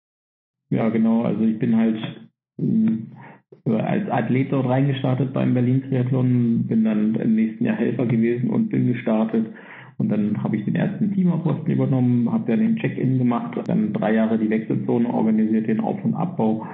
Ja, 0.68 0.88
genau. 0.88 1.22
Also 1.22 1.44
ich 1.44 1.60
bin 1.60 1.76
halt 1.76 1.96
äh, 2.58 3.70
als 3.70 4.10
Athlet 4.10 4.50
dort 4.50 4.66
reingestartet 4.66 5.32
beim 5.32 5.54
Berlin 5.54 5.82
Triathlon, 5.82 6.66
bin 6.66 6.82
dann 6.82 7.14
im 7.14 7.36
nächsten 7.36 7.64
Jahr 7.64 7.76
Helfer 7.76 8.06
gewesen 8.06 8.50
und 8.50 8.70
bin 8.70 8.92
gestartet. 8.92 9.46
Und 10.02 10.08
dann 10.08 10.42
habe 10.42 10.56
ich 10.56 10.64
den 10.64 10.74
ersten 10.74 11.14
Teamerposten 11.14 11.72
übernommen, 11.72 12.28
habe 12.28 12.50
dann 12.50 12.58
den 12.58 12.76
Check-in 12.78 13.18
gemacht, 13.18 13.56
dann 13.68 13.92
drei 13.92 14.14
Jahre 14.16 14.36
die 14.36 14.50
Wechselzone 14.50 15.08
organisiert, 15.08 15.68
den 15.68 15.78
Auf- 15.78 16.04
und 16.04 16.14
Abbau 16.14 16.66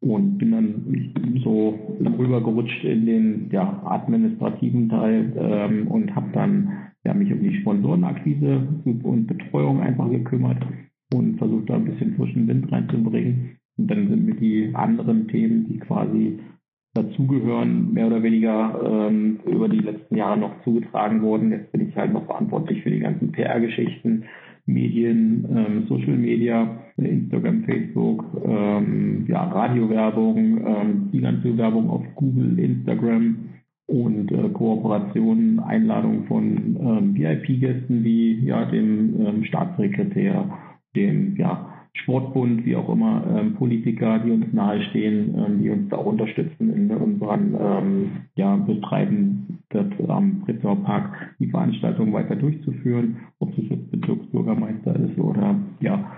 und 0.00 0.38
bin 0.38 0.50
dann 0.50 1.38
so 1.44 1.78
rübergerutscht 2.18 2.82
in 2.82 3.06
den 3.06 3.48
ja, 3.52 3.82
administrativen 3.84 4.88
Teil 4.88 5.32
ähm, 5.38 5.86
und 5.86 6.12
habe 6.16 6.30
dann 6.32 6.72
ja, 7.04 7.14
mich 7.14 7.32
um 7.32 7.40
die 7.40 7.54
Sponsorenakquise 7.60 8.66
und 9.04 9.28
Betreuung 9.28 9.80
einfach 9.80 10.10
gekümmert 10.10 10.66
und 11.14 11.38
versucht 11.38 11.70
da 11.70 11.76
ein 11.76 11.84
bisschen 11.84 12.16
frischen 12.16 12.48
Wind 12.48 12.72
reinzubringen. 12.72 13.58
Und 13.78 13.92
dann 13.92 14.08
sind 14.08 14.26
mir 14.26 14.34
die 14.34 14.70
anderen 14.74 15.28
Themen, 15.28 15.68
die 15.68 15.78
quasi 15.78 16.40
dazugehören, 16.94 17.92
mehr 17.92 18.06
oder 18.06 18.22
weniger 18.22 18.80
ähm, 18.84 19.40
über 19.46 19.68
die 19.68 19.78
letzten 19.78 20.16
Jahre 20.16 20.38
noch 20.38 20.62
zugetragen 20.62 21.22
worden. 21.22 21.50
Jetzt 21.50 21.72
bin 21.72 21.88
ich 21.88 21.96
halt 21.96 22.12
noch 22.12 22.26
verantwortlich 22.26 22.82
für 22.82 22.90
die 22.90 23.00
ganzen 23.00 23.32
PR-Geschichten, 23.32 24.24
Medien, 24.66 25.46
ähm, 25.50 25.86
Social 25.88 26.16
Media, 26.16 26.82
Instagram, 26.96 27.64
Facebook, 27.64 28.24
ähm, 28.44 29.24
ja, 29.26 29.42
Radiowerbung, 29.44 30.66
ähm, 30.66 31.08
die 31.12 31.20
ganze 31.20 31.56
Werbung 31.56 31.90
auf 31.90 32.02
Google, 32.14 32.58
Instagram 32.58 33.36
und 33.86 34.30
äh, 34.30 34.48
Kooperationen, 34.50 35.60
Einladungen 35.60 36.26
von 36.26 36.76
ähm, 36.80 37.14
VIP-Gästen 37.14 38.04
wie 38.04 38.44
ja, 38.44 38.66
dem 38.66 39.26
ähm, 39.26 39.44
Staatssekretär, 39.44 40.48
dem 40.94 41.36
ja, 41.36 41.71
Sportbund, 41.94 42.64
wie 42.64 42.74
auch 42.74 42.88
immer, 42.88 43.22
ähm, 43.36 43.54
Politiker, 43.54 44.18
die 44.18 44.30
uns 44.30 44.52
nahestehen, 44.52 45.34
ähm, 45.36 45.62
die 45.62 45.70
uns 45.70 45.88
da 45.90 45.96
auch 45.96 46.06
unterstützen 46.06 46.72
in 46.72 46.90
unseren 46.90 47.54
ähm, 47.60 48.10
ja, 48.34 48.56
Betreiben 48.56 49.58
das, 49.68 49.86
am 50.08 50.40
Pritzauer 50.40 50.82
Park 50.82 51.34
die 51.38 51.48
Veranstaltung 51.48 52.12
weiter 52.12 52.36
durchzuführen, 52.36 53.18
ob 53.38 53.56
es 53.58 53.68
jetzt 53.68 53.90
Bezirksbürgermeister 53.90 54.96
ist 54.96 55.18
oder 55.18 55.56
ja, 55.80 56.10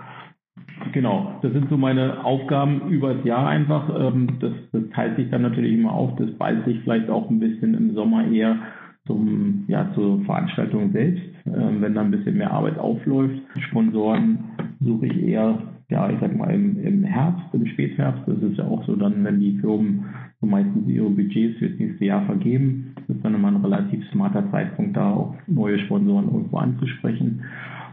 Genau, 0.92 1.38
das 1.42 1.52
sind 1.52 1.68
so 1.70 1.76
meine 1.76 2.24
Aufgaben 2.24 2.88
übers 2.90 3.24
Jahr 3.24 3.48
einfach. 3.48 3.88
Ähm, 3.96 4.38
das, 4.40 4.52
das 4.72 4.82
teilt 4.94 5.16
sich 5.16 5.30
dann 5.30 5.42
natürlich 5.42 5.72
immer 5.72 5.92
auf. 5.92 6.16
Das 6.16 6.30
ballt 6.32 6.64
sich 6.64 6.80
vielleicht 6.82 7.10
auch 7.10 7.30
ein 7.30 7.40
bisschen 7.40 7.74
im 7.74 7.94
Sommer 7.94 8.26
eher 8.26 8.58
zum, 9.06 9.64
ja, 9.68 9.90
zur 9.94 10.20
Veranstaltung 10.24 10.92
selbst, 10.92 11.22
ähm, 11.46 11.80
wenn 11.80 11.94
da 11.94 12.00
ein 12.00 12.10
bisschen 12.10 12.38
mehr 12.38 12.52
Arbeit 12.52 12.78
aufläuft. 12.78 13.40
Sponsoren 13.68 14.38
suche 14.80 15.06
ich 15.06 15.22
eher, 15.22 15.58
ja, 15.90 16.08
ich 16.10 16.18
sag 16.20 16.36
mal 16.36 16.50
im, 16.54 16.78
im 16.82 17.04
Herbst, 17.04 17.44
im 17.52 17.66
Spätherbst. 17.66 18.22
Das 18.26 18.38
ist 18.42 18.58
ja 18.58 18.64
auch 18.64 18.84
so 18.86 18.96
dann, 18.96 19.22
wenn 19.24 19.40
die 19.40 19.58
Firmen 19.58 20.04
so 20.40 20.46
meistens 20.46 20.88
ihre 20.88 21.10
Budgets 21.10 21.58
fürs 21.58 21.78
nächste 21.78 22.04
Jahr 22.06 22.24
vergeben. 22.24 22.94
Das 23.06 23.16
ist 23.16 23.24
dann 23.24 23.34
immer 23.34 23.48
ein 23.48 23.64
relativ 23.64 24.02
smarter 24.10 24.50
Zeitpunkt, 24.50 24.96
da 24.96 25.12
auch 25.12 25.34
neue 25.46 25.78
Sponsoren 25.80 26.26
irgendwo 26.26 26.56
anzusprechen. 26.56 27.42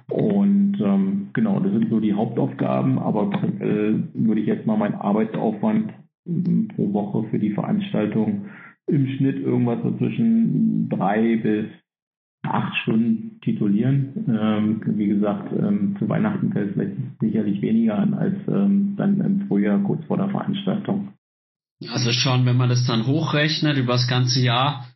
Und 0.07 0.77
ähm, 0.81 1.27
genau, 1.33 1.59
das 1.59 1.71
sind 1.71 1.89
so 1.89 1.99
die 1.99 2.13
Hauptaufgaben, 2.13 2.99
aber 2.99 3.31
äh, 3.59 3.93
würde 4.13 4.41
ich 4.41 4.47
jetzt 4.47 4.65
mal 4.65 4.77
meinen 4.77 4.95
Arbeitsaufwand 4.95 5.91
äh, 6.25 6.73
pro 6.75 6.93
Woche 6.93 7.27
für 7.29 7.39
die 7.39 7.51
Veranstaltung 7.51 8.45
im 8.91 9.07
Schnitt 9.07 9.39
irgendwas 9.39 9.81
so 9.83 9.97
zwischen 9.97 10.89
drei 10.89 11.37
bis 11.37 11.65
acht 12.43 12.75
Stunden 12.83 13.39
titulieren. 13.41 14.25
Ähm, 14.27 14.81
wie 14.97 15.07
gesagt, 15.07 15.51
ähm, 15.53 15.95
zu 15.99 16.09
Weihnachten 16.09 16.51
fällt 16.51 16.77
es 16.77 16.93
sicherlich 17.19 17.61
weniger 17.61 17.97
an 17.97 18.13
als 18.13 18.35
ähm, 18.47 18.95
dann 18.97 19.21
im 19.21 19.47
Frühjahr 19.47 19.79
kurz 19.83 20.03
vor 20.05 20.17
der 20.17 20.29
Veranstaltung. 20.29 21.13
Also 21.91 22.11
schon, 22.11 22.45
wenn 22.45 22.57
man 22.57 22.69
das 22.69 22.85
dann 22.85 23.07
hochrechnet 23.07 23.77
über 23.77 23.93
das 23.93 24.07
ganze 24.07 24.41
Jahr, 24.41 24.87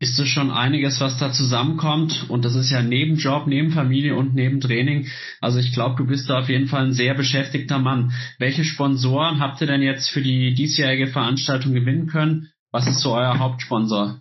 ist 0.00 0.18
es 0.18 0.28
schon 0.28 0.50
einiges, 0.50 0.98
was 1.00 1.18
da 1.18 1.30
zusammenkommt. 1.30 2.24
Und 2.30 2.46
das 2.46 2.54
ist 2.54 2.70
ja 2.70 2.82
neben 2.82 3.16
Job, 3.16 3.46
neben 3.46 3.70
Familie 3.70 4.16
und 4.16 4.34
neben 4.34 4.60
Training. 4.60 5.06
Also 5.42 5.58
ich 5.58 5.74
glaube, 5.74 5.96
du 5.96 6.06
bist 6.06 6.30
da 6.30 6.38
auf 6.38 6.48
jeden 6.48 6.68
Fall 6.68 6.86
ein 6.86 6.92
sehr 6.94 7.14
beschäftigter 7.14 7.78
Mann. 7.78 8.12
Welche 8.38 8.64
Sponsoren 8.64 9.40
habt 9.40 9.60
ihr 9.60 9.66
denn 9.66 9.82
jetzt 9.82 10.08
für 10.08 10.22
die 10.22 10.54
diesjährige 10.54 11.08
Veranstaltung 11.08 11.74
gewinnen 11.74 12.06
können? 12.06 12.48
Was 12.72 12.86
ist 12.86 13.00
so 13.00 13.14
euer 13.14 13.38
Hauptsponsor? 13.38 14.20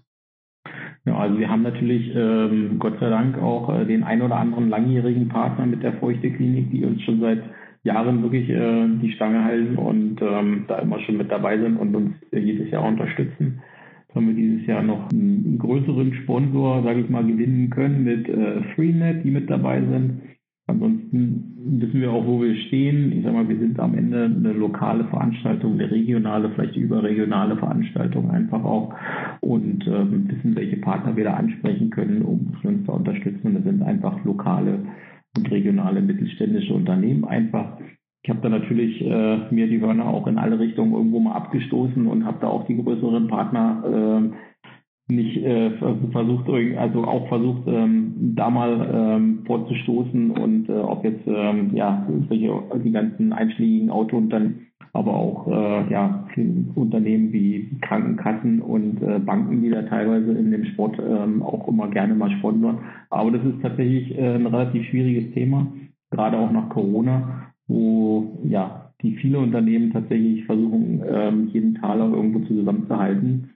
Ja, 1.06 1.18
also 1.18 1.40
wir 1.40 1.50
haben 1.50 1.62
natürlich 1.62 2.14
ähm, 2.16 2.78
Gott 2.80 3.00
sei 3.00 3.10
Dank 3.10 3.38
auch 3.38 3.70
äh, 3.70 3.86
den 3.86 4.04
ein 4.04 4.22
oder 4.22 4.38
anderen 4.38 4.70
langjährigen 4.70 5.30
Partner 5.30 5.66
mit 5.66 5.84
der 5.84 5.94
Feuchte 5.94 6.32
Klinik, 6.32 6.72
die 6.72 6.84
uns 6.84 7.02
schon 7.04 7.22
seit 7.22 7.44
Jahren 7.84 8.22
wirklich 8.22 8.50
äh, 8.50 8.88
die 9.02 9.12
Stange 9.14 9.44
halten 9.44 9.78
und 9.78 10.22
ähm, 10.22 10.66
da 10.68 10.80
immer 10.80 11.00
schon 11.02 11.18
mit 11.18 11.32
dabei 11.32 11.58
sind 11.58 11.78
und 11.78 11.96
uns 11.96 12.16
äh, 12.32 12.40
jedes 12.40 12.70
Jahr 12.72 12.84
unterstützen. 12.84 13.62
Jetzt 14.02 14.16
haben 14.16 14.28
wir 14.28 14.36
dieses 14.36 14.68
Jahr 14.68 14.82
noch 14.82 15.10
einen, 15.12 15.58
größeren 15.60 16.14
Sponsor, 16.24 16.84
sage 16.84 17.02
ich 17.02 17.10
mal, 17.10 17.26
gewinnen 17.26 17.70
können 17.70 18.04
mit 18.04 18.28
äh, 18.28 18.64
Freenet, 18.74 19.24
die 19.24 19.32
mit 19.32 19.50
dabei 19.50 19.82
sind. 19.82 20.22
Ansonsten 20.70 21.80
wissen 21.82 22.02
wir 22.02 22.12
auch, 22.12 22.26
wo 22.26 22.42
wir 22.42 22.56
stehen. 22.56 23.12
Ich 23.12 23.24
sag 23.24 23.34
mal, 23.34 23.48
wir 23.48 23.58
sind 23.58 23.80
am 23.80 23.96
Ende 23.96 24.26
eine 24.26 24.54
lokale 24.54 25.06
Veranstaltung, 25.06 25.74
eine 25.74 25.92
regionale, 25.92 26.50
vielleicht 26.52 26.76
überregionale 26.76 27.58
Veranstaltung 27.58 28.32
einfach 28.32 28.64
auch 28.64 28.94
und 29.42 29.86
ähm, 29.88 30.30
wissen, 30.30 30.56
welche 30.56 30.78
Partner 30.78 31.16
wir 31.16 31.26
da 31.26 31.34
ansprechen 31.34 31.90
können, 31.90 32.22
um 32.22 32.54
uns 32.64 32.86
da 32.86 32.94
unterstützen. 32.94 33.54
Das 33.54 33.64
sind 33.64 33.82
einfach 33.84 34.24
lokale 34.24 34.80
und 35.38 35.52
regionale 35.52 36.02
mittelständische 36.02 36.74
Unternehmen 36.74 37.26
einfach. 37.26 37.78
Ich 38.24 38.30
habe 38.30 38.42
da 38.42 38.50
natürlich 38.50 39.02
äh, 39.02 39.38
mir 39.52 39.68
die 39.68 39.80
Hörner 39.80 40.08
auch 40.08 40.28
in 40.28 40.38
alle 40.38 40.60
Richtungen 40.60 40.94
irgendwo 40.94 41.20
mal 41.20 41.36
abgestoßen 41.36 42.06
und 42.06 42.26
habe 42.26 42.40
da 42.42 42.48
auch 42.48 42.66
die 42.68 42.76
größeren 42.76 43.28
Partner 43.28 43.84
äh, 43.86 44.36
nicht 45.10 45.38
äh, 45.38 45.72
versucht, 46.12 46.48
also 46.78 47.04
auch 47.04 47.28
versucht, 47.28 47.64
ähm, 47.68 48.14
da 48.36 48.50
mal 48.50 48.90
ähm, 48.94 49.40
vorzustoßen 49.46 50.32
und 50.32 50.70
äh, 50.70 50.74
ob 50.74 51.04
jetzt 51.04 51.26
ähm, 51.26 51.72
ja 51.74 52.08
solche 52.28 52.52
die 52.84 52.92
ganzen 52.92 53.34
einschlägigen 53.34 53.90
Autounternehmen, 53.90 54.68
aber 54.94 55.16
auch 55.16 55.48
äh, 55.48 55.92
ja 55.92 56.28
Unternehmen 56.76 57.34
wie 57.34 57.70
Krankenkassen 57.82 58.62
und 58.62 59.02
äh, 59.02 59.20
Banken, 59.20 59.64
die 59.64 59.72
da 59.72 59.82
teilweise 59.82 60.32
in 60.32 60.52
dem 60.52 60.66
Sport 60.66 61.00
ähm, 61.00 61.42
auch 61.42 61.68
immer 61.68 61.90
gerne 61.90 62.14
mal 62.14 62.32
sponsern. 62.38 62.78
Aber 63.10 63.32
das 63.32 63.44
ist 63.44 63.62
tatsächlich 63.64 64.16
äh, 64.16 64.36
ein 64.36 64.46
relativ 64.46 64.86
schwieriges 64.88 65.34
Thema, 65.34 65.68
gerade 66.12 66.38
auch 66.38 66.52
nach 66.52 66.70
Corona, 66.70 67.52
wo 67.68 68.40
ja 68.44 68.92
die 69.02 69.16
viele 69.16 69.40
Unternehmen 69.40 69.92
tatsächlich 69.92 70.46
versuchen, 70.46 71.02
ähm, 71.10 71.50
jeden 71.52 71.76
Taler 71.76 72.12
irgendwo 72.14 72.40
zusammenzuhalten 72.42 73.49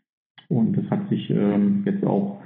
und 0.50 0.78
das 0.78 0.90
hat 0.90 1.10
sich 1.10 1.30
ähm, 1.30 1.84
jetzt 1.86 2.04
auch 2.06 2.42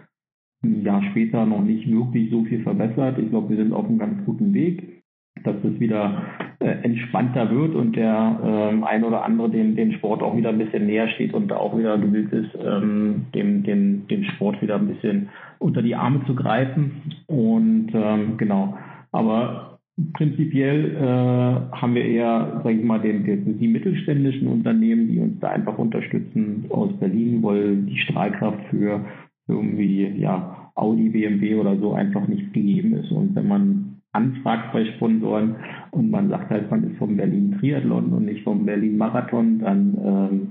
ein 0.64 0.84
Jahr 0.84 1.04
später 1.12 1.46
noch 1.46 1.62
nicht 1.62 1.90
wirklich 1.92 2.30
so 2.32 2.44
viel 2.44 2.64
verbessert. 2.64 3.20
Ich 3.20 3.30
glaube, 3.30 3.50
wir 3.50 3.58
sind 3.58 3.74
auf 3.74 3.86
einem 3.86 4.00
ganz 4.00 4.26
guten 4.26 4.54
Weg, 4.54 5.04
dass 5.44 5.56
es 5.64 5.80
wieder 5.80 6.24
äh, 6.60 6.84
entspannter 6.84 7.52
wird 7.52 7.76
und 7.76 7.96
der 7.96 8.40
ähm, 8.44 8.84
ein 8.84 9.04
oder 9.04 9.24
andere 9.24 9.50
den, 9.50 9.76
den 9.76 9.94
Sport 9.94 10.24
auch 10.24 10.36
wieder 10.36 10.50
ein 10.50 10.58
bisschen 10.58 10.88
näher 10.88 11.08
steht 11.10 11.34
und 11.34 11.52
auch 11.54 11.78
wieder 11.78 11.98
gewillt 11.98 12.32
ist, 12.32 12.58
ähm, 12.60 13.28
dem, 13.36 13.64
den, 13.64 14.08
den 14.08 14.24
Sport 14.24 14.62
wieder 14.62 14.76
ein 14.76 14.88
bisschen 14.88 15.30
unter 15.60 15.82
die 15.82 15.96
Arme 15.96 16.26
zu 16.26 16.36
greifen. 16.36 17.14
Und 17.28 17.90
ähm, 17.94 18.38
genau. 18.38 18.78
Aber 19.12 19.67
Prinzipiell 20.14 20.96
äh, 20.96 21.76
haben 21.76 21.96
wir 21.96 22.06
eher, 22.06 22.62
sage 22.64 22.78
ich 22.78 22.84
mal, 22.84 23.00
den, 23.00 23.24
den, 23.26 23.58
die 23.58 23.68
mittelständischen 23.68 24.48
Unternehmen, 24.48 25.08
die 25.08 25.20
uns 25.20 25.40
da 25.40 25.50
einfach 25.50 25.78
unterstützen 25.80 26.66
aus 26.70 26.92
Berlin, 27.00 27.42
weil 27.42 27.78
die 27.78 27.98
Strahlkraft 27.98 28.60
für 28.70 29.06
irgendwie 29.48 30.08
ja 30.20 30.72
Audi, 30.76 31.10
BMW 31.10 31.56
oder 31.56 31.78
so 31.78 31.94
einfach 31.94 32.28
nicht 32.28 32.54
gegeben 32.54 32.94
ist. 32.94 33.12
Und 33.12 33.36
wenn 33.36 33.48
man 33.48 34.02
anfragt 34.12 34.72
bei 34.74 34.86
Sponsoren 34.86 35.56
und 35.92 36.12
man 36.12 36.30
sagt 36.30 36.52
halt, 36.52 36.70
man 36.70 36.84
ist 36.84 36.98
vom 36.98 37.18
Berlin 37.18 37.58
Triathlon 37.60 38.14
und 38.14 38.26
nicht 38.26 38.44
vom 38.44 38.66
Berlin 38.66 38.98
Marathon, 38.98 39.60
dann 39.60 39.98
ähm, 40.04 40.48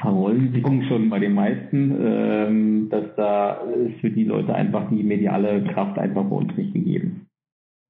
verrollen 0.00 0.52
sie 0.52 0.62
schon 0.88 1.08
bei 1.10 1.18
den 1.18 1.34
meisten, 1.34 1.96
ähm, 2.00 2.88
dass 2.90 3.04
da 3.16 3.62
ist 3.86 4.00
für 4.00 4.10
die 4.10 4.24
Leute 4.24 4.54
einfach 4.54 4.90
die 4.90 5.02
mediale 5.02 5.64
Kraft 5.72 5.98
einfach 5.98 6.24
bei 6.24 6.36
uns 6.36 6.56
nicht 6.56 6.74
gegeben. 6.74 7.27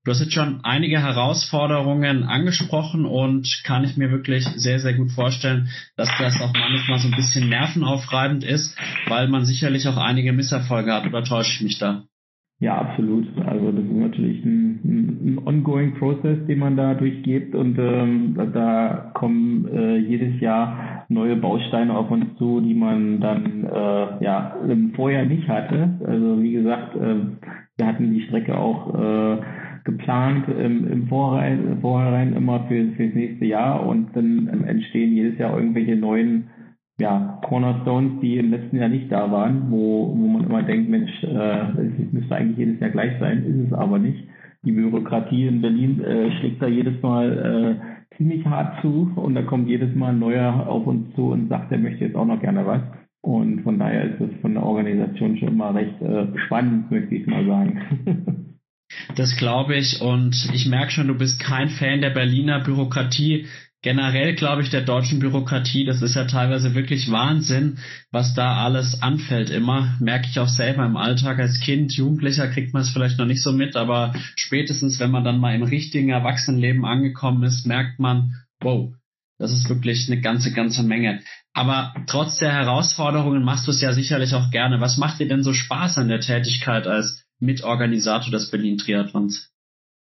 Du 0.09 0.13
hast 0.13 0.21
jetzt 0.21 0.33
schon 0.33 0.61
einige 0.63 1.03
Herausforderungen 1.03 2.23
angesprochen 2.23 3.05
und 3.05 3.61
kann 3.67 3.85
ich 3.85 3.99
mir 3.99 4.11
wirklich 4.11 4.43
sehr, 4.57 4.79
sehr 4.79 4.95
gut 4.95 5.11
vorstellen, 5.11 5.69
dass 5.99 6.09
das 6.19 6.41
auch 6.41 6.51
manchmal 6.55 6.99
so 6.99 7.09
ein 7.09 7.15
bisschen 7.15 7.51
nervenaufreibend 7.51 8.43
ist, 8.43 8.75
weil 9.07 9.29
man 9.29 9.45
sicherlich 9.45 9.87
auch 9.87 9.99
einige 9.99 10.33
Misserfolge 10.33 10.95
hat. 10.95 11.07
Oder 11.07 11.25
täusche 11.25 11.57
ich 11.57 11.61
mich 11.61 11.79
da? 11.79 12.05
Ja, 12.59 12.79
absolut. 12.79 13.27
Also 13.45 13.71
das 13.71 13.85
ist 13.85 13.93
natürlich 13.93 14.43
ein, 14.47 14.81
ein 14.83 15.41
ongoing 15.45 15.93
Process, 15.99 16.39
den 16.47 16.59
man 16.59 16.79
da 16.79 16.95
durchgeht 16.95 17.55
und 17.55 17.79
ähm, 17.79 18.35
da 18.55 19.11
kommen 19.13 19.69
äh, 19.69 19.99
jedes 19.99 20.41
Jahr 20.41 21.05
neue 21.11 21.37
Bausteine 21.37 21.95
auf 21.95 22.11
uns 22.11 22.25
zu, 22.39 22.63
die 22.63 22.73
man 22.73 23.21
dann 23.21 23.65
äh, 23.65 24.25
ja 24.25 24.57
vorher 24.97 25.27
nicht 25.27 25.47
hatte. 25.49 25.99
Also 26.07 26.43
wie 26.43 26.53
gesagt, 26.53 26.97
äh, 26.97 27.17
wir 27.77 27.87
hatten 27.87 28.15
die 28.15 28.23
Strecke 28.23 28.57
auch 28.57 28.95
äh, 28.95 29.39
geplant 29.89 30.47
im, 30.49 30.87
im 30.87 31.09
Vorhinein, 31.09 31.79
Vorhinein 31.81 32.35
immer 32.35 32.61
für, 32.69 32.93
für 32.93 33.07
das 33.07 33.15
nächste 33.15 33.47
Jahr 33.47 33.87
und 33.87 34.15
dann 34.15 34.49
entstehen 34.67 35.15
jedes 35.15 35.39
Jahr 35.39 35.57
irgendwelche 35.57 35.97
neuen 35.97 36.51
ja, 37.01 37.41
Cornerstones, 37.43 38.21
die 38.21 38.37
im 38.37 38.51
letzten 38.51 38.77
Jahr 38.77 38.89
nicht 38.89 39.11
da 39.11 39.31
waren, 39.31 39.71
wo, 39.71 40.15
wo 40.15 40.27
man 40.27 40.45
immer 40.45 40.63
denkt, 40.63 40.91
Mensch, 40.91 41.11
äh, 41.23 41.71
es 41.81 42.13
müsste 42.13 42.35
eigentlich 42.35 42.59
jedes 42.59 42.81
Jahr 42.81 42.91
gleich 42.91 43.19
sein, 43.19 43.45
ist 43.45 43.69
es 43.69 43.73
aber 43.73 43.99
nicht. 43.99 44.29
Die 44.65 44.73
Bürokratie 44.73 45.47
in 45.47 45.63
Berlin 45.63 46.03
äh, 46.03 46.33
schlägt 46.33 46.61
da 46.61 46.67
jedes 46.67 47.01
Mal 47.01 47.79
äh, 48.13 48.17
ziemlich 48.17 48.45
hart 48.45 48.83
zu 48.83 49.11
und 49.15 49.37
da 49.37 49.43
kommt 49.43 49.69
jedes 49.69 49.95
Mal 49.95 50.13
ein 50.13 50.19
neuer 50.19 50.67
auf 50.67 50.87
uns 50.87 51.15
zu 51.15 51.31
und 51.31 51.49
sagt, 51.49 51.73
er 51.73 51.79
möchte 51.79 52.05
jetzt 52.05 52.17
auch 52.17 52.27
noch 52.27 52.41
gerne 52.41 52.67
was. 52.67 52.83
Und 53.23 53.63
von 53.63 53.79
daher 53.79 54.05
ist 54.05 54.21
es 54.21 54.41
von 54.43 54.55
der 54.55 54.65
Organisation 54.65 55.37
schon 55.39 55.49
immer 55.49 55.75
recht 55.75 56.03
äh, 56.03 56.27
spannend, 56.47 56.91
möchte 56.91 57.15
ich 57.15 57.27
mal 57.27 57.47
sagen. 57.47 58.45
Das 59.17 59.37
glaube 59.37 59.77
ich 59.77 60.01
und 60.01 60.49
ich 60.53 60.67
merke 60.67 60.93
schon, 60.93 61.09
du 61.09 61.15
bist 61.15 61.41
kein 61.41 61.69
Fan 61.69 62.01
der 62.01 62.11
Berliner 62.11 62.61
Bürokratie. 62.61 63.47
Generell 63.81 64.35
glaube 64.35 64.63
ich 64.63 64.71
der 64.71 64.81
deutschen 64.81 65.21
Bürokratie, 65.21 65.85
das 65.85 66.03
ist 66.03 66.17
ja 66.17 66.25
teilweise 66.25 66.75
wirklich 66.75 67.11
Wahnsinn, 67.13 67.79
was 68.11 68.35
da 68.35 68.65
alles 68.65 69.03
anfällt 69.03 69.51
immer. 69.51 69.97
Merke 70.01 70.27
ich 70.29 70.41
auch 70.41 70.49
selber 70.49 70.85
im 70.85 70.97
Alltag 70.97 71.39
als 71.39 71.61
Kind, 71.61 71.93
Jugendlicher 71.93 72.49
kriegt 72.49 72.73
man 72.75 72.83
es 72.83 72.91
vielleicht 72.91 73.19
noch 73.19 73.27
nicht 73.27 73.43
so 73.43 73.53
mit, 73.53 73.77
aber 73.77 74.15
spätestens, 74.35 74.99
wenn 74.99 75.13
man 75.13 75.23
dann 75.23 75.39
mal 75.39 75.55
im 75.55 75.63
richtigen 75.63 76.09
Erwachsenenleben 76.09 76.85
angekommen 76.85 77.45
ist, 77.45 77.67
merkt 77.67 78.01
man, 78.01 78.35
wow, 78.61 78.93
das 79.39 79.53
ist 79.53 79.69
wirklich 79.69 80.11
eine 80.11 80.21
ganze, 80.21 80.53
ganze 80.53 80.83
Menge. 80.83 81.21
Aber 81.53 81.95
trotz 82.09 82.39
der 82.39 82.53
Herausforderungen 82.53 83.45
machst 83.45 83.69
du 83.69 83.71
es 83.71 83.81
ja 83.81 83.93
sicherlich 83.93 84.35
auch 84.35 84.51
gerne. 84.51 84.81
Was 84.81 84.99
macht 84.99 85.21
dir 85.21 85.29
denn 85.29 85.45
so 85.45 85.53
Spaß 85.53 85.99
an 85.99 86.09
der 86.09 86.21
Tätigkeit 86.21 86.89
als 86.89 87.25
Mitorganisator 87.41 88.31
des 88.31 88.51
Berlin 88.51 88.79
Triathlons? 88.79 89.55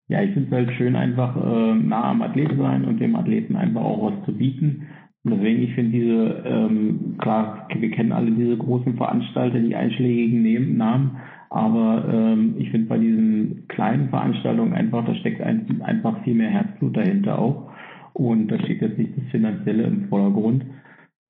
Ja, 0.08 0.24
ich 0.24 0.32
finde 0.34 0.48
es 0.48 0.54
halt 0.54 0.78
schön, 0.78 0.96
einfach 0.96 1.36
äh, 1.36 1.76
nah 1.76 2.06
am 2.06 2.22
Athleten 2.24 2.58
sein 2.58 2.86
und 2.86 3.00
dem 3.00 3.16
Athleten 3.16 3.56
einfach 3.56 3.82
auch 3.82 4.12
was 4.12 4.26
zu 4.26 4.34
bieten. 4.34 4.88
Und 5.24 5.34
deswegen, 5.34 5.62
ich 5.62 5.76
finde 5.76 5.92
diese, 5.92 6.44
ähm, 6.46 7.16
klar, 7.20 7.68
wir 7.74 7.92
kennen 7.92 8.12
alle 8.12 8.32
diese 8.32 8.58
großen 8.58 8.96
Veranstalter, 8.96 9.60
die 9.60 9.76
einschlägigen 9.76 10.78
Namen, 10.78 11.18
aber 11.50 12.08
ähm, 12.12 12.56
ich 12.58 12.70
finde 12.70 12.88
bei 12.88 12.98
diesen 12.98 13.68
kleinen 13.68 14.10
Veranstaltungen 14.10 14.74
einfach, 14.74 15.06
da 15.06 15.16
steckt 15.16 15.42
ein, 15.42 15.82
einfach 15.82 16.24
viel 16.24 16.36
mehr 16.36 16.50
Herzblut 16.50 16.96
dahinter 16.96 17.40
auch. 17.40 17.72
Und 18.14 18.50
da 18.50 18.60
steht 18.60 18.82
jetzt 18.82 18.98
nicht 18.98 19.18
das 19.18 19.26
Finanzielle 19.32 19.84
im 19.84 20.10
Vordergrund. 20.10 20.66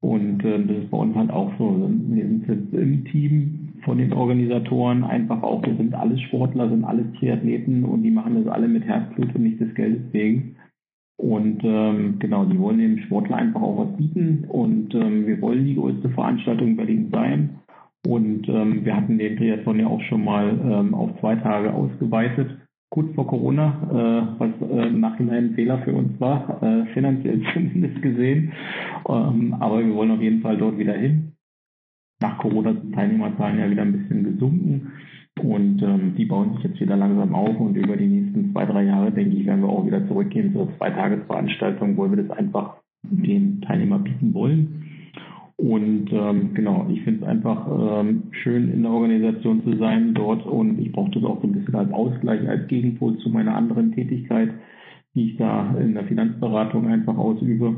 Und 0.02 0.44
äh, 0.44 0.66
das 0.66 0.78
ist 0.78 0.92
bei 0.92 0.98
uns 0.98 1.16
halt 1.16 1.32
auch 1.32 1.52
so. 1.58 1.90
Wir 2.10 2.24
sind 2.24 2.48
jetzt 2.48 2.74
im 2.74 3.06
Team 3.06 3.69
von 3.90 3.98
den 3.98 4.14
Organisatoren 4.14 5.04
einfach 5.04 5.42
auch, 5.42 5.66
wir 5.66 5.76
sind 5.76 5.96
alles 5.96 6.22
Sportler, 6.22 6.70
sind 6.70 6.84
alles 6.84 7.08
Triathleten 7.18 7.84
und 7.84 8.04
die 8.04 8.12
machen 8.12 8.36
das 8.36 8.54
alle 8.54 8.68
mit 8.68 8.84
Herzblut 8.84 9.34
und 9.34 9.42
nicht 9.42 9.60
des 9.60 9.74
Geldes 9.74 10.14
wegen. 10.14 10.58
Und 11.18 11.64
ähm, 11.64 12.20
genau, 12.20 12.46
die 12.46 12.60
wollen 12.60 12.78
dem 12.78 13.00
Sportler 13.00 13.38
einfach 13.38 13.64
auch 13.64 13.88
was 13.88 13.98
bieten 13.98 14.46
und 14.48 14.94
ähm, 14.94 15.26
wir 15.26 15.42
wollen 15.42 15.66
die 15.66 15.74
größte 15.74 16.10
Veranstaltung 16.10 16.68
in 16.68 16.78
Berlin 16.78 17.10
sein. 17.12 17.50
Und 18.06 18.48
ähm, 18.48 18.86
wir 18.86 18.96
hatten 18.96 19.18
den 19.18 19.38
Triathlon 19.38 19.80
ja 19.80 19.88
auch 19.88 20.02
schon 20.04 20.24
mal 20.24 20.60
ähm, 20.64 20.94
auf 20.94 21.20
zwei 21.20 21.36
Tage 21.38 21.74
ausgeweitet 21.74 22.60
kurz 22.92 23.14
vor 23.16 23.26
Corona, 23.26 24.36
äh, 24.38 24.40
was 24.40 24.70
äh, 24.70 24.88
im 24.88 25.00
Nachhinein 25.00 25.46
ein 25.46 25.56
Fehler 25.56 25.80
für 25.80 25.94
uns 25.94 26.20
war, 26.20 26.62
äh, 26.62 26.86
finanziell 26.94 27.42
zumindest 27.54 28.02
gesehen. 28.04 28.52
Ähm, 29.08 29.56
aber 29.60 29.84
wir 29.84 29.96
wollen 29.96 30.12
auf 30.12 30.22
jeden 30.22 30.42
Fall 30.42 30.58
dort 30.58 30.78
wieder 30.78 30.94
hin. 30.94 31.34
Nach 32.22 32.38
Corona 32.38 32.74
sind 32.74 32.94
Teilnehmerzahlen 32.94 33.60
ja 33.60 33.70
wieder 33.70 33.84
ein 33.84 33.94
bisschen 33.94 34.24
gesunken 34.24 34.92
und 35.42 35.82
ähm, 35.82 36.16
die 36.18 36.26
bauen 36.26 36.54
sich 36.56 36.66
jetzt 36.66 36.82
wieder 36.82 36.98
langsam 36.98 37.34
auf 37.34 37.58
und 37.60 37.76
über 37.76 37.96
die 37.96 38.08
nächsten 38.08 38.52
zwei, 38.52 38.66
drei 38.66 38.84
Jahre, 38.84 39.12
denke 39.12 39.38
ich, 39.38 39.46
werden 39.46 39.62
wir 39.62 39.70
auch 39.70 39.86
wieder 39.86 40.06
zurückgehen 40.08 40.54
zur 40.54 40.70
Zweitagesveranstaltung, 40.78 41.96
wo 41.96 42.10
wir 42.10 42.24
das 42.24 42.38
einfach 42.38 42.76
den 43.04 43.62
Teilnehmer 43.62 44.00
bieten 44.00 44.34
wollen. 44.34 44.84
Und 45.56 46.10
ähm, 46.14 46.54
genau, 46.54 46.88
ich 46.90 47.02
finde 47.04 47.22
es 47.22 47.28
einfach 47.28 47.68
ähm, 47.70 48.24
schön, 48.32 48.72
in 48.72 48.84
der 48.84 48.92
Organisation 48.92 49.64
zu 49.64 49.78
sein 49.78 50.14
dort 50.14 50.46
und 50.46 50.80
ich 50.80 50.92
brauche 50.92 51.12
das 51.12 51.24
auch 51.24 51.42
so 51.42 51.48
ein 51.48 51.54
bisschen 51.54 51.76
als 51.76 51.92
Ausgleich, 51.92 52.48
als 52.48 52.68
Gegenpol 52.68 53.18
zu 53.18 53.30
meiner 53.30 53.56
anderen 53.56 53.92
Tätigkeit, 53.92 54.52
die 55.16 55.32
ich 55.32 55.38
da 55.38 55.76
in 55.78 55.96
der 55.96 56.06
Finanzberatung 56.06 56.88
einfach 56.88 57.18
ausübe. 57.18 57.76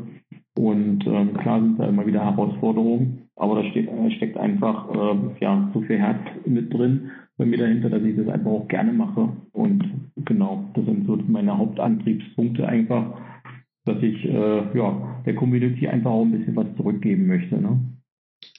Und 0.61 1.07
ähm, 1.07 1.33
klar 1.33 1.59
sind 1.59 1.79
da 1.79 1.87
immer 1.87 2.05
wieder 2.05 2.23
Herausforderungen, 2.23 3.29
aber 3.35 3.55
da 3.55 3.63
steht, 3.71 3.87
äh, 3.87 4.11
steckt 4.11 4.37
einfach 4.37 4.89
äh, 4.93 5.15
ja, 5.39 5.71
so 5.73 5.81
viel 5.81 5.97
Herz 5.97 6.19
mit 6.45 6.71
drin 6.71 7.09
bei 7.37 7.45
mir 7.45 7.57
dahinter, 7.57 7.89
dass 7.89 8.03
ich 8.03 8.15
das 8.15 8.27
einfach 8.27 8.51
auch 8.51 8.67
gerne 8.67 8.93
mache. 8.93 9.29
Und 9.53 9.83
genau, 10.17 10.65
das 10.75 10.85
sind 10.85 11.07
so 11.07 11.17
meine 11.27 11.57
Hauptantriebspunkte 11.57 12.67
einfach 12.67 13.17
dass 13.85 13.97
ich 14.01 14.23
äh, 14.25 14.77
ja, 14.77 15.21
der 15.25 15.35
Community 15.35 15.87
einfach 15.87 16.11
auch 16.11 16.21
ein 16.21 16.31
bisschen 16.31 16.55
was 16.55 16.67
zurückgeben 16.77 17.27
möchte. 17.27 17.59
Ne? 17.59 17.79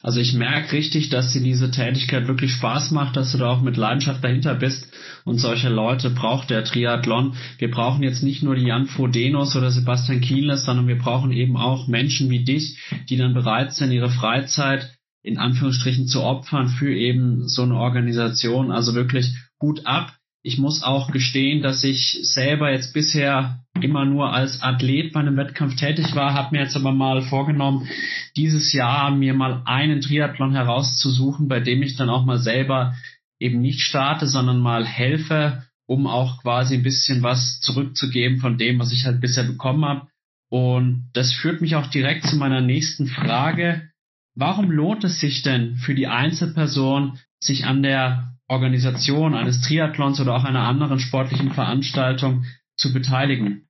Also 0.03 0.19
ich 0.19 0.33
merke 0.33 0.73
richtig, 0.73 1.11
dass 1.11 1.33
dir 1.33 1.43
diese 1.43 1.71
Tätigkeit 1.71 2.27
wirklich 2.27 2.53
Spaß 2.53 2.91
macht, 2.91 3.17
dass 3.17 3.33
du 3.33 3.39
da 3.39 3.51
auch 3.51 3.63
mit 3.63 3.77
Leidenschaft 3.77 4.23
dahinter 4.25 4.57
bist 4.57 4.93
und 5.25 5.39
solche 5.39 5.69
Leute 5.69 6.11
braucht 6.11 6.51
der 6.51 6.65
Triathlon. 6.65 7.35
Wir 7.59 7.71
brauchen 7.71 8.03
jetzt 8.03 8.23
nicht 8.23 8.43
nur 8.43 8.57
die 8.57 8.67
Jan 8.67 8.87
Frodenos 8.87 9.55
oder 9.55 9.71
Sebastian 9.71 10.21
Kienles, 10.21 10.65
sondern 10.65 10.89
wir 10.89 10.99
brauchen 10.99 11.31
eben 11.31 11.57
auch 11.57 11.87
Menschen 11.87 12.31
wie 12.31 12.45
dich, 12.45 12.79
die 13.09 13.17
dann 13.17 13.33
bereit 13.33 13.73
sind, 13.75 13.93
ihre 13.93 14.11
Freizeit 14.11 14.93
in 15.23 15.39
Anführungsstrichen 15.39 16.09
zu 16.09 16.23
opfern 16.23 16.69
für 16.69 16.93
eben 16.93 17.47
so 17.49 17.63
eine 17.63 17.77
Organisation. 17.77 18.73
Also 18.73 18.95
wirklich 18.95 19.37
gut 19.59 19.87
ab. 19.87 20.17
Ich 20.45 20.59
muss 20.59 20.83
auch 20.83 21.13
gestehen, 21.13 21.63
dass 21.63 21.85
ich 21.85 22.19
selber 22.23 22.73
jetzt 22.73 22.93
bisher 22.93 23.61
immer 23.81 24.05
nur 24.05 24.33
als 24.33 24.61
Athlet 24.61 25.13
bei 25.13 25.21
einem 25.21 25.37
Wettkampf 25.37 25.77
tätig 25.77 26.15
war, 26.15 26.35
habe 26.35 26.57
mir 26.57 26.63
jetzt 26.63 26.77
aber 26.77 26.93
mal 26.93 27.23
vorgenommen, 27.23 27.89
dieses 28.37 28.73
Jahr 28.73 29.11
mir 29.11 29.35
mal 29.35 29.63
einen 29.65 30.01
Triathlon 30.01 30.55
herauszusuchen, 30.55 31.49
bei 31.49 31.61
dem 31.61 31.83
ich 31.83 31.97
dann 31.97 32.11
auch 32.11 32.25
mal 32.25 32.39
selber 32.39 32.95
eben 33.39 33.61
nicht 33.61 33.81
starte, 33.81 34.27
sondern 34.27 34.59
mal 34.59 34.85
helfe, 34.85 35.65
um 35.87 36.07
auch 36.07 36.43
quasi 36.43 36.75
ein 36.75 36.83
bisschen 36.83 37.23
was 37.23 37.61
zurückzugeben 37.61 38.39
von 38.39 38.59
dem, 38.59 38.79
was 38.79 38.93
ich 38.93 39.05
halt 39.05 39.21
bisher 39.21 39.45
bekommen 39.45 39.85
habe. 39.85 40.09
Und 40.49 41.09
das 41.13 41.33
führt 41.33 41.61
mich 41.61 41.77
auch 41.77 41.87
direkt 41.87 42.27
zu 42.27 42.37
meiner 42.37 42.61
nächsten 42.61 43.07
Frage. 43.07 43.91
Warum 44.35 44.71
lohnt 44.71 45.05
es 45.05 45.21
sich 45.21 45.43
denn 45.43 45.77
für 45.77 45.95
die 45.95 46.07
Einzelperson, 46.07 47.19
sich 47.41 47.65
an 47.65 47.83
der 47.83 48.32
Organisation 48.49 49.35
eines 49.35 49.61
Triathlons 49.63 50.21
oder 50.21 50.35
auch 50.35 50.45
einer 50.45 50.67
anderen 50.67 50.99
sportlichen 50.99 51.53
Veranstaltung 51.53 52.45
zu 52.77 52.93
beteiligen? 52.93 53.69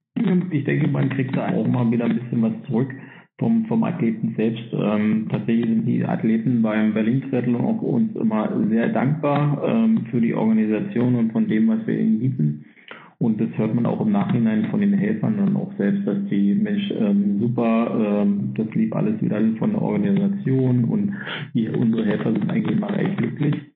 Ich 0.51 0.65
denke, 0.65 0.89
man 0.89 1.09
kriegt 1.11 1.37
da 1.37 1.49
auch 1.49 1.67
mal 1.67 1.91
wieder 1.91 2.05
ein 2.05 2.19
bisschen 2.19 2.43
was 2.43 2.53
zurück 2.67 2.91
vom, 3.39 3.67
vom 3.67 3.83
Athleten 3.85 4.35
selbst. 4.37 4.73
Ähm, 4.73 5.27
tatsächlich 5.31 5.67
sind 5.67 5.87
die 5.87 6.05
Athleten 6.05 6.63
beim 6.63 6.95
Berlin 6.95 7.23
Triathlon 7.23 7.61
auch 7.61 7.83
uns 7.83 8.15
immer 8.15 8.51
sehr 8.69 8.89
dankbar 8.91 9.63
ähm, 9.67 10.07
für 10.11 10.21
die 10.21 10.35
Organisation 10.35 11.15
und 11.17 11.33
von 11.33 11.49
dem, 11.49 11.69
was 11.69 11.87
wir 11.87 11.99
ihnen 11.99 12.19
bieten. 12.21 12.65
Und 13.19 13.41
das 13.41 13.57
hört 13.57 13.75
man 13.75 13.87
auch 13.87 14.01
im 14.01 14.11
Nachhinein 14.11 14.67
von 14.71 14.81
den 14.81 14.95
Helfern 14.95 15.37
dann 15.37 15.57
auch 15.57 15.73
selbst, 15.79 16.07
dass 16.07 16.19
die 16.29 16.55
Mensch 16.55 16.91
ähm, 16.91 17.39
super, 17.39 18.23
ähm, 18.23 18.53
das 18.57 18.67
lief 18.75 18.93
alles 18.93 19.23
wieder 19.23 19.41
von 19.59 19.71
der 19.71 19.83
Organisation 19.83 20.85
und 20.85 21.15
die, 21.55 21.69
unsere 21.69 22.05
Helfer 22.05 22.33
sind 22.33 22.51
eigentlich 22.51 22.77
immer 22.77 22.91
recht 22.91 23.17
glücklich 23.19 23.72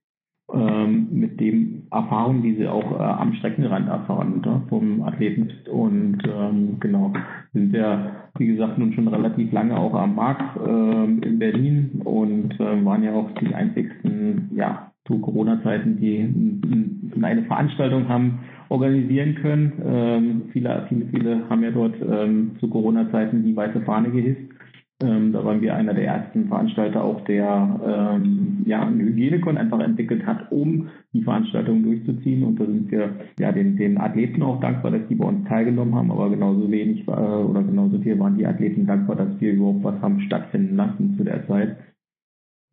ähm, 0.57 1.09
mit 1.11 1.41
dem 1.41 1.83
Erfahrungen, 1.91 2.43
die 2.43 2.55
sie 2.57 2.67
auch 2.67 2.99
äh, 2.99 3.03
am 3.03 3.35
Streckenrand 3.35 3.89
erfahren 3.89 4.43
ne, 4.45 4.63
vom 4.69 5.03
Athleten. 5.03 5.51
Und 5.71 6.19
ähm, 6.27 6.77
genau, 6.81 7.13
sind 7.53 7.75
ja, 7.75 8.11
wie 8.39 8.47
gesagt, 8.47 8.79
nun 8.79 8.93
schon 8.93 9.09
relativ 9.09 9.53
lange 9.53 9.77
auch 9.77 9.95
am 9.95 10.15
Markt 10.15 10.57
äh, 10.57 11.05
in 11.27 11.39
Berlin 11.39 12.03
und 12.05 12.55
äh, 12.61 12.85
waren 12.85 13.03
ja 13.03 13.13
auch 13.13 13.31
die 13.41 13.55
einzigsten, 13.55 14.51
ja, 14.55 14.93
zu 15.07 15.21
Corona-Zeiten, 15.21 16.01
die 16.01 17.23
eine 17.23 17.43
Veranstaltung 17.45 18.09
haben 18.09 18.41
organisieren 18.69 19.37
können. 19.37 19.73
Ähm, 19.85 20.43
viele, 20.53 20.85
viele, 20.89 21.07
viele 21.07 21.49
haben 21.49 21.63
ja 21.63 21.71
dort 21.71 21.95
ähm, 22.03 22.53
zu 22.59 22.69
Corona-Zeiten 22.69 23.45
die 23.45 23.55
weiße 23.55 23.83
Fahne 23.83 24.11
gehisst. 24.11 24.56
Ähm, 25.03 25.33
da 25.33 25.45
waren 25.45 25.61
wir 25.61 25.75
einer 25.75 25.93
der 25.93 26.07
ersten 26.07 26.49
Veranstalter 26.49 27.05
auch, 27.05 27.21
der 27.27 27.81
ähm, 27.85 28.63
ja 28.65 28.81
einen 28.81 29.01
Hygienekon 29.01 29.59
einfach 29.59 29.81
entwickelt 29.81 30.25
hat, 30.25 30.51
um 30.51 30.89
die 31.13 31.23
Veranstaltung 31.23 31.83
durchzuziehen. 31.83 32.43
Und 32.43 32.59
da 32.59 32.65
sind 32.65 32.91
wir 32.91 33.11
ja 33.39 33.53
den, 33.53 33.77
den 33.77 33.99
Athleten 33.99 34.43
auch 34.43 34.59
dankbar, 34.59 34.93
dass 34.93 35.07
die 35.09 35.17
bei 35.17 35.27
uns 35.27 35.47
teilgenommen 35.49 35.95
haben, 35.95 36.11
aber 36.11 36.31
genauso 36.31 36.71
wenig 36.71 37.07
äh, 37.07 37.11
oder 37.11 37.63
genauso 37.63 37.99
viel 38.01 38.19
waren 38.19 38.39
die 38.39 38.47
Athleten 38.47 38.87
dankbar, 38.87 39.17
dass 39.17 39.39
wir 39.39 39.53
überhaupt 39.53 39.85
was 39.85 40.01
haben 40.01 40.21
stattfinden 40.21 40.77
lassen 40.77 41.15
zu 41.19 41.25
der 41.25 41.47
Zeit. 41.47 41.77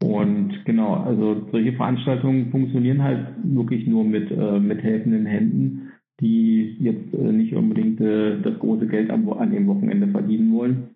Und 0.02 0.64
genau, 0.64 0.94
also 0.94 1.46
solche 1.52 1.74
Veranstaltungen 1.74 2.52
funktionieren 2.52 3.04
halt 3.04 3.28
wirklich 3.44 3.86
nur 3.86 4.06
mit, 4.06 4.32
äh, 4.32 4.60
mit 4.60 4.82
helfenden 4.82 5.26
Händen, 5.26 5.92
die 6.22 6.78
jetzt 6.80 7.14
äh, 7.14 7.34
nicht 7.34 7.54
unbedingt 7.54 8.00
äh, 8.00 8.40
das 8.42 8.58
große 8.60 8.88
Geld 8.88 9.10
am, 9.12 9.30
an 9.34 9.52
dem 9.52 9.68
Wochenende 9.68 10.08
verdienen 10.08 10.54
wollen 10.54 10.94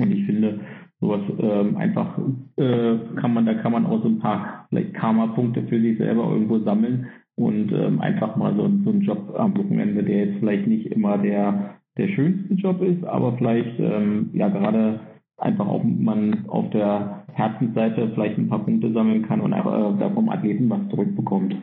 und 0.00 0.10
ich 0.10 0.24
finde, 0.24 0.60
sowas 1.00 1.20
ähm, 1.38 1.76
einfach 1.76 2.18
äh, 2.56 2.96
kann 3.20 3.34
man, 3.34 3.44
da 3.44 3.54
kann 3.54 3.72
man 3.72 3.86
auch 3.86 4.02
so 4.02 4.08
ein 4.08 4.20
paar 4.20 4.66
vielleicht 4.68 4.94
Karma-Punkte 4.94 5.64
für 5.64 5.80
sich 5.80 5.98
selber 5.98 6.30
irgendwo 6.30 6.60
sammeln 6.60 7.08
und 7.36 7.72
ähm, 7.72 8.00
einfach 8.00 8.36
mal 8.36 8.54
so, 8.54 8.70
so 8.84 8.90
einen 8.90 9.02
Job 9.02 9.34
am 9.36 9.56
Wochenende, 9.56 10.02
der 10.04 10.26
jetzt 10.26 10.38
vielleicht 10.38 10.66
nicht 10.66 10.86
immer 10.86 11.18
der, 11.18 11.76
der 11.98 12.08
schönste 12.08 12.54
Job 12.54 12.80
ist, 12.82 13.04
aber 13.04 13.36
vielleicht 13.36 13.78
ähm, 13.80 14.30
ja 14.32 14.48
gerade 14.48 15.00
einfach 15.38 15.66
auch 15.66 15.82
man 15.82 16.46
auf 16.48 16.70
der 16.70 17.24
Herzensseite 17.32 18.12
vielleicht 18.14 18.38
ein 18.38 18.48
paar 18.48 18.64
Punkte 18.64 18.92
sammeln 18.92 19.26
kann 19.26 19.40
und 19.40 19.52
einfach 19.52 19.94
äh, 19.94 19.98
da 19.98 20.10
vom 20.10 20.28
Athleten 20.28 20.70
was 20.70 20.88
zurückbekommt. 20.88 21.56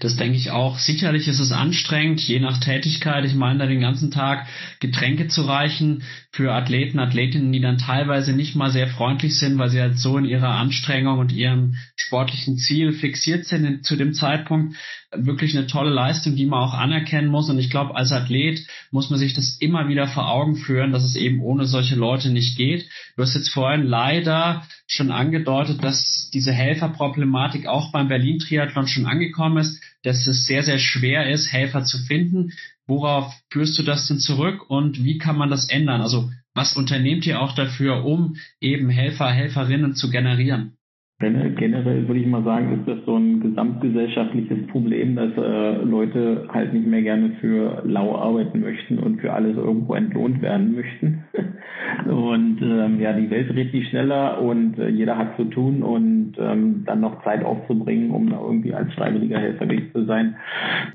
Das 0.00 0.16
denke 0.16 0.36
ich 0.36 0.50
auch. 0.50 0.78
Sicherlich 0.78 1.28
ist 1.28 1.40
es 1.40 1.52
anstrengend, 1.52 2.20
je 2.20 2.40
nach 2.40 2.58
Tätigkeit. 2.58 3.24
Ich 3.24 3.34
meine, 3.34 3.58
da 3.58 3.66
den 3.66 3.80
ganzen 3.80 4.10
Tag 4.10 4.46
Getränke 4.80 5.28
zu 5.28 5.42
reichen 5.42 6.02
für 6.30 6.52
Athleten, 6.52 6.98
Athletinnen, 6.98 7.52
die 7.52 7.60
dann 7.60 7.78
teilweise 7.78 8.32
nicht 8.32 8.56
mal 8.56 8.70
sehr 8.70 8.88
freundlich 8.88 9.38
sind, 9.38 9.58
weil 9.58 9.70
sie 9.70 9.80
halt 9.80 9.98
so 9.98 10.18
in 10.18 10.24
ihrer 10.24 10.50
Anstrengung 10.50 11.18
und 11.18 11.32
ihrem 11.32 11.76
sportlichen 11.96 12.56
Ziel 12.56 12.92
fixiert 12.92 13.46
sind 13.46 13.84
zu 13.84 13.96
dem 13.96 14.14
Zeitpunkt. 14.14 14.76
Wirklich 15.16 15.56
eine 15.56 15.66
tolle 15.66 15.90
Leistung, 15.90 16.36
die 16.36 16.46
man 16.46 16.60
auch 16.60 16.74
anerkennen 16.74 17.28
muss. 17.28 17.50
Und 17.50 17.58
ich 17.58 17.70
glaube, 17.70 17.96
als 17.96 18.12
Athlet 18.12 18.66
muss 18.90 19.10
man 19.10 19.18
sich 19.18 19.34
das 19.34 19.56
immer 19.60 19.88
wieder 19.88 20.06
vor 20.06 20.30
Augen 20.30 20.56
führen, 20.56 20.92
dass 20.92 21.04
es 21.04 21.16
eben 21.16 21.40
ohne 21.40 21.66
solche 21.66 21.94
Leute 21.94 22.30
nicht 22.30 22.56
geht. 22.56 22.88
Du 23.16 23.22
hast 23.22 23.34
jetzt 23.34 23.50
vorhin 23.50 23.84
leider 23.84 24.66
schon 24.86 25.10
angedeutet, 25.10 25.82
dass 25.82 26.30
diese 26.32 26.52
Helferproblematik 26.52 27.66
auch 27.66 27.92
beim 27.92 28.08
Berlin 28.08 28.38
Triathlon 28.38 28.88
schon 28.88 29.06
angekommen 29.06 29.58
ist, 29.58 29.82
dass 30.02 30.26
es 30.26 30.46
sehr, 30.46 30.62
sehr 30.62 30.78
schwer 30.78 31.30
ist, 31.30 31.52
Helfer 31.52 31.84
zu 31.84 31.98
finden. 31.98 32.52
Worauf 32.86 33.32
führst 33.50 33.78
du 33.78 33.82
das 33.82 34.08
denn 34.08 34.18
zurück 34.18 34.68
und 34.68 35.02
wie 35.02 35.18
kann 35.18 35.36
man 35.36 35.50
das 35.50 35.68
ändern? 35.68 36.02
Also 36.02 36.30
was 36.54 36.76
unternehmt 36.76 37.26
ihr 37.26 37.40
auch 37.40 37.54
dafür, 37.54 38.04
um 38.04 38.36
eben 38.60 38.88
Helfer, 38.88 39.30
Helferinnen 39.30 39.94
zu 39.94 40.10
generieren? 40.10 40.76
Generell 41.20 42.08
würde 42.08 42.20
ich 42.20 42.26
mal 42.26 42.42
sagen, 42.42 42.80
ist 42.80 42.88
das 42.88 43.04
so 43.06 43.16
ein 43.16 43.40
gesamtgesellschaftliches 43.40 44.66
Problem, 44.66 45.14
dass 45.14 45.30
äh, 45.36 45.82
Leute 45.82 46.48
halt 46.52 46.74
nicht 46.74 46.86
mehr 46.86 47.02
gerne 47.02 47.36
für 47.40 47.82
lau 47.86 48.16
arbeiten 48.16 48.60
möchten 48.60 48.98
und 48.98 49.20
für 49.20 49.32
alles 49.32 49.56
irgendwo 49.56 49.94
entlohnt 49.94 50.42
werden 50.42 50.74
möchten. 50.74 51.24
und 52.10 52.58
ähm, 52.62 53.00
ja, 53.00 53.12
die 53.12 53.30
Welt 53.30 53.54
sich 53.70 53.88
schneller 53.88 54.42
und 54.42 54.76
äh, 54.78 54.88
jeder 54.88 55.16
hat 55.16 55.36
zu 55.36 55.44
tun 55.44 55.84
und 55.84 56.34
ähm, 56.38 56.82
dann 56.84 57.00
noch 57.00 57.22
Zeit 57.22 57.44
aufzubringen, 57.44 58.10
um 58.10 58.28
da 58.28 58.40
irgendwie 58.40 58.74
als 58.74 58.92
freiwilliger 58.94 59.38
Helfer 59.38 59.68
zu 59.92 60.04
sein. 60.06 60.34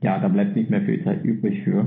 Ja, 0.01 0.19
da 0.19 0.27
bleibt 0.27 0.55
nicht 0.55 0.69
mehr 0.69 0.81
viel 0.81 1.01
Zeit 1.03 1.23
übrig 1.23 1.63
für. 1.63 1.85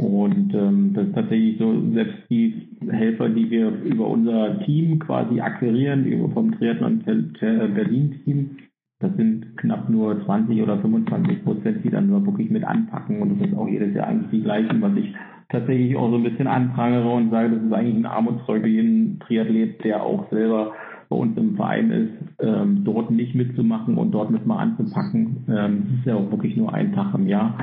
Und 0.00 0.52
ähm, 0.54 0.92
das 0.94 1.06
ist 1.06 1.14
tatsächlich 1.14 1.58
so, 1.58 1.90
selbst 1.92 2.18
die 2.28 2.68
Helfer, 2.90 3.28
die 3.28 3.50
wir 3.50 3.68
über 3.84 4.08
unser 4.08 4.60
Team 4.64 4.98
quasi 4.98 5.40
akquirieren, 5.40 6.04
über 6.04 6.28
vom 6.30 6.52
Triathlon 6.52 7.04
Berlin-Team, 7.04 8.56
das 9.00 9.14
sind 9.16 9.56
knapp 9.56 9.88
nur 9.90 10.24
20 10.24 10.62
oder 10.62 10.78
25 10.78 11.44
Prozent, 11.44 11.84
die 11.84 11.90
dann 11.90 12.08
nur 12.08 12.24
wirklich 12.24 12.50
mit 12.50 12.64
anpacken. 12.64 13.20
Und 13.20 13.38
das 13.40 13.48
ist 13.48 13.56
auch 13.56 13.68
jedes 13.68 13.94
Jahr 13.94 14.06
eigentlich 14.06 14.30
die 14.30 14.42
gleichen, 14.42 14.80
was 14.80 14.96
ich 14.96 15.14
tatsächlich 15.50 15.96
auch 15.96 16.10
so 16.10 16.16
ein 16.16 16.22
bisschen 16.22 16.46
anprangere 16.46 17.10
und 17.10 17.30
sage, 17.30 17.50
das 17.50 17.62
ist 17.62 17.72
eigentlich 17.72 17.96
ein 17.96 18.06
Armutszeug 18.06 18.66
jeden 18.66 19.20
Triathlet, 19.20 19.84
der 19.84 20.02
auch 20.02 20.28
selber 20.30 20.72
bei 21.08 21.16
uns 21.16 21.36
im 21.36 21.54
Verein 21.54 21.90
ist, 21.90 22.12
ähm, 22.40 22.82
dort 22.84 23.10
nicht 23.10 23.34
mitzumachen 23.34 23.98
und 23.98 24.12
dort 24.12 24.30
mit 24.30 24.46
mal 24.46 24.58
anzupacken. 24.58 25.44
Ähm, 25.48 25.84
das 25.84 25.98
ist 25.98 26.06
ja 26.06 26.14
auch 26.14 26.30
wirklich 26.30 26.56
nur 26.56 26.72
ein 26.72 26.92
Tag 26.92 27.14
im 27.14 27.26
Jahr. 27.26 27.58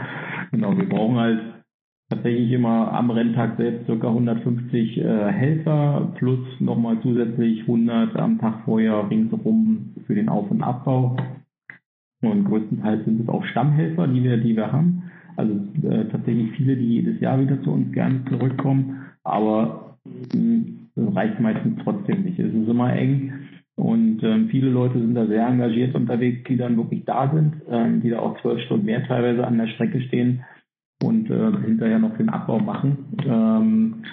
Genau, 0.52 0.78
wir 0.78 0.88
brauchen 0.88 1.18
halt 1.18 1.40
tatsächlich 2.12 2.52
immer 2.52 2.92
am 2.92 3.10
Renntag 3.10 3.56
selbst 3.58 3.88
ca. 3.88 4.08
150 4.08 4.98
äh, 4.98 5.32
Helfer 5.32 6.12
plus 6.16 6.40
nochmal 6.60 6.98
zusätzlich 7.02 7.62
100 7.62 8.16
am 8.18 8.38
Tag 8.38 8.66
vorher 8.66 9.10
ringsherum 9.10 9.96
für 10.06 10.16
den 10.16 10.28
Auf- 10.28 10.52
und 10.52 10.62
Abbau. 10.62 11.16
Und 12.22 12.46
größtenteils 12.46 13.06
sind 13.06 13.22
es 13.22 13.30
auch 13.30 13.44
Stammhelfer, 13.46 14.08
die 14.08 14.24
wir, 14.24 14.38
die 14.38 14.56
wir 14.56 14.72
haben. 14.72 15.04
Also 15.38 15.54
äh, 15.88 16.06
tatsächlich 16.10 16.52
viele, 16.52 16.76
die 16.76 16.86
jedes 16.86 17.20
Jahr 17.22 17.40
wieder 17.40 17.62
zu 17.64 17.72
uns 17.72 17.92
gerne 17.94 18.24
zurückkommen. 18.30 19.06
Aber 19.24 19.98
äh, 20.06 20.62
reicht 20.98 21.40
meistens 21.40 21.80
trotzdem 21.84 22.24
nicht. 22.24 22.38
Es 22.38 22.54
ist 22.54 22.68
immer 22.68 22.94
eng. 22.94 23.34
Und 23.76 24.22
ähm, 24.22 24.50
viele 24.50 24.70
Leute 24.70 25.00
sind 25.00 25.16
da 25.16 25.26
sehr 25.26 25.48
engagiert 25.48 25.96
unterwegs, 25.96 26.44
die 26.48 26.58
dann 26.58 26.78
wirklich 26.78 27.06
da 27.06 27.32
sind, 27.34 27.56
ähm, 27.70 28.02
die 28.02 28.10
da 28.10 28.20
auch 28.20 28.40
zwölf 28.42 28.62
Stunden 28.66 28.86
mehr 28.86 29.04
teilweise 29.08 29.48
an 29.48 29.58
der 29.58 29.68
Strecke 29.68 30.02
stehen 30.02 30.44
und 31.04 31.30
äh, 31.30 31.52
hinterher 31.66 32.00
noch 32.00 32.16
den 32.18 32.30
Abbau 32.30 32.60
machen. 32.60 32.98
Ähm, 33.26 34.04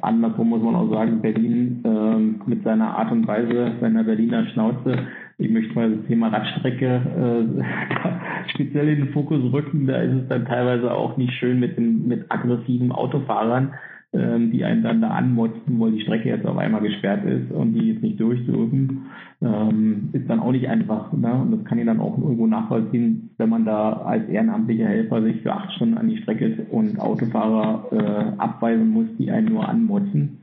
andersrum 0.00 0.50
muss 0.50 0.62
man 0.62 0.74
auch 0.74 0.90
sagen, 0.90 1.20
Berlin 1.20 1.82
äh, 1.84 2.48
mit 2.48 2.62
seiner 2.64 2.96
Art 2.96 3.12
und 3.12 3.26
Weise, 3.26 3.72
seiner 3.80 4.04
Berliner 4.04 4.46
Schnauze, 4.46 4.96
ich 5.38 5.50
möchte 5.50 5.74
mal 5.74 5.90
das 5.90 6.06
Thema 6.06 6.28
Radstrecke 6.28 6.86
äh, 6.86 8.50
speziell 8.54 8.88
in 8.88 9.06
den 9.06 9.12
Fokus 9.12 9.52
rücken. 9.52 9.86
Da 9.86 9.96
ist 9.96 10.22
es 10.22 10.28
dann 10.28 10.46
teilweise 10.46 10.92
auch 10.92 11.16
nicht 11.16 11.32
schön 11.34 11.58
mit, 11.58 11.76
den, 11.76 12.06
mit 12.06 12.30
aggressiven 12.30 12.92
Autofahrern, 12.92 13.74
ähm, 14.12 14.50
die 14.50 14.64
einen 14.64 14.82
dann 14.82 15.00
da 15.00 15.08
anmotzen, 15.08 15.80
weil 15.80 15.92
die 15.92 16.02
Strecke 16.02 16.28
jetzt 16.28 16.46
auf 16.46 16.56
einmal 16.56 16.82
gesperrt 16.82 17.24
ist 17.24 17.50
und 17.50 17.74
die 17.74 17.92
jetzt 17.92 18.02
nicht 18.02 18.20
durch 18.20 18.40
ähm, 18.48 20.10
ist 20.12 20.28
dann 20.28 20.40
auch 20.40 20.52
nicht 20.52 20.68
einfach. 20.68 21.12
Ne? 21.12 21.32
Und 21.32 21.52
das 21.52 21.64
kann 21.64 21.78
ich 21.78 21.86
dann 21.86 22.00
auch 22.00 22.18
irgendwo 22.18 22.46
nachvollziehen, 22.46 23.30
wenn 23.38 23.48
man 23.48 23.64
da 23.64 23.92
als 23.92 24.28
ehrenamtlicher 24.28 24.86
Helfer 24.86 25.22
sich 25.22 25.40
für 25.42 25.52
acht 25.52 25.72
Stunden 25.72 25.98
an 25.98 26.08
die 26.08 26.18
Strecke 26.18 26.66
und 26.70 27.00
Autofahrer 27.00 27.86
äh, 27.92 28.40
abweisen 28.40 28.90
muss, 28.90 29.06
die 29.18 29.30
einen 29.30 29.48
nur 29.48 29.68
anmotzen 29.68 30.42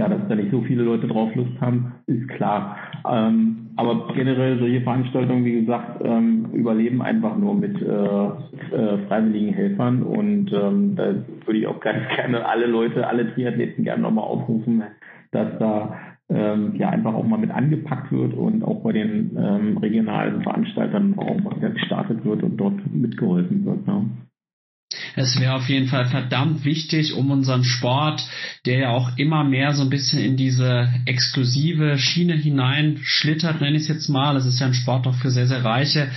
ja, 0.00 0.08
dass 0.08 0.26
da 0.28 0.34
nicht 0.34 0.50
so 0.50 0.62
viele 0.62 0.82
Leute 0.82 1.06
drauf 1.06 1.34
Lust 1.34 1.60
haben, 1.60 1.92
ist 2.06 2.26
klar. 2.28 2.76
Ähm, 3.08 3.70
aber 3.76 4.12
generell 4.14 4.58
solche 4.58 4.82
Veranstaltungen, 4.82 5.44
wie 5.44 5.60
gesagt, 5.60 6.02
ähm, 6.04 6.46
überleben 6.52 7.02
einfach 7.02 7.36
nur 7.36 7.54
mit 7.54 7.80
äh, 7.80 7.86
äh, 7.86 8.98
freiwilligen 9.08 9.54
Helfern 9.54 10.02
und 10.02 10.52
ähm, 10.52 10.96
da 10.96 11.14
würde 11.46 11.58
ich 11.58 11.66
auch 11.66 11.80
ganz 11.80 12.02
gerne 12.14 12.46
alle 12.46 12.66
Leute, 12.66 13.06
alle 13.06 13.32
Triathleten 13.32 13.84
gerne 13.84 14.02
nochmal 14.02 14.24
aufrufen, 14.24 14.82
dass 15.30 15.58
da 15.58 15.96
ähm, 16.28 16.74
ja 16.76 16.90
einfach 16.90 17.14
auch 17.14 17.26
mal 17.26 17.38
mit 17.38 17.50
angepackt 17.50 18.12
wird 18.12 18.34
und 18.34 18.62
auch 18.62 18.82
bei 18.82 18.92
den 18.92 19.36
ähm, 19.36 19.76
regionalen 19.78 20.42
Veranstaltern 20.42 21.14
auch 21.16 21.40
mal 21.40 21.58
gestartet 21.70 22.24
wird 22.24 22.42
und 22.42 22.56
dort 22.56 22.74
mitgeholfen 22.92 23.64
wird. 23.64 23.86
Ne? 23.86 24.04
Es 25.16 25.40
wäre 25.40 25.54
auf 25.54 25.68
jeden 25.68 25.88
Fall 25.88 26.06
verdammt 26.06 26.64
wichtig, 26.64 27.14
um 27.14 27.30
unseren 27.30 27.64
Sport, 27.64 28.22
der 28.66 28.78
ja 28.78 28.88
auch 28.90 29.16
immer 29.16 29.44
mehr 29.44 29.72
so 29.74 29.82
ein 29.82 29.90
bisschen 29.90 30.20
in 30.20 30.36
diese 30.36 30.88
exklusive 31.06 31.98
Schiene 31.98 32.34
hineinschlittert, 32.34 33.60
nenne 33.60 33.76
ich 33.76 33.82
es 33.84 33.88
jetzt 33.88 34.08
mal. 34.08 34.36
Es 34.36 34.46
ist 34.46 34.60
ja 34.60 34.66
ein 34.66 34.74
Sport 34.74 35.06
doch 35.06 35.14
für 35.14 35.30
sehr, 35.30 35.46
sehr 35.46 35.64
Reiche, 35.64 36.10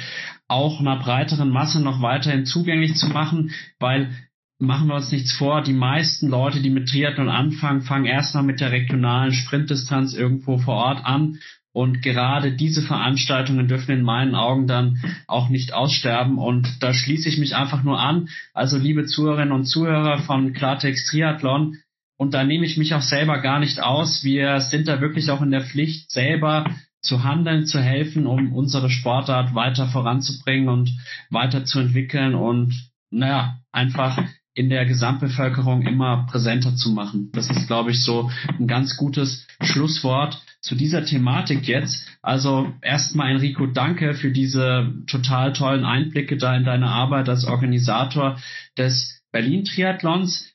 auch 0.47 0.79
einer 0.79 0.97
breiteren 0.97 1.49
Masse 1.49 1.81
noch 1.81 2.01
weiterhin 2.01 2.45
zugänglich 2.45 2.95
zu 2.95 3.07
machen, 3.07 3.51
weil 3.79 4.11
machen 4.59 4.87
wir 4.87 4.95
uns 4.95 5.11
nichts 5.11 5.33
vor, 5.33 5.61
die 5.61 5.73
meisten 5.73 6.29
Leute, 6.29 6.61
die 6.61 6.69
mit 6.69 6.89
Triathlon 6.89 7.29
anfangen, 7.29 7.81
fangen 7.81 8.05
erstmal 8.05 8.43
mit 8.43 8.61
der 8.61 8.71
regionalen 8.71 9.33
Sprintdistanz 9.33 10.13
irgendwo 10.13 10.57
vor 10.57 10.75
Ort 10.75 11.05
an 11.05 11.39
und 11.73 12.01
gerade 12.01 12.53
diese 12.53 12.81
Veranstaltungen 12.81 13.67
dürfen 13.67 13.91
in 13.91 14.03
meinen 14.03 14.35
Augen 14.35 14.67
dann 14.67 15.01
auch 15.27 15.49
nicht 15.49 15.73
aussterben. 15.73 16.37
Und 16.37 16.81
da 16.81 16.93
schließe 16.93 17.27
ich 17.27 17.39
mich 17.39 17.55
einfach 17.55 17.83
nur 17.83 17.99
an. 17.99 18.29
Also 18.53 18.77
liebe 18.77 19.05
Zuhörerinnen 19.05 19.51
und 19.51 19.65
Zuhörer 19.65 20.19
von 20.19 20.53
Klartext 20.53 21.09
Triathlon, 21.09 21.77
und 22.15 22.33
da 22.33 22.43
nehme 22.43 22.65
ich 22.65 22.77
mich 22.77 22.93
auch 22.93 23.01
selber 23.01 23.39
gar 23.39 23.59
nicht 23.59 23.81
aus. 23.81 24.23
Wir 24.23 24.61
sind 24.61 24.87
da 24.87 25.01
wirklich 25.01 25.29
auch 25.31 25.41
in 25.41 25.51
der 25.51 25.63
Pflicht, 25.63 26.11
selber 26.11 26.65
zu 27.01 27.23
handeln, 27.23 27.65
zu 27.65 27.81
helfen, 27.81 28.27
um 28.27 28.53
unsere 28.53 28.89
Sportart 28.89 29.55
weiter 29.55 29.87
voranzubringen 29.87 30.69
und 30.69 30.89
weiterzuentwickeln 31.29 32.33
und 32.33 32.73
naja, 33.09 33.59
einfach 33.71 34.23
in 34.55 34.69
der 34.69 34.85
Gesamtbevölkerung 34.85 35.81
immer 35.81 36.27
präsenter 36.29 36.75
zu 36.75 36.91
machen. 36.91 37.29
Das 37.33 37.49
ist, 37.49 37.67
glaube 37.67 37.91
ich, 37.91 38.03
so 38.03 38.29
ein 38.59 38.67
ganz 38.67 38.97
gutes 38.97 39.47
Schlusswort 39.61 40.41
zu 40.61 40.75
dieser 40.75 41.05
Thematik 41.05 41.67
jetzt. 41.67 42.07
Also 42.21 42.71
erstmal 42.81 43.31
Enrico, 43.31 43.65
danke 43.65 44.13
für 44.13 44.31
diese 44.31 44.93
total 45.07 45.53
tollen 45.53 45.85
Einblicke 45.85 46.37
da 46.37 46.55
in 46.55 46.63
deine 46.63 46.87
Arbeit 46.87 47.29
als 47.29 47.45
Organisator 47.45 48.39
des 48.77 49.23
Berlin 49.31 49.65
Triathlons. 49.65 50.49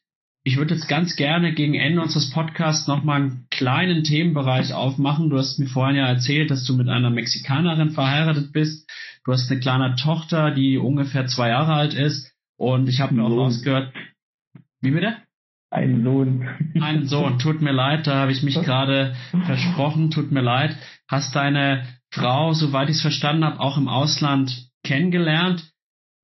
Ich 0.45 0.57
würde 0.57 0.75
jetzt 0.75 0.89
ganz 0.89 1.17
gerne 1.17 1.53
gegen 1.53 1.75
Ende 1.75 2.01
unseres 2.01 2.31
Podcasts 2.31 2.87
nochmal 2.87 3.21
einen 3.21 3.47
kleinen 3.51 4.05
Themenbereich 4.05 4.73
aufmachen. 4.73 5.29
Du 5.29 5.37
hast 5.37 5.59
mir 5.59 5.67
vorhin 5.67 5.97
ja 5.97 6.07
erzählt, 6.07 6.51
dass 6.51 6.65
du 6.65 6.75
mit 6.75 6.89
einer 6.89 7.11
Mexikanerin 7.11 7.91
verheiratet 7.91 8.53
bist. 8.53 8.89
Du 9.25 9.33
hast 9.33 9.51
eine 9.51 9.61
kleine 9.61 9.97
Tochter, 9.97 10.53
die 10.53 10.79
ungefähr 10.79 11.27
zwei 11.27 11.51
Jahre 11.51 11.75
alt 11.75 11.93
ist. 11.93 12.33
Und 12.59 12.89
ich 12.89 13.01
habe 13.01 13.15
mir 13.15 13.25
auch 13.25 13.31
rausgehört. 13.31 13.95
Wie 14.81 14.91
bitte? 14.91 15.17
Ein 15.71 16.03
Sohn. 16.03 16.49
Ein 16.81 17.07
Sohn. 17.07 17.39
Tut 17.39 17.63
mir 17.63 17.73
leid, 17.73 18.07
da 18.07 18.17
habe 18.17 18.33
ich 18.33 18.43
mich 18.43 18.55
gerade 18.55 19.15
versprochen. 19.45 20.11
Tut 20.11 20.33
mir 20.33 20.41
leid. 20.41 20.77
Hast 21.09 21.37
deine 21.37 21.87
Frau, 22.11 22.53
soweit 22.53 22.89
ich 22.89 22.97
es 22.97 23.03
verstanden 23.03 23.45
habe, 23.45 23.61
auch 23.61 23.79
im 23.79 23.89
Ausland 23.89 24.71
kennengelernt. 24.83 25.71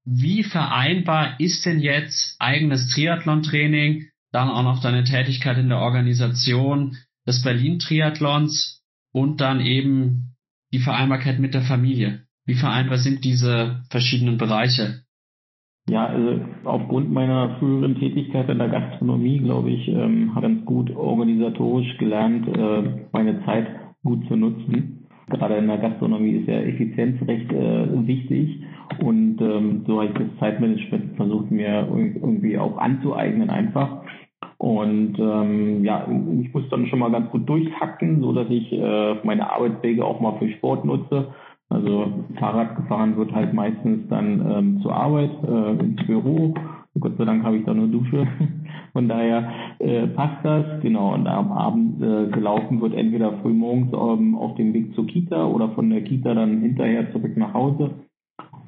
Wie 0.04 0.42
vereinbar 0.42 1.38
ist 1.40 1.64
denn 1.64 1.80
jetzt 1.80 2.36
eigenes 2.38 2.88
Triathlon-Training, 2.88 4.08
dann 4.32 4.48
auch 4.48 4.62
noch 4.62 4.80
deine 4.80 5.04
Tätigkeit 5.04 5.56
in 5.58 5.68
der 5.68 5.78
Organisation 5.78 6.96
des 7.26 7.42
Berlin-Triathlons 7.42 8.82
und 9.12 9.40
dann 9.40 9.60
eben 9.60 10.34
die 10.72 10.80
Vereinbarkeit 10.80 11.38
mit 11.38 11.54
der 11.54 11.62
Familie? 11.62 12.26
Wie 12.44 12.54
vereinbar 12.54 12.98
sind 12.98 13.24
diese 13.24 13.84
verschiedenen 13.90 14.36
Bereiche? 14.36 15.03
Ja, 15.86 16.06
also 16.06 16.40
aufgrund 16.64 17.12
meiner 17.12 17.56
früheren 17.58 17.96
Tätigkeit 17.96 18.48
in 18.48 18.58
der 18.58 18.70
Gastronomie, 18.70 19.38
glaube 19.40 19.70
ich, 19.70 19.86
ähm, 19.88 20.34
habe 20.34 20.48
ganz 20.48 20.64
gut 20.64 20.94
organisatorisch 20.96 21.98
gelernt, 21.98 22.48
äh, 22.48 22.82
meine 23.12 23.44
Zeit 23.44 23.66
gut 24.02 24.26
zu 24.26 24.34
nutzen. 24.34 25.06
Gerade 25.28 25.56
in 25.56 25.66
der 25.66 25.78
Gastronomie 25.78 26.36
ist 26.36 26.48
ja 26.48 26.60
Effizienz 26.60 27.20
recht 27.28 27.52
äh, 27.52 28.06
wichtig 28.06 28.60
und 29.02 29.40
ähm, 29.42 29.84
so 29.86 30.00
habe 30.00 30.06
ich 30.06 30.14
das 30.14 30.38
Zeitmanagement 30.40 31.16
versucht 31.16 31.50
mir 31.50 31.86
irgendwie 31.90 32.58
auch 32.58 32.78
anzueignen 32.78 33.50
einfach. 33.50 34.04
Und 34.56 35.18
ähm, 35.18 35.84
ja, 35.84 36.06
ich 36.40 36.54
muss 36.54 36.68
dann 36.70 36.86
schon 36.86 36.98
mal 36.98 37.10
ganz 37.10 37.30
gut 37.30 37.46
durchhacken, 37.46 38.22
so 38.22 38.32
dass 38.32 38.48
ich 38.48 38.72
äh, 38.72 39.14
meine 39.24 39.50
Arbeitswege 39.52 40.04
auch 40.04 40.20
mal 40.20 40.38
für 40.38 40.48
Sport 40.48 40.86
nutze 40.86 41.28
also 41.74 42.24
Fahrrad 42.38 42.76
gefahren 42.76 43.16
wird 43.16 43.32
halt 43.34 43.52
meistens 43.52 44.08
dann 44.08 44.46
ähm, 44.48 44.80
zur 44.80 44.94
Arbeit, 44.94 45.30
äh, 45.46 45.82
ins 45.82 46.06
Büro. 46.06 46.54
Gott 46.98 47.16
sei 47.18 47.24
Dank 47.24 47.42
habe 47.42 47.56
ich 47.56 47.64
da 47.64 47.74
nur 47.74 47.88
Dusche. 47.88 48.26
Von 48.92 49.08
daher 49.08 49.50
äh, 49.80 50.06
passt 50.06 50.44
das. 50.44 50.80
Genau. 50.80 51.14
Und 51.14 51.26
am 51.26 51.50
Abend 51.50 52.00
äh, 52.00 52.30
gelaufen 52.30 52.80
wird 52.80 52.94
entweder 52.94 53.32
frühmorgens 53.42 53.92
ähm, 53.92 54.36
auf 54.36 54.54
dem 54.54 54.72
Weg 54.72 54.94
zur 54.94 55.06
Kita 55.06 55.44
oder 55.46 55.70
von 55.70 55.90
der 55.90 56.04
Kita 56.04 56.32
dann 56.34 56.60
hinterher 56.60 57.10
zurück 57.10 57.36
nach 57.36 57.52
Hause. 57.52 57.90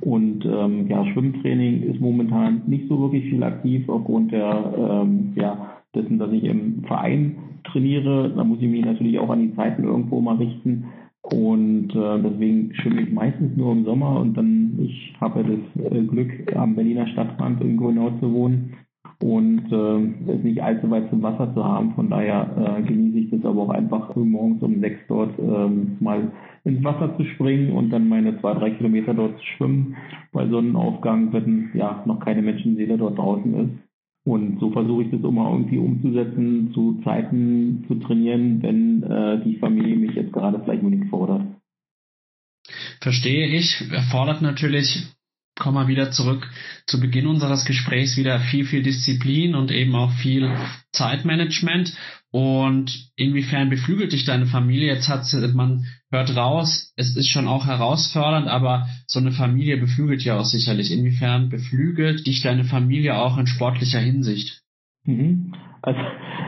Und 0.00 0.44
ähm, 0.44 0.88
ja, 0.88 1.06
Schwimmtraining 1.06 1.82
ist 1.82 2.00
momentan 2.00 2.62
nicht 2.66 2.88
so 2.88 3.00
wirklich 3.00 3.24
viel 3.30 3.42
aktiv 3.42 3.88
aufgrund 3.88 4.32
der 4.32 4.74
ähm, 4.76 5.32
ja, 5.36 5.76
dessen, 5.94 6.18
dass 6.18 6.32
ich 6.32 6.44
im 6.44 6.82
Verein 6.84 7.36
trainiere. 7.64 8.32
Da 8.36 8.44
muss 8.44 8.60
ich 8.60 8.68
mich 8.68 8.84
natürlich 8.84 9.18
auch 9.20 9.30
an 9.30 9.40
die 9.40 9.54
Zeiten 9.54 9.84
irgendwo 9.84 10.20
mal 10.20 10.36
richten. 10.36 10.86
Und 11.30 11.90
äh, 11.90 12.22
deswegen 12.22 12.72
schwimme 12.74 13.02
ich 13.02 13.12
meistens 13.12 13.56
nur 13.56 13.72
im 13.72 13.84
Sommer 13.84 14.20
und 14.20 14.36
dann, 14.36 14.78
ich 14.78 15.12
habe 15.20 15.42
das 15.42 15.84
äh, 15.92 16.02
Glück, 16.02 16.30
am 16.54 16.76
Berliner 16.76 17.08
Stadtrand 17.08 17.60
in 17.62 17.76
Grünau 17.76 18.10
zu 18.20 18.32
wohnen 18.32 18.74
und 19.20 19.72
äh, 19.72 20.32
es 20.32 20.44
nicht 20.44 20.62
allzu 20.62 20.88
weit 20.88 21.10
zum 21.10 21.22
Wasser 21.22 21.52
zu 21.52 21.64
haben. 21.64 21.94
Von 21.94 22.10
daher 22.10 22.78
äh, 22.78 22.82
genieße 22.82 23.18
ich 23.18 23.30
das 23.30 23.44
aber 23.44 23.62
auch 23.62 23.70
einfach 23.70 24.14
morgens 24.14 24.62
um 24.62 24.78
sechs 24.78 25.00
dort 25.08 25.36
ähm, 25.40 25.96
mal 25.98 26.30
ins 26.64 26.84
Wasser 26.84 27.16
zu 27.16 27.24
springen 27.24 27.72
und 27.72 27.90
dann 27.90 28.08
meine 28.08 28.38
zwei, 28.40 28.54
drei 28.54 28.70
Kilometer 28.70 29.12
dort 29.12 29.36
zu 29.38 29.44
schwimmen 29.56 29.96
bei 30.32 30.46
Sonnenaufgang, 30.46 31.32
wenn 31.32 31.70
ja 31.74 32.04
noch 32.06 32.20
keine 32.20 32.42
Menschenseele 32.42 32.98
dort 32.98 33.18
draußen 33.18 33.54
ist. 33.54 33.85
Und 34.26 34.58
so 34.58 34.72
versuche 34.72 35.04
ich 35.04 35.10
das 35.12 35.20
immer 35.20 35.52
irgendwie 35.52 35.78
umzusetzen, 35.78 36.72
zu 36.74 37.00
Zeiten 37.04 37.84
zu 37.86 37.94
trainieren, 37.94 38.60
wenn 38.60 39.04
äh, 39.04 39.44
die 39.44 39.56
Familie 39.58 39.94
mich 39.94 40.16
jetzt 40.16 40.32
gerade 40.32 40.60
vielleicht 40.64 40.82
unbedingt 40.82 41.10
fordert. 41.10 41.46
Verstehe 43.00 43.46
ich. 43.46 43.88
Erfordert 43.92 44.42
natürlich, 44.42 45.06
kommen 45.56 45.76
wir 45.76 45.86
wieder 45.86 46.10
zurück 46.10 46.50
zu 46.86 46.98
Beginn 46.98 47.28
unseres 47.28 47.64
Gesprächs, 47.66 48.16
wieder 48.16 48.40
viel, 48.40 48.64
viel 48.64 48.82
Disziplin 48.82 49.54
und 49.54 49.70
eben 49.70 49.94
auch 49.94 50.10
viel 50.14 50.50
Zeitmanagement. 50.90 51.96
Und 52.32 53.12
inwiefern 53.14 53.70
beflügelt 53.70 54.10
dich 54.10 54.24
deine 54.24 54.46
Familie? 54.46 54.92
Jetzt 54.92 55.08
hat 55.08 55.24
man 55.54 55.86
hört 56.10 56.36
raus, 56.36 56.92
es 56.96 57.16
ist 57.16 57.28
schon 57.28 57.48
auch 57.48 57.66
herausfordernd, 57.66 58.48
aber 58.48 58.86
so 59.06 59.18
eine 59.18 59.32
Familie 59.32 59.76
beflügelt 59.76 60.22
ja 60.22 60.38
auch 60.38 60.44
sicherlich. 60.44 60.92
Inwiefern 60.92 61.48
beflügelt 61.48 62.26
dich 62.26 62.42
deine 62.42 62.64
Familie 62.64 63.18
auch 63.18 63.38
in 63.38 63.46
sportlicher 63.46 64.00
Hinsicht? 64.00 64.62
Mhm. 65.04 65.52
Also 65.82 66.00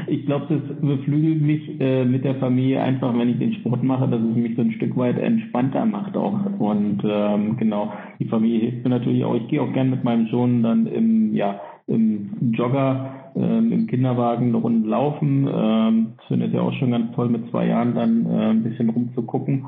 ich 0.08 0.26
glaube, 0.26 0.46
das 0.48 0.80
beflügelt 0.80 1.42
mich 1.42 1.80
äh, 1.80 2.04
mit 2.04 2.24
der 2.24 2.36
Familie 2.36 2.82
einfach, 2.82 3.16
wenn 3.16 3.28
ich 3.28 3.38
den 3.38 3.54
Sport 3.54 3.84
mache, 3.84 4.08
dass 4.08 4.20
es 4.20 4.36
mich 4.36 4.56
so 4.56 4.62
ein 4.62 4.72
Stück 4.72 4.96
weit 4.96 5.18
entspannter 5.18 5.84
macht 5.86 6.16
auch. 6.16 6.44
Und 6.58 7.02
ähm, 7.04 7.56
genau, 7.56 7.92
die 8.18 8.24
Familie 8.24 8.60
hilft 8.60 8.84
mir 8.84 8.90
natürlich 8.90 9.24
auch. 9.24 9.34
Ich 9.34 9.48
gehe 9.48 9.62
auch 9.62 9.72
gern 9.72 9.90
mit 9.90 10.02
meinem 10.02 10.28
Sohn 10.28 10.62
dann 10.62 10.86
im, 10.86 11.34
ja, 11.34 11.60
im 11.86 12.52
Jogger 12.52 13.17
ähm, 13.38 13.72
im 13.72 13.86
Kinderwagen 13.86 14.48
eine 14.48 14.56
Runde 14.56 14.88
laufen. 14.88 15.48
Ähm, 15.52 16.06
das 16.16 16.26
findet 16.26 16.52
ja 16.52 16.60
auch 16.60 16.72
schon 16.74 16.90
ganz 16.90 17.14
toll, 17.14 17.28
mit 17.28 17.48
zwei 17.50 17.66
Jahren 17.66 17.94
dann 17.94 18.26
äh, 18.26 18.50
ein 18.50 18.62
bisschen 18.62 18.90
rumzugucken. 18.90 19.66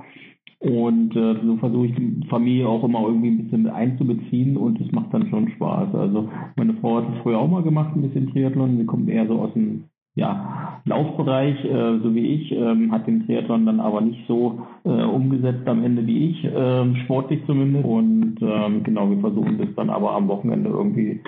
Und 0.59 1.17
äh, 1.17 1.37
so 1.43 1.57
versuche 1.57 1.87
ich 1.87 1.95
die 1.95 2.27
Familie 2.29 2.69
auch 2.69 2.85
immer 2.85 3.01
irgendwie 3.07 3.31
ein 3.31 3.45
bisschen 3.45 3.67
einzubeziehen 3.67 4.59
und 4.59 4.79
es 4.79 4.93
macht 4.93 5.15
dann 5.15 5.27
schon 5.31 5.49
Spaß. 5.53 5.95
Also 5.95 6.29
meine 6.57 6.75
Frau 6.75 6.99
hat 6.99 7.05
es 7.15 7.23
früher 7.23 7.39
auch 7.39 7.49
mal 7.49 7.63
gemacht, 7.63 7.97
ein 7.97 8.03
bisschen 8.03 8.31
Triathlon. 8.31 8.77
Sie 8.77 8.85
kommt 8.85 9.09
eher 9.09 9.27
so 9.27 9.41
aus 9.41 9.55
dem 9.55 9.85
ja, 10.17 10.83
Laufbereich, 10.85 11.65
äh, 11.65 11.99
so 12.03 12.15
wie 12.15 12.27
ich, 12.27 12.53
ähm, 12.53 12.93
hat 12.93 13.07
den 13.07 13.25
Triathlon 13.25 13.65
dann 13.65 13.81
aber 13.81 14.03
nicht 14.03 14.21
so 14.27 14.61
äh, 14.85 14.91
umgesetzt 15.05 15.67
am 15.67 15.83
Ende 15.83 16.07
wie 16.07 16.31
ich, 16.31 16.45
äh, 16.45 16.95
sportlich 17.05 17.41
zumindest. 17.47 17.87
Und 17.87 18.37
ähm, 18.43 18.83
genau, 18.83 19.09
wir 19.09 19.19
versuchen 19.19 19.57
das 19.57 19.69
dann 19.77 19.89
aber 19.89 20.13
am 20.13 20.29
Wochenende 20.29 20.69
irgendwie 20.69 21.21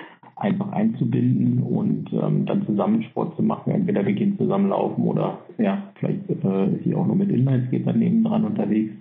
einfach 0.43 0.71
einzubinden 0.71 1.63
und 1.63 2.11
ähm, 2.13 2.45
dann 2.45 2.65
zusammen 2.65 3.03
Sport 3.03 3.35
zu 3.35 3.43
machen. 3.43 3.71
Entweder 3.71 4.05
wir 4.05 4.13
gehen 4.13 4.37
zusammen 4.37 4.69
laufen 4.69 5.03
oder 5.03 5.39
ja, 5.57 5.83
vielleicht 5.95 6.29
äh, 6.29 6.75
ist 6.75 6.83
sie 6.83 6.95
auch 6.95 7.07
nur 7.07 7.15
mit 7.15 7.29
Inlineskater 7.29 7.93
nebendran 7.93 8.43
unterwegs. 8.43 8.93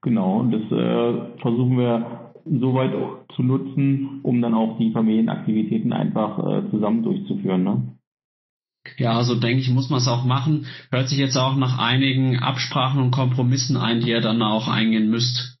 Genau, 0.00 0.40
und 0.40 0.52
das 0.52 0.62
äh, 0.72 1.40
versuchen 1.40 1.76
wir 1.76 2.32
soweit 2.46 2.94
auch 2.94 3.26
zu 3.34 3.42
nutzen, 3.42 4.20
um 4.22 4.40
dann 4.40 4.54
auch 4.54 4.78
die 4.78 4.92
Familienaktivitäten 4.92 5.92
einfach 5.92 6.38
äh, 6.38 6.70
zusammen 6.70 7.02
durchzuführen. 7.02 7.64
Ne? 7.64 7.82
Ja, 8.96 9.12
so 9.12 9.18
also 9.18 9.34
denke 9.34 9.60
ich, 9.60 9.70
muss 9.70 9.90
man 9.90 9.98
es 9.98 10.08
auch 10.08 10.24
machen. 10.24 10.66
Hört 10.90 11.08
sich 11.08 11.18
jetzt 11.18 11.36
auch 11.36 11.56
nach 11.56 11.78
einigen 11.78 12.38
Absprachen 12.38 13.02
und 13.02 13.10
Kompromissen 13.10 13.76
ein, 13.76 14.00
die 14.00 14.10
ihr 14.10 14.22
dann 14.22 14.40
auch 14.40 14.68
eingehen 14.68 15.10
müsst. 15.10 15.57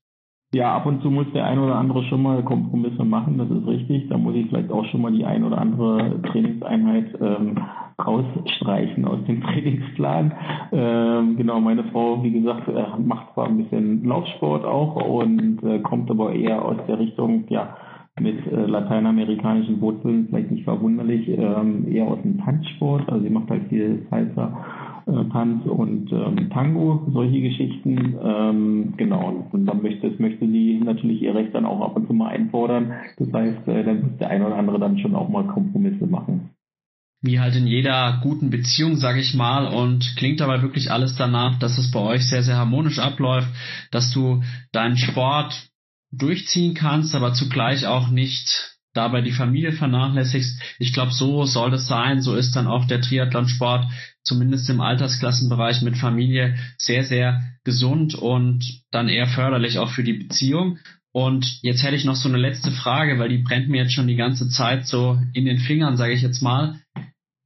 Ja, 0.54 0.74
ab 0.74 0.86
und 0.86 1.02
zu 1.02 1.10
muss 1.10 1.26
der 1.34 1.44
ein 1.44 1.58
oder 1.58 1.76
andere 1.76 2.02
schon 2.04 2.22
mal 2.22 2.42
Kompromisse 2.42 3.04
machen, 3.04 3.36
das 3.36 3.50
ist 3.50 3.66
richtig. 3.66 4.08
Da 4.08 4.16
muss 4.16 4.34
ich 4.34 4.46
vielleicht 4.48 4.70
auch 4.72 4.84
schon 4.86 5.02
mal 5.02 5.12
die 5.12 5.26
ein 5.26 5.44
oder 5.44 5.58
andere 5.58 6.22
Trainingseinheit 6.22 7.14
ähm, 7.20 7.58
rausstreichen 8.02 9.04
aus 9.04 9.18
dem 9.26 9.42
Trainingsplan. 9.42 10.32
Ähm, 10.72 11.36
genau, 11.36 11.60
meine 11.60 11.84
Frau, 11.84 12.22
wie 12.22 12.32
gesagt, 12.32 12.66
äh, 12.66 12.98
macht 12.98 13.34
zwar 13.34 13.46
ein 13.46 13.58
bisschen 13.58 14.04
Laufsport 14.04 14.64
auch 14.64 14.96
und 14.96 15.62
äh, 15.64 15.80
kommt 15.80 16.10
aber 16.10 16.32
eher 16.32 16.64
aus 16.64 16.78
der 16.88 16.98
Richtung, 16.98 17.44
ja, 17.48 17.76
mit 18.20 18.46
äh, 18.46 18.66
lateinamerikanischen 18.66 19.80
Wurzeln, 19.80 20.26
vielleicht 20.28 20.50
nicht 20.50 20.64
verwunderlich, 20.64 21.28
ähm, 21.28 21.86
eher 21.90 22.06
aus 22.06 22.22
dem 22.22 22.38
Tanzsport. 22.38 23.08
Also 23.08 23.24
sie 23.24 23.30
macht 23.30 23.50
halt 23.50 23.68
viel 23.68 24.06
Salsa, 24.10 24.64
äh, 25.06 25.24
Tanz 25.32 25.64
und 25.66 26.12
ähm, 26.12 26.50
Tango, 26.50 27.06
solche 27.12 27.40
Geschichten. 27.40 28.16
Ähm, 28.22 28.94
genau. 28.96 29.46
Und 29.50 29.66
dann 29.66 29.82
möchte, 29.82 30.10
das 30.10 30.18
möchte 30.18 30.46
sie 30.46 30.80
natürlich 30.84 31.22
ihr 31.22 31.34
Recht 31.34 31.54
dann 31.54 31.66
auch 31.66 31.80
ab 31.80 31.96
und 31.96 32.06
zu 32.06 32.12
mal 32.12 32.28
einfordern. 32.28 32.92
Das 33.16 33.32
heißt, 33.32 33.68
äh, 33.68 33.84
dann 33.84 34.02
muss 34.02 34.18
der 34.18 34.30
eine 34.30 34.46
oder 34.46 34.56
andere 34.56 34.78
dann 34.78 34.98
schon 34.98 35.14
auch 35.14 35.28
mal 35.28 35.44
Kompromisse 35.46 36.06
machen. 36.06 36.50
Wie 37.20 37.40
halt 37.40 37.56
in 37.56 37.66
jeder 37.66 38.20
guten 38.22 38.50
Beziehung, 38.50 38.96
sage 38.96 39.18
ich 39.18 39.34
mal, 39.34 39.66
und 39.66 40.14
klingt 40.16 40.38
dabei 40.38 40.62
wirklich 40.62 40.92
alles 40.92 41.16
danach, 41.16 41.58
dass 41.58 41.76
es 41.76 41.90
bei 41.90 41.98
euch 41.98 42.28
sehr, 42.28 42.44
sehr 42.44 42.56
harmonisch 42.56 43.00
abläuft, 43.00 43.48
dass 43.90 44.12
du 44.12 44.42
deinen 44.70 44.96
Sport 44.96 45.67
durchziehen 46.10 46.74
kannst, 46.74 47.14
aber 47.14 47.34
zugleich 47.34 47.86
auch 47.86 48.08
nicht 48.08 48.78
dabei 48.94 49.20
die 49.20 49.32
Familie 49.32 49.72
vernachlässigst. 49.72 50.60
Ich 50.78 50.92
glaube, 50.92 51.12
so 51.12 51.44
soll 51.44 51.74
es 51.74 51.86
sein. 51.86 52.20
So 52.20 52.34
ist 52.34 52.56
dann 52.56 52.66
auch 52.66 52.86
der 52.86 53.00
Triathlonsport, 53.00 53.86
zumindest 54.22 54.68
im 54.70 54.80
Altersklassenbereich 54.80 55.82
mit 55.82 55.96
Familie, 55.96 56.56
sehr, 56.78 57.04
sehr 57.04 57.42
gesund 57.64 58.14
und 58.14 58.64
dann 58.90 59.08
eher 59.08 59.28
förderlich 59.28 59.78
auch 59.78 59.90
für 59.90 60.02
die 60.02 60.14
Beziehung. 60.14 60.78
Und 61.12 61.62
jetzt 61.62 61.82
hätte 61.82 61.96
ich 61.96 62.04
noch 62.04 62.16
so 62.16 62.28
eine 62.28 62.38
letzte 62.38 62.70
Frage, 62.70 63.18
weil 63.18 63.28
die 63.28 63.38
brennt 63.38 63.68
mir 63.68 63.82
jetzt 63.82 63.92
schon 63.92 64.08
die 64.08 64.16
ganze 64.16 64.48
Zeit 64.48 64.86
so 64.86 65.18
in 65.32 65.44
den 65.44 65.58
Fingern, 65.58 65.96
sage 65.96 66.12
ich 66.12 66.22
jetzt 66.22 66.42
mal. 66.42 66.80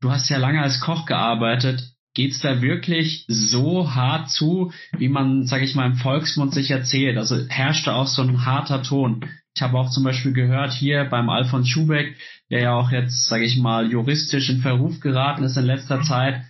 Du 0.00 0.10
hast 0.10 0.28
ja 0.28 0.38
lange 0.38 0.62
als 0.62 0.80
Koch 0.80 1.06
gearbeitet 1.06 1.91
geht's 2.14 2.40
da 2.40 2.60
wirklich 2.60 3.24
so 3.28 3.94
hart 3.94 4.30
zu, 4.30 4.72
wie 4.96 5.08
man, 5.08 5.44
sage 5.46 5.64
ich 5.64 5.74
mal, 5.74 5.86
im 5.86 5.96
Volksmund 5.96 6.52
sich 6.52 6.70
erzählt? 6.70 7.16
Also 7.16 7.36
herrscht 7.48 7.86
da 7.86 7.94
auch 7.94 8.06
so 8.06 8.22
ein 8.22 8.44
harter 8.44 8.82
Ton. 8.82 9.24
Ich 9.54 9.62
habe 9.62 9.78
auch 9.78 9.90
zum 9.90 10.04
Beispiel 10.04 10.32
gehört 10.32 10.72
hier 10.72 11.04
beim 11.04 11.28
Alfons 11.28 11.68
Schubeck, 11.68 12.16
der 12.50 12.62
ja 12.62 12.74
auch 12.74 12.90
jetzt, 12.90 13.28
sage 13.28 13.44
ich 13.44 13.58
mal, 13.58 13.90
juristisch 13.90 14.48
in 14.48 14.58
Verruf 14.58 15.00
geraten 15.00 15.44
ist 15.44 15.56
in 15.56 15.64
letzter 15.64 16.00
Zeit, 16.02 16.42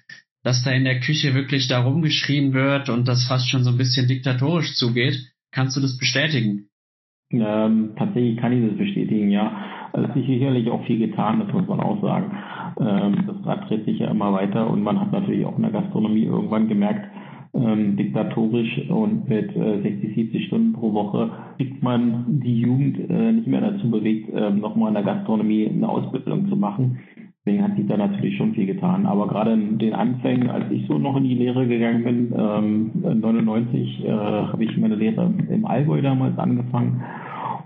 dass 0.45 0.63
da 0.65 0.71
in 0.71 0.85
der 0.85 1.01
Küche 1.01 1.35
wirklich 1.35 1.69
da 1.69 1.81
rumgeschrien 1.81 2.53
wird 2.53 2.89
und 2.89 3.07
das 3.09 3.25
fast 3.25 3.49
schon 3.49 3.65
so 3.65 3.71
ein 3.71 3.79
bisschen 3.79 4.09
diktatorisch 4.09 4.75
zugeht. 4.75 5.19
Kannst 5.53 5.77
du 5.77 5.81
das 5.81 5.99
bestätigen? 5.99 6.69
Ähm, 7.31 7.93
tatsächlich 7.97 8.37
kann 8.39 8.53
ich 8.53 8.69
das 8.69 8.79
bestätigen, 8.79 9.31
ja. 9.31 9.91
Es 9.95 10.17
ist 10.17 10.27
sicherlich 10.27 10.69
auch 10.71 10.85
viel 10.87 10.99
getan, 10.99 11.41
das 11.41 11.53
muss 11.53 11.67
man 11.67 11.81
auch 11.81 12.01
sagen. 12.01 12.31
Ähm, 12.81 13.25
das 13.27 13.47
Rad 13.47 13.69
dreht 13.69 13.85
sich 13.85 13.99
ja 13.99 14.11
immer 14.11 14.33
weiter 14.33 14.69
und 14.71 14.83
man 14.83 15.01
hat 15.01 15.13
natürlich 15.13 15.45
auch 15.45 15.57
in 15.57 15.63
der 15.63 15.73
Gastronomie 15.73 16.25
irgendwann 16.25 16.69
gemerkt, 16.69 17.09
ähm, 17.55 17.97
diktatorisch 17.97 18.89
und 18.89 19.29
mit 19.29 19.55
äh, 19.55 19.83
60, 19.83 20.15
70 20.15 20.47
Stunden 20.47 20.73
pro 20.73 20.93
Woche 20.95 21.31
kriegt 21.57 21.83
man 21.83 22.41
die 22.43 22.61
Jugend 22.61 22.99
äh, 23.11 23.33
nicht 23.33 23.47
mehr 23.47 23.61
dazu 23.61 23.91
bewegt, 23.91 24.33
äh, 24.33 24.51
nochmal 24.51 24.89
in 24.89 24.95
der 24.95 25.03
Gastronomie 25.03 25.69
eine 25.69 25.89
Ausbildung 25.89 26.49
zu 26.49 26.57
machen. 26.57 26.99
Deswegen 27.45 27.65
hat 27.65 27.77
sich 27.77 27.87
da 27.89 27.97
natürlich 27.97 28.37
schon 28.37 28.55
viel 28.55 28.67
getan. 28.67 29.05
Aber 29.05 29.27
gerade 29.27 29.53
in 29.53 29.77
den 29.79 29.95
Anfängen, 29.95 30.49
als 30.49 30.71
ich 30.71 30.87
so 30.87 30.97
noch 30.97 31.17
in 31.17 31.25
die 31.25 31.35
Lehre 31.35 31.67
gegangen 31.67 32.05
bin, 32.05 32.33
ähm, 32.37 33.21
99 33.21 34.05
äh, 34.05 34.11
habe 34.11 34.65
ich 34.65 34.77
meine 34.79 34.95
Lehre 34.95 35.29
im 35.51 35.67
Allgäu 35.67 36.01
damals 36.01 36.39
angefangen 36.39 37.03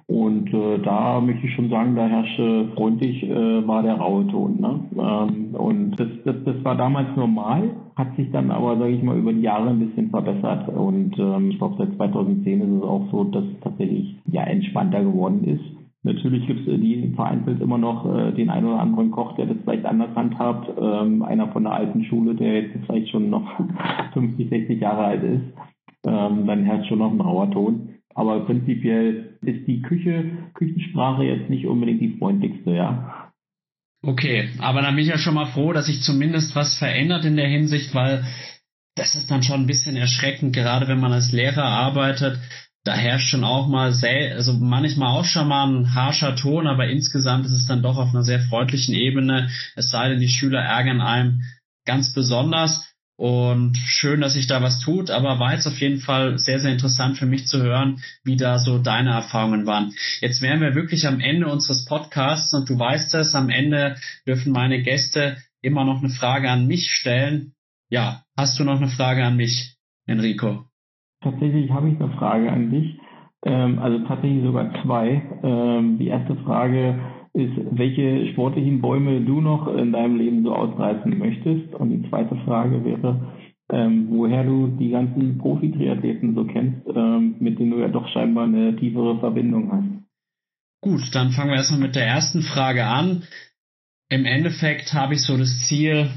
und 0.09 0.55
äh, 0.55 0.78
da 0.78 1.20
möchte 1.20 1.47
ich 1.47 1.55
schon 1.55 1.69
sagen, 1.69 1.97
da 1.97 2.07
herrschte 2.07 2.69
freundlich 2.77 3.24
äh, 3.24 3.66
war 3.66 3.83
der 3.83 3.95
raue 3.95 4.27
Ton. 4.28 4.61
Ne? 4.61 4.81
Ähm, 4.97 5.55
und 5.55 5.97
das, 5.99 6.09
das, 6.24 6.37
das 6.45 6.65
war 6.65 6.77
damals 6.77 7.16
normal, 7.16 7.70
hat 7.97 8.15
sich 8.15 8.31
dann 8.31 8.53
aber, 8.53 8.78
sage 8.78 8.93
ich 8.93 9.03
mal, 9.03 9.19
über 9.19 9.33
die 9.33 9.41
Jahre 9.41 9.70
ein 9.70 9.81
bisschen 9.81 10.11
verbessert. 10.11 10.69
Und 10.69 11.19
ähm, 11.19 11.51
ich 11.51 11.59
glaube, 11.59 11.74
seit 11.78 11.97
2010 11.97 12.61
ist 12.61 12.69
es 12.69 12.83
auch 12.83 13.11
so, 13.11 13.24
dass 13.24 13.43
es 13.45 13.61
tatsächlich 13.62 14.16
ja 14.27 14.45
entspannter 14.45 15.03
geworden 15.03 15.43
ist. 15.43 15.65
Natürlich 16.05 16.47
gibt 16.47 16.69
es 16.69 16.81
die 16.81 17.12
vereinzelt 17.16 17.61
immer 17.61 17.78
noch 17.78 18.07
äh, 18.07 18.31
den 18.31 18.49
einen 18.49 18.66
oder 18.66 18.78
anderen 18.78 19.11
Koch, 19.11 19.35
der 19.35 19.47
das 19.47 19.57
vielleicht 19.65 19.87
anders 19.87 20.15
handhabt. 20.15 20.70
Ähm, 20.81 21.24
einer 21.24 21.49
von 21.49 21.65
der 21.65 21.73
alten 21.73 22.05
Schule, 22.05 22.37
der 22.37 22.62
jetzt 22.62 22.77
vielleicht 22.87 23.09
schon 23.09 23.28
noch 23.28 23.43
50, 24.12 24.51
60 24.51 24.81
Jahre 24.81 25.05
alt 25.05 25.24
ist. 25.24 25.43
Ähm, 26.07 26.47
dann 26.47 26.62
herrscht 26.62 26.89
schon 26.89 27.01
noch 27.01 27.11
ein 27.11 27.20
rauer 27.20 27.51
Ton. 27.51 27.95
Aber 28.16 28.47
prinzipiell 28.47 29.38
ist 29.43 29.66
die 29.66 29.82
Küche, 29.82 30.38
Küchensprache 30.55 31.24
jetzt 31.24 31.51
nicht 31.51 31.66
unbedingt 31.66 32.01
die 32.01 32.16
freundlichste, 32.18 32.70
ja. 32.70 33.30
Okay, 34.02 34.48
aber 34.59 34.80
dann 34.80 34.97
bin 34.97 35.05
ich 35.05 35.10
ja 35.10 35.18
schon 35.18 35.34
mal 35.34 35.52
froh, 35.52 35.74
dass 35.74 35.86
sich 35.86 36.01
zumindest 36.01 36.56
was 36.56 36.78
verändert 36.78 37.26
in 37.26 37.36
der 37.36 37.48
Hinsicht, 37.48 37.94
weil 37.94 38.24
das 38.94 39.16
ist 39.16 39.30
dann 39.30 39.43
schon 39.43 39.60
ein 39.60 39.66
bisschen 39.66 39.97
erschreckend, 39.97 40.55
gerade 40.55 40.88
wenn 40.88 40.98
man 40.98 41.12
als 41.12 41.30
Lehrer 41.32 41.64
arbeitet. 41.64 42.38
Da 42.84 42.94
herrscht 42.94 43.28
schon 43.28 43.44
auch 43.44 43.68
mal 43.68 43.93
sehr, 43.93 44.34
also 44.36 44.55
manchmal 44.55 45.10
auch 45.10 45.26
schon 45.26 45.48
mal 45.48 45.66
ein 45.66 45.94
harscher 45.94 46.36
Ton, 46.36 46.66
aber 46.66 46.88
insgesamt 46.88 47.44
ist 47.44 47.52
es 47.52 47.66
dann 47.66 47.82
doch 47.82 47.98
auf 47.98 48.14
einer 48.14 48.22
sehr 48.22 48.40
freundlichen 48.40 48.94
Ebene. 48.94 49.51
Es 49.74 49.90
sei 49.90 50.09
denn, 50.09 50.20
die 50.20 50.28
Schüler 50.28 50.60
ärgern 50.60 51.02
einem 51.02 51.43
ganz 51.84 52.14
besonders. 52.14 52.95
Und 53.18 53.78
schön, 53.78 54.20
dass 54.20 54.34
sich 54.34 54.47
da 54.47 54.60
was 54.60 54.80
tut, 54.80 55.10
aber 55.10 55.38
war 55.38 55.55
jetzt 55.55 55.66
auf 55.66 55.80
jeden 55.80 56.01
Fall 56.01 56.38
sehr, 56.38 56.59
sehr 56.60 56.72
interessant 56.72 57.16
für 57.16 57.24
mich 57.24 57.47
zu 57.47 57.62
hören, 57.62 58.01
wie 58.24 58.36
da 58.36 58.59
so 58.59 58.78
deine 58.78 59.10
Erfahrungen 59.10 59.66
waren. 59.66 59.93
Jetzt 60.20 60.43
wären 60.43 60.60
wir 60.60 60.74
wirklich 60.74 61.06
am 61.06 61.20
Ende 61.20 61.47
unseres 61.47 61.86
Podcasts 61.86 62.52
und 62.52 62.68
du 62.68 62.78
weißt 62.78 63.14
es, 63.14 63.34
am 63.34 63.48
Ende 63.48 63.97
dürfen 64.26 64.52
meine 64.52 64.82
Gäste 64.82 65.38
immer 65.62 65.84
noch 65.84 66.01
eine 66.01 66.10
Frage 66.10 66.51
an 66.51 66.66
mich 66.66 66.90
stellen. 66.90 67.52
Ja, 67.88 68.22
hast 68.36 68.59
du 68.59 68.64
noch 68.64 68.76
eine 68.76 68.88
Frage 68.88 69.24
an 69.24 69.36
mich, 69.36 69.76
Enrico? 70.06 70.66
Tatsächlich 71.22 71.70
habe 71.70 71.88
ich 71.88 71.98
eine 71.98 72.12
Frage 72.18 72.52
an 72.52 72.70
dich. 72.70 72.98
Ähm, 73.47 73.78
also 73.78 73.98
tatsächlich 74.06 74.44
sogar 74.44 74.72
zwei. 74.82 75.22
Ähm, 75.43 75.98
die 75.98 76.09
erste 76.09 76.36
Frage, 76.44 76.98
ist, 77.36 77.52
welche 77.70 78.32
sportlichen 78.32 78.80
Bäume 78.80 79.20
du 79.20 79.40
noch 79.40 79.68
in 79.68 79.92
deinem 79.92 80.16
Leben 80.16 80.42
so 80.42 80.54
ausreißen 80.54 81.16
möchtest. 81.18 81.74
Und 81.74 81.90
die 81.90 82.08
zweite 82.08 82.34
Frage 82.46 82.84
wäre, 82.84 83.34
ähm, 83.70 84.06
woher 84.10 84.44
du 84.44 84.68
die 84.68 84.90
ganzen 84.90 85.38
Profi-Triathleten 85.38 86.34
so 86.34 86.44
kennst, 86.44 86.86
ähm, 86.88 87.36
mit 87.38 87.58
denen 87.58 87.72
du 87.72 87.78
ja 87.78 87.88
doch 87.88 88.08
scheinbar 88.08 88.44
eine 88.44 88.74
tiefere 88.76 89.18
Verbindung 89.18 89.70
hast. 89.70 90.06
Gut, 90.80 91.14
dann 91.14 91.30
fangen 91.30 91.50
wir 91.50 91.56
erstmal 91.56 91.80
mit 91.80 91.94
der 91.94 92.06
ersten 92.06 92.42
Frage 92.42 92.86
an. 92.86 93.24
Im 94.08 94.24
Endeffekt 94.24 94.94
habe 94.94 95.14
ich 95.14 95.22
so 95.22 95.36
das 95.36 95.66
Ziel, 95.66 96.08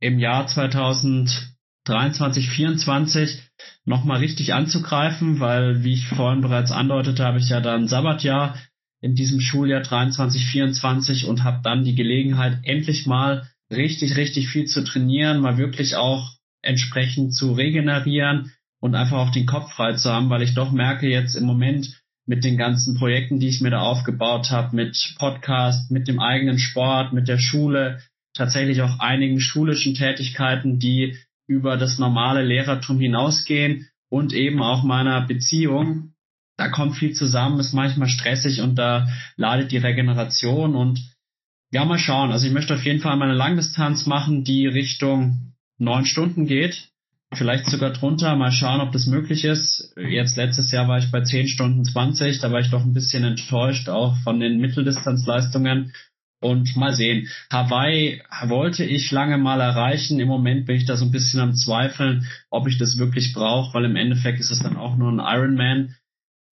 im 0.00 0.18
Jahr 0.18 0.46
2023, 0.46 1.48
2024 1.84 3.42
nochmal 3.84 4.18
richtig 4.18 4.54
anzugreifen, 4.54 5.40
weil, 5.40 5.82
wie 5.82 5.94
ich 5.94 6.06
vorhin 6.06 6.42
bereits 6.42 6.72
andeutete, 6.72 7.24
habe 7.24 7.38
ich 7.38 7.48
ja 7.48 7.60
dann 7.60 7.88
Sabbatjahr 7.88 8.54
in 9.00 9.14
diesem 9.14 9.40
Schuljahr 9.40 9.82
23, 9.82 10.44
24 10.46 11.26
und 11.26 11.44
habe 11.44 11.60
dann 11.62 11.84
die 11.84 11.94
Gelegenheit, 11.94 12.58
endlich 12.64 13.06
mal 13.06 13.48
richtig, 13.70 14.16
richtig 14.16 14.48
viel 14.48 14.66
zu 14.66 14.82
trainieren, 14.82 15.40
mal 15.40 15.58
wirklich 15.58 15.96
auch 15.96 16.32
entsprechend 16.62 17.34
zu 17.34 17.52
regenerieren 17.52 18.52
und 18.80 18.94
einfach 18.94 19.18
auch 19.18 19.30
den 19.30 19.46
Kopf 19.46 19.72
frei 19.72 19.94
zu 19.94 20.10
haben, 20.10 20.30
weil 20.30 20.42
ich 20.42 20.54
doch 20.54 20.72
merke 20.72 21.08
jetzt 21.08 21.34
im 21.34 21.44
Moment 21.44 22.00
mit 22.26 22.44
den 22.44 22.56
ganzen 22.56 22.96
Projekten, 22.96 23.40
die 23.40 23.48
ich 23.48 23.60
mir 23.60 23.70
da 23.70 23.80
aufgebaut 23.80 24.50
habe, 24.50 24.76
mit 24.76 25.14
Podcast, 25.18 25.90
mit 25.90 26.08
dem 26.08 26.20
eigenen 26.20 26.58
Sport, 26.58 27.12
mit 27.12 27.26
der 27.28 27.38
Schule, 27.38 28.00
tatsächlich 28.34 28.82
auch 28.82 28.98
einigen 28.98 29.40
schulischen 29.40 29.94
Tätigkeiten, 29.94 30.78
die 30.78 31.16
über 31.46 31.76
das 31.76 31.98
normale 31.98 32.44
Lehrertum 32.44 33.00
hinausgehen 33.00 33.88
und 34.10 34.32
eben 34.32 34.62
auch 34.62 34.84
meiner 34.84 35.26
Beziehung 35.26 36.12
da 36.58 36.68
kommt 36.68 36.96
viel 36.96 37.12
zusammen, 37.12 37.60
ist 37.60 37.72
manchmal 37.72 38.08
stressig 38.08 38.60
und 38.60 38.74
da 38.74 39.08
ladet 39.36 39.72
die 39.72 39.78
Regeneration 39.78 40.74
und 40.74 41.00
ja, 41.70 41.84
mal 41.84 41.98
schauen. 41.98 42.32
Also 42.32 42.46
ich 42.46 42.52
möchte 42.52 42.74
auf 42.74 42.84
jeden 42.84 43.00
Fall 43.00 43.16
meine 43.16 43.34
Langdistanz 43.34 44.06
machen, 44.06 44.42
die 44.42 44.66
Richtung 44.66 45.54
neun 45.78 46.04
Stunden 46.04 46.46
geht. 46.46 46.88
Vielleicht 47.32 47.66
sogar 47.66 47.90
drunter. 47.90 48.34
Mal 48.36 48.52
schauen, 48.52 48.80
ob 48.80 48.90
das 48.90 49.06
möglich 49.06 49.44
ist. 49.44 49.94
Jetzt 49.96 50.36
letztes 50.36 50.72
Jahr 50.72 50.88
war 50.88 50.98
ich 50.98 51.10
bei 51.10 51.20
zehn 51.20 51.46
Stunden 51.46 51.84
zwanzig. 51.84 52.40
Da 52.40 52.50
war 52.50 52.60
ich 52.60 52.70
doch 52.70 52.82
ein 52.82 52.94
bisschen 52.94 53.22
enttäuscht, 53.22 53.88
auch 53.90 54.16
von 54.24 54.40
den 54.40 54.58
Mitteldistanzleistungen. 54.58 55.92
Und 56.40 56.76
mal 56.76 56.94
sehen. 56.94 57.28
Hawaii 57.50 58.22
wollte 58.46 58.84
ich 58.84 59.10
lange 59.10 59.38
mal 59.38 59.60
erreichen. 59.60 60.20
Im 60.20 60.28
Moment 60.28 60.66
bin 60.66 60.76
ich 60.76 60.86
da 60.86 60.96
so 60.96 61.04
ein 61.04 61.10
bisschen 61.10 61.40
am 61.40 61.54
Zweifeln, 61.54 62.26
ob 62.48 62.66
ich 62.66 62.78
das 62.78 62.96
wirklich 62.96 63.34
brauche, 63.34 63.74
weil 63.74 63.84
im 63.84 63.96
Endeffekt 63.96 64.40
ist 64.40 64.50
es 64.50 64.60
dann 64.60 64.76
auch 64.76 64.96
nur 64.96 65.12
ein 65.12 65.18
Ironman 65.18 65.96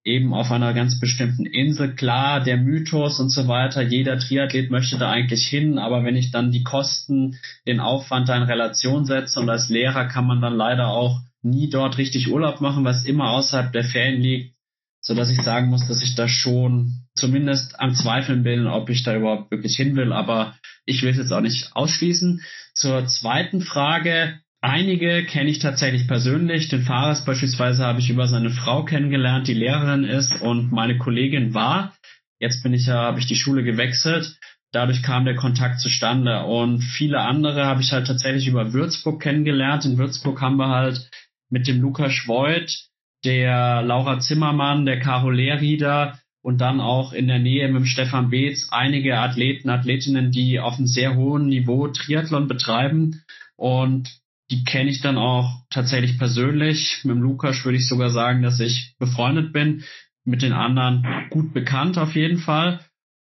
eben 0.07 0.33
auf 0.33 0.51
einer 0.51 0.73
ganz 0.73 0.99
bestimmten 0.99 1.45
Insel. 1.45 1.93
Klar, 1.93 2.41
der 2.41 2.55
Mythos 2.57 3.19
und 3.19 3.29
so 3.29 3.47
weiter, 3.49 3.81
jeder 3.81 4.17
Triathlet 4.17 4.71
möchte 4.71 4.97
da 4.97 5.11
eigentlich 5.11 5.45
hin, 5.45 5.77
aber 5.77 6.05
wenn 6.05 6.15
ich 6.15 6.31
dann 6.31 6.51
die 6.51 6.63
Kosten, 6.63 7.37
den 7.67 7.81
Aufwand 7.81 8.29
da 8.29 8.37
in 8.37 8.43
Relation 8.43 9.05
setze 9.05 9.41
und 9.41 9.49
als 9.49 9.67
Lehrer 9.67 10.05
kann 10.05 10.25
man 10.25 10.41
dann 10.41 10.55
leider 10.55 10.87
auch 10.87 11.19
nie 11.41 11.69
dort 11.69 11.97
richtig 11.97 12.31
Urlaub 12.31 12.61
machen, 12.61 12.85
was 12.85 13.05
immer 13.05 13.31
außerhalb 13.31 13.73
der 13.73 13.83
Ferien 13.83 14.21
liegt, 14.21 14.55
so 15.01 15.13
dass 15.13 15.29
ich 15.29 15.41
sagen 15.41 15.67
muss, 15.67 15.85
dass 15.87 16.01
ich 16.01 16.15
da 16.15 16.29
schon 16.29 17.03
zumindest 17.13 17.79
am 17.79 17.93
Zweifeln 17.93 18.43
bin, 18.43 18.65
ob 18.65 18.89
ich 18.89 19.03
da 19.03 19.15
überhaupt 19.15 19.51
wirklich 19.51 19.75
hin 19.75 19.97
will, 19.97 20.13
aber 20.13 20.55
ich 20.85 21.03
will 21.03 21.09
es 21.09 21.17
jetzt 21.17 21.33
auch 21.33 21.41
nicht 21.41 21.75
ausschließen. 21.75 22.41
Zur 22.73 23.05
zweiten 23.07 23.59
Frage, 23.61 24.39
Einige 24.61 25.23
kenne 25.23 25.51
ich 25.51 25.59
tatsächlich 25.59 26.07
persönlich. 26.07 26.67
Den 26.67 26.81
Fahrers 26.81 27.25
beispielsweise 27.25 27.85
habe 27.85 27.99
ich 27.99 28.09
über 28.09 28.27
seine 28.27 28.49
Frau 28.49 28.83
kennengelernt, 28.83 29.47
die 29.47 29.53
Lehrerin 29.53 30.03
ist 30.03 30.41
und 30.41 30.71
meine 30.71 30.97
Kollegin 30.97 31.53
war. 31.53 31.95
Jetzt 32.39 32.63
bin 32.63 32.73
ich 32.73 32.87
ja, 32.87 32.95
habe 32.95 33.19
ich 33.19 33.27
die 33.27 33.35
Schule 33.35 33.63
gewechselt. 33.63 34.37
Dadurch 34.71 35.03
kam 35.03 35.25
der 35.25 35.35
Kontakt 35.35 35.79
zustande. 35.79 36.43
Und 36.43 36.81
viele 36.81 37.21
andere 37.21 37.65
habe 37.65 37.81
ich 37.81 37.91
halt 37.91 38.07
tatsächlich 38.07 38.47
über 38.47 38.73
Würzburg 38.73 39.21
kennengelernt. 39.21 39.85
In 39.85 39.97
Würzburg 39.97 40.41
haben 40.41 40.57
wir 40.57 40.69
halt 40.69 41.09
mit 41.49 41.67
dem 41.67 41.79
Lukas 41.79 42.13
Schwoid, 42.13 42.75
der 43.23 43.81
Laura 43.83 44.19
Zimmermann, 44.19 44.85
der 44.85 44.99
Caro 44.99 45.29
Lehrrieder 45.29 46.19
und 46.41 46.59
dann 46.61 46.81
auch 46.81 47.13
in 47.13 47.27
der 47.27 47.39
Nähe 47.39 47.67
mit 47.67 47.77
dem 47.77 47.85
Stefan 47.85 48.29
Beetz 48.29 48.69
einige 48.71 49.19
Athleten, 49.19 49.69
Athletinnen, 49.69 50.31
die 50.31 50.59
auf 50.59 50.77
einem 50.77 50.87
sehr 50.87 51.15
hohen 51.15 51.47
Niveau 51.47 51.87
Triathlon 51.87 52.47
betreiben. 52.47 53.23
Und 53.55 54.09
die 54.49 54.63
kenne 54.63 54.89
ich 54.89 55.01
dann 55.01 55.17
auch 55.17 55.63
tatsächlich 55.69 56.17
persönlich. 56.17 57.01
Mit 57.03 57.15
dem 57.15 57.21
Lukas 57.21 57.65
würde 57.65 57.77
ich 57.77 57.87
sogar 57.87 58.09
sagen, 58.09 58.41
dass 58.41 58.59
ich 58.59 58.95
befreundet 58.99 59.53
bin. 59.53 59.83
Mit 60.23 60.41
den 60.41 60.53
anderen 60.53 61.05
gut 61.29 61.53
bekannt 61.53 61.97
auf 61.97 62.15
jeden 62.15 62.39
Fall. 62.39 62.81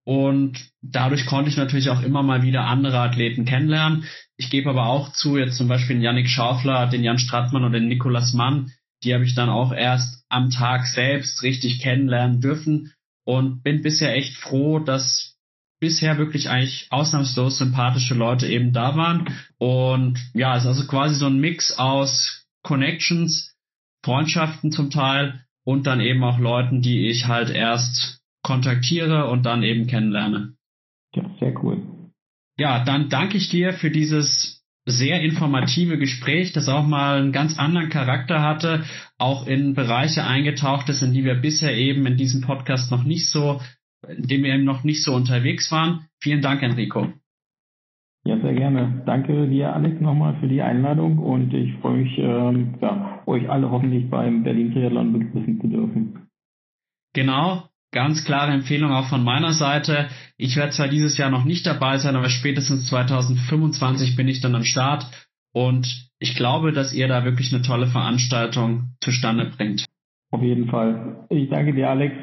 Und 0.04 0.70
dadurch 0.82 1.26
konnte 1.26 1.50
ich 1.50 1.56
natürlich 1.56 1.90
auch 1.90 2.02
immer 2.02 2.22
mal 2.22 2.42
wieder 2.42 2.64
andere 2.64 3.00
Athleten 3.00 3.44
kennenlernen. 3.44 4.04
Ich 4.36 4.50
gebe 4.50 4.70
aber 4.70 4.86
auch 4.86 5.12
zu, 5.12 5.36
jetzt 5.36 5.56
zum 5.56 5.68
Beispiel 5.68 5.96
den 5.96 6.02
Yannick 6.02 6.28
Schaufler, 6.28 6.86
den 6.86 7.02
Jan 7.02 7.18
Strattmann 7.18 7.64
oder 7.64 7.80
den 7.80 7.88
Nikolas 7.88 8.32
Mann, 8.32 8.70
die 9.02 9.14
habe 9.14 9.24
ich 9.24 9.34
dann 9.34 9.48
auch 9.48 9.72
erst 9.72 10.24
am 10.28 10.50
Tag 10.50 10.86
selbst 10.86 11.42
richtig 11.42 11.80
kennenlernen 11.80 12.40
dürfen 12.40 12.92
und 13.24 13.62
bin 13.62 13.82
bisher 13.82 14.14
echt 14.14 14.36
froh, 14.36 14.78
dass 14.78 15.35
bisher 15.80 16.18
wirklich 16.18 16.48
eigentlich 16.48 16.86
ausnahmslos 16.90 17.58
sympathische 17.58 18.14
Leute 18.14 18.46
eben 18.46 18.72
da 18.72 18.96
waren. 18.96 19.28
Und 19.58 20.18
ja, 20.34 20.56
es 20.56 20.62
ist 20.62 20.68
also 20.68 20.86
quasi 20.86 21.14
so 21.16 21.26
ein 21.26 21.38
Mix 21.38 21.78
aus 21.78 22.46
Connections, 22.62 23.54
Freundschaften 24.04 24.72
zum 24.72 24.90
Teil 24.90 25.44
und 25.64 25.86
dann 25.86 26.00
eben 26.00 26.22
auch 26.24 26.38
Leuten, 26.38 26.80
die 26.80 27.08
ich 27.08 27.26
halt 27.26 27.50
erst 27.50 28.20
kontaktiere 28.42 29.28
und 29.28 29.44
dann 29.44 29.62
eben 29.62 29.86
kennenlerne. 29.86 30.54
Ja, 31.14 31.24
sehr 31.40 31.62
cool. 31.62 31.82
Ja, 32.58 32.84
dann 32.84 33.08
danke 33.08 33.36
ich 33.36 33.48
dir 33.48 33.72
für 33.72 33.90
dieses 33.90 34.64
sehr 34.86 35.20
informative 35.20 35.98
Gespräch, 35.98 36.52
das 36.52 36.68
auch 36.68 36.86
mal 36.86 37.18
einen 37.18 37.32
ganz 37.32 37.58
anderen 37.58 37.90
Charakter 37.90 38.40
hatte, 38.40 38.84
auch 39.18 39.46
in 39.46 39.74
Bereiche 39.74 40.24
eingetaucht 40.24 40.88
ist, 40.88 41.02
in 41.02 41.12
die 41.12 41.24
wir 41.24 41.34
bisher 41.34 41.76
eben 41.76 42.06
in 42.06 42.16
diesem 42.16 42.42
Podcast 42.42 42.92
noch 42.92 43.02
nicht 43.02 43.28
so 43.28 43.60
in 44.08 44.26
dem 44.26 44.42
wir 44.42 44.54
eben 44.54 44.64
noch 44.64 44.84
nicht 44.84 45.02
so 45.02 45.14
unterwegs 45.14 45.70
waren. 45.72 46.06
Vielen 46.20 46.42
Dank, 46.42 46.62
Enrico. 46.62 47.12
Ja, 48.26 48.40
sehr 48.40 48.54
gerne. 48.54 49.02
Danke 49.06 49.46
dir, 49.46 49.72
Alex, 49.72 50.00
nochmal 50.00 50.36
für 50.40 50.48
die 50.48 50.60
Einladung 50.60 51.18
und 51.18 51.54
ich 51.54 51.74
freue 51.74 51.98
mich, 51.98 52.18
ähm, 52.18 52.74
ja, 52.80 53.22
euch 53.26 53.48
alle 53.48 53.70
hoffentlich 53.70 54.10
beim 54.10 54.42
Berlin 54.42 54.72
Triathlon 54.72 55.12
begrüßen 55.12 55.60
zu 55.60 55.68
dürfen. 55.68 56.28
Genau, 57.14 57.68
ganz 57.92 58.24
klare 58.24 58.52
Empfehlung 58.52 58.90
auch 58.90 59.08
von 59.08 59.22
meiner 59.22 59.52
Seite. 59.52 60.08
Ich 60.36 60.56
werde 60.56 60.72
zwar 60.72 60.88
dieses 60.88 61.16
Jahr 61.16 61.30
noch 61.30 61.44
nicht 61.44 61.66
dabei 61.66 61.98
sein, 61.98 62.16
aber 62.16 62.28
spätestens 62.28 62.88
2025 62.88 64.16
bin 64.16 64.26
ich 64.26 64.40
dann 64.40 64.56
am 64.56 64.64
Start 64.64 65.06
und 65.52 66.08
ich 66.18 66.34
glaube, 66.34 66.72
dass 66.72 66.92
ihr 66.92 67.06
da 67.06 67.24
wirklich 67.24 67.54
eine 67.54 67.62
tolle 67.62 67.86
Veranstaltung 67.86 68.96
zustande 69.00 69.52
bringt. 69.56 69.84
Auf 70.32 70.42
jeden 70.42 70.68
Fall. 70.68 71.26
Ich 71.30 71.48
danke 71.48 71.72
dir, 71.72 71.90
Alex. 71.90 72.14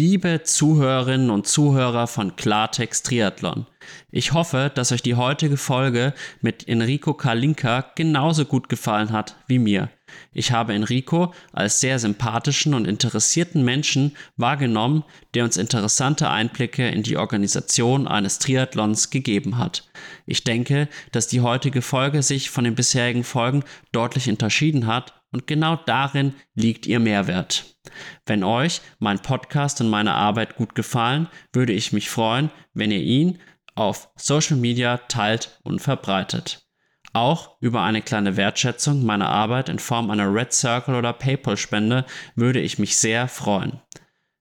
Liebe 0.00 0.42
Zuhörerinnen 0.44 1.28
und 1.28 1.48
Zuhörer 1.48 2.06
von 2.06 2.36
Klartext 2.36 3.06
Triathlon, 3.06 3.66
ich 4.12 4.32
hoffe, 4.32 4.70
dass 4.72 4.92
euch 4.92 5.02
die 5.02 5.16
heutige 5.16 5.56
Folge 5.56 6.14
mit 6.40 6.68
Enrico 6.68 7.14
Kalinka 7.14 7.84
genauso 7.96 8.44
gut 8.44 8.68
gefallen 8.68 9.10
hat 9.10 9.34
wie 9.48 9.58
mir. 9.58 9.90
Ich 10.32 10.52
habe 10.52 10.72
Enrico 10.72 11.34
als 11.52 11.80
sehr 11.80 11.98
sympathischen 11.98 12.74
und 12.74 12.86
interessierten 12.86 13.64
Menschen 13.64 14.16
wahrgenommen, 14.36 15.02
der 15.34 15.42
uns 15.42 15.56
interessante 15.56 16.30
Einblicke 16.30 16.88
in 16.88 17.02
die 17.02 17.16
Organisation 17.16 18.06
eines 18.06 18.38
Triathlons 18.38 19.10
gegeben 19.10 19.58
hat. 19.58 19.90
Ich 20.26 20.44
denke, 20.44 20.88
dass 21.10 21.26
die 21.26 21.40
heutige 21.40 21.82
Folge 21.82 22.22
sich 22.22 22.50
von 22.50 22.62
den 22.62 22.76
bisherigen 22.76 23.24
Folgen 23.24 23.64
deutlich 23.90 24.30
unterschieden 24.30 24.86
hat 24.86 25.20
und 25.32 25.48
genau 25.48 25.74
darin 25.74 26.34
liegt 26.54 26.86
ihr 26.86 27.00
Mehrwert. 27.00 27.77
Wenn 28.26 28.44
euch 28.44 28.80
mein 28.98 29.20
Podcast 29.20 29.80
und 29.80 29.88
meine 29.88 30.14
Arbeit 30.14 30.56
gut 30.56 30.74
gefallen, 30.74 31.28
würde 31.52 31.72
ich 31.72 31.92
mich 31.92 32.10
freuen, 32.10 32.50
wenn 32.74 32.90
ihr 32.90 33.02
ihn 33.02 33.38
auf 33.74 34.10
Social 34.16 34.56
Media 34.56 34.96
teilt 34.96 35.60
und 35.62 35.80
verbreitet. 35.80 36.66
Auch 37.12 37.56
über 37.60 37.82
eine 37.82 38.02
kleine 38.02 38.36
Wertschätzung 38.36 39.04
meiner 39.04 39.28
Arbeit 39.28 39.68
in 39.68 39.78
Form 39.78 40.10
einer 40.10 40.32
Red 40.32 40.52
Circle 40.52 40.94
oder 40.94 41.12
PayPal-Spende 41.12 42.04
würde 42.34 42.60
ich 42.60 42.78
mich 42.78 42.96
sehr 42.96 43.28
freuen. 43.28 43.80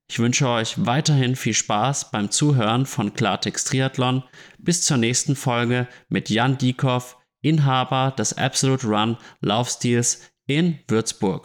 Ich 0.10 0.20
wünsche 0.20 0.48
euch 0.48 0.86
weiterhin 0.86 1.36
viel 1.36 1.54
Spaß 1.54 2.12
beim 2.12 2.32
Zuhören 2.32 2.86
von 2.86 3.14
Klartext 3.14 3.68
Triathlon. 3.70 4.24
Bis 4.58 4.82
zur 4.82 4.98
nächsten 4.98 5.36
Folge 5.36 5.88
mit 6.08 6.30
Jan 6.30 6.58
Diekow, 6.58 7.18
Inhaber 7.42 8.14
des 8.18 8.38
Absolute 8.38 8.88
Run 8.88 9.18
Laufstils 9.42 10.22
in 10.46 10.80
Würzburg. 10.88 11.36